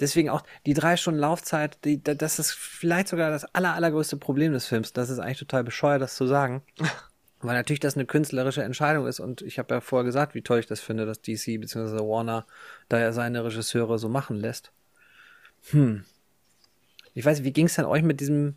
deswegen 0.00 0.30
auch 0.30 0.42
die 0.66 0.74
drei 0.74 0.96
Stunden 0.96 1.20
Laufzeit, 1.20 1.78
die, 1.84 2.02
das 2.02 2.38
ist 2.38 2.52
vielleicht 2.52 3.08
sogar 3.08 3.30
das 3.30 3.44
aller, 3.54 3.74
allergrößte 3.74 4.16
Problem 4.16 4.52
des 4.52 4.66
Films. 4.66 4.92
Das 4.92 5.10
ist 5.10 5.18
eigentlich 5.18 5.38
total 5.38 5.64
bescheuert, 5.64 6.00
das 6.00 6.16
zu 6.16 6.26
sagen. 6.26 6.62
Weil 7.40 7.56
natürlich 7.56 7.80
das 7.80 7.96
eine 7.96 8.06
künstlerische 8.06 8.62
Entscheidung 8.62 9.06
ist 9.06 9.18
und 9.18 9.42
ich 9.42 9.58
habe 9.58 9.74
ja 9.74 9.80
vorher 9.80 10.04
gesagt, 10.04 10.34
wie 10.34 10.42
toll 10.42 10.60
ich 10.60 10.66
das 10.66 10.80
finde, 10.80 11.06
dass 11.06 11.22
DC 11.22 11.60
bzw. 11.60 11.98
Warner 11.98 12.46
da 12.88 13.00
ja 13.00 13.12
seine 13.12 13.44
Regisseure 13.44 13.98
so 13.98 14.08
machen 14.08 14.36
lässt. 14.36 14.70
Hm. 15.70 16.04
Ich 17.14 17.24
weiß, 17.24 17.42
wie 17.42 17.52
ging 17.52 17.66
es 17.66 17.74
denn 17.74 17.84
euch 17.84 18.04
mit 18.04 18.20
diesem 18.20 18.56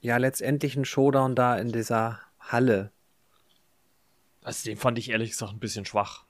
ja 0.00 0.16
letztendlichen 0.18 0.84
Showdown 0.84 1.34
da 1.34 1.58
in 1.58 1.72
dieser 1.72 2.20
Halle? 2.38 2.92
Also 4.42 4.68
den 4.68 4.76
fand 4.76 4.98
ich 4.98 5.10
ehrlich 5.10 5.30
gesagt 5.30 5.52
ein 5.52 5.60
bisschen 5.60 5.84
schwach. 5.84 6.24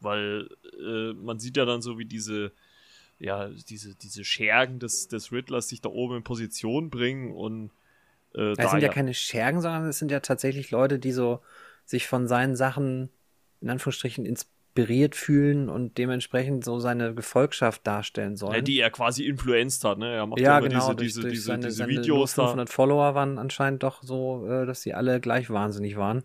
Weil 0.00 0.48
äh, 0.78 1.12
man 1.14 1.38
sieht 1.38 1.56
ja 1.56 1.64
dann 1.64 1.82
so, 1.82 1.98
wie 1.98 2.04
diese, 2.04 2.52
ja, 3.18 3.48
diese, 3.48 3.94
diese 3.94 4.24
Schergen 4.24 4.78
des, 4.78 5.08
des 5.08 5.32
Riddlers 5.32 5.68
sich 5.68 5.80
da 5.80 5.88
oben 5.88 6.16
in 6.16 6.22
Position 6.24 6.90
bringen 6.90 7.32
und 7.32 7.70
äh, 8.34 8.54
das 8.54 8.70
sind 8.70 8.80
ja, 8.80 8.88
ja 8.88 8.92
keine 8.92 9.14
Schergen, 9.14 9.60
sondern 9.60 9.86
es 9.86 9.98
sind 9.98 10.10
ja 10.10 10.20
tatsächlich 10.20 10.70
Leute, 10.70 10.98
die 10.98 11.12
so 11.12 11.40
sich 11.86 12.06
von 12.06 12.26
seinen 12.28 12.56
Sachen 12.56 13.10
in 13.60 13.70
Anführungsstrichen 13.70 14.26
inspiriert 14.26 15.14
fühlen 15.14 15.68
und 15.68 15.96
dementsprechend 15.96 16.64
so 16.64 16.80
seine 16.80 17.14
Gefolgschaft 17.14 17.86
darstellen 17.86 18.36
sollen. 18.36 18.54
Ja, 18.54 18.60
die 18.60 18.80
er 18.80 18.90
quasi 18.90 19.24
influenced 19.24 19.84
hat, 19.84 19.98
ne? 19.98 20.14
Er 20.14 20.26
macht 20.26 20.40
ja, 20.40 20.58
ja 20.58 20.60
genau, 20.60 20.92
diese, 20.92 20.96
durch, 20.96 21.08
diese, 21.08 21.20
durch 21.22 21.32
diese, 21.34 21.46
seine, 21.46 21.66
diese 21.66 21.88
Videos 21.88 22.32
seine 22.32 22.48
500 22.48 22.68
da. 22.68 22.72
Follower 22.72 23.14
waren 23.14 23.38
anscheinend 23.38 23.82
doch 23.82 24.02
so, 24.02 24.46
äh, 24.48 24.66
dass 24.66 24.82
sie 24.82 24.92
alle 24.92 25.20
gleich 25.20 25.48
wahnsinnig 25.50 25.96
waren. 25.96 26.24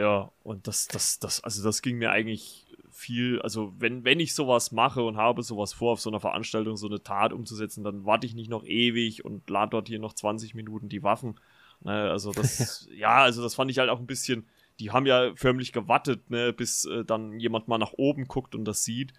Ja, 0.00 0.32
und 0.42 0.66
das, 0.66 0.88
das, 0.88 1.18
das, 1.18 1.44
also 1.44 1.62
das 1.62 1.82
ging 1.82 1.98
mir 1.98 2.10
eigentlich 2.10 2.66
viel, 2.90 3.38
also 3.42 3.74
wenn, 3.78 4.02
wenn 4.02 4.18
ich 4.18 4.34
sowas 4.34 4.72
mache 4.72 5.02
und 5.02 5.18
habe 5.18 5.42
sowas 5.42 5.74
vor, 5.74 5.92
auf 5.92 6.00
so 6.00 6.08
einer 6.08 6.20
Veranstaltung 6.20 6.78
so 6.78 6.86
eine 6.86 7.02
Tat 7.02 7.34
umzusetzen, 7.34 7.84
dann 7.84 8.06
warte 8.06 8.26
ich 8.26 8.34
nicht 8.34 8.48
noch 8.48 8.64
ewig 8.64 9.26
und 9.26 9.50
lade 9.50 9.72
dort 9.72 9.88
hier 9.88 9.98
noch 9.98 10.14
20 10.14 10.54
Minuten 10.54 10.88
die 10.88 11.02
Waffen. 11.02 11.38
Ne, 11.82 12.10
also 12.10 12.32
das, 12.32 12.88
ja, 12.96 13.16
also 13.22 13.42
das 13.42 13.54
fand 13.54 13.70
ich 13.70 13.78
halt 13.78 13.90
auch 13.90 13.98
ein 13.98 14.06
bisschen, 14.06 14.46
die 14.78 14.90
haben 14.90 15.04
ja 15.04 15.32
förmlich 15.34 15.70
gewartet, 15.70 16.30
ne, 16.30 16.54
bis 16.54 16.86
äh, 16.86 17.04
dann 17.04 17.38
jemand 17.38 17.68
mal 17.68 17.76
nach 17.76 17.92
oben 17.92 18.26
guckt 18.26 18.54
und 18.54 18.64
das 18.64 18.84
sieht. 18.84 19.12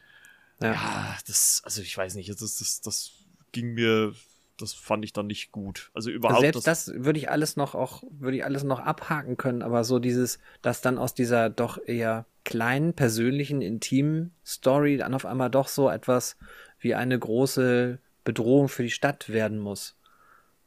Ja, 0.61 0.73
ja 0.73 1.17
das, 1.27 1.61
also 1.63 1.83
ich 1.83 1.95
weiß 1.95 2.15
nicht, 2.15 2.27
das, 2.27 2.39
das, 2.39 2.81
das 2.81 3.11
ging 3.51 3.75
mir 3.75 4.15
das 4.57 4.73
fand 4.73 5.03
ich 5.03 5.13
dann 5.13 5.27
nicht 5.27 5.51
gut. 5.51 5.91
Also 5.93 6.09
überhaupt. 6.09 6.35
Also 6.35 6.45
selbst 6.45 6.67
das, 6.67 6.85
das 6.85 7.05
würde 7.05 7.19
ich 7.19 7.29
alles 7.29 7.55
noch 7.55 7.75
auch, 7.75 8.03
würde 8.09 8.37
ich 8.37 8.45
alles 8.45 8.63
noch 8.63 8.79
abhaken 8.79 9.37
können, 9.37 9.61
aber 9.61 9.83
so 9.83 9.99
dieses, 9.99 10.39
dass 10.61 10.81
dann 10.81 10.97
aus 10.97 11.13
dieser 11.13 11.49
doch 11.49 11.79
eher 11.85 12.25
kleinen, 12.43 12.93
persönlichen, 12.93 13.61
intimen 13.61 14.31
Story 14.45 14.97
dann 14.97 15.13
auf 15.13 15.25
einmal 15.25 15.49
doch 15.49 15.67
so 15.67 15.89
etwas 15.89 16.37
wie 16.79 16.95
eine 16.95 17.17
große 17.17 17.99
Bedrohung 18.23 18.69
für 18.69 18.83
die 18.83 18.91
Stadt 18.91 19.29
werden 19.29 19.59
muss. 19.59 19.95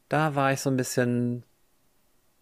Da 0.09 0.35
war 0.35 0.53
ich 0.53 0.61
so 0.61 0.71
ein 0.71 0.77
bisschen, 0.77 1.45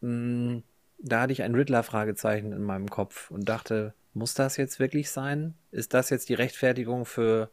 mh, 0.01 0.09
hm, 0.09 0.63
da 1.05 1.23
hatte 1.23 1.33
ich 1.33 1.43
ein 1.43 1.55
Riddler-Fragezeichen 1.55 2.53
in 2.53 2.63
meinem 2.63 2.89
Kopf 2.89 3.31
und 3.31 3.49
dachte, 3.49 3.93
muss 4.15 4.35
das 4.35 4.57
jetzt 4.57 4.79
wirklich 4.79 5.11
sein? 5.11 5.55
Ist 5.71 5.95
das 5.95 6.11
jetzt 6.11 6.29
die 6.29 6.35
Rechtfertigung 6.35 7.07
für 7.07 7.51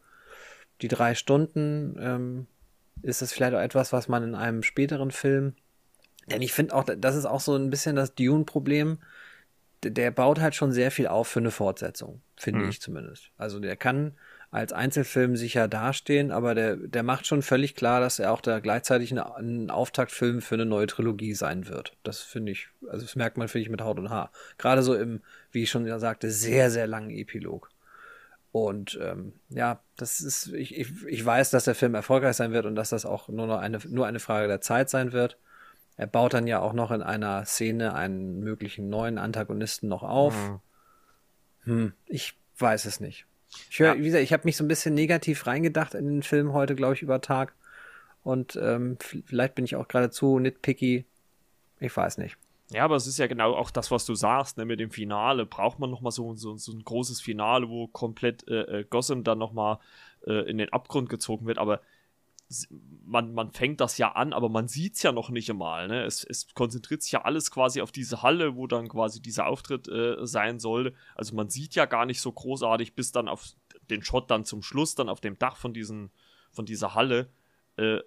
die 0.82 0.88
drei 0.88 1.14
Stunden? 1.14 1.96
Ähm, 1.98 2.46
ist 3.02 3.22
es 3.22 3.32
vielleicht 3.32 3.54
auch 3.54 3.60
etwas, 3.60 3.92
was 3.92 4.08
man 4.08 4.22
in 4.22 4.34
einem 4.34 4.62
späteren 4.62 5.10
Film, 5.10 5.54
denn 6.30 6.42
ich 6.42 6.52
finde 6.52 6.74
auch, 6.74 6.84
das 6.84 7.16
ist 7.16 7.26
auch 7.26 7.40
so 7.40 7.56
ein 7.56 7.70
bisschen 7.70 7.96
das 7.96 8.14
Dune-Problem, 8.14 8.98
der 9.82 10.10
baut 10.10 10.40
halt 10.40 10.54
schon 10.54 10.72
sehr 10.72 10.90
viel 10.90 11.06
auf 11.06 11.28
für 11.28 11.40
eine 11.40 11.50
Fortsetzung, 11.50 12.20
finde 12.36 12.60
hm. 12.60 12.68
ich 12.68 12.80
zumindest. 12.80 13.30
Also 13.38 13.58
der 13.60 13.76
kann 13.76 14.12
als 14.50 14.72
Einzelfilm 14.72 15.36
sicher 15.36 15.68
dastehen, 15.68 16.32
aber 16.32 16.54
der, 16.54 16.76
der 16.76 17.02
macht 17.02 17.26
schon 17.26 17.40
völlig 17.40 17.76
klar, 17.76 18.00
dass 18.00 18.18
er 18.18 18.32
auch 18.32 18.40
da 18.40 18.58
gleichzeitig 18.58 19.12
eine, 19.12 19.36
ein 19.36 19.70
Auftaktfilm 19.70 20.42
für 20.42 20.56
eine 20.56 20.66
neue 20.66 20.88
Trilogie 20.88 21.34
sein 21.34 21.68
wird. 21.68 21.96
Das 22.02 22.20
finde 22.20 22.52
ich, 22.52 22.68
also 22.88 23.06
das 23.06 23.14
merkt 23.14 23.36
man, 23.36 23.46
finde 23.46 23.62
ich, 23.62 23.70
mit 23.70 23.80
Haut 23.80 23.98
und 23.98 24.10
Haar. 24.10 24.32
Gerade 24.58 24.82
so 24.82 24.94
im, 24.94 25.20
wie 25.52 25.62
ich 25.62 25.70
schon 25.70 25.86
sagte, 26.00 26.30
sehr, 26.30 26.70
sehr 26.70 26.88
langen 26.88 27.10
Epilog. 27.10 27.70
Und 28.52 28.98
ähm, 29.00 29.34
ja, 29.48 29.80
das 29.96 30.20
ist, 30.20 30.48
ich, 30.48 30.76
ich, 30.76 31.06
ich 31.06 31.24
weiß, 31.24 31.50
dass 31.50 31.64
der 31.64 31.74
Film 31.74 31.94
erfolgreich 31.94 32.36
sein 32.36 32.52
wird 32.52 32.66
und 32.66 32.74
dass 32.74 32.90
das 32.90 33.06
auch 33.06 33.28
nur 33.28 33.46
noch 33.46 33.58
eine, 33.58 33.78
nur 33.88 34.06
eine 34.06 34.18
Frage 34.18 34.48
der 34.48 34.60
Zeit 34.60 34.90
sein 34.90 35.12
wird. 35.12 35.36
Er 35.96 36.06
baut 36.06 36.34
dann 36.34 36.46
ja 36.46 36.60
auch 36.60 36.72
noch 36.72 36.90
in 36.90 37.02
einer 37.02 37.44
Szene 37.44 37.94
einen 37.94 38.40
möglichen 38.40 38.88
neuen 38.88 39.18
Antagonisten 39.18 39.88
noch 39.88 40.02
auf. 40.02 40.34
Mhm. 40.34 40.60
Hm, 41.64 41.92
ich 42.06 42.38
weiß 42.58 42.86
es 42.86 43.00
nicht. 43.00 43.26
Ich 43.70 43.78
höre, 43.78 43.94
ja. 43.94 43.98
wie 43.98 44.04
gesagt, 44.04 44.24
ich 44.24 44.32
habe 44.32 44.44
mich 44.44 44.56
so 44.56 44.64
ein 44.64 44.68
bisschen 44.68 44.94
negativ 44.94 45.46
reingedacht 45.46 45.94
in 45.94 46.06
den 46.06 46.22
Film 46.22 46.52
heute, 46.52 46.74
glaube 46.74 46.94
ich, 46.94 47.02
über 47.02 47.20
Tag. 47.20 47.54
Und 48.22 48.56
ähm, 48.56 48.98
vielleicht 49.26 49.54
bin 49.54 49.64
ich 49.64 49.76
auch 49.76 49.88
geradezu 49.88 50.38
nitpicky. 50.38 51.04
Ich 51.78 51.96
weiß 51.96 52.18
nicht. 52.18 52.36
Ja, 52.70 52.84
aber 52.84 52.96
es 52.96 53.06
ist 53.06 53.18
ja 53.18 53.26
genau 53.26 53.54
auch 53.54 53.70
das, 53.70 53.90
was 53.90 54.06
du 54.06 54.14
sagst, 54.14 54.56
ne, 54.56 54.64
mit 54.64 54.78
dem 54.78 54.90
Finale. 54.90 55.44
Braucht 55.44 55.80
man 55.80 55.90
nochmal 55.90 56.12
so, 56.12 56.34
so, 56.34 56.56
so 56.56 56.72
ein 56.72 56.84
großes 56.84 57.20
Finale, 57.20 57.68
wo 57.68 57.88
komplett 57.88 58.46
äh, 58.46 58.80
äh 58.80 58.84
Gotham 58.84 59.24
dann 59.24 59.38
nochmal 59.38 59.78
äh, 60.26 60.48
in 60.48 60.58
den 60.58 60.72
Abgrund 60.72 61.08
gezogen 61.08 61.46
wird. 61.46 61.58
Aber 61.58 61.80
man, 63.04 63.32
man 63.32 63.52
fängt 63.52 63.80
das 63.80 63.98
ja 63.98 64.12
an, 64.12 64.32
aber 64.32 64.48
man 64.48 64.68
sieht 64.68 64.96
es 64.96 65.02
ja 65.02 65.12
noch 65.12 65.30
nicht 65.30 65.50
einmal. 65.50 65.88
Ne? 65.88 66.04
Es, 66.04 66.24
es 66.24 66.52
konzentriert 66.54 67.02
sich 67.02 67.12
ja 67.12 67.22
alles 67.22 67.50
quasi 67.50 67.80
auf 67.80 67.92
diese 67.92 68.22
Halle, 68.22 68.56
wo 68.56 68.66
dann 68.66 68.88
quasi 68.88 69.22
dieser 69.22 69.46
Auftritt 69.46 69.88
äh, 69.88 70.26
sein 70.26 70.58
soll. 70.58 70.94
Also 71.14 71.34
man 71.34 71.48
sieht 71.48 71.74
ja 71.74 71.86
gar 71.86 72.06
nicht 72.06 72.20
so 72.20 72.32
großartig, 72.32 72.94
bis 72.94 73.12
dann 73.12 73.28
auf 73.28 73.50
den 73.88 74.02
Shot 74.02 74.30
dann 74.30 74.44
zum 74.44 74.62
Schluss, 74.62 74.94
dann 74.94 75.08
auf 75.08 75.20
dem 75.20 75.38
Dach 75.38 75.56
von, 75.56 75.72
diesen, 75.72 76.10
von 76.50 76.66
dieser 76.66 76.94
Halle. 76.94 77.30
Äh, 77.76 77.98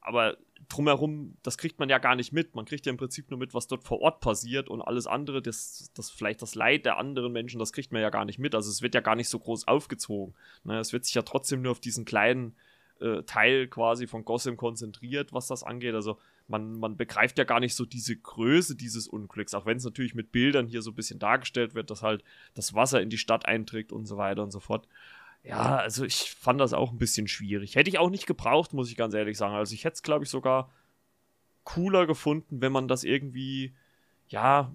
aber 0.00 0.36
drumherum, 0.68 1.36
das 1.42 1.58
kriegt 1.58 1.78
man 1.78 1.88
ja 1.88 1.98
gar 1.98 2.16
nicht 2.16 2.32
mit. 2.32 2.54
Man 2.54 2.64
kriegt 2.64 2.86
ja 2.86 2.90
im 2.90 2.98
Prinzip 2.98 3.30
nur 3.30 3.38
mit, 3.38 3.54
was 3.54 3.66
dort 3.66 3.84
vor 3.84 4.00
Ort 4.00 4.20
passiert 4.20 4.68
und 4.68 4.82
alles 4.82 5.06
andere, 5.06 5.40
das, 5.40 5.90
das 5.94 6.10
vielleicht 6.10 6.42
das 6.42 6.54
Leid 6.54 6.84
der 6.84 6.98
anderen 6.98 7.32
Menschen, 7.32 7.58
das 7.58 7.72
kriegt 7.72 7.92
man 7.92 8.02
ja 8.02 8.10
gar 8.10 8.24
nicht 8.24 8.38
mit. 8.38 8.54
Also 8.54 8.70
es 8.70 8.82
wird 8.82 8.94
ja 8.94 9.00
gar 9.00 9.16
nicht 9.16 9.28
so 9.28 9.38
groß 9.38 9.68
aufgezogen. 9.68 10.34
Ne? 10.64 10.78
Es 10.78 10.92
wird 10.92 11.04
sich 11.04 11.14
ja 11.14 11.22
trotzdem 11.22 11.62
nur 11.62 11.72
auf 11.72 11.80
diesen 11.80 12.04
kleinen 12.04 12.56
äh, 13.00 13.22
Teil 13.22 13.68
quasi 13.68 14.06
von 14.06 14.24
Gotham 14.24 14.56
konzentriert, 14.56 15.32
was 15.32 15.46
das 15.46 15.62
angeht. 15.62 15.94
Also 15.94 16.18
man, 16.48 16.78
man 16.78 16.96
begreift 16.96 17.38
ja 17.38 17.44
gar 17.44 17.60
nicht 17.60 17.74
so 17.74 17.84
diese 17.84 18.16
Größe 18.16 18.74
dieses 18.74 19.06
Unglücks, 19.06 19.54
auch 19.54 19.66
wenn 19.66 19.76
es 19.76 19.84
natürlich 19.84 20.14
mit 20.14 20.32
Bildern 20.32 20.66
hier 20.66 20.82
so 20.82 20.90
ein 20.90 20.96
bisschen 20.96 21.18
dargestellt 21.18 21.74
wird, 21.74 21.90
dass 21.90 22.02
halt 22.02 22.24
das 22.54 22.74
Wasser 22.74 23.00
in 23.00 23.10
die 23.10 23.18
Stadt 23.18 23.46
einträgt 23.46 23.92
und 23.92 24.06
so 24.06 24.16
weiter 24.16 24.42
und 24.42 24.50
so 24.50 24.60
fort. 24.60 24.88
Ja, 25.48 25.76
also 25.76 26.04
ich 26.04 26.34
fand 26.38 26.60
das 26.60 26.74
auch 26.74 26.92
ein 26.92 26.98
bisschen 26.98 27.26
schwierig. 27.26 27.74
Hätte 27.74 27.88
ich 27.88 27.98
auch 27.98 28.10
nicht 28.10 28.26
gebraucht, 28.26 28.74
muss 28.74 28.90
ich 28.90 28.96
ganz 28.96 29.14
ehrlich 29.14 29.38
sagen. 29.38 29.54
Also 29.54 29.72
ich 29.72 29.84
hätte 29.84 29.94
es, 29.94 30.02
glaube 30.02 30.24
ich, 30.24 30.30
sogar 30.30 30.70
cooler 31.64 32.06
gefunden, 32.06 32.60
wenn 32.60 32.70
man 32.70 32.86
das 32.86 33.02
irgendwie, 33.02 33.72
ja, 34.28 34.70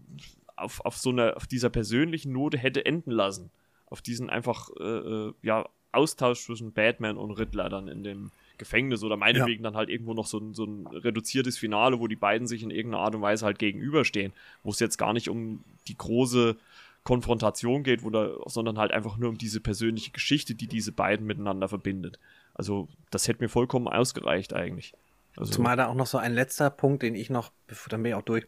auf, 0.56 0.84
auf 0.84 0.98
so 0.98 1.12
einer, 1.12 1.38
auf 1.38 1.46
dieser 1.46 1.70
persönlichen 1.70 2.32
Note 2.32 2.58
hätte 2.58 2.86
enden 2.86 3.12
lassen. 3.12 3.52
Auf 3.86 4.02
diesen 4.02 4.32
einfach, 4.32 4.70
äh, 4.80 4.84
äh 4.84 5.34
ja, 5.44 5.70
Austausch 5.92 6.42
zwischen 6.42 6.74
Batman 6.74 7.18
und 7.18 7.32
Riddler 7.32 7.70
dann 7.70 7.88
in 7.88 8.04
dem 8.04 8.32
Gefängnis 8.58 9.04
oder 9.04 9.16
meinetwegen 9.16 9.64
ja. 9.64 9.70
dann 9.70 9.78
halt 9.78 9.90
irgendwo 9.90 10.16
noch 10.16 10.26
so 10.26 10.40
ein, 10.40 10.56
so 10.56 10.66
ein 10.66 10.88
reduziertes 10.88 11.58
Finale, 11.58 12.00
wo 12.00 12.08
die 12.08 12.16
beiden 12.16 12.48
sich 12.48 12.64
in 12.64 12.72
irgendeiner 12.72 13.04
Art 13.04 13.14
und 13.14 13.22
Weise 13.22 13.46
halt 13.46 13.60
gegenüberstehen, 13.60 14.34
wo 14.64 14.72
es 14.72 14.80
jetzt 14.80 14.98
gar 14.98 15.14
nicht 15.14 15.30
um 15.30 15.64
die 15.88 15.98
große 15.98 16.58
Konfrontation 17.04 17.84
geht, 17.84 18.04
wo 18.04 18.10
da, 18.10 18.32
sondern 18.46 18.78
halt 18.78 18.92
einfach 18.92 19.18
nur 19.18 19.30
um 19.30 19.38
diese 19.38 19.60
persönliche 19.60 20.12
Geschichte, 20.12 20.56
die 20.56 20.68
diese 20.68 20.92
beiden 20.92 21.26
miteinander 21.26 21.68
verbindet. 21.68 22.20
Also 22.54 22.88
das 23.12 23.28
hätte 23.28 23.44
mir 23.44 23.50
vollkommen 23.50 23.88
ausgereicht 23.88 24.54
eigentlich. 24.54 24.94
Also, 25.36 25.52
Zumal 25.52 25.76
da 25.76 25.88
auch 25.88 25.96
noch 25.96 26.08
so 26.08 26.18
ein 26.18 26.34
letzter 26.34 26.70
Punkt, 26.70 27.04
den 27.04 27.16
ich 27.16 27.30
noch, 27.30 27.52
dann 27.90 28.04
bin 28.04 28.12
ich 28.12 28.16
auch 28.16 28.22
durch. 28.22 28.46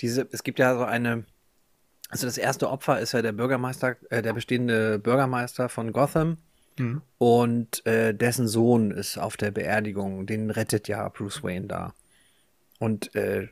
Diese, 0.00 0.28
es 0.32 0.42
gibt 0.42 0.58
ja 0.58 0.76
so 0.76 0.84
eine, 0.84 1.24
also 2.08 2.26
das 2.26 2.36
erste 2.36 2.68
Opfer 2.68 2.98
ist 2.98 3.12
ja 3.12 3.22
der 3.22 3.32
Bürgermeister, 3.32 3.96
äh, 4.10 4.20
der 4.20 4.32
bestehende 4.32 4.98
Bürgermeister 4.98 5.68
von 5.68 5.92
Gotham, 5.92 6.38
Mhm. 6.80 7.02
Und 7.18 7.86
äh, 7.86 8.14
dessen 8.14 8.48
Sohn 8.48 8.90
ist 8.90 9.18
auf 9.18 9.36
der 9.36 9.50
Beerdigung, 9.50 10.26
den 10.26 10.50
rettet 10.50 10.88
ja 10.88 11.08
Bruce 11.08 11.42
Wayne 11.42 11.66
da. 11.66 11.94
Und 12.78 13.14
äh, 13.14 13.48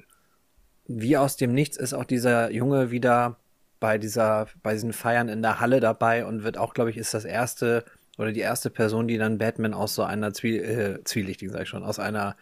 wie 0.86 1.16
aus 1.16 1.36
dem 1.36 1.52
Nichts 1.52 1.76
ist 1.76 1.92
auch 1.92 2.04
dieser 2.04 2.50
Junge 2.50 2.90
wieder 2.90 3.36
bei 3.80 3.98
dieser, 3.98 4.48
bei 4.62 4.74
diesen 4.74 4.92
Feiern 4.92 5.28
in 5.28 5.42
der 5.42 5.60
Halle 5.60 5.80
dabei 5.80 6.24
und 6.24 6.42
wird 6.42 6.58
auch, 6.58 6.74
glaube 6.74 6.90
ich, 6.90 6.96
ist 6.96 7.14
das 7.14 7.24
erste 7.24 7.84
oder 8.18 8.32
die 8.32 8.40
erste 8.40 8.70
Person, 8.70 9.06
die 9.06 9.18
dann 9.18 9.38
Batman 9.38 9.74
aus 9.74 9.94
so 9.94 10.02
einer 10.02 10.32
Zwie 10.32 10.58
äh, 10.58 11.04
zwielichtigen, 11.04 11.52
sag 11.52 11.62
ich 11.62 11.68
schon, 11.68 11.84
aus 11.84 11.98
einer 11.98 12.36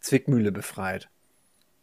Zwickmühle 0.00 0.52
befreit. 0.52 1.08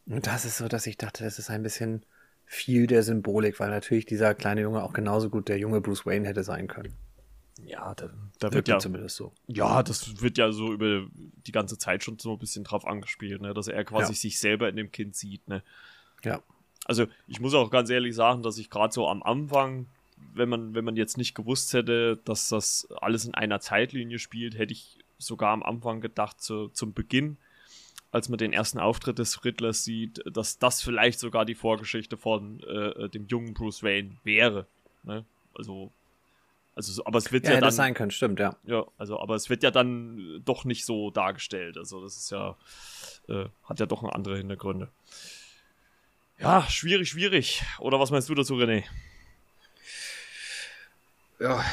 Und 0.05 0.27
das 0.27 0.45
ist 0.45 0.57
so, 0.57 0.67
dass 0.67 0.87
ich 0.87 0.97
dachte, 0.97 1.23
das 1.23 1.39
ist 1.39 1.49
ein 1.49 1.63
bisschen 1.63 2.05
viel 2.45 2.87
der 2.87 3.03
Symbolik, 3.03 3.59
weil 3.59 3.69
natürlich 3.69 4.05
dieser 4.05 4.33
kleine 4.33 4.61
Junge 4.61 4.83
auch 4.83 4.93
genauso 4.93 5.29
gut 5.29 5.49
der 5.49 5.57
junge 5.57 5.81
Bruce 5.81 6.05
Wayne 6.05 6.27
hätte 6.27 6.43
sein 6.43 6.67
können. 6.67 6.95
Ja, 7.65 7.93
da, 7.93 8.09
da 8.39 8.53
wird 8.53 8.67
ja 8.67 8.79
zumindest 8.79 9.17
so. 9.17 9.33
Ja, 9.47 9.83
das 9.83 10.21
wird 10.21 10.37
ja 10.37 10.51
so 10.51 10.71
über 10.73 11.05
die 11.13 11.51
ganze 11.51 11.77
Zeit 11.77 12.03
schon 12.03 12.17
so 12.17 12.33
ein 12.33 12.39
bisschen 12.39 12.63
drauf 12.63 12.85
angespielt, 12.85 13.41
ne, 13.41 13.53
dass 13.53 13.67
er 13.67 13.83
quasi 13.83 14.13
ja. 14.13 14.17
sich 14.17 14.39
selber 14.39 14.69
in 14.69 14.75
dem 14.75 14.91
Kind 14.91 15.15
sieht, 15.15 15.47
ne. 15.47 15.63
Ja. 16.23 16.41
Also, 16.89 17.05
ich 17.27 17.39
muss 17.39 17.53
auch 17.53 17.69
ganz 17.69 17.91
ehrlich 17.91 18.15
sagen, 18.15 18.41
dass 18.41 18.57
ich 18.57 18.71
gerade 18.71 18.91
so 18.91 19.07
am 19.07 19.21
Anfang, 19.21 19.85
wenn 20.33 20.49
man, 20.49 20.73
wenn 20.73 20.83
man 20.83 20.95
jetzt 20.95 21.19
nicht 21.19 21.35
gewusst 21.35 21.71
hätte, 21.73 22.17
dass 22.25 22.49
das 22.49 22.87
alles 22.99 23.25
in 23.25 23.35
einer 23.35 23.59
Zeitlinie 23.59 24.17
spielt, 24.17 24.57
hätte 24.57 24.73
ich 24.73 24.97
sogar 25.19 25.51
am 25.51 25.61
Anfang 25.61 26.01
gedacht, 26.01 26.41
zu, 26.41 26.69
zum 26.69 26.93
Beginn, 26.93 27.37
als 28.11 28.27
man 28.27 28.39
den 28.39 28.53
ersten 28.53 28.79
Auftritt 28.79 29.19
des 29.19 29.45
Riddlers 29.45 29.83
sieht, 29.83 30.23
dass 30.25 30.57
das 30.57 30.81
vielleicht 30.81 31.19
sogar 31.19 31.45
die 31.45 31.53
Vorgeschichte 31.53 32.17
von 32.17 32.59
äh, 32.63 33.07
dem 33.09 33.27
jungen 33.27 33.53
Bruce 33.53 33.83
Wayne 33.83 34.17
wäre. 34.23 34.65
Ne? 35.03 35.25
Also 35.53 35.91
also, 36.75 37.03
aber 37.03 37.17
es 37.17 37.29
wird 37.33 37.45
ja, 37.45 37.55
ja 37.55 37.59
dann 37.59 37.71
sein 37.71 37.93
können, 37.93 38.09
stimmt, 38.09 38.39
ja. 38.39 38.55
Ja, 38.65 38.85
also, 38.97 39.19
aber 39.19 39.35
es 39.35 39.49
wird 39.49 39.63
ja 39.63 39.71
dann 39.71 40.41
doch 40.45 40.63
nicht 40.63 40.85
so 40.85 41.11
dargestellt. 41.11 41.77
Also, 41.77 42.01
das 42.01 42.15
ist 42.15 42.31
ja, 42.31 42.55
äh, 43.27 43.47
hat 43.65 43.81
ja 43.81 43.85
doch 43.85 44.01
andere 44.03 44.37
Hintergründe. 44.37 44.87
Ja, 46.39 46.65
schwierig, 46.69 47.09
schwierig. 47.09 47.63
Oder 47.79 47.99
was 47.99 48.11
meinst 48.11 48.29
du 48.29 48.35
dazu, 48.35 48.55
René? 48.55 48.85
Ja, 51.37 51.63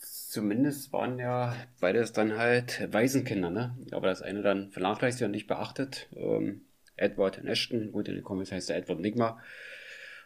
zumindest 0.00 0.92
waren 0.94 1.18
ja 1.18 1.54
beides 1.78 2.12
dann 2.12 2.38
halt 2.38 2.88
Waisenkinder, 2.90 3.50
ne? 3.50 3.76
Aber 3.92 4.06
das 4.06 4.22
eine 4.22 4.40
dann 4.40 4.70
vernachlässigt 4.70 5.24
und 5.24 5.32
nicht 5.32 5.46
beachtet. 5.46 6.08
Ähm, 6.16 6.62
Edward 6.96 7.44
Ashton, 7.44 7.92
gut, 7.92 8.08
in 8.08 8.14
den 8.14 8.24
Comics 8.24 8.50
heißt 8.50 8.70
er 8.70 8.76
Edward 8.76 9.00
Nigma 9.00 9.38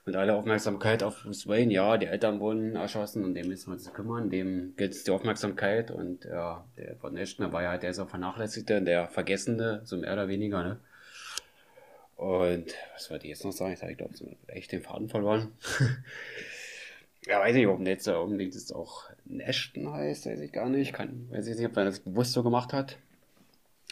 und 0.07 0.15
alle 0.15 0.35
Aufmerksamkeit 0.35 1.03
auf 1.03 1.23
Bruce 1.23 1.49
Wayne. 1.49 1.73
Ja, 1.73 1.97
die 1.97 2.07
Eltern 2.07 2.39
wurden 2.39 2.77
erschossen 2.77 3.25
und 3.25 3.35
dem 3.35 3.49
müssen 3.49 3.69
wir 3.69 3.75
uns 3.75 3.93
kümmern. 3.93 4.31
Dem 4.31 4.75
gilt 4.77 4.93
es 4.93 5.05
die 5.05 5.11
Aufmerksamkeit 5.11 5.91
und 5.91 6.25
ja, 6.25 6.65
der 6.77 6.97
von 6.97 7.17
Ashton 7.17 7.53
war 7.53 7.65
ja 7.65 7.71
halt 7.71 7.83
der 7.83 7.95
so 7.95 8.07
vernachlässigte, 8.07 8.81
der 8.81 9.09
Vergessene, 9.09 9.81
so 9.85 9.97
mehr 9.97 10.13
oder 10.13 10.29
weniger, 10.29 10.63
ne? 10.63 10.81
Und 12.19 12.75
was 12.95 13.11
wollte 13.11 13.25
ich 13.25 13.31
jetzt 13.31 13.45
noch 13.45 13.53
sagen? 13.53 13.73
Ich 13.73 13.81
habe, 13.81 13.95
glaube 13.95 14.13
ich, 14.15 14.55
echt 14.55 14.73
den 14.73 14.83
Faden 14.83 15.09
verloren. 15.09 15.53
ja, 17.27 17.41
weiß 17.41 17.55
nicht, 17.55 17.67
ob 17.67 17.81
jetzt 17.87 18.09
unbedingt 18.09 18.55
ist 18.55 18.75
auch 18.75 19.09
Ashton 19.39 19.91
heißt, 19.91 20.27
weiß 20.27 20.41
ich 20.41 20.53
gar 20.53 20.69
nicht. 20.69 20.93
Kann, 20.93 21.29
weiß 21.31 21.47
ich 21.47 21.57
nicht, 21.57 21.67
ob 21.67 21.77
er 21.77 21.85
das 21.85 22.01
bewusst 22.01 22.33
so 22.33 22.43
gemacht 22.43 22.73
hat. 22.73 22.99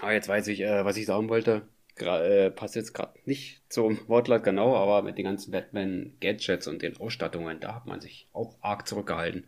Aber 0.01 0.13
jetzt 0.13 0.29
weiß 0.29 0.49
ich, 0.49 0.61
äh, 0.61 0.85
was 0.85 0.99
ich 0.99 1.07
sagen 1.07 1.31
wollte 1.31 1.63
äh, 2.05 2.51
passt 2.51 2.77
jetzt 2.77 2.93
gerade 2.93 3.19
nicht 3.25 3.63
zum 3.69 3.99
Wortlaut 4.09 4.45
genau, 4.45 4.77
aber 4.77 5.03
mit 5.03 5.19
den 5.19 5.25
ganzen 5.25 5.51
Batman-Gadgets 5.51 6.67
und 6.67 6.83
den 6.83 6.97
Ausstattungen, 6.99 7.61
da 7.61 7.75
hat 7.75 7.87
man 7.87 8.01
sich 8.01 8.29
auch 8.33 8.57
arg 8.61 8.87
zurückgehalten. 8.87 9.45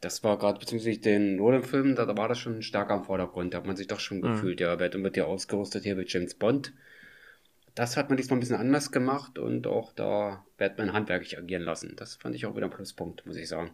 Das 0.00 0.22
war 0.22 0.38
gerade 0.38 0.60
beziehungsweise 0.60 1.00
den 1.00 1.36
Nolan-Film, 1.36 1.96
da, 1.96 2.04
da, 2.04 2.16
war 2.16 2.28
das 2.28 2.38
schon 2.38 2.62
stark 2.62 2.90
am 2.90 3.04
Vordergrund. 3.04 3.54
Da 3.54 3.58
hat 3.58 3.66
man 3.66 3.76
sich 3.76 3.86
doch 3.86 3.98
schon 4.00 4.18
mhm. 4.18 4.22
gefühlt, 4.22 4.60
ja, 4.60 4.74
Batman 4.76 5.04
wird 5.04 5.16
ja 5.16 5.24
ausgerüstet 5.24 5.84
hier 5.84 5.96
mit 5.96 6.12
James 6.12 6.34
Bond. 6.34 6.72
Das 7.76 7.98
hat 7.98 8.08
man 8.08 8.16
diesmal 8.16 8.38
ein 8.38 8.40
bisschen 8.40 8.56
anders 8.56 8.90
gemacht 8.90 9.38
und 9.38 9.66
auch 9.66 9.92
da 9.92 10.44
Batman 10.56 10.94
handwerklich 10.94 11.38
agieren 11.38 11.62
lassen. 11.62 11.94
Das 11.94 12.16
fand 12.16 12.34
ich 12.34 12.46
auch 12.46 12.56
wieder 12.56 12.66
ein 12.66 12.72
Pluspunkt, 12.72 13.26
muss 13.26 13.36
ich 13.36 13.48
sagen. 13.48 13.70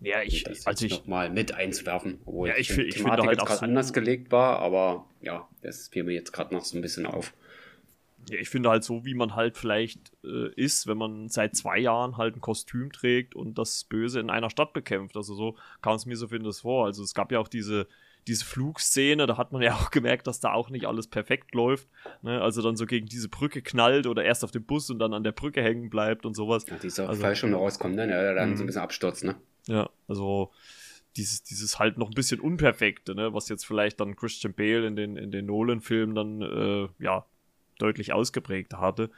Ja, 0.00 0.22
ich, 0.22 0.44
das 0.44 0.64
also 0.64 0.86
ich 0.86 1.04
mal 1.06 1.28
mit 1.28 1.52
einzuwerfen, 1.52 2.20
obwohl 2.24 2.50
ja, 2.50 2.56
ich, 2.56 2.68
die 2.68 2.82
ich 2.82 2.94
Thematik 2.94 3.26
halt 3.26 3.38
jetzt 3.40 3.48
gerade 3.48 3.62
anders 3.62 3.92
gelegt 3.92 4.30
war, 4.30 4.60
aber 4.60 5.06
ja, 5.20 5.48
das 5.60 5.88
fiel 5.88 6.04
mir 6.04 6.12
jetzt 6.12 6.32
gerade 6.32 6.54
noch 6.54 6.64
so 6.64 6.78
ein 6.78 6.80
bisschen 6.80 7.04
auf. 7.04 7.34
Ja, 8.30 8.38
ich 8.38 8.48
finde 8.48 8.70
halt 8.70 8.84
so, 8.84 9.04
wie 9.04 9.14
man 9.14 9.34
halt 9.34 9.56
vielleicht 9.56 10.12
äh, 10.22 10.52
ist, 10.54 10.86
wenn 10.86 10.98
man 10.98 11.28
seit 11.28 11.56
zwei 11.56 11.78
Jahren 11.78 12.16
halt 12.16 12.36
ein 12.36 12.40
Kostüm 12.40 12.92
trägt 12.92 13.34
und 13.34 13.58
das 13.58 13.82
Böse 13.82 14.20
in 14.20 14.30
einer 14.30 14.50
Stadt 14.50 14.72
bekämpft. 14.72 15.16
Also 15.16 15.34
so 15.34 15.56
kam 15.82 15.96
es 15.96 16.06
mir 16.06 16.16
so 16.16 16.28
finde 16.28 16.46
das 16.46 16.60
vor. 16.60 16.86
Also 16.86 17.02
es 17.02 17.12
gab 17.12 17.32
ja 17.32 17.40
auch 17.40 17.48
diese, 17.48 17.88
diese 18.28 18.44
Flugszene, 18.44 19.26
da 19.26 19.36
hat 19.36 19.52
man 19.52 19.62
ja 19.62 19.74
auch 19.80 19.90
gemerkt, 19.90 20.26
dass 20.26 20.40
da 20.40 20.52
auch 20.52 20.70
nicht 20.70 20.86
alles 20.86 21.08
perfekt 21.08 21.54
läuft. 21.54 21.88
Ne? 22.22 22.40
Also 22.40 22.62
dann 22.62 22.76
so 22.76 22.86
gegen 22.86 23.06
diese 23.06 23.28
Brücke 23.28 23.62
knallt 23.62 24.06
oder 24.06 24.24
erst 24.24 24.44
auf 24.44 24.50
dem 24.50 24.64
Bus 24.64 24.90
und 24.90 24.98
dann 24.98 25.14
an 25.14 25.24
der 25.24 25.32
Brücke 25.32 25.62
hängen 25.62 25.90
bleibt 25.90 26.26
und 26.26 26.34
sowas. 26.34 26.66
Ja, 26.68 26.76
dieser 26.76 27.08
also, 27.08 27.20
Fallschirm 27.20 27.54
rauskommt, 27.54 27.96
ne? 27.96 28.06
Der 28.06 28.34
dann 28.34 28.56
so 28.56 28.62
ein 28.62 28.66
bisschen 28.66 28.82
abstürzt, 28.82 29.24
ne? 29.24 29.36
Ja, 29.66 29.90
also 30.06 30.52
dieses, 31.16 31.42
dieses 31.42 31.78
halt 31.78 31.98
noch 31.98 32.08
ein 32.08 32.14
bisschen 32.14 32.40
Unperfekte, 32.40 33.14
ne? 33.14 33.34
was 33.34 33.48
jetzt 33.48 33.66
vielleicht 33.66 34.00
dann 34.00 34.16
Christian 34.16 34.54
Bale 34.54 34.86
in 34.86 34.96
den, 34.96 35.16
in 35.16 35.30
den 35.30 35.46
Nolan-Filmen 35.46 36.14
dann 36.14 36.42
äh, 36.42 36.88
ja 37.04 37.26
deutlich 37.78 38.12
ausgeprägt 38.12 38.74
hatte. 38.74 39.10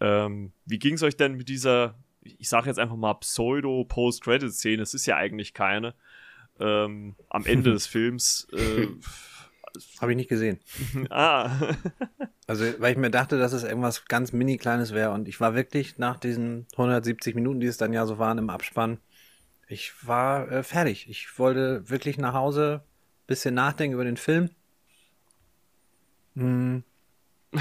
Ähm, 0.00 0.52
wie 0.66 0.78
ging 0.78 0.94
es 0.94 1.02
euch 1.02 1.16
denn 1.16 1.34
mit 1.34 1.48
dieser, 1.48 1.94
ich 2.22 2.48
sage 2.48 2.66
jetzt 2.66 2.78
einfach 2.78 2.96
mal 2.96 3.14
Pseudo-Post-Credit-Szene, 3.14 4.82
es 4.82 4.94
ist 4.94 5.06
ja 5.06 5.16
eigentlich 5.16 5.54
keine, 5.54 5.94
ähm, 6.60 7.16
am 7.28 7.46
Ende 7.46 7.72
des 7.72 7.86
Films. 7.88 8.46
Äh, 8.52 8.86
Habe 10.00 10.12
ich 10.12 10.16
nicht 10.16 10.28
gesehen. 10.28 10.60
ah. 11.10 11.50
also, 12.46 12.64
weil 12.78 12.92
ich 12.92 12.98
mir 12.98 13.10
dachte, 13.10 13.38
dass 13.38 13.52
es 13.52 13.64
irgendwas 13.64 14.04
ganz 14.06 14.32
mini 14.32 14.56
kleines 14.56 14.92
wäre 14.92 15.10
und 15.10 15.28
ich 15.28 15.40
war 15.40 15.54
wirklich 15.54 15.98
nach 15.98 16.18
diesen 16.18 16.66
170 16.72 17.34
Minuten, 17.34 17.60
die 17.60 17.66
es 17.66 17.76
dann 17.76 17.92
ja 17.92 18.06
so 18.06 18.18
waren 18.18 18.38
im 18.38 18.50
Abspann, 18.50 18.98
ich 19.70 19.92
war 20.06 20.50
äh, 20.50 20.62
fertig. 20.64 21.08
Ich 21.08 21.38
wollte 21.38 21.88
wirklich 21.88 22.18
nach 22.18 22.34
Hause, 22.34 22.82
bisschen 23.28 23.54
nachdenken 23.54 23.94
über 23.94 24.04
den 24.04 24.16
Film. 24.16 24.50
Hm. 26.34 26.82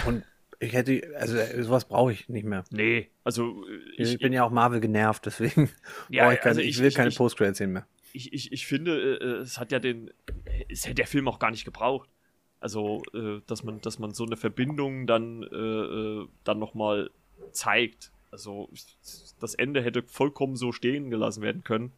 Und 0.06 0.24
ich 0.60 0.74
hätte, 0.74 1.02
also 1.18 1.38
sowas 1.62 1.86
brauche 1.86 2.12
ich 2.12 2.28
nicht 2.28 2.46
mehr. 2.46 2.64
Nee, 2.72 3.10
also 3.24 3.64
ich, 3.96 4.14
ich 4.14 4.20
bin 4.20 4.34
ja 4.34 4.44
auch 4.44 4.50
Marvel 4.50 4.80
genervt, 4.80 5.26
deswegen 5.26 5.70
ja, 6.10 6.32
ich, 6.34 6.40
keine, 6.40 6.50
also 6.50 6.62
ich, 6.62 6.70
ich, 6.70 6.80
will 6.80 6.92
keine 6.92 7.12
Post-Credit-Szenen 7.12 7.74
mehr. 7.74 7.88
Ich, 8.14 8.34
ich, 8.34 8.52
ich 8.52 8.68
finde, 8.68 9.20
äh, 9.20 9.42
es 9.42 9.58
hat 9.58 9.72
ja 9.72 9.80
den, 9.80 10.12
es 10.70 10.86
hätte 10.86 10.96
der 10.96 11.08
Film 11.08 11.28
auch 11.28 11.40
gar 11.40 11.52
nicht 11.52 11.66
gebraucht. 11.66 12.10
Also, 12.60 13.02
äh, 13.14 13.42
dass 13.48 13.64
man, 13.64 13.80
dass 13.82 14.00
man 14.00 14.14
so 14.14 14.26
eine 14.26 14.36
Verbindung 14.36 15.08
dann, 15.08 15.44
äh, 15.44 16.28
dann 16.44 16.60
nochmal 16.60 17.10
zeigt. 17.52 18.12
Also, 18.32 18.70
das 19.40 19.56
Ende 19.56 19.82
hätte 19.82 20.04
vollkommen 20.04 20.56
so 20.56 20.72
stehen 20.72 21.10
gelassen 21.10 21.42
werden 21.42 21.64
können. 21.64 21.94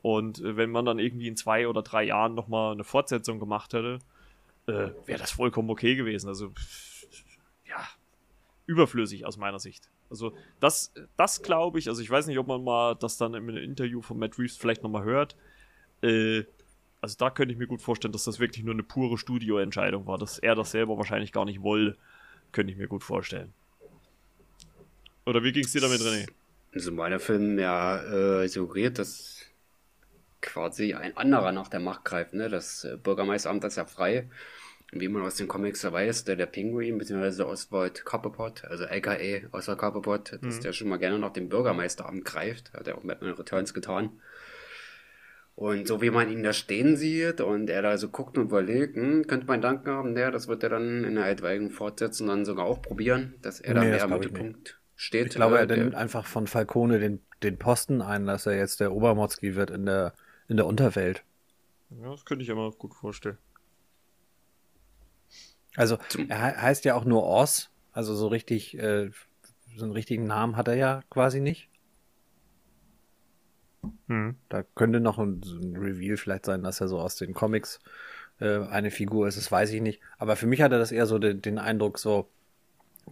Und 0.00 0.42
wenn 0.42 0.70
man 0.70 0.86
dann 0.86 0.98
irgendwie 0.98 1.28
in 1.28 1.36
zwei 1.36 1.68
oder 1.68 1.82
drei 1.82 2.04
Jahren 2.04 2.34
nochmal 2.34 2.72
eine 2.72 2.82
Fortsetzung 2.82 3.38
gemacht 3.38 3.74
hätte, 3.74 3.98
wäre 4.66 5.18
das 5.18 5.32
vollkommen 5.32 5.68
okay 5.68 5.96
gewesen. 5.96 6.28
Also, 6.28 6.52
ja, 7.68 7.86
überflüssig 8.66 9.26
aus 9.26 9.36
meiner 9.36 9.58
Sicht. 9.58 9.90
Also 10.12 10.34
das, 10.60 10.92
das 11.16 11.40
glaube 11.40 11.78
ich, 11.78 11.88
also 11.88 12.02
ich 12.02 12.10
weiß 12.10 12.26
nicht, 12.26 12.38
ob 12.38 12.46
man 12.46 12.62
mal 12.62 12.94
das 12.94 13.16
dann 13.16 13.32
im 13.32 13.48
Interview 13.48 14.02
von 14.02 14.18
Matt 14.18 14.38
Reeves 14.38 14.58
vielleicht 14.58 14.82
nochmal 14.82 15.04
hört. 15.04 15.36
Äh, 16.02 16.44
also 17.00 17.16
da 17.18 17.30
könnte 17.30 17.52
ich 17.52 17.58
mir 17.58 17.66
gut 17.66 17.80
vorstellen, 17.80 18.12
dass 18.12 18.24
das 18.24 18.38
wirklich 18.38 18.62
nur 18.62 18.74
eine 18.74 18.82
pure 18.82 19.16
Studioentscheidung 19.16 20.06
war, 20.06 20.18
dass 20.18 20.38
er 20.38 20.54
das 20.54 20.70
selber 20.70 20.98
wahrscheinlich 20.98 21.32
gar 21.32 21.46
nicht 21.46 21.62
wollte. 21.62 21.96
Könnte 22.52 22.72
ich 22.72 22.78
mir 22.78 22.88
gut 22.88 23.02
vorstellen. 23.02 23.54
Oder 25.24 25.42
wie 25.42 25.52
ging 25.52 25.64
es 25.64 25.72
dir 25.72 25.80
damit, 25.80 26.00
René? 26.00 26.28
Also 26.74 26.92
meiner 26.92 27.18
Film 27.18 27.58
ja 27.58 28.42
äh, 28.42 28.48
suggeriert, 28.48 28.98
dass 28.98 29.40
quasi 30.42 30.92
ein 30.92 31.16
anderer 31.16 31.52
nach 31.52 31.68
der 31.68 31.80
Macht 31.80 32.04
greift. 32.04 32.34
Ne? 32.34 32.50
Das 32.50 32.84
äh, 32.84 32.98
Bürgermeisteramt 33.02 33.64
ist 33.64 33.76
ja 33.76 33.86
frei 33.86 34.28
wie 34.92 35.08
man 35.08 35.22
aus 35.22 35.36
den 35.36 35.48
Comics 35.48 35.82
weiß, 35.84 36.24
der, 36.24 36.36
der 36.36 36.46
Pinguin, 36.46 36.98
beziehungsweise 36.98 37.46
Oswald 37.48 38.04
Copperpot, 38.04 38.64
also 38.66 38.84
aka 38.84 39.16
Oswald 39.50 39.78
Copperpot, 39.78 40.32
mhm. 40.32 40.46
dass 40.46 40.60
der 40.60 40.72
schon 40.72 40.88
mal 40.88 40.98
gerne 40.98 41.18
nach 41.18 41.32
dem 41.32 41.48
Bürgermeisteramt 41.48 42.24
greift, 42.24 42.72
hat 42.74 42.86
er 42.86 42.98
auch 42.98 43.02
Batman 43.02 43.32
Returns 43.32 43.72
getan. 43.72 44.10
Und 45.54 45.86
so 45.86 46.00
wie 46.00 46.10
man 46.10 46.30
ihn 46.30 46.42
da 46.42 46.52
stehen 46.52 46.96
sieht 46.96 47.40
und 47.40 47.68
er 47.68 47.82
da 47.82 47.98
so 47.98 48.08
guckt 48.08 48.38
und 48.38 48.44
überlegt, 48.44 48.96
hm, 48.96 49.26
könnte 49.26 49.46
man 49.46 49.60
Danken 49.60 49.90
haben, 49.90 50.14
der, 50.14 50.30
das 50.30 50.48
wird 50.48 50.62
er 50.62 50.70
dann 50.70 51.04
in 51.04 51.14
der 51.14 51.28
etwaigen 51.28 51.70
Fortsetzung 51.70 52.26
dann 52.28 52.44
sogar 52.44 52.66
auch 52.66 52.80
probieren, 52.80 53.34
dass 53.42 53.60
er 53.60 53.74
nee, 53.74 53.80
da 53.80 53.86
mehr 53.86 54.04
im 54.04 54.10
Mittelpunkt 54.10 54.80
steht. 54.96 55.28
Ich 55.28 55.34
glaube, 55.34 55.58
er 55.58 55.68
äh, 55.68 55.76
nimmt 55.76 55.94
einfach 55.94 56.26
von 56.26 56.46
Falcone 56.46 56.98
den, 56.98 57.20
den 57.42 57.58
Posten 57.58 58.02
ein, 58.02 58.26
dass 58.26 58.46
er 58.46 58.56
jetzt 58.56 58.80
der 58.80 58.92
Obermotzki 58.92 59.54
wird 59.54 59.70
in 59.70 59.86
der, 59.86 60.14
in 60.48 60.56
der 60.56 60.66
Unterwelt. 60.66 61.22
Ja, 61.90 62.10
das 62.10 62.24
könnte 62.24 62.44
ich 62.44 62.48
mir 62.48 62.70
gut 62.72 62.94
vorstellen. 62.94 63.38
Also 65.76 65.98
er 66.28 66.62
heißt 66.62 66.84
ja 66.84 66.94
auch 66.94 67.04
nur 67.04 67.24
Oz, 67.24 67.70
also 67.92 68.14
so 68.14 68.28
richtig, 68.28 68.78
äh, 68.78 69.10
so 69.76 69.84
einen 69.84 69.92
richtigen 69.92 70.26
Namen 70.26 70.56
hat 70.56 70.68
er 70.68 70.74
ja 70.74 71.02
quasi 71.10 71.40
nicht. 71.40 71.68
Hm. 74.08 74.36
Da 74.48 74.62
könnte 74.74 75.00
noch 75.00 75.18
ein, 75.18 75.42
so 75.42 75.56
ein, 75.56 75.76
Reveal 75.76 76.16
vielleicht 76.16 76.46
sein, 76.46 76.62
dass 76.62 76.80
er 76.80 76.88
so 76.88 77.00
aus 77.00 77.16
den 77.16 77.34
Comics 77.34 77.80
äh, 78.40 78.60
eine 78.60 78.90
Figur 78.90 79.26
ist, 79.26 79.38
das 79.38 79.50
weiß 79.50 79.72
ich 79.72 79.80
nicht. 79.80 80.00
Aber 80.18 80.36
für 80.36 80.46
mich 80.46 80.62
hatte 80.62 80.78
das 80.78 80.92
eher 80.92 81.06
so 81.06 81.18
den, 81.18 81.42
den 81.42 81.58
Eindruck, 81.58 81.98
so, 81.98 82.28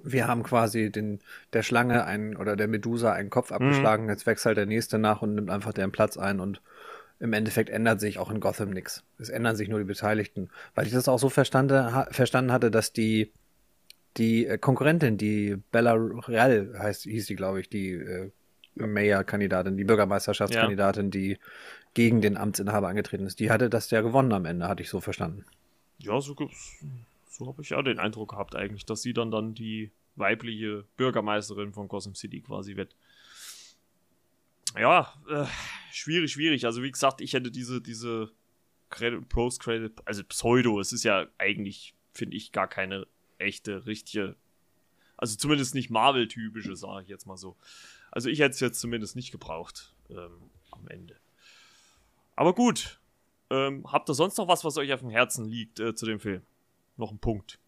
wir 0.04 0.28
haben 0.28 0.42
quasi 0.42 0.90
den, 0.92 1.20
der 1.52 1.62
Schlange 1.62 2.04
einen 2.04 2.36
oder 2.36 2.54
der 2.56 2.68
Medusa 2.68 3.12
einen 3.12 3.30
Kopf 3.30 3.50
hm. 3.50 3.56
abgeschlagen, 3.56 4.04
mhm. 4.04 4.10
jetzt 4.10 4.26
wechselt 4.26 4.56
der 4.56 4.66
nächste 4.66 4.98
nach 4.98 5.22
und 5.22 5.34
nimmt 5.34 5.50
einfach 5.50 5.72
deren 5.72 5.92
Platz 5.92 6.16
ein 6.16 6.40
und 6.40 6.60
im 7.20 7.34
Endeffekt 7.34 7.68
ändert 7.68 8.00
sich 8.00 8.18
auch 8.18 8.30
in 8.30 8.40
Gotham 8.40 8.70
nichts. 8.70 9.04
Es 9.18 9.28
ändern 9.28 9.54
sich 9.54 9.68
nur 9.68 9.78
die 9.78 9.84
Beteiligten. 9.84 10.48
Weil 10.74 10.86
ich 10.86 10.92
das 10.92 11.06
auch 11.06 11.18
so 11.18 11.28
verstande, 11.28 11.92
ha, 11.92 12.08
verstanden 12.10 12.50
hatte, 12.50 12.70
dass 12.70 12.94
die, 12.94 13.30
die 14.16 14.46
äh, 14.46 14.56
Konkurrentin, 14.58 15.18
die 15.18 15.56
Bella 15.70 15.92
Real 15.92 16.74
heißt, 16.78 17.02
hieß 17.02 17.26
die, 17.26 17.36
glaube 17.36 17.60
ich, 17.60 17.68
die 17.68 17.90
äh, 17.92 18.30
Mayor-Kandidatin, 18.74 19.76
die 19.76 19.84
Bürgermeisterschaftskandidatin, 19.84 21.06
ja. 21.06 21.10
die 21.10 21.38
gegen 21.92 22.22
den 22.22 22.38
Amtsinhaber 22.38 22.88
angetreten 22.88 23.26
ist, 23.26 23.38
die 23.38 23.50
hatte 23.50 23.68
das 23.68 23.90
ja 23.90 24.00
gewonnen 24.00 24.32
am 24.32 24.46
Ende, 24.46 24.66
hatte 24.66 24.82
ich 24.82 24.88
so 24.88 25.00
verstanden. 25.00 25.44
Ja, 25.98 26.20
so, 26.20 26.34
so 27.28 27.46
habe 27.46 27.62
ich 27.62 27.70
ja 27.70 27.82
den 27.82 27.98
Eindruck 27.98 28.30
gehabt 28.30 28.56
eigentlich, 28.56 28.86
dass 28.86 29.02
sie 29.02 29.12
dann 29.12 29.30
dann 29.30 29.54
die 29.54 29.90
weibliche 30.16 30.84
Bürgermeisterin 30.96 31.72
von 31.72 31.88
Gotham 31.88 32.14
City 32.14 32.40
quasi 32.40 32.76
wird 32.76 32.94
ja, 34.78 35.12
äh, 35.28 35.46
schwierig, 35.92 36.32
schwierig. 36.32 36.64
Also 36.66 36.82
wie 36.82 36.90
gesagt, 36.90 37.20
ich 37.20 37.32
hätte 37.32 37.50
diese, 37.50 37.80
diese 37.80 38.30
Credit, 38.90 39.28
Post-Credit, 39.28 40.00
also 40.04 40.24
Pseudo, 40.24 40.80
es 40.80 40.92
ist 40.92 41.04
ja 41.04 41.26
eigentlich, 41.38 41.94
finde 42.12 42.36
ich, 42.36 42.52
gar 42.52 42.68
keine 42.68 43.06
echte, 43.38 43.86
richtige, 43.86 44.36
also 45.16 45.36
zumindest 45.36 45.74
nicht 45.74 45.90
Marvel-typische, 45.90 46.76
sage 46.76 47.04
ich 47.04 47.08
jetzt 47.08 47.26
mal 47.26 47.36
so. 47.36 47.56
Also 48.10 48.28
ich 48.28 48.40
hätte 48.40 48.54
es 48.54 48.60
jetzt 48.60 48.80
zumindest 48.80 49.16
nicht 49.16 49.30
gebraucht 49.30 49.94
ähm, 50.10 50.50
am 50.70 50.86
Ende. 50.88 51.16
Aber 52.36 52.54
gut, 52.54 53.00
ähm, 53.50 53.84
habt 53.90 54.08
ihr 54.08 54.14
sonst 54.14 54.38
noch 54.38 54.48
was, 54.48 54.64
was 54.64 54.76
euch 54.76 54.92
auf 54.92 55.00
dem 55.00 55.10
Herzen 55.10 55.44
liegt 55.44 55.80
äh, 55.80 55.94
zu 55.94 56.06
dem 56.06 56.20
Film? 56.20 56.42
Noch 56.96 57.10
ein 57.10 57.18
Punkt. 57.18 57.58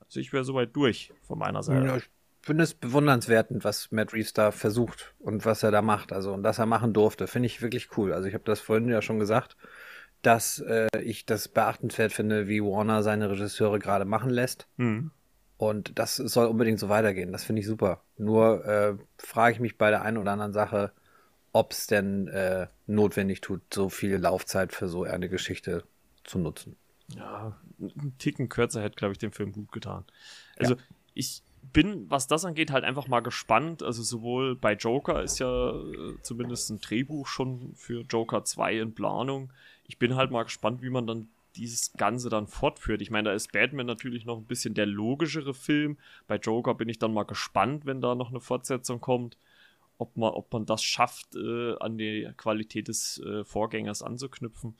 Also 0.00 0.20
ich 0.20 0.32
wäre 0.32 0.44
soweit 0.44 0.74
durch 0.74 1.12
von 1.22 1.38
meiner 1.38 1.62
Seite. 1.62 1.86
Ja, 1.86 1.96
ich 1.96 2.10
finde 2.40 2.64
es 2.64 2.74
bewundernswert, 2.74 3.48
was 3.50 3.90
Matt 3.90 4.12
Reeves 4.12 4.32
da 4.32 4.50
versucht 4.50 5.14
und 5.18 5.44
was 5.44 5.62
er 5.62 5.70
da 5.70 5.82
macht. 5.82 6.12
Also 6.12 6.32
und 6.32 6.42
das 6.42 6.58
er 6.58 6.66
machen 6.66 6.92
durfte, 6.92 7.26
finde 7.26 7.46
ich 7.46 7.62
wirklich 7.62 7.96
cool. 7.96 8.12
Also 8.12 8.28
ich 8.28 8.34
habe 8.34 8.44
das 8.44 8.60
vorhin 8.60 8.88
ja 8.88 9.02
schon 9.02 9.18
gesagt, 9.18 9.56
dass 10.22 10.58
äh, 10.60 10.88
ich 11.02 11.26
das 11.26 11.48
beachtenswert 11.48 12.12
finde, 12.12 12.48
wie 12.48 12.62
Warner 12.62 13.02
seine 13.02 13.30
Regisseure 13.30 13.78
gerade 13.78 14.04
machen 14.04 14.30
lässt. 14.30 14.66
Mhm. 14.76 15.10
Und 15.56 15.98
das 15.98 16.16
soll 16.16 16.46
unbedingt 16.46 16.78
so 16.78 16.88
weitergehen. 16.88 17.32
Das 17.32 17.44
finde 17.44 17.60
ich 17.60 17.66
super. 17.66 18.02
Nur 18.16 18.64
äh, 18.64 18.94
frage 19.18 19.54
ich 19.54 19.60
mich 19.60 19.76
bei 19.76 19.90
der 19.90 20.02
einen 20.02 20.16
oder 20.16 20.32
anderen 20.32 20.52
Sache, 20.52 20.92
ob 21.52 21.72
es 21.72 21.86
denn 21.88 22.28
äh, 22.28 22.68
notwendig 22.86 23.40
tut, 23.40 23.62
so 23.72 23.88
viel 23.88 24.16
Laufzeit 24.16 24.72
für 24.72 24.88
so 24.88 25.02
eine 25.02 25.28
Geschichte 25.28 25.84
zu 26.24 26.38
nutzen. 26.38 26.76
Ja, 27.08 27.56
ein 27.80 28.14
Ticken 28.18 28.48
kürzer 28.48 28.82
hätte, 28.82 28.96
glaube 28.96 29.12
ich, 29.12 29.18
dem 29.18 29.32
Film 29.32 29.52
gut 29.52 29.72
getan. 29.72 30.04
Also 30.56 30.74
ja. 30.74 30.80
ich, 31.14 31.42
bin, 31.72 32.10
was 32.10 32.26
das 32.26 32.44
angeht, 32.44 32.70
halt 32.70 32.84
einfach 32.84 33.08
mal 33.08 33.20
gespannt. 33.20 33.82
Also 33.82 34.02
sowohl 34.02 34.56
bei 34.56 34.74
Joker 34.74 35.22
ist 35.22 35.38
ja 35.38 35.70
äh, 35.70 36.14
zumindest 36.22 36.70
ein 36.70 36.80
Drehbuch 36.80 37.26
schon 37.26 37.74
für 37.74 38.02
Joker 38.02 38.44
2 38.44 38.78
in 38.78 38.94
Planung. 38.94 39.52
Ich 39.86 39.98
bin 39.98 40.16
halt 40.16 40.30
mal 40.30 40.44
gespannt, 40.44 40.82
wie 40.82 40.90
man 40.90 41.06
dann 41.06 41.28
dieses 41.56 41.92
Ganze 41.94 42.28
dann 42.28 42.46
fortführt. 42.46 43.02
Ich 43.02 43.10
meine, 43.10 43.30
da 43.30 43.34
ist 43.34 43.52
Batman 43.52 43.86
natürlich 43.86 44.24
noch 44.24 44.38
ein 44.38 44.46
bisschen 44.46 44.74
der 44.74 44.86
logischere 44.86 45.54
Film. 45.54 45.98
Bei 46.26 46.36
Joker 46.36 46.74
bin 46.74 46.88
ich 46.88 46.98
dann 46.98 47.12
mal 47.12 47.24
gespannt, 47.24 47.86
wenn 47.86 48.00
da 48.00 48.14
noch 48.14 48.30
eine 48.30 48.40
Fortsetzung 48.40 49.00
kommt, 49.00 49.36
ob 49.98 50.16
man, 50.16 50.32
ob 50.32 50.52
man 50.52 50.66
das 50.66 50.82
schafft, 50.82 51.34
äh, 51.34 51.76
an 51.78 51.98
die 51.98 52.30
Qualität 52.36 52.88
des 52.88 53.20
äh, 53.20 53.44
Vorgängers 53.44 54.02
anzuknüpfen. 54.02 54.76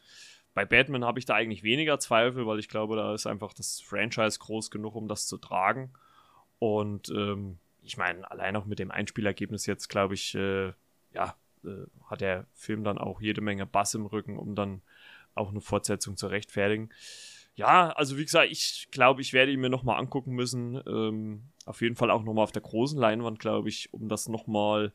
Bei 0.54 0.64
Batman 0.64 1.04
habe 1.04 1.18
ich 1.18 1.24
da 1.24 1.34
eigentlich 1.34 1.62
weniger 1.62 1.98
Zweifel, 1.98 2.46
weil 2.46 2.58
ich 2.58 2.68
glaube, 2.68 2.96
da 2.96 3.14
ist 3.14 3.26
einfach 3.26 3.52
das 3.52 3.80
Franchise 3.80 4.38
groß 4.38 4.70
genug, 4.70 4.94
um 4.94 5.08
das 5.08 5.26
zu 5.26 5.36
tragen. 5.36 5.92
Und 6.58 7.10
ähm, 7.10 7.58
ich 7.82 7.96
meine, 7.96 8.30
allein 8.30 8.56
auch 8.56 8.66
mit 8.66 8.78
dem 8.78 8.90
Einspielergebnis 8.90 9.66
jetzt, 9.66 9.88
glaube 9.88 10.14
ich, 10.14 10.34
äh, 10.34 10.72
ja, 11.12 11.36
äh, 11.64 11.86
hat 12.06 12.20
der 12.20 12.46
Film 12.54 12.84
dann 12.84 12.98
auch 12.98 13.20
jede 13.20 13.40
Menge 13.40 13.66
Bass 13.66 13.94
im 13.94 14.06
Rücken, 14.06 14.38
um 14.38 14.54
dann 14.54 14.82
auch 15.34 15.50
eine 15.50 15.60
Fortsetzung 15.60 16.16
zu 16.16 16.26
rechtfertigen. 16.26 16.90
ja, 17.54 17.90
also 17.90 18.16
wie 18.18 18.24
gesagt, 18.24 18.50
ich 18.50 18.88
glaube, 18.90 19.20
ich 19.20 19.32
werde 19.32 19.52
ihn 19.52 19.60
mir 19.60 19.70
nochmal 19.70 19.98
angucken 19.98 20.32
müssen. 20.32 20.80
Ähm, 20.86 21.42
auf 21.64 21.80
jeden 21.80 21.96
Fall 21.96 22.10
auch 22.10 22.22
nochmal 22.22 22.44
auf 22.44 22.52
der 22.52 22.62
großen 22.62 22.98
Leinwand, 22.98 23.38
glaube 23.38 23.68
ich, 23.68 23.92
um 23.92 24.08
das 24.08 24.28
nochmal 24.28 24.92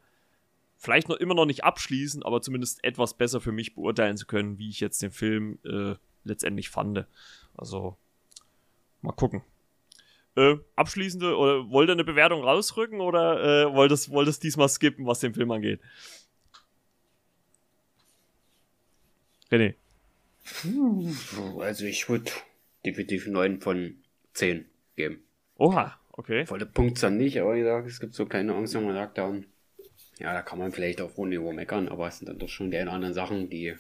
vielleicht 0.78 1.08
noch 1.08 1.16
immer 1.18 1.34
noch 1.34 1.46
nicht 1.46 1.64
abschließen, 1.64 2.24
aber 2.24 2.42
zumindest 2.42 2.84
etwas 2.84 3.14
besser 3.14 3.40
für 3.40 3.52
mich 3.52 3.74
beurteilen 3.76 4.18
zu 4.18 4.26
können, 4.26 4.58
wie 4.58 4.70
ich 4.70 4.80
jetzt 4.80 5.02
den 5.02 5.12
Film 5.12 5.60
äh, 5.66 5.96
letztendlich 6.26 6.70
fand. 6.70 7.06
Also 7.56 7.98
mal 9.02 9.14
gucken. 9.14 9.44
Äh, 10.36 10.56
abschließende, 10.76 11.38
oder 11.38 11.70
wollt 11.70 11.90
ihr 11.90 11.94
eine 11.94 12.04
Bewertung 12.04 12.44
rausrücken 12.44 13.02
oder 13.02 13.68
äh, 13.68 13.74
wollt 13.74 13.92
ihr 13.92 14.12
wollt 14.12 14.28
es 14.28 14.40
diesmal 14.40 14.68
skippen, 14.68 15.06
was 15.06 15.20
den 15.20 15.34
Film 15.34 15.52
angeht? 15.52 15.80
René. 19.52 19.76
Also 21.60 21.86
ich 21.86 22.10
würde 22.10 22.32
definitiv 22.84 23.28
9 23.28 23.62
von 23.62 23.96
10 24.34 24.66
geben. 24.96 25.24
Oha, 25.58 26.00
okay. 26.12 26.46
Volle 26.48 26.66
Punktzahl 26.66 27.12
nicht, 27.12 27.40
aber 27.40 27.56
ich 27.56 27.64
sage, 27.64 27.88
es 27.88 28.00
gibt 28.00 28.16
so 28.16 28.26
kleine 28.26 28.56
Angst, 28.56 28.74
wenn 28.74 28.86
man 28.86 28.96
sagt, 28.96 29.20
dann, 29.20 29.46
ja, 30.18 30.34
da 30.34 30.42
kann 30.42 30.58
man 30.58 30.72
vielleicht 30.72 31.00
auf 31.00 31.16
hohem 31.16 31.30
Niveau 31.30 31.54
meckern, 31.54 31.88
aber 31.88 32.08
es 32.08 32.18
sind 32.18 32.28
dann 32.28 32.40
doch 32.40 32.50
schon 32.50 32.72
die 32.72 32.78
ein 32.78 32.88
oder 32.88 32.96
anderen 32.96 33.14
Sachen, 33.14 33.50
die 33.50 33.76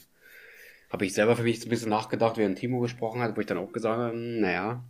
habe 0.91 1.05
ich 1.05 1.13
selber 1.13 1.35
für 1.35 1.43
mich 1.43 1.59
so 1.59 1.65
ein 1.65 1.69
bisschen 1.69 1.89
nachgedacht, 1.89 2.37
während 2.37 2.59
Timo 2.59 2.79
gesprochen 2.79 3.21
hat, 3.21 3.35
wo 3.35 3.41
ich 3.41 3.47
dann 3.47 3.57
auch 3.57 3.73
gesagt 3.73 3.97
habe, 3.97 4.15
naja, 4.15 4.83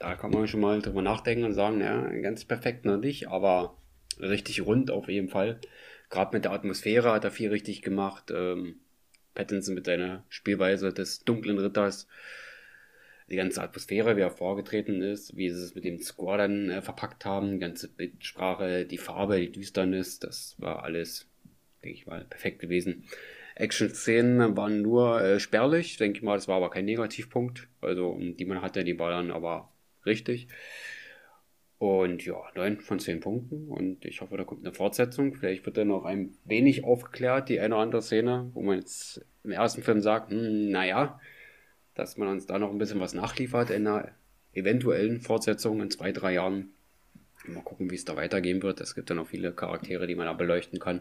da 0.00 0.14
kann 0.14 0.30
man 0.30 0.48
schon 0.48 0.60
mal 0.60 0.80
drüber 0.80 1.02
nachdenken 1.02 1.44
und 1.44 1.52
sagen, 1.52 1.80
ja, 1.80 2.08
ganz 2.20 2.44
perfekt 2.44 2.86
noch 2.86 2.96
nicht, 2.96 3.28
aber 3.28 3.76
richtig 4.18 4.64
rund 4.64 4.90
auf 4.90 5.08
jeden 5.08 5.28
Fall. 5.28 5.60
Gerade 6.08 6.34
mit 6.34 6.44
der 6.44 6.52
Atmosphäre 6.52 7.12
hat 7.12 7.24
er 7.24 7.30
viel 7.30 7.50
richtig 7.50 7.82
gemacht. 7.82 8.32
Ähm, 8.34 8.80
Pattinson 9.34 9.74
mit 9.74 9.84
seiner 9.84 10.24
Spielweise 10.30 10.92
des 10.92 11.22
dunklen 11.24 11.58
Ritters, 11.58 12.08
die 13.28 13.36
ganze 13.36 13.62
Atmosphäre, 13.62 14.16
wie 14.16 14.22
er 14.22 14.30
vorgetreten 14.30 15.02
ist, 15.02 15.36
wie 15.36 15.50
sie 15.50 15.62
es 15.62 15.74
mit 15.74 15.84
dem 15.84 16.00
Score 16.00 16.38
dann 16.38 16.70
äh, 16.70 16.82
verpackt 16.82 17.26
haben, 17.26 17.52
die 17.52 17.58
ganze 17.58 17.88
Bildsprache, 17.88 18.86
die 18.86 18.98
Farbe, 18.98 19.38
die 19.38 19.52
Düsternis, 19.52 20.18
das 20.18 20.56
war 20.58 20.82
alles, 20.82 21.28
denke 21.84 21.98
ich 21.98 22.06
mal, 22.06 22.24
perfekt 22.24 22.58
gewesen. 22.58 23.04
Action-Szenen 23.54 24.56
waren 24.56 24.80
nur 24.80 25.20
äh, 25.20 25.38
spärlich, 25.38 25.98
denke 25.98 26.18
ich 26.18 26.22
mal, 26.22 26.36
das 26.36 26.48
war 26.48 26.56
aber 26.56 26.70
kein 26.70 26.86
Negativpunkt, 26.86 27.68
also 27.82 28.18
die 28.18 28.46
man 28.46 28.62
hatte, 28.62 28.82
die 28.82 28.98
war 28.98 29.10
dann 29.10 29.30
aber 29.30 29.69
richtig. 30.06 30.48
Und 31.78 32.26
ja, 32.26 32.36
9 32.54 32.80
von 32.80 32.98
10 32.98 33.20
Punkten. 33.20 33.68
Und 33.68 34.04
ich 34.04 34.20
hoffe, 34.20 34.36
da 34.36 34.44
kommt 34.44 34.64
eine 34.66 34.74
Fortsetzung. 34.74 35.34
Vielleicht 35.34 35.64
wird 35.64 35.78
dann 35.78 35.88
noch 35.88 36.04
ein 36.04 36.34
wenig 36.44 36.84
aufgeklärt, 36.84 37.48
die 37.48 37.58
eine 37.58 37.74
oder 37.74 37.84
andere 37.84 38.02
Szene, 38.02 38.50
wo 38.52 38.60
man 38.60 38.78
jetzt 38.78 39.24
im 39.44 39.52
ersten 39.52 39.82
Film 39.82 40.02
sagt, 40.02 40.30
hm, 40.30 40.70
naja, 40.70 41.18
dass 41.94 42.18
man 42.18 42.28
uns 42.28 42.44
da 42.44 42.58
noch 42.58 42.70
ein 42.70 42.76
bisschen 42.76 43.00
was 43.00 43.14
nachliefert 43.14 43.70
in 43.70 43.86
einer 43.86 44.10
eventuellen 44.52 45.22
Fortsetzung 45.22 45.80
in 45.80 45.90
zwei, 45.90 46.12
drei 46.12 46.34
Jahren. 46.34 46.68
Mal 47.46 47.62
gucken, 47.62 47.90
wie 47.90 47.94
es 47.94 48.04
da 48.04 48.14
weitergehen 48.14 48.62
wird. 48.62 48.82
Es 48.82 48.94
gibt 48.94 49.08
ja 49.08 49.16
noch 49.16 49.28
viele 49.28 49.50
Charaktere, 49.52 50.06
die 50.06 50.16
man 50.16 50.26
da 50.26 50.34
beleuchten 50.34 50.80
kann. 50.80 51.00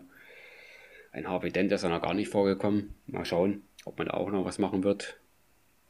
Ein 1.11 1.27
Harvey 1.27 1.51
Dent 1.51 1.73
ist 1.73 1.83
ja 1.83 1.89
noch 1.89 2.01
gar 2.01 2.13
nicht 2.13 2.29
vorgekommen. 2.29 2.95
Mal 3.05 3.25
schauen, 3.25 3.63
ob 3.83 3.97
man 3.97 4.07
da 4.07 4.13
auch 4.13 4.31
noch 4.31 4.45
was 4.45 4.59
machen 4.59 4.85
wird 4.85 5.19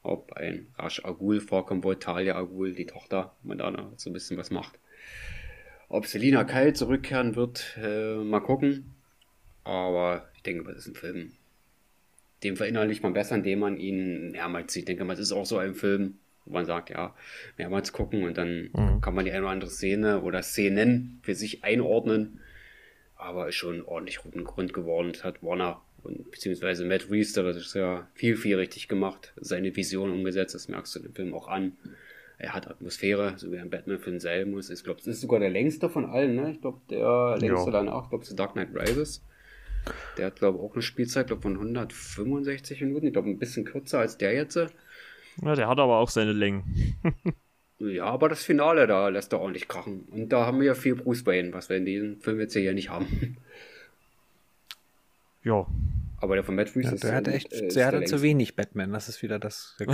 ob 0.04 0.34
ein 0.34 0.68
Rash 0.78 1.04
Agul 1.04 1.42
vorkommt, 1.42 1.84
wo 1.84 1.94
Talia 1.94 2.36
Agul, 2.36 2.74
die 2.74 2.86
Tochter, 2.86 3.36
man 3.44 3.58
da 3.58 3.72
noch 3.72 3.94
so 3.98 4.10
ein 4.10 4.14
bisschen 4.14 4.38
was 4.38 4.52
macht. 4.52 4.80
Ob 5.90 6.06
Selina 6.06 6.44
Kyle 6.44 6.74
zurückkehren 6.74 7.36
wird, 7.36 7.78
äh, 7.82 8.16
mal 8.16 8.40
gucken. 8.40 8.94
Aber 9.64 10.30
ich 10.36 10.44
denke, 10.44 10.64
das 10.64 10.86
ist 10.86 10.88
ein 10.88 10.96
Film, 10.96 11.32
den 12.44 12.56
verinnerlicht 12.56 13.04
man 13.04 13.14
besser, 13.14 13.36
indem 13.36 13.60
man 13.60 13.78
ihn 13.78 14.32
mehrmals 14.32 14.74
sieht. 14.74 14.84
Ich 14.84 14.86
denke 14.86 15.04
mal, 15.04 15.14
es 15.14 15.20
ist 15.20 15.32
auch 15.32 15.46
so 15.46 15.58
ein 15.58 15.76
Film, 15.76 16.20
wo 16.46 16.54
man 16.54 16.66
sagt, 16.66 16.90
ja, 16.90 17.16
mehrmals 17.58 17.92
gucken 17.92 18.24
und 18.24 18.38
dann 18.38 18.70
mhm. 18.74 19.02
kann 19.02 19.14
man 19.14 19.26
die 19.26 19.32
eine 19.32 19.42
oder 19.42 19.52
andere 19.52 19.70
Szene 19.70 20.22
oder 20.22 20.42
Szenen 20.42 21.20
für 21.24 21.36
sich 21.36 21.64
einordnen. 21.64 22.40
Aber 23.16 23.50
ist 23.50 23.56
schon 23.56 23.84
ordentlich 23.84 24.20
rund 24.24 24.74
geworden. 24.74 25.12
Das 25.12 25.26
hat 25.26 25.44
Warner 25.44 25.82
und 26.04 26.32
beziehungsweise 26.32 26.86
Matt 26.86 27.10
Reeves, 27.10 27.34
der 27.34 27.46
hat 27.46 27.56
das 27.56 27.74
ja 27.74 28.08
viel, 28.14 28.36
viel 28.36 28.58
richtig 28.58 28.88
gemacht, 28.88 29.34
seine 29.40 29.76
Vision 29.76 30.12
umgesetzt, 30.12 30.56
das 30.56 30.68
merkst 30.68 30.96
du 30.96 31.00
dem 31.00 31.14
Film 31.14 31.34
auch 31.34 31.48
an. 31.48 31.74
Er 32.38 32.54
hat 32.54 32.68
Atmosphäre, 32.70 33.34
so 33.36 33.52
wie 33.52 33.58
ein 33.58 33.70
Batman-Film 33.70 34.20
selber 34.20 34.52
muss. 34.52 34.70
Ich 34.70 34.84
glaube, 34.84 35.00
das 35.00 35.08
ist 35.08 35.22
sogar 35.22 35.42
der 35.42 35.50
längste 35.50 35.90
von 35.90 36.06
allen, 36.06 36.36
ne? 36.36 36.52
Ich 36.52 36.62
glaube, 36.62 36.80
der 36.90 37.38
längste 37.38 37.66
ja. 37.66 37.72
danach, 37.72 38.06
ich 38.06 38.10
glaube, 38.10 38.26
The 38.26 38.36
Dark 38.36 38.54
Knight 38.54 38.70
Rises. 38.74 39.22
Der 40.18 40.28
hat, 40.28 40.38
glaube 40.38 40.58
ich, 40.58 40.64
auch 40.64 40.74
eine 40.74 40.82
Spielzeit 40.82 41.28
glaub, 41.28 41.42
von 41.42 41.56
165 41.56 42.82
Minuten. 42.82 43.08
Ich 43.08 43.14
glaube, 43.14 43.30
ein 43.30 43.40
bisschen 43.40 43.66
kürzer 43.66 44.00
als 44.00 44.18
der 44.18 44.34
jetzt. 44.34 44.56
Ja, 44.56 45.56
der 45.56 45.68
hat 45.68 45.80
aber 45.80 45.98
auch 45.98 46.10
seine 46.10 46.34
Längen. 46.34 46.64
ja, 47.80 48.06
aber 48.06 48.30
das 48.30 48.44
Finale 48.44 48.88
da 48.88 49.10
lässt 49.10 49.34
er 49.34 49.42
ordentlich 49.42 49.68
krachen. 49.68 50.02
Und 50.10 50.30
da 50.30 50.46
haben 50.46 50.60
wir 50.60 50.68
ja 50.68 50.76
viel 50.76 50.96
Bruce 50.96 51.26
Wayne, 51.26 51.54
was 51.54 51.70
wir 51.70 51.78
in 51.78 51.86
diesem 51.86 52.22
Film 52.22 52.40
jetzt 52.40 52.54
hier 52.54 52.74
nicht 52.74 52.90
haben. 52.90 53.38
Ja. 55.44 55.66
Aber 56.22 56.36
der 56.36 56.44
von 56.44 56.56
Matt 56.56 56.76
Reeves 56.76 56.86
ja, 56.86 56.92
ist. 56.94 57.04
Der 57.04 57.16
hat 57.16 57.28
echt, 57.28 57.54
äh, 57.54 57.70
der 57.70 57.88
hatte 57.88 58.04
zu 58.04 58.22
wenig 58.22 58.56
Batman. 58.56 58.92
Das 58.92 59.08
ist 59.08 59.22
wieder 59.22 59.40
das 59.40 59.76
der 59.80 59.88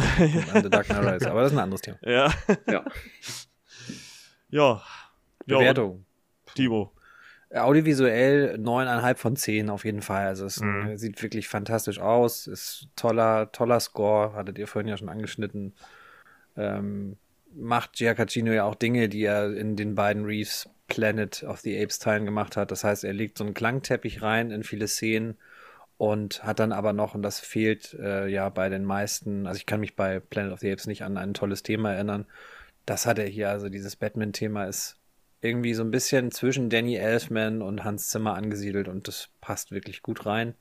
The 0.63 0.69
Dark 0.69 0.87
Knight 0.87 1.13
Rise. 1.13 1.29
Aber 1.29 1.41
das 1.41 1.51
ist 1.51 1.57
ein 1.57 1.63
anderes 1.63 1.81
Thema. 1.81 1.97
Ja. 2.01 2.33
Ja. 2.67 2.85
ja. 4.49 4.83
Bewertung. 5.45 6.05
Timo. 6.55 6.91
Audiovisuell 7.53 8.57
9,5 8.59 9.15
von 9.15 9.35
10 9.35 9.69
auf 9.69 9.85
jeden 9.85 10.01
Fall. 10.01 10.25
Also 10.25 10.45
es 10.45 10.59
mhm. 10.61 10.97
sieht 10.97 11.21
wirklich 11.21 11.47
fantastisch 11.47 11.99
aus. 11.99 12.47
Ist 12.47 12.87
toller, 12.95 13.51
toller 13.51 13.79
Score. 13.79 14.33
Hattet 14.33 14.57
ihr 14.57 14.67
vorhin 14.67 14.89
ja 14.89 14.97
schon 14.97 15.09
angeschnitten. 15.09 15.73
Ähm, 16.57 17.17
macht 17.53 17.93
Giacchino 17.93 18.51
ja 18.51 18.63
auch 18.63 18.75
Dinge, 18.75 19.09
die 19.09 19.23
er 19.23 19.55
in 19.55 19.75
den 19.75 19.95
beiden 19.95 20.25
Reeves 20.25 20.69
Planet 20.87 21.43
of 21.43 21.59
the 21.61 21.81
Apes 21.81 21.99
Teilen 21.99 22.25
gemacht 22.25 22.57
hat. 22.57 22.71
Das 22.71 22.83
heißt, 22.83 23.03
er 23.03 23.13
legt 23.13 23.37
so 23.37 23.43
einen 23.43 23.53
Klangteppich 23.53 24.21
rein 24.21 24.51
in 24.51 24.63
viele 24.63 24.87
Szenen 24.87 25.37
und 25.97 26.43
hat 26.43 26.59
dann 26.59 26.71
aber 26.71 26.93
noch, 26.93 27.15
und 27.15 27.21
das 27.21 27.39
fehlt 27.39 27.93
äh, 27.93 28.27
ja 28.27 28.49
bei 28.49 28.69
den 28.69 28.83
meisten, 28.83 29.47
also 29.47 29.57
ich 29.57 29.65
kann 29.65 29.79
mich 29.79 29.95
bei 29.95 30.19
Planet 30.19 30.53
of 30.53 30.59
the 30.59 30.71
Apes 30.71 30.87
nicht 30.87 31.03
an 31.03 31.17
ein 31.17 31.33
tolles 31.33 31.63
Thema 31.63 31.93
erinnern. 31.93 32.25
Das 32.85 33.05
hat 33.05 33.17
er 33.17 33.27
hier, 33.27 33.49
also 33.49 33.69
dieses 33.69 33.95
Batman-Thema 33.95 34.65
ist 34.65 34.97
irgendwie 35.41 35.73
so 35.73 35.83
ein 35.83 35.91
bisschen 35.91 36.31
zwischen 36.31 36.69
Danny 36.69 36.95
Elfman 36.95 37.61
und 37.61 37.83
Hans 37.83 38.09
Zimmer 38.09 38.35
angesiedelt 38.35 38.87
und 38.87 39.07
das 39.07 39.29
passt 39.41 39.71
wirklich 39.71 40.01
gut 40.01 40.25
rein. 40.25 40.55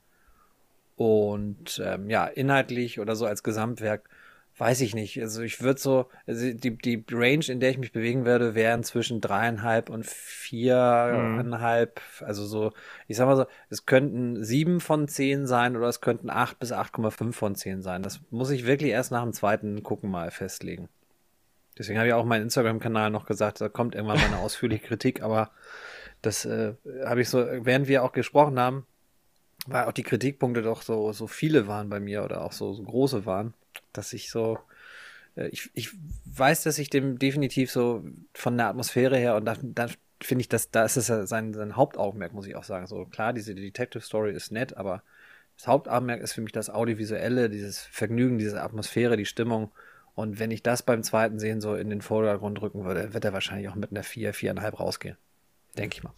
Und 0.95 1.81
ähm, 1.83 2.09
ja, 2.09 2.25
inhaltlich 2.25 2.99
oder 2.99 3.15
so 3.15 3.25
als 3.25 3.43
Gesamtwerk 3.43 4.09
weiß 4.57 4.81
ich 4.81 4.95
nicht. 4.95 5.21
Also 5.21 5.41
ich 5.41 5.61
würde 5.61 5.79
so, 5.79 6.07
also 6.25 6.53
die, 6.53 6.77
die 6.77 7.03
Range, 7.11 7.45
in 7.47 7.59
der 7.59 7.71
ich 7.71 7.77
mich 7.77 7.91
bewegen 7.91 8.25
würde, 8.25 8.55
wären 8.55 8.83
zwischen 8.83 9.19
dreieinhalb 9.19 9.89
und 9.89 10.05
viereinhalb. 10.05 12.01
Mhm. 12.19 12.25
Also 12.25 12.45
so, 12.45 12.71
ich 13.07 13.17
sag 13.17 13.25
mal 13.25 13.35
so, 13.35 13.45
es 13.69 13.85
könnten 13.85 14.43
sieben 14.43 14.79
von 14.79 15.07
zehn 15.07 15.45
sein 15.45 15.75
oder 15.75 15.87
es 15.87 15.99
könnten 15.99 16.29
acht 16.29 16.57
bis 16.59 16.71
8,5 16.71 17.33
von 17.33 17.55
zehn 17.55 17.81
sein. 17.81 18.01
Das 18.01 18.21
muss 18.29 18.49
ich 18.49 18.65
wirklich 18.65 18.91
erst 18.91 19.11
nach 19.11 19.23
dem 19.23 19.33
zweiten 19.33 19.83
Gucken 19.83 20.09
mal 20.09 20.31
festlegen. 20.31 20.87
Deswegen 21.77 21.99
habe 21.99 22.07
ich 22.07 22.13
auch 22.13 22.23
meinen 22.23 22.43
Instagram-Kanal 22.43 23.09
noch 23.09 23.25
gesagt, 23.25 23.59
da 23.59 23.67
kommt 23.67 23.95
irgendwann 23.95 24.19
mal 24.19 24.27
eine 24.27 24.37
ausführliche 24.37 24.87
Kritik, 24.87 25.21
aber 25.21 25.51
das 26.21 26.45
äh, 26.45 26.75
habe 27.03 27.21
ich 27.21 27.27
so, 27.27 27.45
während 27.45 27.89
wir 27.89 28.03
auch 28.03 28.13
gesprochen 28.13 28.57
haben, 28.57 28.87
weil 29.67 29.83
auch 29.83 29.91
die 29.91 30.03
Kritikpunkte 30.03 30.61
doch 30.61 30.81
so, 30.81 31.11
so 31.11 31.27
viele 31.27 31.67
waren 31.67 31.89
bei 31.89 31.99
mir 31.99 32.23
oder 32.23 32.45
auch 32.45 32.53
so, 32.53 32.71
so 32.71 32.83
große 32.83 33.25
waren 33.25 33.53
dass 33.93 34.13
ich 34.13 34.29
so, 34.29 34.59
äh, 35.35 35.47
ich, 35.47 35.69
ich 35.73 35.91
weiß, 36.25 36.63
dass 36.63 36.79
ich 36.79 36.89
dem 36.89 37.19
definitiv 37.19 37.71
so 37.71 38.03
von 38.33 38.57
der 38.57 38.67
Atmosphäre 38.67 39.17
her 39.17 39.35
und 39.35 39.45
dann, 39.45 39.73
dann 39.75 39.91
finde 40.21 40.41
ich, 40.41 40.49
dass 40.49 40.71
da 40.71 40.85
ist 40.85 40.97
es 40.97 41.07
sein, 41.07 41.53
sein 41.53 41.75
Hauptaugenmerk, 41.75 42.33
muss 42.33 42.47
ich 42.47 42.55
auch 42.55 42.63
sagen. 42.63 42.87
So 42.87 43.05
klar, 43.05 43.33
diese 43.33 43.55
Detective 43.55 44.01
Story 44.01 44.31
ist 44.31 44.51
nett, 44.51 44.75
aber 44.77 45.03
das 45.57 45.67
Hauptaugenmerk 45.67 46.21
ist 46.21 46.33
für 46.33 46.41
mich 46.41 46.51
das 46.51 46.69
Audiovisuelle, 46.69 47.49
dieses 47.49 47.79
Vergnügen, 47.79 48.37
diese 48.37 48.61
Atmosphäre, 48.61 49.17
die 49.17 49.25
Stimmung. 49.25 49.71
Und 50.13 50.39
wenn 50.39 50.51
ich 50.51 50.63
das 50.63 50.83
beim 50.83 51.03
zweiten 51.03 51.39
Sehen 51.39 51.61
so 51.61 51.75
in 51.75 51.89
den 51.89 52.01
Vordergrund 52.01 52.61
rücken 52.61 52.85
würde, 52.85 53.13
wird 53.13 53.25
er 53.25 53.33
wahrscheinlich 53.33 53.69
auch 53.69 53.75
mit 53.75 53.91
einer 53.91 54.03
4, 54.03 54.33
4,5 54.33 54.75
rausgehen. 54.75 55.17
Denke 55.77 55.97
ich 55.97 56.03
mal. 56.03 56.13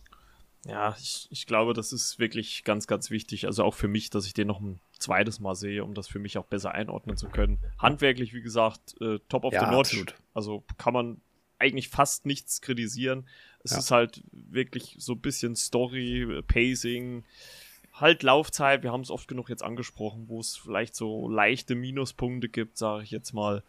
Ja, 0.68 0.96
ich, 1.00 1.28
ich 1.32 1.46
glaube, 1.46 1.74
das 1.74 1.94
ist 1.94 2.20
wirklich 2.20 2.64
ganz, 2.66 2.88
ganz 2.88 3.10
wichtig. 3.10 3.46
Also 3.46 3.64
auch 3.64 3.74
für 3.74 3.88
mich, 3.88 4.10
dass 4.10 4.26
ich 4.26 4.34
den 4.34 4.48
noch 4.48 4.60
ein 4.60 4.82
zweites 5.00 5.40
Mal 5.40 5.56
sehe, 5.56 5.84
um 5.84 5.94
das 5.94 6.08
für 6.08 6.20
mich 6.20 6.38
auch 6.38 6.46
besser 6.46 6.74
einordnen 6.74 7.16
zu 7.16 7.30
können. 7.30 7.58
Handwerklich, 7.80 8.34
wie 8.34 8.42
gesagt, 8.42 8.96
äh, 9.00 9.20
top 9.30 9.46
of 9.46 9.54
ja, 9.54 9.66
the 9.66 9.72
notch. 9.72 9.92
Absolut. 9.92 10.16
Also 10.34 10.64
kann 10.78 10.94
man 10.94 11.22
eigentlich 11.58 11.88
fast 11.88 12.26
nichts 12.26 12.62
kritisieren. 12.62 13.28
Es 13.64 13.72
ja. 13.72 13.78
ist 13.78 13.92
halt 13.92 14.24
wirklich 14.32 14.98
so 15.00 15.14
ein 15.14 15.22
bisschen 15.22 15.56
Story, 15.56 16.44
Pacing, 16.48 17.24
halt 17.94 18.24
Laufzeit. 18.24 18.84
Wir 18.84 18.92
haben 18.92 19.02
es 19.02 19.10
oft 19.10 19.28
genug 19.28 19.50
jetzt 19.50 19.64
angesprochen, 19.64 20.26
wo 20.28 20.42
es 20.42 20.58
vielleicht 20.58 20.96
so 20.96 21.30
leichte 21.30 21.76
Minuspunkte 21.76 22.50
gibt, 22.50 22.78
sage 22.78 23.04
ich 23.04 23.12
jetzt 23.12 23.34
mal. 23.34 23.64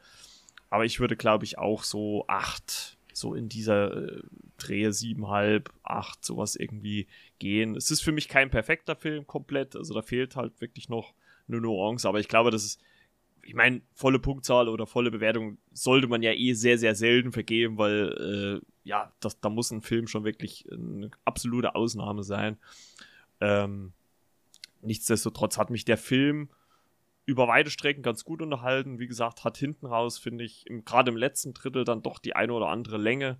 Aber 0.69 0.85
ich 0.85 0.99
würde, 0.99 1.17
glaube 1.17 1.45
ich, 1.45 1.59
auch 1.59 1.85
so 1.85 2.25
acht 2.27 2.98
so 3.19 3.35
in 3.35 3.49
dieser 3.49 3.97
äh, 3.97 4.23
Drehe 4.57 4.93
siebenhalb, 4.93 5.73
acht, 5.83 6.25
sowas 6.25 6.57
irgendwie 6.57 7.07
gehen. 7.39 7.77
Es 7.77 7.91
ist 7.91 8.01
für 8.01 8.13
mich 8.13 8.29
kein 8.29 8.51
perfekter 8.51 8.97
Film 8.97 9.27
komplett, 9.27 9.77
also 9.77 9.95
da 9.95 10.03
fehlt 10.03 10.37
halt 10.37 10.61
wirklich 10.61 10.89
noch 10.89 11.15
eine 11.49 11.61
Nuance, 11.61 12.09
aber 12.09 12.21
ich 12.21 12.29
glaube, 12.29 12.51
das 12.51 12.65
ist 12.65 12.81
ich 13.49 13.55
meine, 13.55 13.81
volle 13.95 14.19
Punktzahl 14.19 14.69
oder 14.69 14.87
volle 14.87 15.11
Bewertung 15.11 15.57
sollte 15.73 16.07
man 16.07 16.23
ja 16.23 16.33
eh 16.33 16.53
sehr, 16.53 16.77
sehr 16.77 16.95
selten 16.95 17.33
vergeben, 17.33 17.79
weil 17.79 18.61
äh, 18.63 18.67
ja, 18.85 19.11
das, 19.21 19.41
da 19.41 19.49
muss 19.49 19.71
ein 19.71 19.81
Film 19.81 20.07
schon 20.07 20.25
wirklich 20.25 20.71
eine 20.71 21.11
absolute 21.25 21.75
Ausnahme 21.75 22.25
sein. 22.25 22.59
Ähm, 23.41 23.95
nichtsdestotrotz 24.83 25.57
hat 25.57 25.71
mich 25.71 25.87
der 25.87 25.97
Film 25.97 26.51
über 27.29 27.47
weite 27.47 27.69
Strecken 27.69 28.03
ganz 28.03 28.25
gut 28.25 28.41
unterhalten. 28.41 28.99
Wie 28.99 29.07
gesagt, 29.07 29.45
hat 29.45 29.59
hinten 29.59 29.85
raus, 29.85 30.17
finde 30.17 30.45
ich, 30.45 30.65
gerade 30.87 31.11
im 31.11 31.17
letzten 31.19 31.53
Drittel 31.53 31.85
dann 31.85 32.01
doch 32.01 32.19
die 32.21 32.35
eine 32.35 32.55
oder 32.55 32.69
andere 32.69 32.97
Länge, 32.97 33.37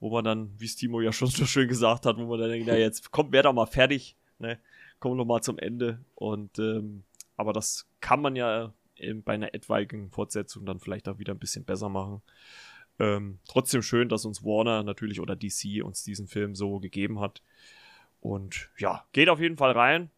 wo 0.00 0.08
man 0.10 0.24
dann, 0.24 0.58
wie 0.58 0.66
Stimo 0.66 1.02
ja 1.02 1.12
schon 1.12 1.28
so 1.28 1.44
schön 1.44 1.68
gesagt 1.68 2.06
hat, 2.06 2.16
wo 2.16 2.24
man 2.24 2.40
dann 2.40 2.48
denkt, 2.48 2.66
na 2.66 2.78
jetzt 2.78 3.10
kommt, 3.10 3.32
wer 3.32 3.42
da 3.42 3.52
mal 3.52 3.66
fertig, 3.66 4.16
ne? 4.38 4.58
Kommen 5.00 5.18
wir 5.18 5.26
mal 5.26 5.42
zum 5.42 5.58
Ende. 5.58 6.02
Und 6.14 6.58
ähm, 6.58 7.04
aber 7.36 7.52
das 7.52 7.86
kann 8.00 8.22
man 8.22 8.36
ja 8.36 8.72
bei 9.24 9.34
einer 9.34 9.52
etwaigen 9.52 10.10
Fortsetzung 10.10 10.64
dann 10.64 10.80
vielleicht 10.80 11.06
auch 11.06 11.18
wieder 11.18 11.34
ein 11.34 11.38
bisschen 11.38 11.64
besser 11.64 11.90
machen. 11.90 12.22
Ähm, 12.98 13.38
trotzdem 13.46 13.82
schön, 13.82 14.08
dass 14.08 14.24
uns 14.24 14.42
Warner 14.42 14.82
natürlich 14.82 15.20
oder 15.20 15.36
DC 15.36 15.84
uns 15.84 16.04
diesen 16.04 16.26
Film 16.26 16.54
so 16.54 16.80
gegeben 16.80 17.20
hat. 17.20 17.42
Und 18.20 18.70
ja, 18.78 19.04
geht 19.12 19.28
auf 19.28 19.40
jeden 19.40 19.58
Fall 19.58 19.72
rein 19.72 20.10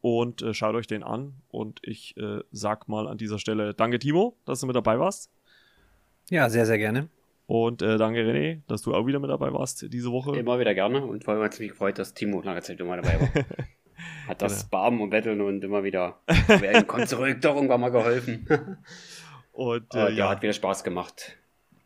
und 0.00 0.42
äh, 0.42 0.54
schaut 0.54 0.74
euch 0.74 0.86
den 0.86 1.02
an. 1.02 1.34
Und 1.48 1.80
ich 1.82 2.16
äh, 2.16 2.40
sag 2.50 2.88
mal 2.88 3.08
an 3.08 3.18
dieser 3.18 3.38
Stelle 3.38 3.74
Danke, 3.74 3.98
Timo, 3.98 4.36
dass 4.44 4.60
du 4.60 4.66
mit 4.66 4.76
dabei 4.76 4.98
warst. 4.98 5.30
Ja, 6.30 6.48
sehr, 6.50 6.66
sehr 6.66 6.78
gerne. 6.78 7.08
Und 7.46 7.80
äh, 7.80 7.96
danke, 7.96 8.20
René, 8.20 8.60
dass 8.68 8.82
du 8.82 8.94
auch 8.94 9.06
wieder 9.06 9.20
mit 9.20 9.30
dabei 9.30 9.50
warst 9.54 9.90
diese 9.90 10.12
Woche. 10.12 10.36
Immer 10.36 10.60
wieder 10.60 10.74
gerne 10.74 11.02
und 11.02 11.24
vor 11.24 11.32
allem 11.32 11.42
hat 11.42 11.54
es 11.54 11.60
mich 11.60 11.70
gefreut, 11.70 11.98
dass 11.98 12.12
Timo 12.12 12.42
lange 12.42 12.60
Zeit 12.60 12.78
immer 12.78 12.96
dabei 12.96 13.18
war. 13.20 13.28
Hat 14.28 14.42
das 14.42 14.58
genau. 14.58 14.68
Barben 14.70 15.00
und 15.00 15.10
Betteln 15.10 15.40
und 15.40 15.64
immer 15.64 15.82
wieder, 15.82 16.20
wer 16.46 16.84
kommt 16.84 17.08
zurück, 17.08 17.40
doch 17.40 17.56
irgendwann 17.56 17.80
mal 17.80 17.88
geholfen. 17.88 18.46
und 19.52 19.94
äh, 19.94 20.12
ja, 20.12 20.28
hat 20.28 20.42
wieder 20.42 20.52
Spaß 20.52 20.84
gemacht, 20.84 21.36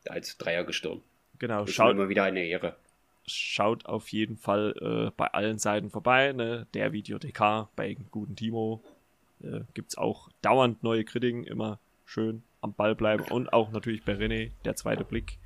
als 0.08 0.36
Dreier 0.36 0.64
gestorben. 0.64 1.02
Genau, 1.38 1.64
schaut 1.66 1.92
immer 1.92 2.08
wieder 2.08 2.24
eine 2.24 2.44
Ehre. 2.44 2.76
Schaut 3.26 3.86
auf 3.86 4.08
jeden 4.08 4.36
Fall 4.36 4.74
äh, 4.80 5.10
bei 5.16 5.26
allen 5.28 5.58
Seiten 5.58 5.90
vorbei, 5.90 6.32
ne? 6.32 6.66
Der 6.74 6.92
Videothekar 6.92 7.70
bei 7.76 7.96
guten 8.10 8.36
Timo. 8.36 8.82
Äh, 9.42 9.60
Gibt 9.74 9.90
es 9.90 9.98
auch 9.98 10.28
dauernd 10.42 10.82
neue 10.82 11.04
Kritiken, 11.04 11.44
immer 11.44 11.78
schön 12.04 12.42
am 12.60 12.74
Ball 12.74 12.94
bleiben 12.94 13.24
und 13.30 13.52
auch 13.52 13.70
natürlich 13.72 14.04
bei 14.04 14.12
René, 14.12 14.50
der 14.64 14.76
zweite 14.76 15.04
Blick. 15.04 15.38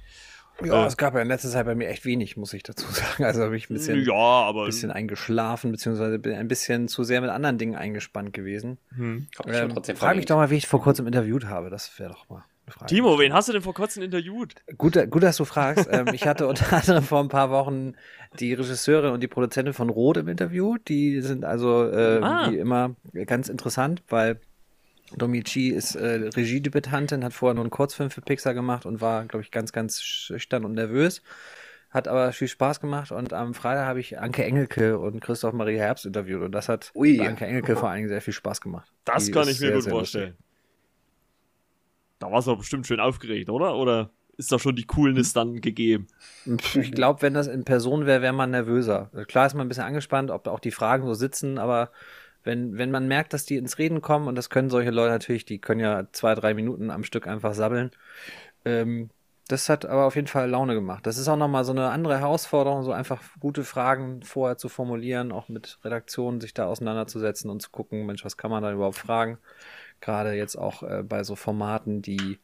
Ja, 0.64 0.84
äh, 0.84 0.86
es 0.86 0.96
gab 0.96 1.14
ja 1.14 1.20
in 1.20 1.28
letzter 1.28 1.50
Zeit 1.50 1.66
bei 1.66 1.74
mir 1.74 1.88
echt 1.88 2.04
wenig, 2.04 2.36
muss 2.36 2.52
ich 2.54 2.62
dazu 2.62 2.86
sagen. 2.90 3.24
Also 3.24 3.42
habe 3.42 3.56
ich 3.56 3.68
ein 3.70 3.74
bisschen, 3.74 4.04
ja, 4.04 4.14
aber, 4.14 4.66
bisschen 4.66 4.90
eingeschlafen, 4.90 5.70
beziehungsweise 5.70 6.18
bin 6.18 6.34
ein 6.34 6.48
bisschen 6.48 6.88
zu 6.88 7.04
sehr 7.04 7.20
mit 7.20 7.30
anderen 7.30 7.58
Dingen 7.58 7.74
eingespannt 7.74 8.32
gewesen. 8.32 8.78
Hm. 8.94 9.26
Ähm, 9.46 9.82
frag 9.96 10.16
mich 10.16 10.26
doch 10.26 10.36
mal, 10.36 10.50
wie 10.50 10.56
ich 10.56 10.66
vor 10.66 10.82
kurzem 10.82 11.06
interviewt 11.06 11.46
habe. 11.46 11.70
Das 11.70 11.98
wäre 11.98 12.10
doch 12.10 12.28
mal 12.28 12.44
eine 12.66 12.72
Frage. 12.72 12.94
Timo, 12.94 13.18
wen 13.18 13.32
hast 13.32 13.48
du 13.48 13.52
denn 13.52 13.62
vor 13.62 13.74
kurzem 13.74 14.02
interviewt? 14.02 14.54
Gut, 14.76 14.98
gut 15.10 15.22
dass 15.22 15.36
du 15.36 15.44
fragst. 15.44 15.88
ähm, 15.90 16.08
ich 16.12 16.26
hatte 16.26 16.46
unter 16.48 16.72
anderem 16.72 17.04
vor 17.04 17.20
ein 17.20 17.28
paar 17.28 17.50
Wochen 17.50 17.94
die 18.38 18.54
Regisseurin 18.54 19.12
und 19.12 19.22
die 19.22 19.28
Produzentin 19.28 19.72
von 19.72 19.88
Rot 19.88 20.16
im 20.16 20.28
Interview. 20.28 20.76
Die 20.88 21.20
sind 21.20 21.44
also 21.44 21.88
äh, 21.90 22.20
ah. 22.22 22.50
wie 22.50 22.58
immer 22.58 22.96
ganz 23.26 23.48
interessant, 23.48 24.02
weil 24.08 24.40
Domichi 25.14 25.70
ist 25.70 25.94
äh, 25.94 26.28
Regiedebütantin, 26.34 27.24
hat 27.24 27.32
vorher 27.32 27.54
nur 27.54 27.64
einen 27.64 27.70
Kurzfilm 27.70 28.10
für 28.10 28.20
Pixar 28.20 28.54
gemacht 28.54 28.86
und 28.86 29.00
war, 29.00 29.24
glaube 29.26 29.44
ich, 29.44 29.50
ganz, 29.50 29.72
ganz 29.72 30.02
schüchtern 30.02 30.64
und 30.64 30.72
nervös. 30.72 31.22
Hat 31.90 32.08
aber 32.08 32.32
viel 32.32 32.48
Spaß 32.48 32.80
gemacht 32.80 33.12
und 33.12 33.32
am 33.32 33.54
Freitag 33.54 33.86
habe 33.86 34.00
ich 34.00 34.18
Anke 34.18 34.44
Engelke 34.44 34.98
und 34.98 35.20
Christoph 35.20 35.54
Marie 35.54 35.78
Herbst 35.78 36.04
interviewt 36.04 36.42
und 36.42 36.52
das 36.52 36.68
hat 36.68 36.90
Ui. 36.94 37.20
Anke 37.20 37.46
Engelke 37.46 37.76
vor 37.76 37.88
allen 37.88 37.98
Dingen 37.98 38.08
sehr 38.08 38.20
viel 38.20 38.34
Spaß 38.34 38.60
gemacht. 38.60 38.92
Das 39.04 39.26
Die 39.26 39.30
kann 39.30 39.44
ich 39.44 39.48
mir 39.48 39.54
sehr, 39.54 39.72
gut 39.72 39.82
sehr 39.84 39.92
vorstellen. 39.92 40.28
Lustig. 40.30 40.45
Da 42.18 42.30
war 42.30 42.38
es 42.38 42.46
doch 42.46 42.58
bestimmt 42.58 42.86
schön 42.86 43.00
aufgeregt, 43.00 43.50
oder? 43.50 43.76
Oder 43.76 44.10
ist 44.36 44.52
da 44.52 44.58
schon 44.58 44.76
die 44.76 44.86
Coolness 44.86 45.32
dann 45.32 45.60
gegeben? 45.60 46.08
Ich 46.74 46.92
glaube, 46.92 47.22
wenn 47.22 47.34
das 47.34 47.46
in 47.46 47.64
Person 47.64 48.06
wäre, 48.06 48.22
wäre 48.22 48.32
man 48.32 48.50
nervöser. 48.50 49.10
Klar 49.28 49.46
ist 49.46 49.54
man 49.54 49.66
ein 49.66 49.68
bisschen 49.68 49.84
angespannt, 49.84 50.30
ob 50.30 50.46
auch 50.48 50.60
die 50.60 50.70
Fragen 50.70 51.06
so 51.06 51.14
sitzen, 51.14 51.58
aber 51.58 51.90
wenn, 52.44 52.78
wenn 52.78 52.90
man 52.90 53.08
merkt, 53.08 53.32
dass 53.32 53.44
die 53.44 53.56
ins 53.56 53.78
Reden 53.78 54.02
kommen, 54.02 54.28
und 54.28 54.36
das 54.36 54.50
können 54.50 54.70
solche 54.70 54.90
Leute 54.90 55.10
natürlich, 55.10 55.44
die 55.44 55.58
können 55.58 55.80
ja 55.80 56.04
zwei, 56.12 56.34
drei 56.34 56.54
Minuten 56.54 56.90
am 56.90 57.02
Stück 57.02 57.26
einfach 57.26 57.54
sabbeln. 57.54 57.90
Ähm, 58.64 59.10
das 59.48 59.68
hat 59.68 59.84
aber 59.86 60.06
auf 60.06 60.16
jeden 60.16 60.26
Fall 60.26 60.50
Laune 60.50 60.74
gemacht. 60.74 61.06
Das 61.06 61.18
ist 61.18 61.28
auch 61.28 61.36
nochmal 61.36 61.64
so 61.64 61.72
eine 61.72 61.90
andere 61.90 62.18
Herausforderung, 62.18 62.82
so 62.82 62.92
einfach 62.92 63.22
gute 63.38 63.64
Fragen 63.64 64.22
vorher 64.22 64.58
zu 64.58 64.68
formulieren, 64.68 65.32
auch 65.32 65.48
mit 65.48 65.78
Redaktionen 65.84 66.40
sich 66.40 66.52
da 66.52 66.66
auseinanderzusetzen 66.66 67.50
und 67.50 67.62
zu 67.62 67.70
gucken, 67.70 68.06
Mensch, 68.06 68.24
was 68.24 68.36
kann 68.36 68.50
man 68.50 68.62
da 68.62 68.72
überhaupt 68.72 68.96
fragen? 68.96 69.38
Gerade 70.00 70.34
jetzt 70.34 70.56
auch 70.56 70.82
äh, 70.82 71.02
bei 71.02 71.24
so 71.24 71.36
Formaten, 71.36 72.02
die 72.02 72.38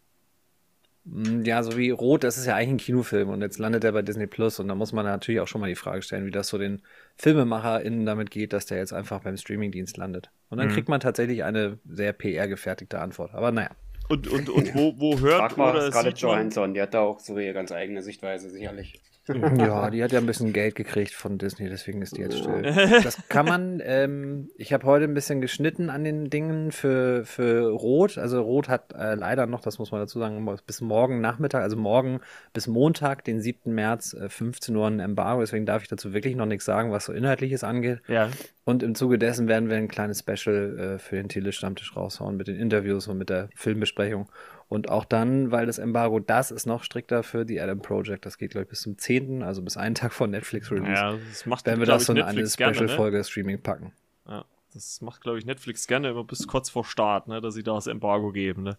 hm, 1.04 1.44
ja, 1.44 1.62
so 1.62 1.76
wie 1.76 1.90
Rot, 1.90 2.22
das 2.22 2.38
ist 2.38 2.46
ja 2.46 2.54
eigentlich 2.54 2.70
ein 2.70 2.76
Kinofilm 2.78 3.28
und 3.28 3.42
jetzt 3.42 3.58
landet 3.58 3.82
er 3.82 3.92
bei 3.92 4.02
Disney 4.02 4.26
Plus 4.26 4.60
und 4.60 4.68
da 4.68 4.74
muss 4.74 4.92
man 4.92 5.04
natürlich 5.04 5.40
auch 5.40 5.48
schon 5.48 5.60
mal 5.60 5.66
die 5.66 5.74
Frage 5.74 6.02
stellen, 6.02 6.26
wie 6.26 6.30
das 6.30 6.48
so 6.48 6.58
den 6.58 6.80
FilmemacherInnen 7.16 8.06
damit 8.06 8.30
geht, 8.30 8.52
dass 8.52 8.66
der 8.66 8.78
jetzt 8.78 8.92
einfach 8.92 9.20
beim 9.20 9.36
Streamingdienst 9.36 9.96
landet. 9.96 10.30
Und 10.48 10.58
dann 10.58 10.68
mhm. 10.68 10.72
kriegt 10.72 10.88
man 10.88 11.00
tatsächlich 11.00 11.42
eine 11.42 11.78
sehr 11.88 12.12
PR-gefertigte 12.12 13.00
Antwort. 13.00 13.34
Aber 13.34 13.50
naja. 13.50 13.70
Und, 14.08 14.28
und, 14.28 14.48
und 14.48 14.74
wo, 14.74 14.94
wo 14.98 15.18
hört 15.18 15.40
Frag 15.40 15.56
mal 15.56 15.74
oder 15.74 15.90
Scarlett 15.90 16.18
Johansson, 16.18 16.74
die 16.74 16.82
hat 16.82 16.94
da 16.94 17.00
auch 17.00 17.18
so 17.18 17.38
ihre 17.38 17.54
ganz 17.54 17.72
eigene 17.72 18.02
Sichtweise, 18.02 18.50
sicherlich. 18.50 19.00
Ja, 19.58 19.90
die 19.90 20.02
hat 20.02 20.12
ja 20.12 20.18
ein 20.18 20.26
bisschen 20.26 20.52
Geld 20.52 20.74
gekriegt 20.74 21.12
von 21.12 21.38
Disney, 21.38 21.68
deswegen 21.68 22.02
ist 22.02 22.16
die 22.16 22.22
jetzt 22.22 22.38
still. 22.38 22.62
Das 23.02 23.28
kann 23.28 23.46
man, 23.46 23.80
ähm, 23.84 24.50
ich 24.56 24.72
habe 24.72 24.84
heute 24.86 25.04
ein 25.04 25.14
bisschen 25.14 25.40
geschnitten 25.40 25.90
an 25.90 26.02
den 26.02 26.28
Dingen 26.28 26.72
für, 26.72 27.24
für 27.24 27.70
Rot. 27.70 28.18
Also 28.18 28.42
Rot 28.42 28.68
hat 28.68 28.92
äh, 28.92 29.14
leider 29.14 29.46
noch, 29.46 29.60
das 29.60 29.78
muss 29.78 29.92
man 29.92 30.00
dazu 30.00 30.18
sagen, 30.18 30.44
bis 30.66 30.80
morgen 30.80 31.20
Nachmittag, 31.20 31.62
also 31.62 31.76
morgen 31.76 32.20
bis 32.52 32.66
Montag, 32.66 33.24
den 33.24 33.40
7. 33.40 33.72
März, 33.72 34.14
äh, 34.14 34.28
15 34.28 34.74
Uhr 34.74 34.86
ein 34.88 35.00
Embargo. 35.00 35.40
Deswegen 35.40 35.66
darf 35.66 35.82
ich 35.82 35.88
dazu 35.88 36.12
wirklich 36.12 36.34
noch 36.34 36.46
nichts 36.46 36.64
sagen, 36.64 36.90
was 36.90 37.04
so 37.04 37.12
Inhaltliches 37.12 37.62
angeht. 37.62 38.00
Ja. 38.08 38.28
Und 38.64 38.82
im 38.82 38.94
Zuge 38.94 39.18
dessen 39.18 39.48
werden 39.48 39.68
wir 39.68 39.76
ein 39.76 39.88
kleines 39.88 40.20
Special 40.20 40.78
äh, 40.78 40.98
für 40.98 41.16
den 41.16 41.28
Tele-Stammtisch 41.28 41.96
raushauen 41.96 42.36
mit 42.36 42.48
den 42.48 42.56
Interviews 42.56 43.08
und 43.08 43.18
mit 43.18 43.28
der 43.28 43.48
Filmbesprechung. 43.54 44.28
Und 44.72 44.88
auch 44.88 45.04
dann, 45.04 45.50
weil 45.50 45.66
das 45.66 45.76
Embargo, 45.76 46.18
das 46.18 46.50
ist 46.50 46.64
noch 46.64 46.82
strikter 46.82 47.22
für 47.22 47.44
die 47.44 47.60
Adam 47.60 47.82
Project. 47.82 48.24
Das 48.24 48.38
geht, 48.38 48.52
glaube 48.52 48.62
ich, 48.62 48.70
bis 48.70 48.80
zum 48.80 48.96
10., 48.96 49.42
also 49.42 49.60
bis 49.60 49.76
einen 49.76 49.94
Tag 49.94 50.14
vor 50.14 50.28
Netflix 50.28 50.70
Release. 50.70 50.92
Ja, 50.92 51.14
das 51.28 51.44
macht, 51.44 51.66
werden 51.66 51.80
wir 51.80 51.86
das 51.86 52.06
so 52.06 52.14
in 52.14 52.22
eine 52.22 52.48
Special-Folge 52.48 53.18
ne? 53.18 53.22
Streaming 53.24 53.60
packen. 53.60 53.92
Ja, 54.26 54.46
das 54.72 55.02
macht, 55.02 55.20
glaube 55.20 55.38
ich, 55.38 55.44
Netflix 55.44 55.86
gerne 55.86 56.08
immer 56.08 56.24
bis 56.24 56.46
kurz 56.46 56.70
vor 56.70 56.86
Start, 56.86 57.28
ne, 57.28 57.42
dass 57.42 57.52
sie 57.52 57.62
da 57.62 57.74
das 57.74 57.86
Embargo 57.86 58.32
geben. 58.32 58.62
Ne? 58.62 58.78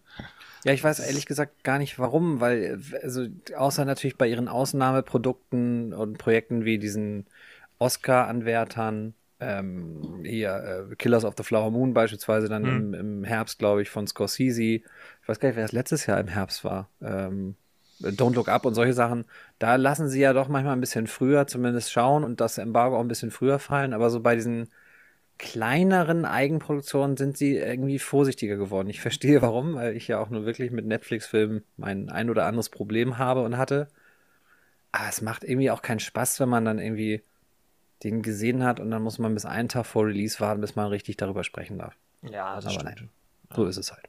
Ja, 0.64 0.72
ich 0.72 0.82
weiß 0.82 0.98
ehrlich 0.98 1.26
gesagt 1.26 1.62
gar 1.62 1.78
nicht 1.78 1.96
warum, 1.96 2.40
weil, 2.40 2.80
also, 3.00 3.28
außer 3.56 3.84
natürlich 3.84 4.18
bei 4.18 4.26
ihren 4.26 4.48
Ausnahmeprodukten 4.48 5.92
und 5.92 6.18
Projekten 6.18 6.64
wie 6.64 6.78
diesen 6.78 7.24
Oscar-Anwärtern, 7.78 9.14
ähm, 9.40 10.22
hier 10.24 10.88
äh, 10.90 10.94
Killers 10.96 11.24
of 11.24 11.34
the 11.36 11.42
Flower 11.42 11.70
Moon 11.70 11.92
beispielsweise 11.92 12.48
dann 12.48 12.64
hm. 12.64 12.76
im, 12.76 12.94
im, 12.94 13.24
Herbst, 13.24 13.58
glaube 13.58 13.82
ich, 13.82 13.90
von 13.90 14.06
Scorsese. 14.06 14.82
Ich 15.24 15.28
weiß 15.28 15.40
gar 15.40 15.48
nicht, 15.48 15.56
wer 15.56 15.64
das 15.64 15.72
letztes 15.72 16.04
Jahr 16.04 16.20
im 16.20 16.28
Herbst 16.28 16.64
war. 16.64 16.90
Ähm, 17.00 17.56
Don't 18.00 18.34
Look 18.34 18.50
Up 18.50 18.66
und 18.66 18.74
solche 18.74 18.92
Sachen. 18.92 19.24
Da 19.58 19.76
lassen 19.76 20.08
sie 20.10 20.20
ja 20.20 20.34
doch 20.34 20.48
manchmal 20.48 20.74
ein 20.74 20.80
bisschen 20.80 21.06
früher 21.06 21.46
zumindest 21.46 21.92
schauen 21.92 22.24
und 22.24 22.42
das 22.42 22.58
Embargo 22.58 22.96
auch 22.98 23.00
ein 23.00 23.08
bisschen 23.08 23.30
früher 23.30 23.58
fallen. 23.58 23.94
Aber 23.94 24.10
so 24.10 24.20
bei 24.20 24.34
diesen 24.34 24.68
kleineren 25.38 26.26
Eigenproduktionen 26.26 27.16
sind 27.16 27.38
sie 27.38 27.56
irgendwie 27.56 27.98
vorsichtiger 27.98 28.56
geworden. 28.56 28.90
Ich 28.90 29.00
verstehe 29.02 29.40
warum, 29.40 29.76
weil 29.76 29.96
ich 29.96 30.08
ja 30.08 30.18
auch 30.18 30.28
nur 30.28 30.44
wirklich 30.44 30.70
mit 30.72 30.84
Netflix-Filmen 30.84 31.64
mein 31.78 32.10
ein 32.10 32.28
oder 32.28 32.44
anderes 32.44 32.68
Problem 32.68 33.16
habe 33.16 33.42
und 33.44 33.56
hatte. 33.56 33.88
Aber 34.92 35.08
es 35.08 35.22
macht 35.22 35.42
irgendwie 35.42 35.70
auch 35.70 35.80
keinen 35.80 36.00
Spaß, 36.00 36.38
wenn 36.40 36.50
man 36.50 36.66
dann 36.66 36.78
irgendwie 36.78 37.22
den 38.02 38.22
gesehen 38.22 38.62
hat 38.62 38.78
und 38.80 38.90
dann 38.90 39.02
muss 39.02 39.18
man 39.18 39.34
bis 39.34 39.46
einen 39.46 39.68
Tag 39.70 39.86
vor 39.86 40.06
Release 40.06 40.38
warten, 40.40 40.60
bis 40.60 40.76
man 40.76 40.88
richtig 40.88 41.16
darüber 41.16 41.44
sprechen 41.44 41.78
darf. 41.78 41.96
Ja, 42.22 42.54
das 42.56 42.66
Aber 42.66 42.74
stimmt. 42.74 43.00
Nein, 43.00 43.10
so 43.54 43.64
ist 43.66 43.78
es 43.78 43.92
halt. 43.92 44.08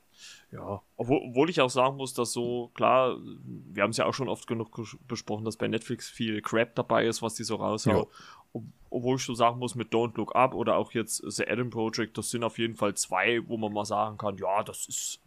Ja, 0.56 0.82
obwohl, 0.96 1.50
ich 1.50 1.60
auch 1.60 1.70
sagen 1.70 1.98
muss, 1.98 2.14
dass 2.14 2.32
so, 2.32 2.72
klar, 2.74 3.18
wir 3.44 3.84
haben 3.84 3.92
es 3.92 3.98
ja 3.98 4.06
auch 4.06 4.14
schon 4.14 4.30
oft 4.30 4.48
genug 4.48 4.70
besprochen, 5.08 5.44
dass 5.44 5.58
bei 5.58 5.68
Netflix 5.68 6.10
viel 6.10 6.42
Crap 6.42 6.76
dabei 6.76 7.06
ist, 7.06 7.22
was 7.22 7.36
die 7.36 7.44
so 7.44 7.56
raushauen. 7.56 8.08
Ob, 8.54 8.64
obwohl 8.90 9.18
ich 9.18 9.24
so 9.24 9.34
sagen 9.34 9.60
muss, 9.60 9.76
mit 9.76 9.94
Don't 9.94 10.16
Look 10.16 10.36
Up 10.36 10.54
oder 10.54 10.78
auch 10.78 10.94
jetzt 10.94 11.24
The 11.28 11.48
Adam 11.48 11.70
Project, 11.70 12.18
das 12.18 12.30
sind 12.30 12.44
auf 12.44 12.58
jeden 12.58 12.76
Fall 12.76 12.94
zwei, 12.96 13.42
wo 13.48 13.58
man 13.58 13.74
mal 13.74 13.86
sagen 13.86 14.18
kann, 14.18 14.38
ja, 14.38 14.64
das 14.64 14.88
ist 14.88 15.20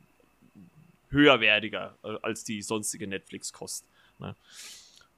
höherwertiger 1.11 1.95
äh, 2.03 2.17
als 2.23 2.45
die 2.45 2.63
sonstige 2.63 3.07
Netflix-Kost. 3.07 3.85
Ne? 4.19 4.35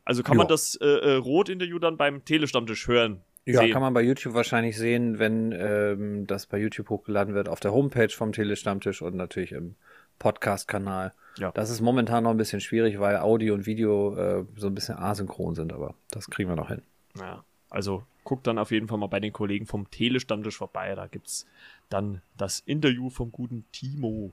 Also 0.05 0.23
kann 0.23 0.35
jo. 0.35 0.39
man 0.39 0.49
das 0.49 0.75
äh, 0.77 0.87
äh, 0.87 1.15
Rot-Interview 1.17 1.79
dann 1.79 1.97
beim 1.97 2.25
Telestammtisch 2.25 2.89
hören, 2.89 3.23
ja, 3.47 3.61
sehen. 3.61 3.73
kann 3.73 3.83
man 3.83 3.95
bei 3.95 4.03
YouTube 4.03 4.35
wahrscheinlich 4.35 4.77
sehen, 4.77 5.19
wenn 5.19 5.53
ähm, 5.53 6.27
das 6.27 6.47
bei 6.47 6.59
YouTube 6.59 6.91
hochgeladen 6.91 7.35
wird, 7.35 7.49
auf 7.49 7.61
der 7.61 7.73
Homepage 7.73 8.11
vom 8.11 8.33
Telestammtisch 8.33 9.03
und 9.03 9.15
natürlich 9.15 9.53
im 9.53 9.77
Podcast-Kanal. 10.21 11.13
Ja. 11.39 11.51
Das 11.51 11.71
ist 11.71 11.81
momentan 11.81 12.23
noch 12.23 12.31
ein 12.31 12.37
bisschen 12.37 12.61
schwierig, 12.61 13.01
weil 13.01 13.17
Audio 13.17 13.55
und 13.55 13.67
Video 13.67 14.15
äh, 14.17 14.45
so 14.55 14.69
ein 14.69 14.75
bisschen 14.75 14.97
asynchron 14.97 15.57
sind, 15.57 15.73
aber 15.73 15.95
das 16.13 16.31
kriegen 16.31 16.49
wir 16.49 16.57
noch 16.57 16.69
hin. 16.69 16.83
Ja, 17.19 17.43
also 17.69 18.05
guckt 18.23 18.47
dann 18.47 18.59
auf 18.59 18.71
jeden 18.71 18.87
Fall 18.87 18.99
mal 18.99 19.09
bei 19.09 19.19
den 19.19 19.33
Kollegen 19.33 19.67
vom 19.67 19.91
Telestammtisch 19.91 20.59
vorbei. 20.59 20.95
Da 20.95 21.09
gibt 21.09 21.27
es 21.27 21.47
dann 21.89 22.21
das 22.37 22.61
Interview 22.61 23.11
vom 23.11 23.33
guten 23.33 23.65
Timo. 23.73 24.33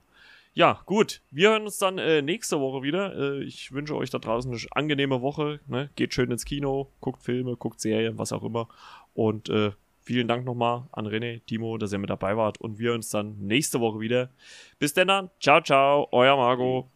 ja, 0.54 0.80
gut. 0.86 1.22
Wir 1.30 1.50
hören 1.50 1.64
uns 1.64 1.78
dann 1.78 1.98
äh, 1.98 2.20
nächste 2.22 2.60
Woche 2.60 2.82
wieder. 2.82 3.16
Äh, 3.16 3.44
ich 3.44 3.72
wünsche 3.72 3.96
euch 3.96 4.10
da 4.10 4.18
draußen 4.18 4.52
eine 4.52 4.60
angenehme 4.72 5.22
Woche. 5.22 5.60
Ne? 5.66 5.90
Geht 5.96 6.14
schön 6.14 6.30
ins 6.30 6.44
Kino, 6.44 6.92
guckt 7.00 7.22
Filme, 7.22 7.56
guckt 7.56 7.80
Serien, 7.80 8.18
was 8.18 8.32
auch 8.32 8.44
immer. 8.44 8.68
Und 9.14 9.48
äh, 9.48 9.72
vielen 10.08 10.26
Dank 10.26 10.46
nochmal 10.46 10.84
an 10.90 11.06
René, 11.06 11.42
Timo, 11.44 11.76
dass 11.76 11.92
ihr 11.92 11.98
mit 11.98 12.08
dabei 12.08 12.34
wart. 12.34 12.58
Und 12.62 12.78
wir 12.78 12.94
uns 12.94 13.10
dann 13.10 13.36
nächste 13.40 13.78
Woche 13.78 14.00
wieder. 14.00 14.30
Bis 14.78 14.94
denn 14.94 15.08
dann. 15.08 15.30
Ciao, 15.38 15.60
ciao. 15.60 16.08
Euer 16.12 16.34
Margot. 16.34 16.86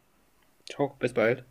Ciao, 0.66 0.96
bis 0.98 1.12
bald. 1.12 1.44